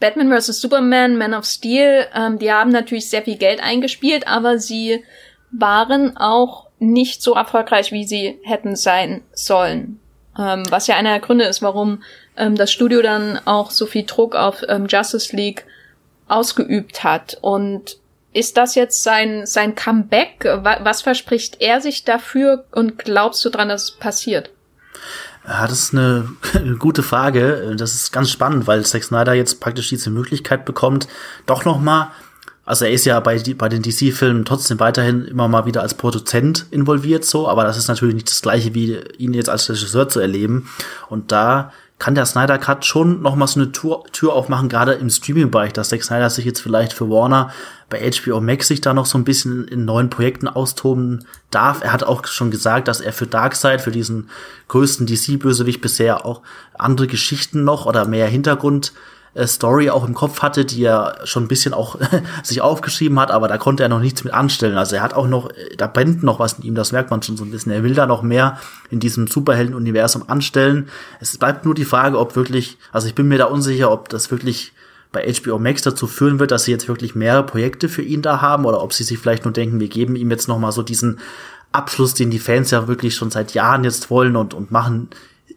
Batman 0.03 0.37
vs. 0.37 0.59
Superman, 0.59 1.17
Man 1.17 1.33
of 1.33 1.45
Steel, 1.45 2.05
ähm, 2.13 2.37
die 2.37 2.51
haben 2.51 2.71
natürlich 2.71 3.09
sehr 3.09 3.21
viel 3.21 3.37
Geld 3.37 3.63
eingespielt, 3.63 4.27
aber 4.27 4.59
sie 4.59 5.01
waren 5.49 6.17
auch 6.17 6.67
nicht 6.77 7.23
so 7.23 7.35
erfolgreich, 7.35 7.93
wie 7.93 8.03
sie 8.03 8.37
hätten 8.43 8.75
sein 8.75 9.21
sollen. 9.31 10.01
Ähm, 10.37 10.63
was 10.69 10.87
ja 10.87 10.97
einer 10.97 11.11
der 11.11 11.21
Gründe 11.21 11.45
ist, 11.45 11.61
warum 11.61 12.03
ähm, 12.35 12.55
das 12.55 12.69
Studio 12.69 13.01
dann 13.01 13.39
auch 13.45 13.71
so 13.71 13.85
viel 13.85 14.03
Druck 14.03 14.35
auf 14.35 14.61
ähm, 14.67 14.87
Justice 14.89 15.33
League 15.33 15.63
ausgeübt 16.27 17.05
hat. 17.05 17.37
Und 17.39 17.95
ist 18.33 18.57
das 18.57 18.75
jetzt 18.75 19.03
sein, 19.03 19.45
sein 19.45 19.73
Comeback? 19.73 20.43
Was 20.43 21.01
verspricht 21.01 21.61
er 21.61 21.79
sich 21.79 22.03
dafür 22.03 22.65
und 22.73 22.97
glaubst 22.97 23.45
du 23.45 23.49
dran, 23.49 23.69
dass 23.69 23.83
es 23.83 23.91
passiert? 23.91 24.49
Ja, 25.45 25.67
das 25.67 25.83
ist 25.83 25.93
eine, 25.93 26.29
gute 26.79 27.03
Frage. 27.03 27.75
Das 27.77 27.95
ist 27.95 28.11
ganz 28.11 28.29
spannend, 28.29 28.67
weil 28.67 28.85
Zack 28.85 29.03
Snyder 29.03 29.33
jetzt 29.33 29.59
praktisch 29.59 29.89
diese 29.89 30.09
Möglichkeit 30.09 30.65
bekommt, 30.65 31.07
doch 31.45 31.65
noch 31.65 31.79
mal 31.79 32.11
also 32.65 32.85
er 32.85 32.91
ist 32.91 33.05
ja 33.05 33.19
bei, 33.19 33.41
bei 33.57 33.67
den 33.67 33.81
DC-Filmen 33.81 34.45
trotzdem 34.45 34.79
weiterhin 34.79 35.25
immer 35.25 35.49
mal 35.49 35.65
wieder 35.65 35.81
als 35.81 35.95
Produzent 35.95 36.65
involviert, 36.71 37.25
so, 37.25 37.49
aber 37.49 37.65
das 37.65 37.77
ist 37.77 37.89
natürlich 37.89 38.15
nicht 38.15 38.29
das 38.29 38.41
gleiche, 38.41 38.73
wie 38.73 38.99
ihn 39.17 39.33
jetzt 39.33 39.49
als 39.49 39.69
Regisseur 39.69 40.07
zu 40.07 40.21
erleben. 40.21 40.69
Und 41.09 41.33
da 41.33 41.73
kann 42.03 42.15
der 42.15 42.25
Snyder 42.25 42.57
Cut 42.57 42.83
schon 42.83 43.21
noch 43.21 43.37
mal 43.37 43.47
so 43.47 43.61
eine 43.61 43.71
Tür, 43.71 44.03
Tür 44.11 44.33
aufmachen, 44.33 44.67
gerade 44.67 44.91
im 44.91 45.09
Streaming-Bereich, 45.09 45.71
dass 45.71 45.87
Zack 45.87 46.03
Snyder 46.03 46.29
sich 46.29 46.43
jetzt 46.43 46.59
vielleicht 46.59 46.91
für 46.91 47.09
Warner 47.09 47.53
bei 47.89 48.11
HBO 48.11 48.41
Max 48.41 48.67
sich 48.67 48.81
da 48.81 48.93
noch 48.93 49.05
so 49.05 49.17
ein 49.17 49.23
bisschen 49.23 49.69
in 49.69 49.85
neuen 49.85 50.09
Projekten 50.09 50.49
austoben 50.49 51.23
darf. 51.49 51.81
Er 51.81 51.93
hat 51.93 52.03
auch 52.03 52.27
schon 52.27 52.51
gesagt, 52.51 52.89
dass 52.89 52.99
er 52.99 53.13
für 53.13 53.25
Darkseid, 53.25 53.79
für 53.79 53.91
diesen 53.91 54.29
größten 54.67 55.07
DC-Bösewicht 55.07 55.79
bisher 55.79 56.25
auch 56.25 56.41
andere 56.77 57.07
Geschichten 57.07 57.63
noch 57.63 57.85
oder 57.85 58.03
mehr 58.03 58.27
Hintergrund 58.27 58.91
Story 59.45 59.89
auch 59.89 60.07
im 60.07 60.13
Kopf 60.13 60.41
hatte, 60.41 60.63
die 60.63 60.83
er 60.83 61.17
schon 61.23 61.43
ein 61.43 61.47
bisschen 61.47 61.73
auch 61.73 61.97
sich 62.43 62.61
aufgeschrieben 62.61 63.19
hat, 63.19 63.31
aber 63.31 63.47
da 63.47 63.57
konnte 63.57 63.81
er 63.81 63.89
noch 63.89 63.99
nichts 63.99 64.23
mit 64.23 64.33
anstellen. 64.33 64.77
Also 64.77 64.95
er 64.95 65.01
hat 65.01 65.15
auch 65.15 65.27
noch, 65.27 65.49
äh, 65.49 65.75
da 65.75 65.87
brennt 65.87 66.23
noch 66.23 66.39
was 66.39 66.53
in 66.53 66.65
ihm, 66.65 66.75
das 66.75 66.91
merkt 66.91 67.09
man 67.09 67.23
schon 67.23 67.37
so 67.37 67.43
ein 67.43 67.51
bisschen. 67.51 67.71
Er 67.71 67.83
will 67.83 67.95
da 67.95 68.05
noch 68.05 68.21
mehr 68.21 68.59
in 68.91 68.99
diesem 68.99 69.27
Superhelden-Universum 69.27 70.29
anstellen. 70.29 70.89
Es 71.19 71.37
bleibt 71.37 71.65
nur 71.65 71.73
die 71.73 71.85
Frage, 71.85 72.19
ob 72.19 72.35
wirklich, 72.35 72.77
also 72.91 73.07
ich 73.07 73.15
bin 73.15 73.27
mir 73.27 73.39
da 73.39 73.45
unsicher, 73.45 73.91
ob 73.91 74.09
das 74.09 74.29
wirklich 74.29 74.73
bei 75.11 75.31
HBO 75.31 75.59
Max 75.59 75.83
dazu 75.83 76.07
führen 76.07 76.39
wird, 76.39 76.51
dass 76.51 76.65
sie 76.65 76.71
jetzt 76.71 76.87
wirklich 76.87 77.15
mehrere 77.15 77.45
Projekte 77.45 77.89
für 77.89 78.01
ihn 78.01 78.21
da 78.21 78.41
haben 78.41 78.65
oder 78.65 78.81
ob 78.81 78.93
sie 78.93 79.03
sich 79.03 79.19
vielleicht 79.19 79.45
nur 79.45 79.53
denken, 79.53 79.79
wir 79.79 79.87
geben 79.87 80.15
ihm 80.15 80.31
jetzt 80.31 80.47
noch 80.47 80.59
mal 80.59 80.71
so 80.71 80.81
diesen 80.83 81.19
Abschluss, 81.71 82.13
den 82.13 82.29
die 82.29 82.39
Fans 82.39 82.71
ja 82.71 82.87
wirklich 82.87 83.15
schon 83.15 83.31
seit 83.31 83.53
Jahren 83.53 83.83
jetzt 83.83 84.09
wollen 84.09 84.35
und, 84.35 84.53
und 84.53 84.71
machen 84.71 85.09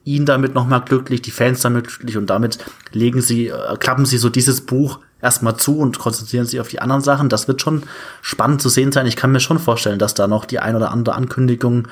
ihn 0.06 0.24
damit 0.24 0.54
nochmal 0.54 0.82
glücklich, 0.82 1.20
die 1.20 1.32
Fans 1.32 1.60
damit 1.60 1.88
glücklich 1.88 2.16
und 2.16 2.30
damit 2.30 2.58
legen 2.92 3.20
sie, 3.20 3.48
äh, 3.48 3.76
klappen 3.78 4.06
sie 4.06 4.18
so 4.18 4.30
dieses 4.30 4.62
Buch 4.62 5.00
erstmal 5.20 5.56
zu 5.56 5.78
und 5.78 5.98
konzentrieren 5.98 6.46
sich 6.46 6.60
auf 6.60 6.68
die 6.68 6.80
anderen 6.80 7.02
Sachen. 7.02 7.28
Das 7.28 7.48
wird 7.48 7.60
schon 7.60 7.82
spannend 8.22 8.62
zu 8.62 8.68
sehen 8.68 8.92
sein. 8.92 9.06
Ich 9.06 9.16
kann 9.16 9.32
mir 9.32 9.40
schon 9.40 9.58
vorstellen, 9.58 9.98
dass 9.98 10.14
da 10.14 10.28
noch 10.28 10.44
die 10.44 10.60
ein 10.60 10.76
oder 10.76 10.92
andere 10.92 11.16
Ankündigung 11.16 11.88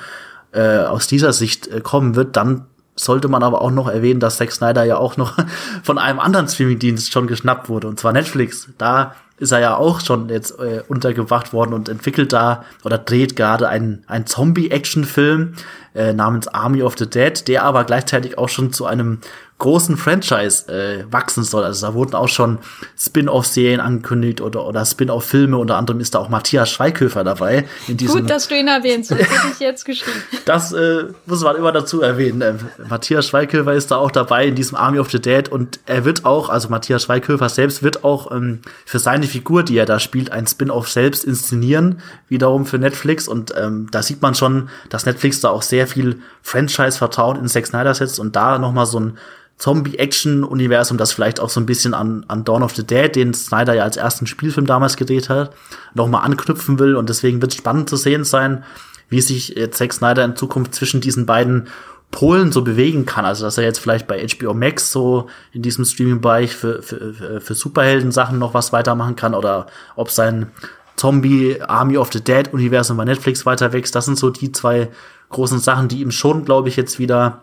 äh, 0.53 0.79
aus 0.79 1.07
dieser 1.07 1.33
Sicht 1.33 1.67
äh, 1.67 1.81
kommen 1.81 2.15
wird. 2.15 2.37
Dann 2.37 2.65
sollte 2.95 3.27
man 3.27 3.43
aber 3.43 3.61
auch 3.61 3.71
noch 3.71 3.87
erwähnen, 3.87 4.19
dass 4.19 4.37
Zack 4.37 4.51
Snyder 4.51 4.83
ja 4.83 4.97
auch 4.97 5.17
noch 5.17 5.37
von 5.83 5.97
einem 5.97 6.19
anderen 6.19 6.47
Streamingdienst 6.47 7.11
schon 7.11 7.27
geschnappt 7.27 7.69
wurde, 7.69 7.87
und 7.87 7.99
zwar 7.99 8.13
Netflix. 8.13 8.69
Da 8.77 9.15
ist 9.37 9.51
er 9.51 9.59
ja 9.59 9.75
auch 9.75 9.99
schon 9.99 10.29
jetzt 10.29 10.57
äh, 10.59 10.81
untergebracht 10.87 11.51
worden 11.51 11.73
und 11.73 11.89
entwickelt 11.89 12.31
da 12.31 12.63
oder 12.83 12.97
dreht 12.97 13.35
gerade 13.35 13.67
einen, 13.67 14.03
einen 14.07 14.25
Zombie-Action-Film 14.25 15.55
äh, 15.93 16.13
namens 16.13 16.47
Army 16.47 16.83
of 16.83 16.95
the 16.97 17.09
Dead, 17.09 17.45
der 17.47 17.63
aber 17.63 17.83
gleichzeitig 17.83 18.37
auch 18.37 18.47
schon 18.47 18.71
zu 18.71 18.85
einem 18.85 19.19
großen 19.57 19.95
Franchise 19.95 20.67
äh, 20.67 21.05
wachsen 21.11 21.45
soll. 21.45 21.63
Also 21.63 21.87
da 21.87 21.93
wurden 21.93 22.13
auch 22.13 22.27
schon 22.27 22.59
Spin-off-Serien 22.99 23.79
angekündigt 23.79 24.41
oder, 24.41 24.67
oder 24.67 24.83
Spin-off-Filme. 24.85 25.57
Unter 25.57 25.77
anderem 25.77 26.01
ist 26.01 26.13
da 26.13 26.19
auch 26.19 26.27
Matthias 26.27 26.69
Schweighöfer 26.69 27.23
dabei. 27.23 27.65
In 27.87 27.95
diesem 27.95 28.21
Gut, 28.21 28.29
dass 28.29 28.49
du 28.49 28.57
ihn 28.57 28.67
erwähnst. 28.67 29.11
Das 29.11 29.19
hätte 29.19 29.31
ich 29.53 29.59
jetzt 29.59 29.85
geschrieben. 29.85 30.21
das 30.45 30.73
äh, 30.73 31.05
muss 31.25 31.41
man 31.41 31.55
immer 31.55 31.71
dazu 31.71 32.01
erwähnen. 32.01 32.41
Äh, 32.41 32.55
Matthias 32.89 33.27
Schweighöfer 33.27 33.73
ist 33.73 33.91
da 33.91 33.95
auch 33.95 34.11
dabei 34.11 34.45
in 34.45 34.55
diesem 34.55 34.77
Army 34.77 34.99
of 34.99 35.09
the 35.09 35.21
Dead 35.21 35.47
und 35.47 35.79
er 35.85 36.03
wird 36.03 36.25
auch, 36.25 36.49
also 36.49 36.67
Matthias 36.67 37.03
Schweighöfer 37.03 37.47
selbst 37.47 37.81
wird 37.81 38.03
auch 38.03 38.31
ähm, 38.31 38.59
für 38.85 38.99
seine 38.99 39.25
Figur, 39.25 39.63
die 39.63 39.77
er 39.77 39.85
da 39.85 39.99
spielt, 39.99 40.33
ein 40.33 40.47
Spin-off 40.47 40.89
selbst 40.89 41.23
inszenieren, 41.23 42.01
wiederum 42.27 42.65
für 42.65 42.77
Netflix. 42.77 43.29
Und 43.29 43.53
ähm, 43.57 43.87
da 43.89 44.03
sieht 44.03 44.21
man 44.21 44.35
schon, 44.35 44.67
dass 44.89 45.05
Netflix 45.05 45.39
da 45.39 45.49
auch 45.49 45.61
sehr 45.61 45.87
viel 45.87 46.19
Franchise-Vertrauen 46.41 47.39
in 47.39 47.47
Zack 47.47 47.67
Snyder 47.67 47.93
setzt 47.93 48.19
und 48.19 48.35
da 48.35 48.59
noch 48.59 48.73
mal 48.73 48.85
so 48.85 48.99
ein 48.99 49.17
Zombie-Action-Universum, 49.57 50.97
das 50.97 51.13
vielleicht 51.13 51.39
auch 51.39 51.49
so 51.49 51.59
ein 51.59 51.65
bisschen 51.65 51.93
an, 51.93 52.25
an 52.27 52.43
Dawn 52.43 52.63
of 52.63 52.75
the 52.75 52.85
Dead, 52.85 53.15
den 53.15 53.33
Snyder 53.33 53.73
ja 53.73 53.83
als 53.83 53.97
ersten 53.97 54.27
Spielfilm 54.27 54.65
damals 54.65 54.97
gedreht 54.97 55.29
hat, 55.29 55.53
nochmal 55.93 56.25
anknüpfen 56.25 56.77
will. 56.77 56.95
Und 56.95 57.09
deswegen 57.09 57.41
wird 57.41 57.51
es 57.51 57.57
spannend 57.57 57.89
zu 57.89 57.95
sehen 57.95 58.25
sein, 58.25 58.63
wie 59.09 59.21
sich 59.21 59.49
jetzt 59.49 59.77
Zack 59.77 59.93
Snyder 59.93 60.25
in 60.25 60.35
Zukunft 60.35 60.75
zwischen 60.75 60.99
diesen 60.99 61.25
beiden 61.25 61.69
Polen 62.11 62.51
so 62.51 62.63
bewegen 62.63 63.05
kann. 63.05 63.25
Also, 63.25 63.45
dass 63.45 63.57
er 63.57 63.63
jetzt 63.63 63.79
vielleicht 63.79 64.07
bei 64.07 64.25
HBO 64.25 64.53
Max 64.53 64.91
so 64.91 65.27
in 65.53 65.61
diesem 65.61 65.85
Streaming-Bereich 65.85 66.53
für, 66.55 66.81
für, 66.81 67.39
für 67.41 67.53
Superhelden-Sachen 67.53 68.37
noch 68.37 68.53
was 68.53 68.73
weitermachen 68.73 69.15
kann 69.15 69.33
oder 69.33 69.67
ob 69.95 70.11
sein 70.11 70.51
Zombie 70.97 71.61
Army 71.61 71.97
of 71.97 72.11
the 72.11 72.23
Dead 72.23 72.53
Universum 72.53 72.97
bei 72.97 73.05
Netflix 73.05 73.45
weiter 73.45 73.73
wächst. 73.73 73.95
Das 73.95 74.05
sind 74.05 74.17
so 74.17 74.29
die 74.29 74.51
zwei 74.51 74.89
großen 75.29 75.59
Sachen, 75.59 75.87
die 75.87 76.01
ihm 76.01 76.11
schon, 76.11 76.45
glaube 76.45 76.69
ich, 76.69 76.75
jetzt 76.75 76.99
wieder 76.99 77.41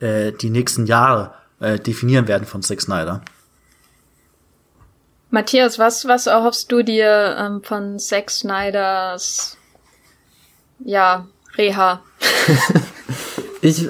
äh, 0.00 0.32
die 0.32 0.50
nächsten 0.50 0.86
Jahre 0.86 1.34
äh, 1.60 1.78
definieren 1.78 2.28
werden 2.28 2.46
von 2.46 2.62
Zack 2.62 2.80
Snyder. 2.80 3.22
Matthias, 5.30 5.78
was, 5.78 6.08
was 6.08 6.26
erhoffst 6.26 6.72
du 6.72 6.82
dir 6.82 7.36
ähm, 7.38 7.62
von 7.62 7.98
Zack 7.98 8.30
Snyders, 8.30 9.56
ja, 10.84 11.26
Reha? 11.56 12.02
ich, 13.60 13.88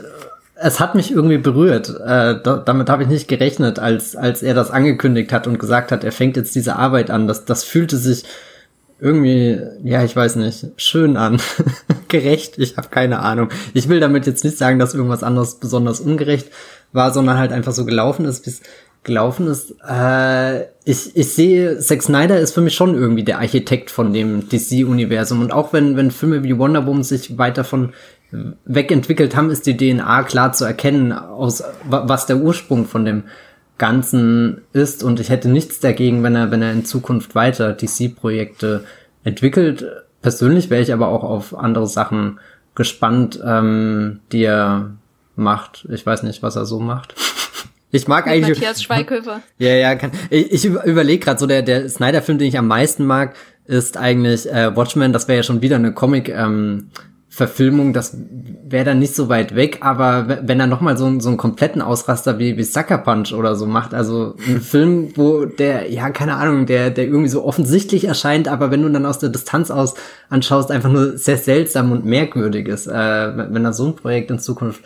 es 0.54 0.80
hat 0.80 0.94
mich 0.94 1.10
irgendwie 1.10 1.38
berührt. 1.38 1.88
Äh, 1.88 2.40
damit 2.42 2.90
habe 2.90 3.04
ich 3.04 3.08
nicht 3.08 3.28
gerechnet, 3.28 3.78
als, 3.78 4.14
als 4.16 4.42
er 4.42 4.52
das 4.52 4.70
angekündigt 4.70 5.32
hat 5.32 5.46
und 5.46 5.58
gesagt 5.58 5.92
hat, 5.92 6.04
er 6.04 6.12
fängt 6.12 6.36
jetzt 6.36 6.54
diese 6.54 6.76
Arbeit 6.76 7.10
an. 7.10 7.26
Das, 7.26 7.46
das 7.46 7.64
fühlte 7.64 7.96
sich 7.96 8.24
irgendwie, 9.00 9.58
ja, 9.82 10.04
ich 10.04 10.14
weiß 10.14 10.36
nicht, 10.36 10.66
schön 10.76 11.16
an. 11.16 11.40
gerecht, 12.10 12.58
ich 12.58 12.76
habe 12.76 12.88
keine 12.88 13.20
Ahnung. 13.20 13.48
Ich 13.72 13.88
will 13.88 14.00
damit 14.00 14.26
jetzt 14.26 14.44
nicht 14.44 14.58
sagen, 14.58 14.78
dass 14.78 14.94
irgendwas 14.94 15.22
anderes 15.22 15.54
besonders 15.54 16.00
ungerecht 16.00 16.48
war, 16.92 17.12
sondern 17.12 17.38
halt 17.38 17.52
einfach 17.52 17.72
so 17.72 17.86
gelaufen 17.86 18.26
ist, 18.26 18.44
wie 18.44 18.50
es 18.50 18.60
gelaufen 19.02 19.46
ist. 19.46 19.74
Äh, 19.88 20.62
ich, 20.84 21.16
ich 21.16 21.32
sehe, 21.32 21.78
Zack 21.78 22.02
Snyder 22.02 22.38
ist 22.38 22.52
für 22.52 22.60
mich 22.60 22.74
schon 22.74 22.94
irgendwie 22.94 23.24
der 23.24 23.38
Architekt 23.38 23.90
von 23.90 24.12
dem 24.12 24.48
DC-Universum. 24.48 25.40
Und 25.40 25.52
auch 25.52 25.72
wenn, 25.72 25.96
wenn 25.96 26.10
Filme 26.10 26.42
wie 26.42 26.58
Wonder 26.58 26.86
Woman 26.86 27.04
sich 27.04 27.38
weiter 27.38 27.64
von 27.64 27.94
wegentwickelt 28.64 29.34
haben, 29.34 29.50
ist 29.50 29.66
die 29.66 29.76
DNA 29.76 30.22
klar 30.24 30.52
zu 30.52 30.64
erkennen, 30.64 31.12
aus 31.12 31.64
was 31.88 32.26
der 32.26 32.36
Ursprung 32.36 32.86
von 32.86 33.04
dem 33.04 33.24
Ganzen 33.80 34.60
ist. 34.74 35.02
Und 35.02 35.18
ich 35.18 35.30
hätte 35.30 35.48
nichts 35.48 35.80
dagegen, 35.80 36.22
wenn 36.22 36.36
er, 36.36 36.52
wenn 36.52 36.62
er 36.62 36.70
in 36.70 36.84
Zukunft 36.84 37.34
weiter 37.34 37.72
DC-Projekte 37.72 38.84
entwickelt. 39.24 39.84
Persönlich 40.22 40.70
wäre 40.70 40.82
ich 40.82 40.92
aber 40.92 41.08
auch 41.08 41.24
auf 41.24 41.56
andere 41.56 41.86
Sachen 41.86 42.38
gespannt, 42.74 43.40
ähm, 43.44 44.20
die 44.30 44.44
er 44.44 44.90
macht. 45.34 45.88
Ich 45.90 46.04
weiß 46.04 46.22
nicht, 46.22 46.42
was 46.42 46.54
er 46.54 46.66
so 46.66 46.78
macht. 46.78 47.14
Ich 47.92 48.06
mag 48.06 48.26
Mit 48.26 48.34
eigentlich. 48.34 48.58
Matthias 48.58 48.84
Schweighöfer. 48.84 49.40
Ja, 49.58 49.70
ja, 49.70 49.96
kann. 49.96 50.12
Ich, 50.30 50.52
ich 50.52 50.64
überlege 50.64 51.24
gerade 51.24 51.40
so, 51.40 51.48
der, 51.48 51.62
der 51.62 51.88
Snyder-Film, 51.88 52.38
den 52.38 52.46
ich 52.46 52.56
am 52.56 52.68
meisten 52.68 53.04
mag, 53.04 53.34
ist 53.64 53.96
eigentlich 53.96 54.48
äh, 54.48 54.76
Watchmen. 54.76 55.12
Das 55.12 55.26
wäre 55.26 55.38
ja 55.38 55.42
schon 55.42 55.60
wieder 55.60 55.74
eine 55.74 55.92
Comic, 55.92 56.28
ähm, 56.28 56.90
Verfilmung, 57.32 57.92
das 57.92 58.16
wäre 58.68 58.84
dann 58.84 58.98
nicht 58.98 59.14
so 59.14 59.28
weit 59.28 59.54
weg, 59.54 59.78
aber 59.82 60.40
wenn 60.42 60.58
er 60.58 60.66
nochmal 60.66 60.98
so, 60.98 61.20
so 61.20 61.28
einen 61.28 61.38
kompletten 61.38 61.80
Ausraster 61.80 62.40
wie, 62.40 62.56
wie 62.56 62.64
Sucker 62.64 62.98
Punch 62.98 63.32
oder 63.32 63.54
so 63.54 63.66
macht, 63.66 63.94
also 63.94 64.34
ein 64.48 64.60
Film, 64.60 65.12
wo 65.14 65.44
der, 65.44 65.92
ja, 65.92 66.10
keine 66.10 66.34
Ahnung, 66.34 66.66
der, 66.66 66.90
der 66.90 67.04
irgendwie 67.04 67.28
so 67.28 67.44
offensichtlich 67.44 68.04
erscheint, 68.04 68.48
aber 68.48 68.72
wenn 68.72 68.82
du 68.82 68.88
dann 68.88 69.06
aus 69.06 69.20
der 69.20 69.28
Distanz 69.28 69.70
aus 69.70 69.94
anschaust, 70.28 70.72
einfach 70.72 70.90
nur 70.90 71.16
sehr 71.18 71.38
seltsam 71.38 71.92
und 71.92 72.04
merkwürdig 72.04 72.66
ist, 72.66 72.88
äh, 72.88 72.92
wenn 72.92 73.64
er 73.64 73.72
so 73.72 73.86
ein 73.86 73.96
Projekt 73.96 74.32
in 74.32 74.40
Zukunft 74.40 74.82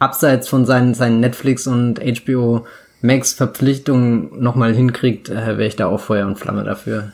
abseits 0.00 0.48
von 0.48 0.66
seinen, 0.66 0.94
seinen 0.94 1.20
Netflix 1.20 1.68
und 1.68 2.00
HBO 2.00 2.66
Max 3.02 3.34
Verpflichtungen 3.34 4.30
nochmal 4.42 4.74
hinkriegt, 4.74 5.28
äh, 5.28 5.58
wäre 5.58 5.66
ich 5.66 5.76
da 5.76 5.86
auch 5.86 6.00
Feuer 6.00 6.26
und 6.26 6.40
Flamme 6.40 6.64
dafür. 6.64 7.12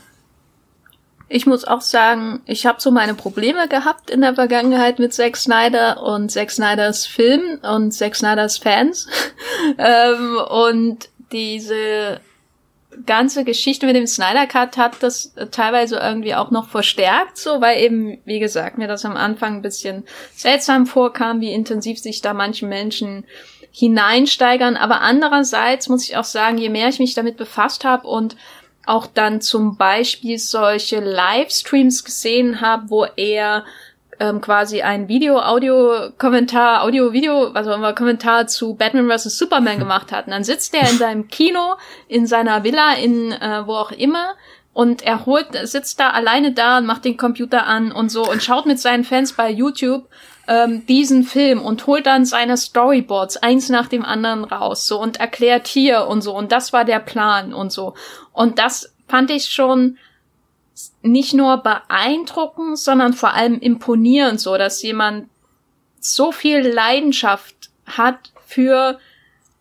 Ich 1.33 1.47
muss 1.47 1.65
auch 1.65 1.81
sagen, 1.81 2.43
ich 2.45 2.67
habe 2.67 2.81
so 2.81 2.91
meine 2.91 3.15
Probleme 3.15 3.69
gehabt 3.69 4.11
in 4.11 4.21
der 4.21 4.35
Vergangenheit 4.35 4.99
mit 4.99 5.15
Zack 5.15 5.37
Snyder 5.37 6.03
und 6.03 6.29
Zack 6.29 6.51
Snyders 6.51 7.07
Film 7.07 7.61
und 7.63 7.93
Zack 7.93 8.17
Snyders 8.17 8.59
Fans. 8.59 9.07
ähm, 9.79 10.39
und 10.51 11.09
diese 11.31 12.21
ganze 13.07 13.45
Geschichte 13.45 13.87
mit 13.87 13.95
dem 13.95 14.09
Snyder 14.09 14.49
Cut 14.49 14.77
hat 14.77 15.01
das 15.05 15.33
teilweise 15.53 15.99
irgendwie 15.99 16.35
auch 16.35 16.51
noch 16.51 16.69
verstärkt, 16.69 17.39
so, 17.39 17.61
weil 17.61 17.79
eben, 17.79 18.19
wie 18.25 18.41
gesagt, 18.41 18.77
mir 18.77 18.89
das 18.89 19.05
am 19.05 19.17
Anfang 19.17 19.59
ein 19.59 19.63
bisschen 19.63 20.03
seltsam 20.35 20.85
vorkam, 20.85 21.41
wie 21.41 21.53
intensiv 21.53 22.01
sich 22.01 22.23
da 22.23 22.35
manche 22.35 22.67
Menschen 22.67 23.25
hineinsteigern. 23.71 24.77
Aber 24.77 25.01
andererseits 25.01 25.89
muss 25.89 26.09
ich 26.09 26.17
auch 26.17 26.25
sagen, 26.25 26.59
je 26.59 26.71
mehr 26.71 26.89
ich 26.89 26.99
mich 26.99 27.15
damit 27.15 27.37
befasst 27.37 27.85
habe 27.85 28.09
und 28.09 28.35
auch 28.91 29.07
dann 29.07 29.41
zum 29.41 29.77
Beispiel 29.77 30.39
solche 30.39 31.01
Livestreams 31.01 32.05
gesehen 32.05 32.61
habe, 32.61 32.91
wo 32.91 33.05
er 33.05 33.65
ähm, 34.19 34.41
quasi 34.41 34.83
ein 34.83 35.09
Video, 35.09 35.39
Audio, 35.39 36.11
Kommentar, 36.19 36.83
Audio, 36.83 37.13
Video, 37.13 37.55
was 37.55 37.69
auch 37.69 37.77
immer, 37.77 37.95
Kommentar 37.95 38.49
zu 38.49 38.75
Batman 38.75 39.09
vs. 39.09 39.39
Superman 39.39 39.79
gemacht 39.85 40.11
hat. 40.11 40.27
Und 40.27 40.33
dann 40.33 40.45
sitzt 40.45 40.75
er 40.75 40.91
in 40.91 40.99
seinem 40.99 41.29
Kino, 41.29 41.77
in 42.09 42.27
seiner 42.27 42.65
Villa, 42.65 42.95
in 42.95 43.33
äh, 43.33 43.63
wo 43.65 43.75
auch 43.75 43.93
immer, 43.93 44.35
und 44.73 45.03
er 45.03 45.25
holt, 45.27 45.49
sitzt 45.65 46.01
da 46.01 46.11
alleine 46.11 46.53
da 46.53 46.79
und 46.79 46.87
macht 46.87 47.05
den 47.05 47.17
Computer 47.17 47.67
an 47.67 47.93
und 47.93 48.11
so 48.11 48.29
und 48.29 48.43
schaut 48.43 48.67
mit 48.67 48.79
seinen 48.79 49.05
Fans 49.05 49.33
bei 49.33 49.51
YouTube 49.51 50.09
ähm, 50.51 50.85
diesen 50.87 51.23
Film 51.23 51.63
und 51.63 51.87
holt 51.87 52.07
dann 52.07 52.25
seine 52.25 52.57
Storyboards 52.57 53.37
eins 53.37 53.69
nach 53.69 53.87
dem 53.87 54.05
anderen 54.05 54.43
raus 54.43 54.89
so 54.89 55.01
und 55.01 55.21
erklärt 55.21 55.69
hier 55.69 56.09
und 56.09 56.23
so. 56.23 56.37
Und 56.37 56.51
das 56.51 56.73
war 56.73 56.85
der 56.85 56.99
Plan 56.99 57.55
und 57.55 57.71
so. 57.71 57.95
Und 58.33 58.59
das 58.59 58.93
fand 59.07 59.31
ich 59.31 59.47
schon 59.47 59.97
nicht 61.03 61.35
nur 61.35 61.59
beeindruckend, 61.59 62.79
sondern 62.79 63.13
vor 63.13 63.33
allem 63.35 63.61
imponierend 63.61 64.41
so, 64.41 64.59
dass 64.59 64.83
jemand 64.83 65.29
so 66.01 66.33
viel 66.33 66.67
Leidenschaft 66.67 67.71
hat 67.87 68.33
für 68.45 68.99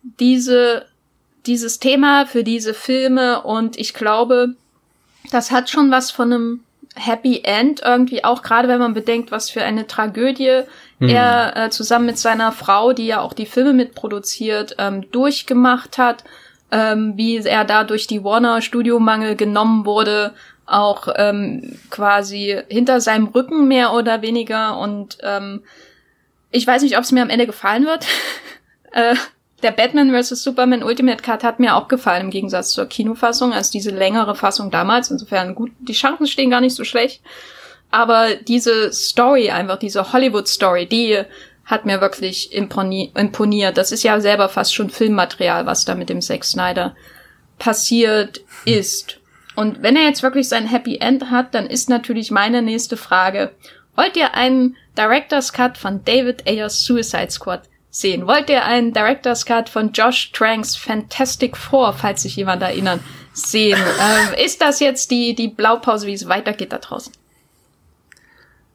diese 0.01 0.87
dieses 1.45 1.79
Thema, 1.79 2.25
für 2.25 2.43
diese 2.43 2.73
Filme. 2.73 3.43
Und 3.43 3.77
ich 3.77 3.93
glaube, 3.93 4.55
das 5.31 5.51
hat 5.51 5.69
schon 5.69 5.91
was 5.91 6.09
von 6.09 6.33
einem 6.33 6.63
Happy 6.99 7.41
End 7.43 7.81
irgendwie 7.83 8.23
auch, 8.23 8.41
gerade 8.41 8.67
wenn 8.67 8.79
man 8.79 8.93
bedenkt, 8.93 9.31
was 9.31 9.49
für 9.49 9.63
eine 9.63 9.87
Tragödie 9.87 10.63
mhm. 10.99 11.09
er 11.09 11.55
äh, 11.55 11.69
zusammen 11.69 12.05
mit 12.05 12.17
seiner 12.17 12.51
Frau, 12.51 12.93
die 12.93 13.07
ja 13.07 13.21
auch 13.21 13.33
die 13.33 13.45
Filme 13.45 13.73
mitproduziert, 13.73 14.75
ähm, 14.77 15.09
durchgemacht 15.11 15.97
hat, 15.97 16.23
ähm, 16.71 17.13
wie 17.15 17.37
er 17.37 17.65
da 17.65 17.83
durch 17.83 18.07
die 18.07 18.23
Warner 18.23 18.61
Studiomangel 18.61 19.35
genommen 19.35 19.85
wurde, 19.85 20.33
auch 20.65 21.07
ähm, 21.15 21.77
quasi 21.89 22.61
hinter 22.67 23.01
seinem 23.01 23.27
Rücken 23.27 23.67
mehr 23.67 23.93
oder 23.93 24.21
weniger 24.21 24.77
und 24.77 25.17
ähm, 25.23 25.63
ich 26.51 26.65
weiß 26.65 26.81
nicht, 26.81 26.97
ob 26.97 27.03
es 27.03 27.11
mir 27.11 27.21
am 27.21 27.29
Ende 27.29 27.45
gefallen 27.45 27.85
wird. 27.85 28.05
äh, 28.91 29.15
der 29.63 29.71
Batman 29.71 30.11
vs. 30.11 30.43
Superman 30.43 30.83
Ultimate 30.83 31.21
Cut 31.21 31.43
hat 31.43 31.59
mir 31.59 31.75
auch 31.75 31.87
gefallen 31.87 32.25
im 32.25 32.29
Gegensatz 32.29 32.71
zur 32.71 32.85
Kinofassung, 32.85 33.53
als 33.53 33.69
diese 33.69 33.91
längere 33.91 34.35
Fassung 34.35 34.71
damals. 34.71 35.11
Insofern 35.11 35.55
gut, 35.55 35.71
die 35.79 35.93
Chancen 35.93 36.27
stehen 36.27 36.49
gar 36.49 36.61
nicht 36.61 36.75
so 36.75 36.83
schlecht. 36.83 37.21
Aber 37.91 38.35
diese 38.35 38.91
Story, 38.93 39.49
einfach 39.49 39.77
diese 39.79 40.13
Hollywood-Story, 40.13 40.85
die 40.85 41.23
hat 41.65 41.85
mir 41.85 42.01
wirklich 42.01 42.51
imponiert. 42.53 43.77
Das 43.77 43.91
ist 43.91 44.03
ja 44.03 44.19
selber 44.19 44.49
fast 44.49 44.73
schon 44.73 44.89
Filmmaterial, 44.89 45.65
was 45.65 45.85
da 45.85 45.95
mit 45.95 46.09
dem 46.09 46.21
Zack 46.21 46.43
Snyder 46.43 46.95
passiert 47.59 48.41
ist. 48.65 49.19
Und 49.55 49.83
wenn 49.83 49.95
er 49.95 50.03
jetzt 50.03 50.23
wirklich 50.23 50.47
sein 50.47 50.65
Happy 50.65 50.97
End 50.97 51.29
hat, 51.29 51.53
dann 51.53 51.67
ist 51.67 51.89
natürlich 51.89 52.31
meine 52.31 52.61
nächste 52.61 52.97
Frage, 52.97 53.51
wollt 53.95 54.15
ihr 54.15 54.33
einen 54.33 54.77
Director's 54.97 55.53
Cut 55.53 55.77
von 55.77 56.03
David 56.05 56.47
Ayers 56.47 56.83
Suicide 56.83 57.29
Squad 57.29 57.63
sehen. 57.89 58.27
Wollt 58.27 58.49
ihr 58.49 58.65
einen 58.65 58.93
Director's 58.93 59.45
Cut 59.45 59.69
von 59.69 59.91
Josh 59.91 60.31
Tranks 60.31 60.75
Fantastic 60.75 61.57
Four, 61.57 61.93
falls 61.93 62.23
sich 62.23 62.35
jemand 62.35 62.61
erinnern, 62.61 62.99
sehen? 63.33 63.79
ähm, 63.99 64.33
ist 64.43 64.61
das 64.61 64.79
jetzt 64.79 65.11
die, 65.11 65.35
die 65.35 65.47
Blaupause, 65.47 66.07
wie 66.07 66.13
es 66.13 66.27
weitergeht 66.27 66.71
da 66.71 66.77
draußen? 66.77 67.13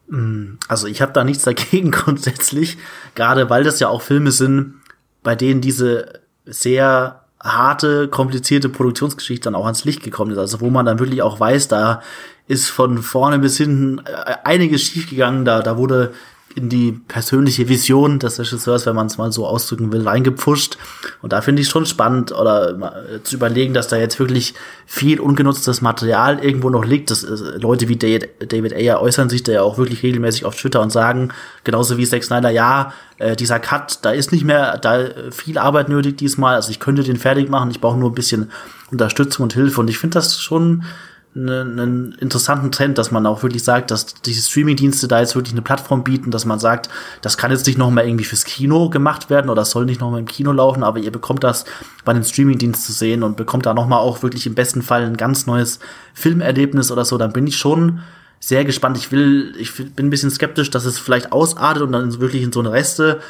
Mm, 0.08 0.58
also 0.68 0.86
ich 0.86 1.00
habe 1.00 1.12
da 1.12 1.24
nichts 1.24 1.44
dagegen 1.44 1.90
grundsätzlich, 1.92 2.76
gerade 3.14 3.50
weil 3.50 3.64
das 3.64 3.80
ja 3.80 3.88
auch 3.88 4.02
Filme 4.02 4.32
sind, 4.32 4.80
bei 5.22 5.34
denen 5.34 5.60
diese 5.60 6.20
sehr 6.44 7.24
harte, 7.40 8.08
komplizierte 8.08 8.68
Produktionsgeschichte 8.70 9.44
dann 9.44 9.54
auch 9.54 9.66
ans 9.66 9.84
Licht 9.84 10.02
gekommen 10.02 10.32
ist. 10.32 10.38
Also 10.38 10.60
wo 10.60 10.70
man 10.70 10.86
dann 10.86 10.98
wirklich 10.98 11.22
auch 11.22 11.38
weiß, 11.38 11.68
da 11.68 12.02
ist 12.46 12.68
von 12.68 13.02
vorne 13.02 13.38
bis 13.38 13.58
hinten 13.58 13.98
äh, 14.06 14.36
einiges 14.44 14.82
schiefgegangen. 14.82 15.44
Da, 15.44 15.62
da 15.62 15.76
wurde 15.76 16.12
in 16.54 16.68
die 16.68 16.92
persönliche 16.92 17.68
Vision 17.68 18.18
des 18.18 18.38
Regisseurs, 18.38 18.86
wenn 18.86 18.94
man 18.94 19.08
es 19.08 19.18
mal 19.18 19.32
so 19.32 19.46
ausdrücken 19.46 19.90
will, 19.92 20.06
reingepfuscht. 20.06 20.78
Und 21.20 21.32
da 21.32 21.40
finde 21.40 21.62
ich 21.62 21.68
schon 21.68 21.84
spannend, 21.84 22.32
oder 22.32 23.20
zu 23.24 23.34
überlegen, 23.36 23.74
dass 23.74 23.88
da 23.88 23.96
jetzt 23.96 24.20
wirklich 24.20 24.54
viel 24.86 25.18
ungenutztes 25.18 25.80
Material 25.80 26.38
irgendwo 26.44 26.70
noch 26.70 26.84
liegt. 26.84 27.10
Das, 27.10 27.24
äh, 27.24 27.58
Leute 27.58 27.88
wie 27.88 27.96
David 27.96 28.72
Ayer 28.72 29.00
äußern 29.00 29.28
sich 29.28 29.42
da 29.42 29.52
ja 29.52 29.62
auch 29.62 29.78
wirklich 29.78 30.02
regelmäßig 30.02 30.44
auf 30.44 30.54
Twitter 30.54 30.80
und 30.80 30.90
sagen, 30.90 31.30
genauso 31.64 31.96
wie 31.96 32.06
Zack 32.06 32.22
Snyder, 32.22 32.50
ja, 32.50 32.92
äh, 33.18 33.34
dieser 33.34 33.58
Cut, 33.58 33.98
da 34.02 34.10
ist 34.10 34.30
nicht 34.30 34.44
mehr 34.44 34.78
da 34.78 35.06
viel 35.30 35.58
Arbeit 35.58 35.88
nötig 35.88 36.18
diesmal. 36.18 36.54
Also 36.54 36.70
ich 36.70 36.80
könnte 36.80 37.02
den 37.02 37.16
fertig 37.16 37.48
machen, 37.48 37.70
ich 37.70 37.80
brauche 37.80 37.98
nur 37.98 38.10
ein 38.10 38.14
bisschen 38.14 38.50
Unterstützung 38.92 39.44
und 39.44 39.54
Hilfe. 39.54 39.80
Und 39.80 39.90
ich 39.90 39.98
finde 39.98 40.14
das 40.14 40.40
schon 40.40 40.84
einen 41.36 42.12
interessanten 42.20 42.70
Trend, 42.70 42.96
dass 42.96 43.10
man 43.10 43.26
auch 43.26 43.42
wirklich 43.42 43.64
sagt, 43.64 43.90
dass 43.90 44.14
diese 44.14 44.48
Streaming-Dienste 44.48 45.08
da 45.08 45.20
jetzt 45.20 45.34
wirklich 45.34 45.54
eine 45.54 45.62
Plattform 45.62 46.04
bieten, 46.04 46.30
dass 46.30 46.44
man 46.44 46.60
sagt, 46.60 46.88
das 47.22 47.36
kann 47.36 47.50
jetzt 47.50 47.66
nicht 47.66 47.76
noch 47.76 47.90
mal 47.90 48.06
irgendwie 48.06 48.24
fürs 48.24 48.44
Kino 48.44 48.88
gemacht 48.88 49.30
werden 49.30 49.50
oder 49.50 49.64
soll 49.64 49.84
nicht 49.84 50.00
noch 50.00 50.12
mal 50.12 50.20
im 50.20 50.26
Kino 50.26 50.52
laufen, 50.52 50.84
aber 50.84 51.00
ihr 51.00 51.10
bekommt 51.10 51.42
das 51.42 51.64
bei 52.04 52.12
einem 52.12 52.22
Streaming-Dienst 52.22 52.86
zu 52.86 52.92
sehen 52.92 53.24
und 53.24 53.36
bekommt 53.36 53.66
da 53.66 53.74
noch 53.74 53.88
mal 53.88 53.98
auch 53.98 54.22
wirklich 54.22 54.46
im 54.46 54.54
besten 54.54 54.82
Fall 54.82 55.02
ein 55.02 55.16
ganz 55.16 55.46
neues 55.46 55.80
Filmerlebnis 56.14 56.92
oder 56.92 57.04
so, 57.04 57.18
dann 57.18 57.32
bin 57.32 57.46
ich 57.48 57.56
schon 57.56 58.00
sehr 58.38 58.64
gespannt. 58.64 58.98
Ich 58.98 59.10
will, 59.10 59.54
ich 59.58 59.74
bin 59.74 60.06
ein 60.06 60.10
bisschen 60.10 60.30
skeptisch, 60.30 60.70
dass 60.70 60.84
es 60.84 60.98
vielleicht 60.98 61.32
ausartet 61.32 61.82
und 61.82 61.92
dann 61.92 62.20
wirklich 62.20 62.42
in 62.42 62.52
so 62.52 62.60
eine 62.60 62.72
Reste 62.72 63.20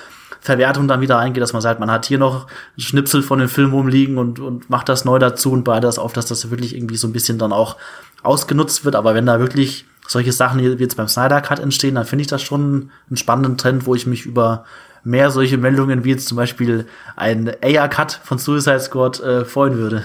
Verwertung 0.41 0.89
dann 0.89 1.01
wieder 1.01 1.19
eingeht, 1.19 1.43
dass 1.43 1.53
man 1.53 1.63
sagt, 1.63 1.81
man 1.81 1.91
hat 1.91 2.07
hier 2.07 2.19
noch 2.19 2.47
ein 2.77 2.81
Schnipsel 2.81 3.23
von 3.23 3.39
dem 3.39 3.49
Film 3.49 3.73
rumliegen 3.73 4.19
und, 4.19 4.41
und 4.41 4.69
macht 4.69 4.89
das 4.89 5.05
neu 5.05 5.19
dazu 5.19 5.53
und 5.53 5.65
bereitet 5.65 5.85
das 5.85 5.99
auf, 5.99 6.13
dass 6.13 6.27
das 6.27 6.51
wirklich 6.51 6.77
irgendwie 6.77 6.97
so 6.97 7.09
ein 7.09 7.13
bisschen 7.13 7.39
dann 7.39 7.53
auch 7.53 7.77
ausgenutzt 8.23 8.85
wird. 8.85 8.97
Aber 8.97 9.15
wenn 9.15 9.27
da 9.27 9.41
wirklich 9.41 9.87
solche 10.07 10.33
Sachen 10.33 10.61
wie 10.61 10.83
jetzt 10.83 10.97
beim 10.97 11.09
Snyder 11.09 11.41
Cut 11.41 11.61
entstehen, 11.61 11.95
dann 11.95 12.05
finde 12.05 12.23
ich 12.23 12.29
das 12.29 12.43
schon 12.43 12.91
einen 13.09 13.17
spannenden 13.17 13.57
Trend, 13.57 13.87
wo 13.87 13.95
ich 13.95 14.07
mich 14.07 14.27
über 14.27 14.65
mehr 15.03 15.31
solche 15.31 15.59
Meldungen 15.59 16.05
wie 16.05 16.11
jetzt 16.11 16.29
zum 16.29 16.37
Beispiel 16.37 16.87
ein 17.17 17.53
AR-Cut 17.63 18.21
von 18.25 18.39
Suicide 18.39 18.81
Squad 18.81 19.21
äh, 19.21 19.45
freuen 19.45 19.77
würde. 19.77 20.05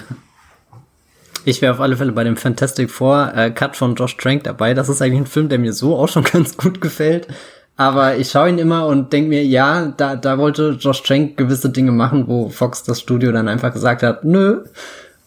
Ich 1.44 1.62
wäre 1.62 1.72
auf 1.72 1.80
alle 1.80 1.96
Fälle 1.96 2.12
bei 2.12 2.22
dem 2.22 2.36
Fantastic 2.36 2.90
Four 2.90 3.32
äh, 3.34 3.50
Cut 3.50 3.76
von 3.76 3.94
Josh 3.94 4.16
Trank 4.18 4.44
dabei. 4.44 4.74
Das 4.74 4.90
ist 4.90 5.00
eigentlich 5.00 5.20
ein 5.20 5.26
Film, 5.26 5.48
der 5.48 5.58
mir 5.58 5.72
so 5.72 5.96
auch 5.96 6.08
schon 6.08 6.24
ganz 6.32 6.56
gut 6.56 6.80
gefällt. 6.80 7.28
Aber 7.80 8.18
ich 8.18 8.28
schaue 8.28 8.50
ihn 8.50 8.58
immer 8.58 8.86
und 8.86 9.10
denke 9.10 9.30
mir, 9.30 9.42
ja, 9.42 9.94
da, 9.96 10.14
da 10.14 10.36
wollte 10.36 10.76
Josh 10.78 11.02
Trank 11.02 11.38
gewisse 11.38 11.70
Dinge 11.70 11.92
machen, 11.92 12.28
wo 12.28 12.50
Fox 12.50 12.82
das 12.82 13.00
Studio 13.00 13.32
dann 13.32 13.48
einfach 13.48 13.72
gesagt 13.72 14.02
hat, 14.02 14.22
nö. 14.22 14.64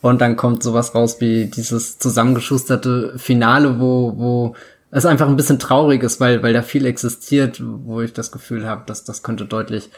Und 0.02 0.22
dann 0.22 0.36
kommt 0.36 0.62
sowas 0.62 0.94
raus 0.94 1.20
wie 1.20 1.48
dieses 1.48 1.98
zusammengeschusterte 1.98 3.14
Finale, 3.18 3.80
wo, 3.80 4.14
wo 4.18 4.56
es 4.92 5.08
einfach 5.08 5.28
ein 5.28 5.36
bisschen 5.36 5.58
traurig 5.58 6.04
ist, 6.04 6.20
weil, 6.20 6.44
weil 6.44 6.54
da 6.54 6.62
viel 6.62 6.86
existiert, 6.86 7.60
wo 7.66 8.02
ich 8.02 8.14
das 8.14 8.32
Gefühl 8.32 8.68
habe, 8.68 8.84
dass 8.86 9.04
das 9.04 9.24
könnte 9.24 9.46
deutlich 9.46 9.90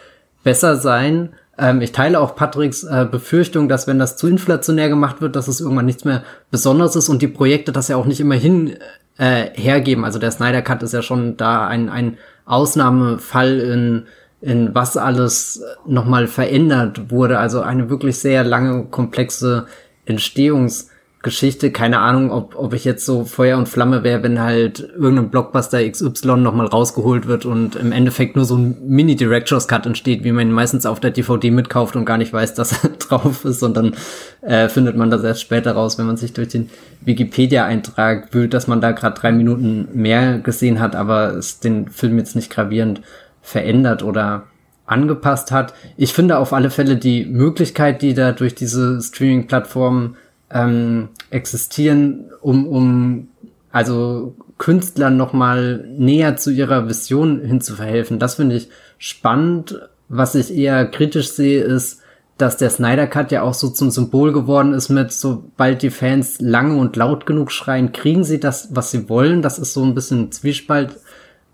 besser 0.46 0.78
sein. 0.78 1.34
Ähm, 1.58 1.82
ich 1.82 1.92
teile 1.92 2.22
auch 2.22 2.38
Patricks 2.38 2.86
äh, 2.86 3.06
Befürchtung, 3.12 3.68
dass 3.68 3.86
wenn 3.86 4.00
das 4.00 4.16
zu 4.16 4.30
inflationär 4.30 4.88
gemacht 4.88 5.20
wird, 5.20 5.36
dass 5.36 5.50
es 5.50 5.60
irgendwann 5.60 5.88
nichts 5.88 6.06
mehr 6.06 6.24
Besonderes 6.52 6.96
ist 6.96 7.10
und 7.10 7.22
die 7.22 7.28
Projekte 7.28 7.74
das 7.74 7.90
ja 7.90 7.98
auch 7.98 8.06
nicht 8.06 8.22
immer 8.22 8.36
hin 8.36 8.78
äh, 9.18 9.50
hergeben. 9.56 10.06
Also 10.06 10.20
der 10.20 10.32
Snyder 10.32 10.62
Cut 10.62 10.84
ist 10.84 10.94
ja 10.94 11.02
schon 11.02 11.36
da 11.36 11.68
ein, 11.68 11.90
ein 11.90 12.18
Ausnahmefall 12.46 13.60
in, 13.60 14.06
in 14.42 14.74
was 14.74 14.98
alles 14.98 15.64
nochmal 15.86 16.28
verändert 16.28 17.12
wurde. 17.12 17.40
Also 17.40 17.62
eine 17.62 17.90
wirklich 17.90 18.18
sehr 18.18 18.44
lange, 18.44 18.86
komplexe 18.86 19.66
Entstehungs- 20.08 20.90
Geschichte. 21.26 21.72
Keine 21.72 22.00
Ahnung, 22.00 22.32
ob, 22.32 22.56
ob 22.56 22.74
ich 22.74 22.86
jetzt 22.86 23.06
so 23.06 23.26
Feuer 23.26 23.58
und 23.58 23.68
Flamme 23.68 24.04
wäre, 24.04 24.24
wenn 24.24 24.40
halt 24.40 24.80
irgendein 24.80 25.30
Blockbuster 25.30 25.90
XY 25.90 26.38
nochmal 26.38 26.68
rausgeholt 26.68 27.28
wird 27.28 27.46
und 27.46 27.76
im 27.76 27.92
Endeffekt 27.92 28.36
nur 28.38 28.46
so 28.46 28.56
ein 28.56 28.78
Mini-Director's 28.88 29.68
Cut 29.68 29.86
entsteht, 29.86 30.24
wie 30.24 30.32
man 30.32 30.52
meistens 30.52 30.86
auf 30.86 31.02
der 31.02 31.12
DVD 31.12 31.52
mitkauft 31.52 31.96
und 31.96 32.06
gar 32.06 32.18
nicht 32.18 32.32
weiß, 32.32 32.54
dass 32.54 32.84
er 32.84 32.90
drauf 33.00 33.44
ist, 33.44 33.60
sondern 33.60 33.96
äh, 34.42 34.70
findet 34.70 34.96
man 34.96 35.10
das 35.10 35.24
erst 35.24 35.42
später 35.42 35.74
raus, 35.74 35.98
wenn 35.98 36.06
man 36.06 36.16
sich 36.16 36.32
durch 36.32 36.50
den 36.50 36.70
Wikipedia-Eintrag 37.02 38.34
wühlt, 38.34 38.54
dass 38.54 38.68
man 38.68 38.80
da 38.80 38.92
gerade 38.92 39.20
drei 39.20 39.32
Minuten 39.32 39.90
mehr 39.94 40.38
gesehen 40.38 40.80
hat, 40.80 40.96
aber 40.96 41.32
es 41.36 41.60
den 41.60 41.90
Film 41.90 42.18
jetzt 42.20 42.36
nicht 42.36 42.52
gravierend 42.52 43.02
verändert 43.42 44.04
oder 44.04 44.44
angepasst 44.86 45.52
hat. 45.52 45.74
Ich 45.98 46.14
finde 46.14 46.38
auf 46.38 46.54
alle 46.54 46.70
Fälle 46.70 46.98
die 46.98 47.26
Möglichkeit, 47.26 48.04
die 48.04 48.14
da 48.14 48.32
durch 48.32 48.54
diese 48.54 49.02
Streaming-Plattformen 49.02 50.18
ähm, 50.52 51.10
existieren, 51.30 52.32
um, 52.42 52.68
um 52.68 53.28
also 53.72 54.36
Künstlern 54.58 55.18
nochmal 55.18 55.86
näher 55.98 56.38
zu 56.38 56.52
ihrer 56.52 56.88
Vision 56.88 57.42
hinzuverhelfen. 57.42 58.20
Das 58.20 58.36
finde 58.36 58.56
ich 58.56 58.70
spannend. 58.98 59.80
Was 60.08 60.36
ich 60.36 60.56
eher 60.56 60.86
kritisch 60.86 61.32
sehe, 61.32 61.64
ist, 61.64 62.02
dass 62.38 62.58
der 62.58 62.70
Snyder 62.70 63.08
Cut 63.08 63.32
ja 63.32 63.42
auch 63.42 63.54
so 63.54 63.70
zum 63.70 63.92
Symbol 63.92 64.34
geworden 64.34 64.74
ist 64.74 64.90
mit, 64.90 65.12
sobald 65.12 65.82
die 65.82 65.90
Fans 65.90 66.40
lange 66.40 66.78
und 66.78 66.96
laut 66.96 67.26
genug 67.26 67.52
schreien, 67.52 67.92
kriegen 67.92 68.24
sie 68.24 68.40
das, 68.40 68.70
was 68.76 68.92
sie 68.92 69.10
wollen. 69.10 69.42
Das 69.42 69.58
ist 69.58 69.74
so 69.74 69.84
ein 69.84 69.96
bisschen 69.96 70.32
Zwiespalt, 70.32 70.98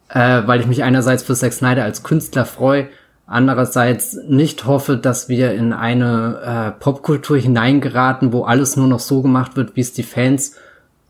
äh, 0.09 0.41
weil 0.45 0.59
ich 0.59 0.67
mich 0.67 0.83
einerseits 0.83 1.23
für 1.23 1.35
Zack 1.35 1.53
Snyder 1.53 1.83
als 1.83 2.03
Künstler 2.03 2.45
freue, 2.45 2.89
andererseits 3.31 4.17
nicht 4.27 4.65
hoffe, 4.65 4.97
dass 4.97 5.29
wir 5.29 5.53
in 5.53 5.73
eine 5.73 6.73
äh, 6.75 6.79
Popkultur 6.79 7.37
hineingeraten, 7.37 8.33
wo 8.33 8.43
alles 8.43 8.75
nur 8.75 8.87
noch 8.87 8.99
so 8.99 9.21
gemacht 9.21 9.55
wird, 9.55 9.75
wie 9.75 9.81
es 9.81 9.93
die 9.93 10.03
Fans 10.03 10.55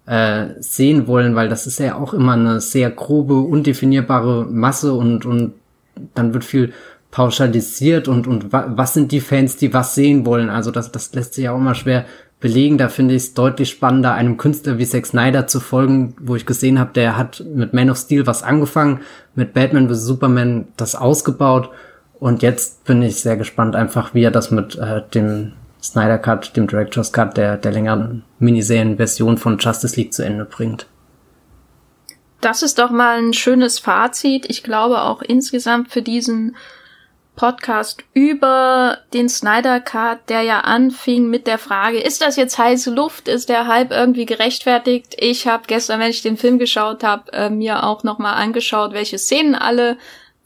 äh, 0.06 0.48
sehen 0.60 1.08
wollen, 1.08 1.36
weil 1.36 1.50
das 1.50 1.68
ist 1.68 1.80
ja 1.80 1.96
auch 1.96 2.14
immer 2.14 2.34
eine 2.34 2.62
sehr 2.62 2.92
grobe, 2.92 3.40
undefinierbare 3.40 4.46
Masse 4.46 4.94
und, 4.94 5.26
und 5.26 5.54
dann 6.14 6.34
wird 6.34 6.46
viel 6.46 6.74
pauschalisiert 7.10 8.08
und, 8.08 8.28
und 8.28 8.54
wa 8.54 8.72
was 8.76 8.94
sind 8.94 9.12
die 9.12 9.20
Fans, 9.20 9.58
die 9.58 9.74
was 9.74 9.96
sehen 9.96 10.26
wollen. 10.26 10.50
Also 10.50 10.72
das, 10.72 10.92
das 10.92 11.14
lässt 11.14 11.34
sich 11.34 11.46
ja 11.46 11.54
auch 11.54 11.58
immer 11.58 11.76
schwer 11.76 12.06
belegen. 12.40 12.78
Da 12.78 12.88
finde 12.90 13.16
ich 13.16 13.24
es 13.24 13.34
deutlich 13.34 13.70
spannender, 13.70 14.14
einem 14.14 14.38
Künstler 14.38 14.78
wie 14.78 14.86
Zack 14.86 15.06
Snyder 15.06 15.48
zu 15.48 15.60
folgen, 15.60 16.16
wo 16.20 16.36
ich 16.36 16.46
gesehen 16.46 16.80
habe, 16.80 16.94
der 16.94 17.18
hat 17.18 17.44
mit 17.54 17.74
Man 17.74 17.90
of 17.90 17.98
Steel 17.98 18.28
was 18.28 18.44
angefangen, 18.44 19.02
mit 19.36 19.54
Batman 19.54 19.90
vs. 19.90 20.06
Superman 20.06 20.68
das 20.78 20.96
ausgebaut 20.96 21.70
und 22.22 22.44
jetzt 22.44 22.84
bin 22.84 23.02
ich 23.02 23.20
sehr 23.20 23.36
gespannt 23.36 23.76
einfach, 23.76 24.14
wie 24.14 24.22
er 24.22 24.30
das 24.30 24.52
mit 24.52 24.78
äh, 24.78 25.02
dem 25.12 25.54
Snyder 25.82 26.20
Cut, 26.20 26.56
dem 26.56 26.68
Director's 26.68 27.12
Cut, 27.12 27.36
der, 27.36 27.58
der 27.58 27.72
längeren 27.72 28.24
Miniserien-Version 28.38 29.40
von 29.40 29.58
Justice 29.58 29.96
League 29.96 30.14
zu 30.14 30.24
Ende 30.24 30.46
bringt. 30.46 30.86
Das 32.40 32.62
ist 32.62 32.78
doch 32.78 32.92
mal 32.92 33.18
ein 33.18 33.34
schönes 33.34 33.80
Fazit. 33.80 34.46
Ich 34.52 34.62
glaube 34.62 35.02
auch 35.02 35.24
insgesamt 35.24 35.92
für 35.92 36.04
diesen 36.04 36.56
Podcast 37.36 38.04
über 38.14 39.00
den 39.16 39.28
Snyder 39.28 39.80
Cut, 39.80 40.30
der 40.30 40.44
ja 40.44 40.60
anfing 40.60 41.28
mit 41.28 41.48
der 41.48 41.58
Frage, 41.58 42.00
ist 42.00 42.22
das 42.22 42.36
jetzt 42.36 42.60
heiße 42.60 42.92
Luft? 42.92 43.28
Ist 43.28 43.50
der 43.50 43.66
Hype 43.66 43.90
irgendwie 43.90 44.28
gerechtfertigt? 44.28 45.16
Ich 45.18 45.48
habe 45.48 45.64
gestern, 45.66 46.00
wenn 46.00 46.12
ich 46.12 46.22
den 46.22 46.38
Film 46.38 46.60
geschaut 46.60 47.04
habe, 47.04 47.34
äh, 47.34 47.50
mir 47.50 47.84
auch 47.84 48.04
nochmal 48.04 48.36
angeschaut, 48.36 48.94
welche 48.94 49.18
Szenen 49.18 49.56
alle 49.56 49.98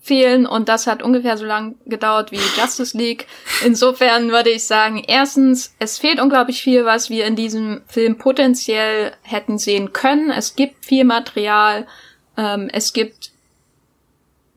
fehlen 0.05 0.45
und 0.45 0.69
das 0.69 0.85
hat 0.85 1.01
ungefähr 1.01 1.35
so 1.35 1.45
lang 1.45 1.75
gedauert 1.87 2.31
wie 2.31 2.39
Justice 2.57 2.95
League. 2.95 3.25
Insofern 3.65 4.29
würde 4.29 4.51
ich 4.51 4.65
sagen, 4.67 5.03
erstens, 5.07 5.73
es 5.79 5.97
fehlt 5.97 6.21
unglaublich 6.21 6.61
viel, 6.61 6.85
was 6.85 7.09
wir 7.09 7.25
in 7.25 7.35
diesem 7.35 7.81
Film 7.87 8.19
potenziell 8.19 9.13
hätten 9.23 9.57
sehen 9.57 9.93
können. 9.93 10.29
Es 10.29 10.55
gibt 10.55 10.85
viel 10.85 11.05
Material, 11.05 11.87
ähm, 12.37 12.69
es 12.71 12.93
gibt 12.93 13.31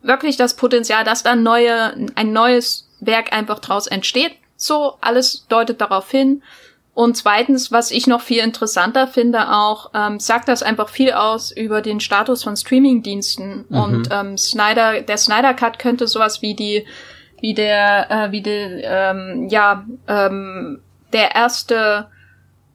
wirklich 0.03 0.37
das 0.37 0.55
Potenzial, 0.55 1.03
dass 1.05 1.23
dann 1.23 1.43
neue, 1.43 1.95
ein 2.15 2.33
neues 2.35 2.87
Werk 3.01 3.33
einfach 3.33 3.61
draus 3.61 3.87
entsteht. 3.87 4.33
So, 4.59 4.99
alles 5.01 5.47
deutet 5.49 5.81
darauf 5.81 6.11
hin. 6.11 6.43
Und 6.99 7.17
zweitens, 7.17 7.71
was 7.71 7.93
ich 7.93 8.09
noch 8.09 8.23
viel 8.23 8.43
interessanter 8.43 9.07
finde, 9.07 9.53
auch 9.53 9.93
ähm, 9.95 10.19
sagt 10.19 10.49
das 10.49 10.65
einfach 10.65 10.89
viel 10.89 11.13
aus 11.13 11.53
über 11.53 11.81
den 11.81 12.01
Status 12.01 12.43
von 12.43 12.57
Streamingdiensten. 12.57 13.67
Mhm. 13.69 13.79
Und 13.79 14.09
ähm, 14.11 14.37
Snyder, 14.37 15.03
der 15.03 15.17
Snyder 15.17 15.55
Cut 15.55 15.79
könnte 15.79 16.09
sowas 16.09 16.43
wie 16.43 16.57
die, 16.57 16.85
wie 17.41 17.55
der, 17.55 18.11
äh, 18.11 18.33
wie 18.33 18.43
der, 18.43 19.13
ähm, 19.13 19.47
ja, 19.49 19.87
ähm, 20.09 20.81
der 21.13 21.37
erste 21.37 22.09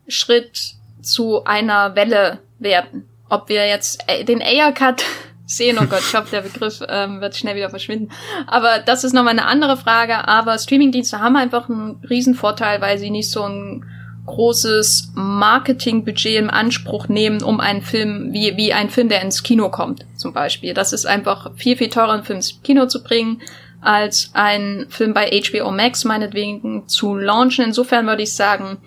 Schritt 0.08 0.76
zu 1.02 1.44
einer 1.44 1.94
Welle 1.98 2.40
werden. 2.60 3.10
Ob 3.28 3.50
wir 3.50 3.68
jetzt 3.68 4.06
äh, 4.08 4.24
den 4.24 4.40
Air 4.40 4.72
Cut 4.72 5.04
sehen, 5.46 5.78
oh 5.82 5.86
Gott, 5.86 6.00
ich 6.00 6.16
hoffe, 6.16 6.32
der 6.32 6.44
Begriff 6.44 6.82
ähm, 6.88 7.20
wird 7.20 7.36
schnell 7.36 7.58
wieder 7.58 7.70
verschwinden. 7.70 8.10
Aber 8.48 8.80
das 8.80 9.04
ist 9.04 9.12
nochmal 9.12 9.38
eine 9.38 9.48
andere 9.48 9.76
Frage. 9.76 10.30
Aber 10.30 10.58
Streamingdienste 10.58 11.20
haben 11.20 11.36
einfach 11.36 11.68
einen 11.68 12.02
riesen 12.10 12.36
Vorteil, 12.36 12.80
weil 12.80 12.98
sie 13.00 13.10
nicht 13.10 13.30
so 13.30 13.44
ein 13.44 13.86
großes 14.26 15.12
Marketingbudget 15.16 16.38
im 16.38 16.50
Anspruch 16.50 17.08
nehmen, 17.10 17.44
um 17.44 17.60
einen 17.60 17.82
Film, 17.82 18.32
wie, 18.32 18.56
wie 18.56 18.74
ein 18.74 18.90
Film, 18.90 19.10
der 19.10 19.22
ins 19.22 19.44
Kino 19.44 19.70
kommt, 19.70 20.06
zum 20.16 20.34
Beispiel. 20.34 20.74
Das 20.74 20.94
ist 20.94 21.06
einfach 21.06 21.52
viel, 21.56 21.76
viel 21.76 21.90
teurer, 21.90 22.14
einen 22.14 22.24
Film 22.24 22.38
ins 22.38 22.62
Kino 22.64 22.86
zu 22.86 23.04
bringen, 23.04 23.42
als 23.82 24.32
einen 24.34 24.90
Film 24.90 25.14
bei 25.14 25.30
HBO 25.30 25.72
Max 25.72 26.06
meinetwegen 26.06 26.88
zu 26.88 27.16
launchen. 27.16 27.66
Insofern 27.66 28.08
würde 28.08 28.24
ich 28.24 28.34
sagen, 28.34 28.78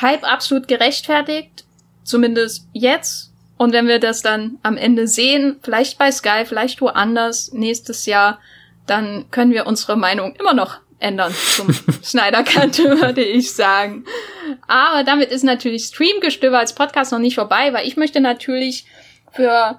Hype 0.00 0.24
absolut 0.24 0.68
gerechtfertigt, 0.68 1.64
zumindest 2.02 2.68
jetzt. 2.72 3.32
Und 3.56 3.72
wenn 3.72 3.88
wir 3.88 4.00
das 4.00 4.20
dann 4.20 4.58
am 4.62 4.76
Ende 4.76 5.08
sehen, 5.08 5.56
vielleicht 5.62 5.96
bei 5.96 6.10
Sky, 6.10 6.44
vielleicht 6.44 6.80
woanders 6.80 7.52
nächstes 7.52 8.04
Jahr, 8.04 8.38
dann 8.86 9.30
können 9.30 9.52
wir 9.52 9.66
unsere 9.66 9.96
Meinung 9.96 10.34
immer 10.36 10.52
noch 10.52 10.80
ändern 11.04 11.32
zum 11.32 11.68
Cut, 12.44 12.78
würde 12.78 13.22
ich 13.22 13.52
sagen. 13.52 14.04
Aber 14.66 15.04
damit 15.04 15.30
ist 15.30 15.44
natürlich 15.44 15.84
Streamgestöber 15.84 16.58
als 16.58 16.74
Podcast 16.74 17.12
noch 17.12 17.18
nicht 17.18 17.34
vorbei, 17.34 17.72
weil 17.72 17.86
ich 17.86 17.96
möchte 17.96 18.20
natürlich 18.20 18.86
für 19.32 19.78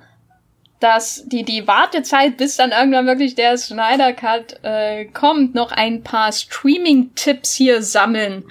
das, 0.79 1.23
die, 1.25 1.43
die 1.43 1.67
Wartezeit, 1.67 2.37
bis 2.37 2.57
dann 2.57 2.71
irgendwann 2.71 3.07
wirklich 3.07 3.35
der 3.35 3.57
Snyder 3.57 4.13
Cut 4.13 4.59
äh, 4.63 5.05
kommt, 5.05 5.55
noch 5.55 5.71
ein 5.71 6.03
paar 6.03 6.31
Streaming-Tipps 6.31 7.53
hier 7.55 7.81
sammeln. 7.81 8.43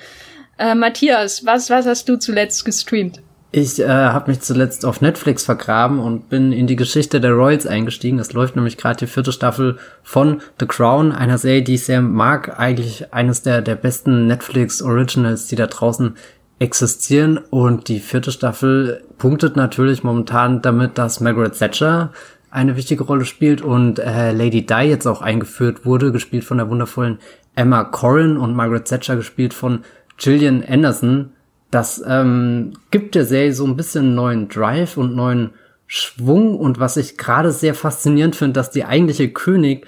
Äh, 0.58 0.74
Matthias, 0.74 1.44
was, 1.44 1.70
was 1.70 1.86
hast 1.86 2.08
du 2.08 2.16
zuletzt 2.16 2.64
gestreamt? 2.64 3.20
Ich 3.56 3.78
äh, 3.78 3.86
habe 3.86 4.32
mich 4.32 4.40
zuletzt 4.40 4.84
auf 4.84 5.00
Netflix 5.00 5.44
vergraben 5.44 6.00
und 6.00 6.28
bin 6.28 6.50
in 6.50 6.66
die 6.66 6.74
Geschichte 6.74 7.20
der 7.20 7.30
Royals 7.30 7.68
eingestiegen. 7.68 8.18
Es 8.18 8.32
läuft 8.32 8.56
nämlich 8.56 8.76
gerade 8.76 8.96
die 8.96 9.06
vierte 9.06 9.30
Staffel 9.30 9.78
von 10.02 10.42
The 10.58 10.66
Crown, 10.66 11.12
einer 11.12 11.38
Serie, 11.38 11.62
die 11.62 11.74
ich 11.74 11.84
sehr 11.84 12.02
mag. 12.02 12.58
Eigentlich 12.58 13.14
eines 13.14 13.42
der, 13.42 13.62
der 13.62 13.76
besten 13.76 14.26
Netflix-Originals, 14.26 15.46
die 15.46 15.54
da 15.54 15.68
draußen 15.68 16.16
existieren. 16.58 17.38
Und 17.38 17.86
die 17.86 18.00
vierte 18.00 18.32
Staffel 18.32 19.04
punktet 19.18 19.54
natürlich 19.54 20.02
momentan 20.02 20.60
damit, 20.60 20.98
dass 20.98 21.20
Margaret 21.20 21.56
Thatcher 21.56 22.10
eine 22.50 22.74
wichtige 22.74 23.04
Rolle 23.04 23.24
spielt 23.24 23.62
und 23.62 24.00
äh, 24.00 24.32
Lady 24.32 24.66
Di 24.66 24.82
jetzt 24.82 25.06
auch 25.06 25.22
eingeführt 25.22 25.86
wurde, 25.86 26.10
gespielt 26.10 26.42
von 26.42 26.58
der 26.58 26.68
wundervollen 26.68 27.20
Emma 27.54 27.84
Corrin 27.84 28.36
und 28.36 28.56
Margaret 28.56 28.86
Thatcher 28.86 29.14
gespielt 29.14 29.54
von 29.54 29.84
Gillian 30.16 30.64
Anderson. 30.68 31.30
Das 31.74 32.00
ähm, 32.06 32.74
gibt 32.92 33.16
der 33.16 33.24
Serie 33.24 33.52
so 33.52 33.66
ein 33.66 33.74
bisschen 33.74 34.14
neuen 34.14 34.48
Drive 34.48 34.96
und 34.96 35.16
neuen 35.16 35.50
Schwung 35.88 36.56
und 36.56 36.78
was 36.78 36.96
ich 36.96 37.18
gerade 37.18 37.50
sehr 37.50 37.74
faszinierend 37.74 38.36
finde, 38.36 38.52
dass 38.52 38.70
die 38.70 38.84
eigentliche 38.84 39.28
König 39.28 39.84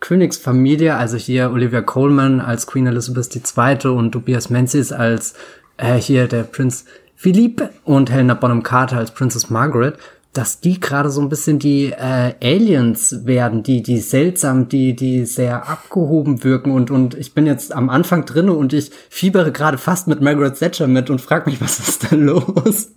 Königsfamilie, 0.00 0.94
also 0.94 1.16
hier 1.16 1.50
Olivia 1.50 1.80
Coleman 1.80 2.40
als 2.40 2.66
Queen 2.66 2.86
Elizabeth 2.86 3.34
II. 3.34 3.90
und 3.90 4.12
Tobias 4.12 4.50
Menzies 4.50 4.92
als 4.92 5.32
äh, 5.78 5.94
hier 5.94 6.28
der 6.28 6.42
Prinz 6.42 6.84
Philippe 7.16 7.70
und 7.84 8.10
Helena 8.10 8.34
Bonham 8.34 8.62
Carter 8.62 8.98
als 8.98 9.12
Princess 9.12 9.48
Margaret, 9.48 9.96
dass 10.32 10.60
die 10.60 10.78
gerade 10.78 11.10
so 11.10 11.20
ein 11.20 11.28
bisschen 11.28 11.58
die 11.58 11.86
äh, 11.86 12.34
Aliens 12.40 13.26
werden, 13.26 13.64
die 13.64 13.82
die 13.82 13.98
seltsam, 13.98 14.68
die 14.68 14.94
die 14.94 15.24
sehr 15.24 15.68
abgehoben 15.68 16.44
wirken 16.44 16.70
und 16.70 16.90
und 16.90 17.14
ich 17.14 17.34
bin 17.34 17.46
jetzt 17.46 17.74
am 17.74 17.90
Anfang 17.90 18.24
drinne 18.26 18.52
und 18.52 18.72
ich 18.72 18.92
fiebere 19.08 19.50
gerade 19.50 19.76
fast 19.76 20.06
mit 20.06 20.20
Margaret 20.20 20.56
Thatcher 20.56 20.86
mit 20.86 21.10
und 21.10 21.20
frag 21.20 21.46
mich, 21.46 21.60
was 21.60 21.80
ist 21.80 22.12
da 22.12 22.16
los? 22.16 22.92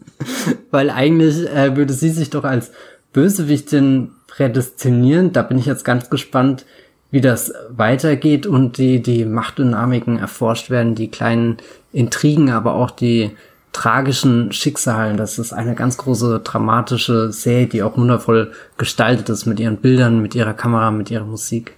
Weil 0.69 0.91
eigentlich 0.91 1.49
äh, 1.49 1.75
würde 1.75 1.93
sie 1.93 2.11
sich 2.11 2.29
doch 2.29 2.43
als 2.43 2.71
Bösewichtin 3.13 4.11
prädestinieren. 4.27 5.33
Da 5.33 5.41
bin 5.41 5.57
ich 5.57 5.65
jetzt 5.65 5.85
ganz 5.85 6.09
gespannt, 6.09 6.65
wie 7.09 7.21
das 7.21 7.53
weitergeht 7.69 8.45
und 8.45 8.77
die 8.77 9.01
die 9.01 9.25
Machtdynamiken 9.25 10.17
erforscht 10.17 10.69
werden, 10.69 10.95
die 10.95 11.09
kleinen 11.09 11.57
Intrigen, 11.91 12.49
aber 12.49 12.73
auch 12.73 12.91
die 12.91 13.31
tragischen 13.73 14.51
Schicksalen. 14.51 15.17
Das 15.17 15.39
ist 15.39 15.51
eine 15.51 15.75
ganz 15.75 15.97
große 15.97 16.39
dramatische 16.43 17.31
Serie, 17.31 17.67
die 17.67 17.83
auch 17.83 17.97
wundervoll 17.97 18.53
gestaltet 18.77 19.29
ist 19.29 19.45
mit 19.45 19.59
ihren 19.59 19.77
Bildern, 19.77 20.21
mit 20.21 20.35
ihrer 20.35 20.53
Kamera, 20.53 20.91
mit 20.91 21.11
ihrer 21.11 21.25
Musik. 21.25 21.75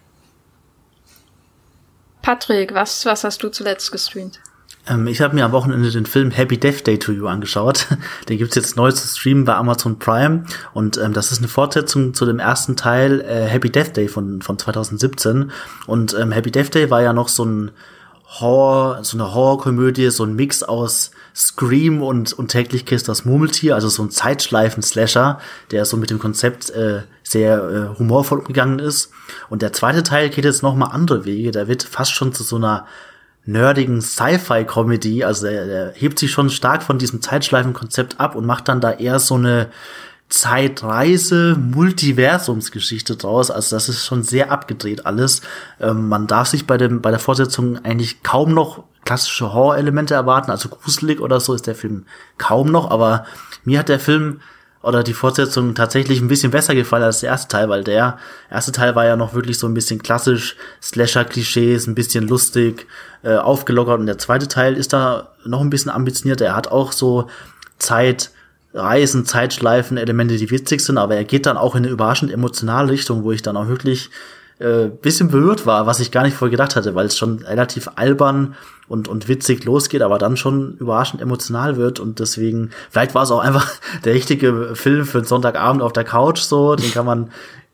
Patrick, 2.21 2.73
was, 2.73 3.05
was 3.05 3.23
hast 3.23 3.41
du 3.43 3.49
zuletzt 3.49 3.91
gestreamt? 3.91 4.39
Ähm, 4.87 5.07
ich 5.07 5.21
habe 5.21 5.35
mir 5.35 5.45
am 5.45 5.51
Wochenende 5.51 5.89
den 5.91 6.05
Film 6.05 6.31
Happy 6.31 6.57
Death 6.57 6.85
Day 6.85 6.97
to 6.99 7.11
You 7.11 7.27
angeschaut. 7.27 7.87
Den 8.29 8.37
gibt's 8.37 8.55
jetzt 8.55 8.75
neu 8.75 8.91
zu 8.91 9.07
streamen 9.07 9.45
bei 9.45 9.55
Amazon 9.55 9.99
Prime. 9.99 10.43
Und 10.73 10.97
ähm, 10.97 11.13
das 11.13 11.31
ist 11.31 11.39
eine 11.39 11.47
Fortsetzung 11.47 12.13
zu 12.13 12.25
dem 12.25 12.39
ersten 12.39 12.75
Teil 12.75 13.21
äh, 13.21 13.45
Happy 13.45 13.71
Death 13.71 13.95
Day 13.95 14.07
von, 14.07 14.41
von 14.41 14.59
2017. 14.59 15.51
Und 15.87 16.15
ähm, 16.19 16.31
Happy 16.31 16.51
Death 16.51 16.73
Day 16.73 16.89
war 16.89 17.01
ja 17.01 17.13
noch 17.13 17.29
so 17.29 17.45
ein 17.45 17.71
Horror, 18.39 19.03
so 19.03 19.17
eine 19.17 19.33
Horrorkomödie, 19.33 20.09
so 20.09 20.23
ein 20.23 20.35
Mix 20.35 20.63
aus 20.63 21.11
Scream 21.35 22.01
und, 22.01 22.31
und 22.31 22.47
täglich 22.47 22.85
kisst 22.85 23.09
das 23.09 23.25
Murmeltier, 23.25 23.75
also 23.75 23.89
so 23.89 24.01
ein 24.03 24.09
Zeitschleifen-Slasher, 24.09 25.39
der 25.71 25.83
so 25.83 25.97
mit 25.97 26.09
dem 26.09 26.17
Konzept 26.17 26.69
äh, 26.69 27.01
sehr 27.23 27.57
äh, 27.57 27.99
humorvoll 27.99 28.39
umgegangen 28.39 28.79
ist. 28.79 29.11
Und 29.49 29.61
der 29.61 29.73
zweite 29.73 30.03
Teil 30.03 30.29
geht 30.29 30.45
jetzt 30.45 30.63
noch 30.63 30.75
mal 30.75 30.87
andere 30.87 31.25
Wege, 31.25 31.51
der 31.51 31.67
wird 31.67 31.83
fast 31.83 32.13
schon 32.13 32.33
zu 32.33 32.43
so 32.43 32.55
einer 32.55 32.85
nerdigen 33.43 34.01
Sci-Fi-Comedy, 34.01 35.25
also 35.25 35.45
der, 35.45 35.65
der 35.65 35.93
hebt 35.93 36.19
sich 36.19 36.31
schon 36.31 36.49
stark 36.49 36.83
von 36.83 36.99
diesem 36.99 37.21
Zeitschleifen-Konzept 37.21 38.19
ab 38.19 38.35
und 38.35 38.45
macht 38.45 38.69
dann 38.69 38.79
da 38.79 38.91
eher 38.91 39.19
so 39.19 39.35
eine 39.35 39.69
Zeitreise, 40.29 41.55
Multiversumsgeschichte 41.55 43.15
draus. 43.15 43.51
Also 43.51 43.75
das 43.75 43.89
ist 43.89 44.05
schon 44.05 44.23
sehr 44.23 44.51
abgedreht 44.51 45.05
alles. 45.05 45.41
Ähm, 45.79 46.07
man 46.07 46.27
darf 46.27 46.47
sich 46.47 46.65
bei 46.65 46.77
dem 46.77 47.01
bei 47.01 47.11
der 47.11 47.19
Fortsetzung 47.19 47.83
eigentlich 47.83 48.23
kaum 48.23 48.53
noch 48.53 48.85
klassische 49.05 49.53
Horror-Elemente 49.53 50.13
erwarten. 50.13 50.51
Also 50.51 50.69
gruselig 50.69 51.21
oder 51.21 51.39
so 51.39 51.53
ist 51.53 51.67
der 51.67 51.75
Film 51.75 52.05
kaum 52.37 52.71
noch. 52.71 52.91
Aber 52.91 53.25
mir 53.63 53.79
hat 53.79 53.89
der 53.89 53.99
Film 53.99 54.41
oder 54.85 55.01
die 55.01 55.13
Fortsetzung 55.13 55.73
tatsächlich 55.73 56.21
ein 56.21 56.27
bisschen 56.27 56.51
besser 56.51 56.75
gefallen 56.75 57.03
als 57.03 57.21
der 57.21 57.31
erste 57.31 57.47
Teil, 57.47 57.69
weil 57.69 57.83
der 57.83 58.19
erste 58.51 58.71
Teil 58.71 58.95
war 58.95 59.05
ja 59.05 59.15
noch 59.15 59.33
wirklich 59.33 59.57
so 59.57 59.65
ein 59.67 59.73
bisschen 59.73 60.01
klassisch, 60.01 60.55
Slasher-Klischees, 60.81 61.87
ein 61.87 61.95
bisschen 61.95 62.27
lustig, 62.27 62.85
äh, 63.23 63.35
aufgelockert 63.35 63.99
und 63.99 64.05
der 64.05 64.19
zweite 64.19 64.47
Teil 64.47 64.77
ist 64.77 64.93
da 64.93 65.29
noch 65.43 65.61
ein 65.61 65.71
bisschen 65.71 65.89
ambitionierter. 65.89 66.45
Er 66.45 66.55
hat 66.55 66.67
auch 66.67 66.91
so 66.91 67.27
Zeit, 67.79 68.29
Reisen, 68.75 69.25
Zeitschleifen, 69.25 69.97
Elemente, 69.97 70.37
die 70.37 70.51
witzig 70.51 70.81
sind, 70.81 70.99
aber 70.99 71.15
er 71.15 71.23
geht 71.23 71.47
dann 71.47 71.57
auch 71.57 71.73
in 71.73 71.83
eine 71.83 71.91
überraschend 71.91 72.31
emotionale 72.31 72.91
Richtung, 72.91 73.23
wo 73.23 73.31
ich 73.31 73.41
dann 73.41 73.57
auch 73.57 73.67
wirklich 73.67 74.11
äh, 74.59 74.87
bisschen 74.87 75.29
berührt 75.29 75.65
war, 75.65 75.87
was 75.87 75.99
ich 75.99 76.11
gar 76.11 76.23
nicht 76.23 76.37
vorher 76.37 76.51
gedacht 76.51 76.75
hatte, 76.75 76.93
weil 76.93 77.07
es 77.07 77.17
schon 77.17 77.39
relativ 77.39 77.89
albern 77.95 78.55
und, 78.87 79.07
und 79.07 79.27
witzig 79.27 79.63
losgeht, 79.65 80.01
aber 80.01 80.17
dann 80.17 80.37
schon 80.37 80.77
überraschend 80.77 81.21
emotional 81.21 81.77
wird 81.77 81.99
und 81.99 82.19
deswegen, 82.19 82.71
vielleicht 82.89 83.15
war 83.15 83.23
es 83.23 83.31
auch 83.31 83.39
einfach 83.39 83.71
der 84.05 84.13
richtige 84.13 84.75
Film 84.75 85.05
für 85.05 85.19
einen 85.19 85.27
Sonntagabend 85.27 85.81
auf 85.81 85.93
der 85.93 86.03
Couch 86.03 86.39
so, 86.39 86.75
den 86.75 86.91
kann 86.91 87.05
man 87.05 87.29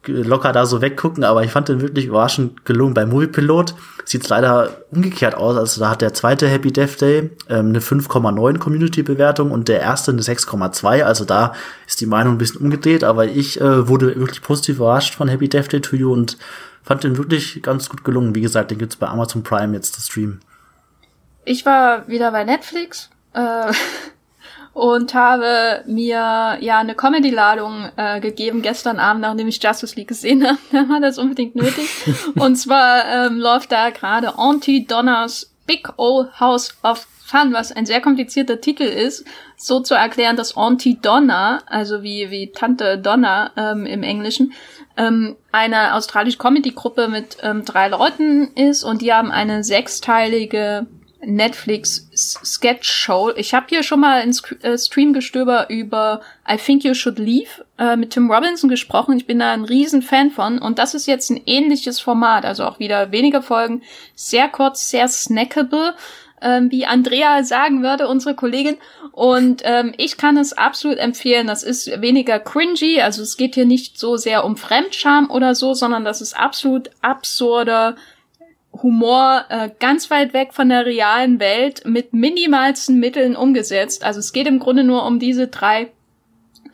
locker 0.07 0.51
da 0.51 0.65
so 0.65 0.81
weggucken, 0.81 1.23
aber 1.23 1.43
ich 1.43 1.51
fand 1.51 1.69
den 1.69 1.81
wirklich 1.81 2.07
überraschend 2.07 2.65
gelungen. 2.65 2.93
Bei 2.93 3.05
Moviepilot 3.05 3.75
sieht 4.05 4.23
es 4.23 4.29
leider 4.29 4.77
umgekehrt 4.91 5.35
aus. 5.35 5.57
Also 5.57 5.81
da 5.81 5.91
hat 5.91 6.01
der 6.01 6.13
zweite 6.13 6.47
Happy 6.47 6.71
Death 6.71 7.01
Day 7.01 7.29
ähm, 7.49 7.67
eine 7.69 7.79
5,9 7.79 8.57
Community-Bewertung 8.57 9.51
und 9.51 9.67
der 9.67 9.79
erste 9.79 10.11
eine 10.11 10.21
6,2. 10.21 11.03
Also 11.03 11.25
da 11.25 11.53
ist 11.88 12.01
die 12.01 12.07
Meinung 12.07 12.35
ein 12.35 12.38
bisschen 12.39 12.61
umgedreht, 12.61 13.03
aber 13.03 13.25
ich 13.25 13.61
äh, 13.61 13.88
wurde 13.88 14.15
wirklich 14.15 14.41
positiv 14.41 14.77
überrascht 14.77 15.15
von 15.15 15.27
Happy 15.27 15.47
Death 15.47 15.71
Day 15.71 15.81
to 15.81 15.95
You 15.95 16.11
und 16.11 16.38
fand 16.83 17.03
den 17.03 17.17
wirklich 17.17 17.61
ganz 17.61 17.88
gut 17.89 18.03
gelungen. 18.03 18.33
Wie 18.33 18.41
gesagt, 18.41 18.71
den 18.71 18.79
gibt's 18.79 18.95
bei 18.95 19.07
Amazon 19.07 19.43
Prime 19.43 19.75
jetzt 19.75 19.93
zu 19.93 20.01
streamen. 20.01 20.41
Ich 21.45 21.65
war 21.65 22.07
wieder 22.07 22.31
bei 22.31 22.43
Netflix. 22.43 23.09
Äh 23.34 23.72
und 24.73 25.13
habe 25.13 25.84
mir 25.85 26.57
ja 26.61 26.80
eine 26.80 26.95
Comedy-Ladung 26.95 27.89
äh, 27.97 28.19
gegeben 28.19 28.61
gestern 28.61 28.99
Abend, 28.99 29.22
nachdem 29.22 29.47
ich 29.47 29.61
Justice 29.61 29.95
League 29.95 30.07
gesehen 30.07 30.47
habe. 30.47 30.57
da 30.72 30.88
war 30.89 30.99
das 30.99 31.18
unbedingt 31.18 31.55
nötig. 31.55 31.89
und 32.35 32.55
zwar 32.55 33.05
ähm, 33.05 33.38
läuft 33.38 33.72
da 33.72 33.89
gerade 33.89 34.38
Auntie 34.38 34.85
Donners 34.85 35.53
Big 35.68 35.88
Old 35.97 36.39
House 36.39 36.76
of 36.84 37.07
Fun, 37.23 37.53
was 37.53 37.72
ein 37.72 37.85
sehr 37.85 38.01
komplizierter 38.01 38.59
Titel 38.59 38.84
ist, 38.84 39.23
so 39.55 39.80
zu 39.80 39.93
erklären, 39.93 40.35
dass 40.35 40.57
Auntie 40.57 40.99
Donna, 41.01 41.61
also 41.65 42.03
wie, 42.03 42.30
wie 42.30 42.51
Tante 42.51 42.97
Donna 42.97 43.51
ähm, 43.55 43.85
im 43.85 44.03
Englischen, 44.03 44.51
ähm, 44.97 45.38
eine 45.53 45.93
australische 45.93 46.38
Comedy-Gruppe 46.38 47.07
mit 47.07 47.38
ähm, 47.41 47.63
drei 47.63 47.88
Leuten 47.88 48.49
ist 48.55 48.84
und 48.84 49.01
die 49.01 49.13
haben 49.13 49.31
eine 49.31 49.63
sechsteilige 49.63 50.88
Netflix 51.23 52.10
Sketch 52.14 52.89
Show. 52.89 53.31
Ich 53.35 53.53
habe 53.53 53.68
hier 53.69 53.84
schon 53.84 53.99
mal 53.99 54.22
in 54.22 54.35
äh, 54.61 54.77
Streamgestöber 54.77 55.69
über 55.69 56.22
I 56.49 56.57
Think 56.57 56.84
You 56.84 56.93
Should 56.93 57.19
Leave 57.19 57.65
äh, 57.77 57.95
mit 57.95 58.11
Tim 58.11 58.31
Robinson 58.31 58.69
gesprochen. 58.69 59.18
Ich 59.18 59.27
bin 59.27 59.39
da 59.39 59.52
ein 59.53 59.64
riesen 59.65 60.02
Fan 60.02 60.31
von 60.31 60.60
und 60.60 60.80
das 60.80 60.93
ist 60.93 61.06
jetzt 61.06 61.30
ein 61.30 61.41
ähnliches 61.45 61.99
Format, 61.99 62.45
also 62.45 62.65
auch 62.65 62.80
wieder 62.80 63.11
weniger 63.11 63.41
Folgen, 63.41 63.84
sehr 64.15 64.48
kurz, 64.49 64.89
sehr 64.89 65.07
snackable, 65.07 65.93
ähm, 66.41 66.72
wie 66.72 66.85
Andrea 66.85 67.43
sagen 67.43 67.84
würde, 67.84 68.07
unsere 68.07 68.35
Kollegin. 68.35 68.77
Und 69.11 69.61
ähm, 69.64 69.93
ich 69.98 70.18
kann 70.18 70.38
es 70.38 70.53
absolut 70.53 70.98
empfehlen. 70.98 71.45
Das 71.45 71.61
ist 71.61 72.02
weniger 72.02 72.39
cringy, 72.39 73.02
also 73.02 73.22
es 73.22 73.38
geht 73.38 73.56
hier 73.56 73.65
nicht 73.65 73.99
so 73.99 74.18
sehr 74.18 74.43
um 74.43 74.57
Fremdscham 74.57 75.30
oder 75.30 75.53
so, 75.53 75.73
sondern 75.76 76.03
das 76.03 76.22
ist 76.22 76.35
absolut 76.35 76.89
absurder 77.02 77.95
Humor 78.83 79.45
äh, 79.49 79.69
ganz 79.79 80.09
weit 80.09 80.33
weg 80.33 80.53
von 80.53 80.69
der 80.69 80.85
realen 80.85 81.39
Welt 81.39 81.83
mit 81.85 82.13
minimalsten 82.13 82.99
Mitteln 82.99 83.35
umgesetzt. 83.35 84.03
Also 84.03 84.19
es 84.19 84.33
geht 84.33 84.47
im 84.47 84.59
Grunde 84.59 84.83
nur 84.83 85.05
um 85.05 85.19
diese 85.19 85.47
drei 85.47 85.91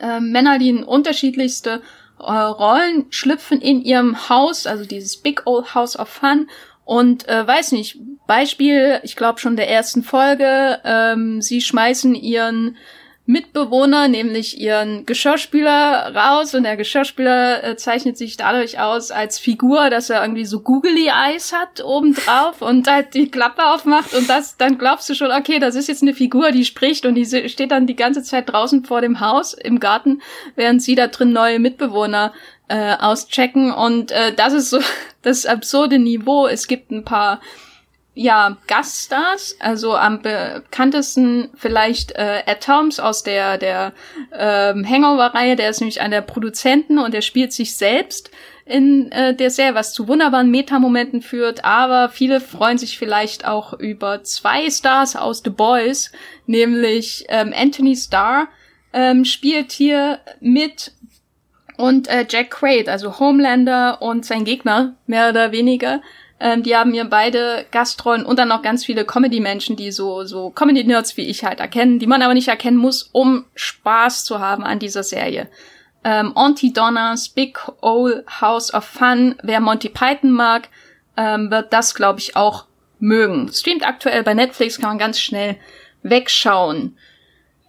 äh, 0.00 0.20
Männer, 0.20 0.58
die 0.58 0.70
in 0.70 0.84
unterschiedlichste 0.84 1.82
äh, 2.18 2.32
Rollen 2.32 3.06
schlüpfen 3.10 3.60
in 3.60 3.82
ihrem 3.82 4.28
Haus, 4.28 4.66
also 4.66 4.84
dieses 4.84 5.16
Big 5.16 5.42
Old 5.46 5.74
House 5.74 5.98
of 5.98 6.08
Fun. 6.08 6.48
Und 6.84 7.28
äh, 7.28 7.46
weiß 7.46 7.72
nicht, 7.72 7.98
Beispiel, 8.26 9.00
ich 9.02 9.14
glaube 9.14 9.40
schon 9.40 9.56
der 9.56 9.70
ersten 9.70 10.02
Folge, 10.02 10.80
ähm, 10.84 11.42
sie 11.42 11.60
schmeißen 11.60 12.14
ihren 12.14 12.76
Mitbewohner, 13.28 14.08
nämlich 14.08 14.58
ihren 14.58 15.04
Geschirrspüler 15.04 16.14
raus. 16.16 16.54
Und 16.54 16.62
der 16.62 16.78
Geschirrspüler 16.78 17.62
äh, 17.62 17.76
zeichnet 17.76 18.16
sich 18.16 18.38
dadurch 18.38 18.80
aus 18.80 19.10
als 19.10 19.38
Figur, 19.38 19.90
dass 19.90 20.08
er 20.08 20.22
irgendwie 20.22 20.46
so 20.46 20.60
googly 20.60 21.08
Eyes 21.08 21.52
hat 21.52 21.84
obendrauf 21.84 22.60
und 22.62 22.88
halt 22.88 23.12
die 23.12 23.30
Klappe 23.30 23.66
aufmacht. 23.66 24.14
Und 24.14 24.30
das, 24.30 24.56
dann 24.56 24.78
glaubst 24.78 25.10
du 25.10 25.14
schon, 25.14 25.30
okay, 25.30 25.58
das 25.58 25.74
ist 25.74 25.88
jetzt 25.88 26.00
eine 26.00 26.14
Figur, 26.14 26.52
die 26.52 26.64
spricht 26.64 27.04
und 27.04 27.16
die 27.16 27.26
steht 27.26 27.70
dann 27.70 27.86
die 27.86 27.96
ganze 27.96 28.22
Zeit 28.22 28.50
draußen 28.50 28.86
vor 28.86 29.02
dem 29.02 29.20
Haus 29.20 29.52
im 29.52 29.78
Garten, 29.78 30.22
während 30.56 30.82
sie 30.82 30.94
da 30.94 31.08
drin 31.08 31.34
neue 31.34 31.58
Mitbewohner 31.58 32.32
äh, 32.68 32.94
auschecken. 32.94 33.74
Und 33.74 34.10
äh, 34.10 34.32
das 34.32 34.54
ist 34.54 34.70
so 34.70 34.80
das 35.22 35.44
absurde 35.44 35.98
Niveau. 35.98 36.46
Es 36.46 36.66
gibt 36.66 36.90
ein 36.90 37.04
paar 37.04 37.42
ja, 38.20 38.56
Gaststars, 38.66 39.56
also 39.60 39.94
am 39.94 40.22
bekanntesten 40.22 41.50
vielleicht 41.54 42.10
äh, 42.16 42.40
Ed 42.46 42.66
Helms 42.66 42.98
aus 42.98 43.22
der, 43.22 43.58
der 43.58 43.92
ähm, 44.36 44.84
Hangover-Reihe, 44.84 45.54
der 45.54 45.70
ist 45.70 45.78
nämlich 45.78 46.00
einer 46.00 46.16
der 46.16 46.22
Produzenten 46.22 46.98
und 46.98 47.14
der 47.14 47.20
spielt 47.20 47.52
sich 47.52 47.76
selbst 47.76 48.32
in 48.64 49.12
äh, 49.12 49.36
der 49.36 49.50
Serie, 49.50 49.76
was 49.76 49.92
zu 49.92 50.08
wunderbaren 50.08 50.50
Metamomenten 50.50 51.22
führt, 51.22 51.64
aber 51.64 52.08
viele 52.08 52.40
freuen 52.40 52.76
sich 52.76 52.98
vielleicht 52.98 53.46
auch 53.46 53.72
über 53.72 54.24
zwei 54.24 54.68
Stars 54.68 55.14
aus 55.14 55.42
The 55.44 55.50
Boys, 55.50 56.10
nämlich 56.46 57.24
ähm, 57.28 57.54
Anthony 57.56 57.94
Starr 57.94 58.48
ähm, 58.92 59.24
spielt 59.24 59.70
hier 59.70 60.18
mit 60.40 60.90
Und 61.76 62.08
äh, 62.08 62.26
Jack 62.28 62.50
Quaid, 62.50 62.88
also 62.88 63.20
Homelander 63.20 64.02
und 64.02 64.26
sein 64.26 64.44
Gegner, 64.44 64.96
mehr 65.06 65.28
oder 65.28 65.52
weniger, 65.52 66.00
ähm, 66.40 66.62
die 66.62 66.76
haben 66.76 66.90
mir 66.92 67.04
beide 67.04 67.66
Gastrollen 67.70 68.24
und 68.24 68.38
dann 68.38 68.48
noch 68.48 68.62
ganz 68.62 68.84
viele 68.84 69.04
Comedy-Menschen, 69.04 69.76
die 69.76 69.90
so, 69.90 70.24
so 70.24 70.50
Comedy-Nerds 70.50 71.16
wie 71.16 71.26
ich 71.26 71.44
halt 71.44 71.60
erkennen, 71.60 71.98
die 71.98 72.06
man 72.06 72.22
aber 72.22 72.34
nicht 72.34 72.48
erkennen 72.48 72.76
muss, 72.76 73.10
um 73.12 73.44
Spaß 73.54 74.24
zu 74.24 74.38
haben 74.38 74.64
an 74.64 74.78
dieser 74.78 75.02
Serie. 75.02 75.48
Ähm, 76.04 76.36
Auntie 76.36 76.72
Donna's 76.72 77.28
Big 77.28 77.58
Old 77.80 78.24
House 78.40 78.72
of 78.72 78.84
Fun, 78.84 79.34
wer 79.42 79.60
Monty 79.60 79.88
Python 79.88 80.30
mag, 80.30 80.68
ähm, 81.16 81.50
wird 81.50 81.72
das, 81.72 81.94
glaube 81.94 82.20
ich, 82.20 82.36
auch 82.36 82.66
mögen. 83.00 83.50
Streamt 83.52 83.84
aktuell 83.84 84.22
bei 84.22 84.34
Netflix, 84.34 84.78
kann 84.78 84.90
man 84.90 84.98
ganz 84.98 85.18
schnell 85.18 85.56
wegschauen. 86.02 86.96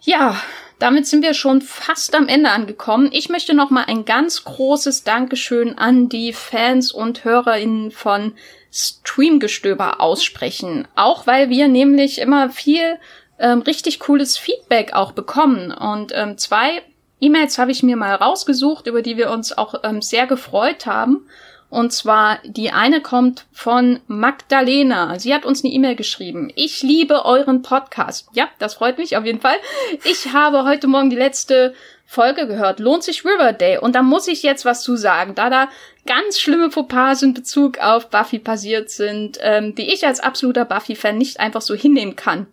Ja, 0.02 0.36
damit 0.80 1.06
sind 1.06 1.22
wir 1.22 1.34
schon 1.34 1.60
fast 1.60 2.14
am 2.14 2.26
Ende 2.26 2.50
angekommen. 2.50 3.10
Ich 3.12 3.28
möchte 3.28 3.54
noch 3.54 3.70
mal 3.70 3.84
ein 3.84 4.04
ganz 4.04 4.44
großes 4.44 5.04
Dankeschön 5.04 5.78
an 5.78 6.08
die 6.08 6.32
Fans 6.32 6.90
und 6.90 7.24
HörerInnen 7.24 7.90
von 7.90 8.32
Streamgestöber 8.72 10.00
aussprechen. 10.00 10.88
Auch 10.96 11.26
weil 11.26 11.50
wir 11.50 11.68
nämlich 11.68 12.18
immer 12.18 12.48
viel 12.50 12.98
ähm, 13.38 13.60
richtig 13.60 14.00
cooles 14.00 14.38
Feedback 14.38 14.94
auch 14.94 15.12
bekommen. 15.12 15.70
Und 15.70 16.12
ähm, 16.14 16.38
zwei 16.38 16.82
E-Mails 17.20 17.58
habe 17.58 17.72
ich 17.72 17.82
mir 17.82 17.96
mal 17.96 18.14
rausgesucht, 18.14 18.86
über 18.86 19.02
die 19.02 19.18
wir 19.18 19.30
uns 19.30 19.56
auch 19.56 19.74
ähm, 19.84 20.00
sehr 20.00 20.26
gefreut 20.26 20.86
haben. 20.86 21.26
Und 21.70 21.92
zwar 21.92 22.40
die 22.44 22.72
eine 22.72 23.00
kommt 23.00 23.46
von 23.52 24.00
Magdalena. 24.08 25.18
Sie 25.20 25.32
hat 25.32 25.46
uns 25.46 25.64
eine 25.64 25.72
E-Mail 25.72 25.94
geschrieben. 25.94 26.52
Ich 26.56 26.82
liebe 26.82 27.24
euren 27.24 27.62
Podcast. 27.62 28.28
Ja, 28.32 28.48
das 28.58 28.74
freut 28.74 28.98
mich 28.98 29.16
auf 29.16 29.24
jeden 29.24 29.40
Fall. 29.40 29.56
Ich 30.04 30.32
habe 30.32 30.64
heute 30.64 30.88
Morgen 30.88 31.10
die 31.10 31.16
letzte 31.16 31.74
Folge 32.06 32.48
gehört. 32.48 32.80
Lohnt 32.80 33.04
sich 33.04 33.24
Riverdale. 33.24 33.80
Und 33.80 33.94
da 33.94 34.02
muss 34.02 34.26
ich 34.26 34.42
jetzt 34.42 34.64
was 34.64 34.82
zu 34.82 34.96
sagen, 34.96 35.36
da 35.36 35.48
da 35.48 35.68
ganz 36.06 36.40
schlimme 36.40 36.72
Fauxpas 36.72 37.22
in 37.22 37.34
Bezug 37.34 37.78
auf 37.78 38.10
Buffy 38.10 38.40
passiert 38.40 38.90
sind, 38.90 39.38
ähm, 39.40 39.76
die 39.76 39.94
ich 39.94 40.04
als 40.04 40.18
absoluter 40.18 40.64
Buffy-Fan 40.64 41.16
nicht 41.16 41.38
einfach 41.38 41.62
so 41.62 41.76
hinnehmen 41.76 42.16
kann. 42.16 42.48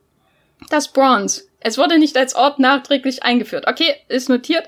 Das 0.69 0.89
Bronze. 0.89 1.45
Es 1.59 1.79
wurde 1.79 1.97
nicht 1.97 2.15
als 2.17 2.35
Ort 2.35 2.59
nachträglich 2.59 3.23
eingeführt. 3.23 3.65
Okay, 3.67 3.95
ist 4.09 4.29
notiert. 4.29 4.67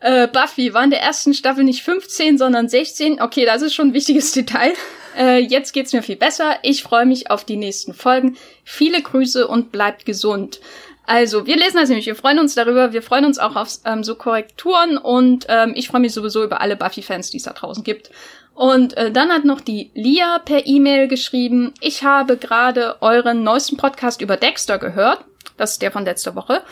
Äh, 0.00 0.28
Buffy 0.28 0.74
war 0.74 0.84
in 0.84 0.90
der 0.90 1.00
ersten 1.00 1.34
Staffel 1.34 1.64
nicht 1.64 1.82
15, 1.82 2.38
sondern 2.38 2.68
16. 2.68 3.20
Okay, 3.20 3.44
das 3.44 3.62
ist 3.62 3.74
schon 3.74 3.88
ein 3.88 3.94
wichtiges 3.94 4.32
Detail. 4.32 4.72
Äh, 5.16 5.38
jetzt 5.38 5.72
geht's 5.72 5.92
mir 5.92 6.02
viel 6.02 6.16
besser. 6.16 6.58
Ich 6.62 6.82
freue 6.82 7.06
mich 7.06 7.30
auf 7.30 7.44
die 7.44 7.56
nächsten 7.56 7.94
Folgen. 7.94 8.36
Viele 8.64 9.00
Grüße 9.00 9.48
und 9.48 9.72
bleibt 9.72 10.04
gesund. 10.04 10.60
Also, 11.06 11.46
wir 11.46 11.56
lesen 11.56 11.76
das 11.76 11.88
nämlich. 11.88 12.06
Wir 12.06 12.16
freuen 12.16 12.38
uns 12.38 12.54
darüber. 12.54 12.92
Wir 12.92 13.02
freuen 13.02 13.24
uns 13.24 13.38
auch 13.38 13.56
auf 13.56 13.70
ähm, 13.84 14.02
so 14.02 14.16
Korrekturen 14.16 14.98
und 14.98 15.46
ähm, 15.48 15.72
ich 15.76 15.88
freue 15.88 16.00
mich 16.00 16.12
sowieso 16.12 16.42
über 16.42 16.60
alle 16.60 16.76
Buffy-Fans, 16.76 17.30
die 17.30 17.36
es 17.38 17.44
da 17.44 17.52
draußen 17.52 17.84
gibt. 17.84 18.10
Und 18.54 18.96
äh, 18.96 19.12
dann 19.12 19.30
hat 19.30 19.44
noch 19.44 19.60
die 19.60 19.90
Lia 19.94 20.38
per 20.40 20.66
E-Mail 20.66 21.08
geschrieben, 21.08 21.74
ich 21.80 22.02
habe 22.02 22.36
gerade 22.36 22.96
euren 23.02 23.44
neuesten 23.44 23.76
Podcast 23.76 24.20
über 24.20 24.36
Dexter 24.36 24.78
gehört. 24.78 25.24
Das 25.56 25.72
ist 25.72 25.82
der 25.82 25.92
von 25.92 26.04
letzter 26.04 26.34
Woche 26.34 26.62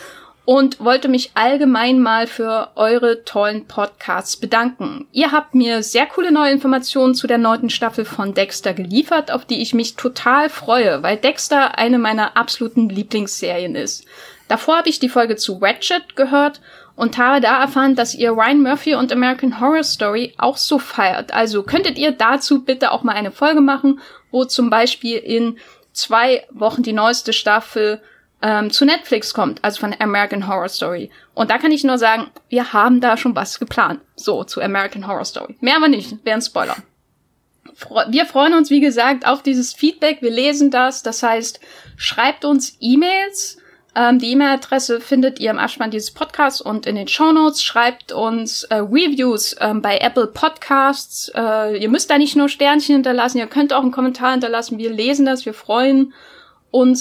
und 0.45 0.81
wollte 0.81 1.09
mich 1.09 1.31
allgemein 1.35 2.01
mal 2.01 2.27
für 2.27 2.71
eure 2.75 3.25
tollen 3.25 3.67
Podcasts 3.67 4.37
bedanken. 4.37 5.07
Ihr 5.13 5.33
habt 5.33 5.55
mir 5.55 5.83
sehr 5.83 6.07
coole 6.07 6.33
neue 6.33 6.53
Informationen 6.53 7.15
zu 7.15 7.27
der 7.27 7.39
neunten 7.39 7.71
Staffel 7.71 8.05
von 8.05 8.35
Dexter 8.35 8.75
geliefert, 8.75 9.31
auf 9.31 9.45
die 9.45 9.63
ich 9.63 9.73
mich 9.73 9.97
total 9.97 10.51
freue, 10.51 11.03
weil 11.03 11.17
Dexter 11.17 11.79
eine 11.79 11.99
meiner 11.99 12.37
absoluten 12.37 12.89
Lieblingsserien 12.89 13.75
ist. 13.75 14.05
Davor 14.49 14.79
habe 14.79 14.91
ich 14.91 14.99
die 14.99 15.09
Folge 15.09 15.37
zu 15.37 15.55
Ratchet 15.55 16.17
gehört 16.17 16.61
und 16.97 17.17
habe 17.17 17.41
da 17.41 17.63
erfahren, 17.63 17.95
dass 17.95 18.15
ihr 18.15 18.33
Ryan 18.33 18.63
Murphy 18.63 18.95
und 18.95 19.11
American 19.11 19.61
Horror 19.61 19.83
Story 19.83 20.35
auch 20.37 20.59
so 20.59 20.79
feiert. 20.79 21.33
Also 21.33 21.63
könntet 21.63 21.99
ihr 21.99 22.13
dazu 22.13 22.63
bitte 22.63 22.93
auch 22.93 23.03
mal 23.03 23.15
eine 23.15 23.33
Folge 23.33 23.63
machen, 23.63 24.01
wo 24.31 24.45
zum 24.45 24.69
Beispiel 24.69 25.17
in 25.17 25.59
zwei 25.93 26.47
Wochen 26.51 26.83
die 26.83 26.93
neueste 26.93 27.33
Staffel 27.33 28.01
ähm, 28.45 28.71
zu 28.71 28.85
Netflix 28.85 29.33
kommt, 29.33 29.65
also 29.65 29.81
von 29.81 29.95
American 29.99 30.47
Horror 30.47 30.69
Story. 30.69 31.11
Und 31.33 31.51
da 31.51 31.57
kann 31.57 31.73
ich 31.73 31.83
nur 31.83 31.97
sagen, 31.97 32.31
wir 32.51 32.75
haben 32.75 33.01
da 33.01 33.17
schon 33.17 33.35
was 33.35 33.59
geplant. 33.59 34.01
So, 34.17 34.45
zu 34.45 34.61
American 34.61 35.07
Horror 35.07 35.25
Story. 35.25 35.57
Mehr 35.61 35.77
aber 35.77 35.89
nicht, 35.89 36.23
wäre 36.25 36.43
Spoiler. 36.43 36.77
Wir 38.09 38.27
freuen 38.27 38.53
uns, 38.53 38.69
wie 38.69 38.81
gesagt, 38.81 39.27
auf 39.27 39.43
dieses 39.43 39.73
Feedback. 39.73 40.21
Wir 40.21 40.31
lesen 40.31 40.71
das. 40.71 41.03
Das 41.03 41.23
heißt, 41.23 41.59
schreibt 41.97 42.45
uns 42.45 42.77
E-Mails. 42.81 43.57
Ähm, 43.97 44.19
die 44.19 44.33
E-Mail-Adresse 44.33 45.01
findet 45.01 45.41
ihr 45.41 45.51
im 45.51 45.59
Abspann 45.59 45.91
dieses 45.91 46.13
Podcasts 46.13 46.61
und 46.61 46.85
in 46.85 46.97
den 46.97 47.09
Show 47.09 47.33
Notes. 47.33 47.65
Schreibt 47.65 48.13
uns 48.13 48.65
äh, 48.65 48.75
Reviews 48.75 49.57
ähm, 49.59 49.81
bei 49.81 49.97
Apple 49.97 50.27
Podcasts. 50.27 51.33
Äh, 51.35 51.79
ihr 51.79 51.89
müsst 51.89 52.11
da 52.11 52.19
nicht 52.19 52.37
nur 52.37 52.51
Sternchen 52.51 52.97
hinterlassen, 52.97 53.39
ihr 53.39 53.47
könnt 53.47 53.73
auch 53.73 53.83
einen 53.83 53.91
Kommentar 53.91 54.33
hinterlassen. 54.33 54.79
Wir 54.79 54.91
lesen 54.91 55.25
das, 55.25 55.47
wir 55.47 55.55
freuen 55.55 56.07
uns 56.07 56.15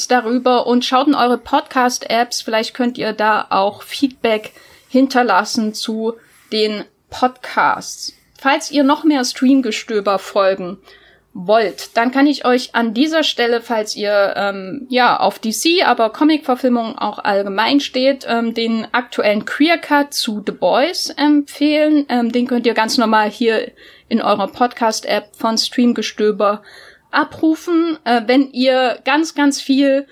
darüber 0.07 0.67
und 0.67 0.85
schaut 0.85 1.07
in 1.07 1.15
eure 1.15 1.39
Podcast-Apps. 1.39 2.43
Vielleicht 2.43 2.75
könnt 2.75 2.99
ihr 2.99 3.11
da 3.11 3.47
auch 3.49 3.81
Feedback 3.81 4.53
hinterlassen 4.87 5.73
zu 5.73 6.13
den 6.51 6.83
Podcasts. 7.09 8.13
Falls 8.37 8.69
ihr 8.69 8.83
noch 8.83 9.03
mehr 9.03 9.25
Streamgestöber 9.25 10.19
folgen 10.19 10.77
wollt, 11.33 11.97
dann 11.97 12.11
kann 12.11 12.27
ich 12.27 12.45
euch 12.45 12.75
an 12.75 12.93
dieser 12.93 13.23
Stelle, 13.23 13.61
falls 13.61 13.95
ihr 13.95 14.35
ähm, 14.37 14.85
ja 14.91 15.19
auf 15.19 15.39
DC, 15.39 15.83
aber 15.83 16.11
Comic-Verfilmungen 16.11 16.95
auch 16.95 17.17
allgemein 17.17 17.79
steht, 17.79 18.27
ähm, 18.29 18.53
den 18.53 18.85
aktuellen 18.91 19.45
Queer 19.45 19.79
Cut 19.79 20.13
zu 20.13 20.43
The 20.45 20.51
Boys 20.51 21.09
empfehlen. 21.09 22.05
Ähm, 22.09 22.31
den 22.31 22.45
könnt 22.45 22.67
ihr 22.67 22.75
ganz 22.75 22.99
normal 22.99 23.31
hier 23.31 23.71
in 24.07 24.21
eurer 24.21 24.49
Podcast-App 24.49 25.35
von 25.35 25.57
Streamgestöber 25.57 26.61
abrufen, 27.13 27.97
äh, 28.03 28.21
wenn 28.25 28.51
ihr 28.51 28.99
ganz, 29.05 29.35
ganz 29.35 29.61
viel 29.61 30.07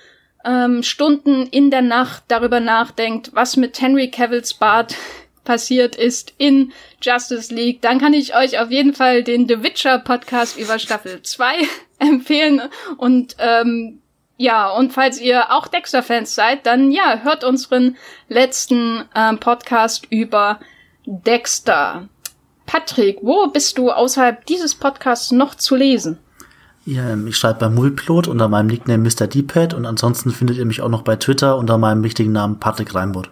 ähm, 0.45 0.83
Stunden 0.83 1.47
in 1.47 1.71
der 1.71 1.81
Nacht 1.81 2.23
darüber 2.27 2.59
nachdenkt, 2.59 3.31
was 3.33 3.57
mit 3.57 3.79
Henry 3.81 4.09
Cavills 4.09 4.53
Bart 4.53 4.95
passiert 5.43 5.95
ist 5.95 6.33
in 6.37 6.71
Justice 7.01 7.53
League, 7.53 7.81
dann 7.81 7.99
kann 7.99 8.13
ich 8.13 8.35
euch 8.35 8.59
auf 8.59 8.69
jeden 8.69 8.93
Fall 8.93 9.23
den 9.23 9.47
The 9.47 9.63
Witcher 9.63 9.97
Podcast 9.99 10.57
über 10.57 10.77
Staffel 10.77 11.21
2 11.21 11.55
empfehlen 11.99 12.61
und 12.97 13.35
ähm, 13.39 14.01
ja, 14.37 14.71
und 14.71 14.91
falls 14.91 15.21
ihr 15.21 15.51
auch 15.51 15.67
Dexter-Fans 15.67 16.33
seid, 16.33 16.65
dann 16.65 16.89
ja, 16.89 17.19
hört 17.21 17.43
unseren 17.43 17.95
letzten 18.27 19.05
ähm, 19.15 19.39
Podcast 19.39 20.07
über 20.09 20.59
Dexter. 21.05 22.09
Patrick, 22.65 23.19
wo 23.21 23.47
bist 23.47 23.77
du 23.77 23.91
außerhalb 23.91 24.43
dieses 24.47 24.73
Podcasts 24.73 25.31
noch 25.31 25.53
zu 25.53 25.75
lesen? 25.75 26.17
Ja, 26.85 27.15
ich 27.15 27.37
schreibe 27.37 27.59
bei 27.59 27.69
Mulplot 27.69 28.27
unter 28.27 28.47
meinem 28.47 28.67
Nickname 28.67 29.03
Mr. 29.03 29.27
Deepad 29.27 29.73
und 29.73 29.85
ansonsten 29.85 30.31
findet 30.31 30.57
ihr 30.57 30.65
mich 30.65 30.81
auch 30.81 30.89
noch 30.89 31.03
bei 31.03 31.15
Twitter 31.15 31.57
unter 31.57 31.77
meinem 31.77 32.01
richtigen 32.01 32.31
Namen 32.31 32.59
Patrick 32.59 32.95
Reinbott. 32.95 33.29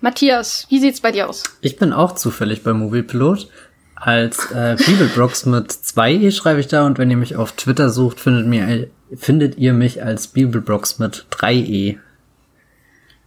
Matthias, 0.00 0.66
wie 0.68 0.78
sieht's 0.78 1.00
bei 1.00 1.10
dir 1.10 1.28
aus? 1.28 1.42
Ich 1.60 1.76
bin 1.76 1.92
auch 1.92 2.14
zufällig 2.14 2.62
bei 2.62 2.72
Moviepilot. 2.72 3.48
Als 3.96 4.52
äh, 4.52 4.76
Bibelbrox 4.78 5.46
mit 5.46 5.72
2e 5.72 6.30
schreibe 6.30 6.60
ich 6.60 6.68
da 6.68 6.86
und 6.86 6.98
wenn 6.98 7.10
ihr 7.10 7.16
mich 7.16 7.34
auf 7.34 7.52
Twitter 7.52 7.90
sucht, 7.90 8.20
findet, 8.20 8.46
mir, 8.46 8.88
findet 9.16 9.58
ihr 9.58 9.72
mich 9.72 10.04
als 10.04 10.28
Bibelbrox 10.28 11.00
mit 11.00 11.26
3e. 11.32 11.98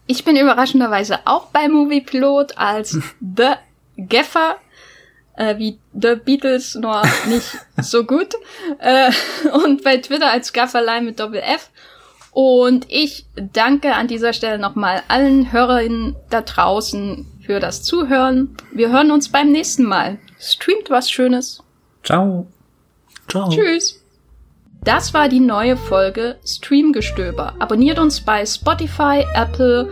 Ich 0.07 0.23
bin 0.23 0.37
überraschenderweise 0.37 1.19
auch 1.25 1.47
bei 1.47 1.67
Moviepilot 1.67 2.57
als 2.57 2.99
The 3.19 3.55
Geffer 3.97 4.55
äh, 5.35 5.57
wie 5.57 5.77
The 5.93 6.15
Beatles, 6.15 6.75
nur 6.75 7.01
nicht 7.27 7.57
so 7.81 8.03
gut. 8.03 8.33
Äh, 8.79 9.11
und 9.65 9.83
bei 9.83 9.97
Twitter 9.97 10.31
als 10.31 10.53
Gafferlein 10.53 11.05
mit 11.05 11.19
Doppel 11.19 11.41
F. 11.41 11.69
Und 12.31 12.85
ich 12.89 13.25
danke 13.35 13.93
an 13.93 14.07
dieser 14.07 14.33
Stelle 14.33 14.57
nochmal 14.57 15.03
allen 15.09 15.51
Hörerinnen 15.51 16.15
da 16.29 16.41
draußen 16.41 17.25
für 17.45 17.59
das 17.59 17.83
Zuhören. 17.83 18.55
Wir 18.71 18.89
hören 18.91 19.11
uns 19.11 19.29
beim 19.29 19.51
nächsten 19.51 19.83
Mal. 19.83 20.17
Streamt 20.39 20.89
was 20.89 21.11
Schönes. 21.11 21.61
Ciao. 22.03 22.47
Ciao. 23.27 23.49
Tschüss. 23.49 24.01
Das 24.83 25.13
war 25.13 25.29
die 25.29 25.41
neue 25.41 25.77
Folge 25.77 26.37
Streamgestöber. 26.43 27.53
Abonniert 27.59 27.99
uns 27.99 28.21
bei 28.21 28.45
Spotify, 28.45 29.25
Apple 29.35 29.91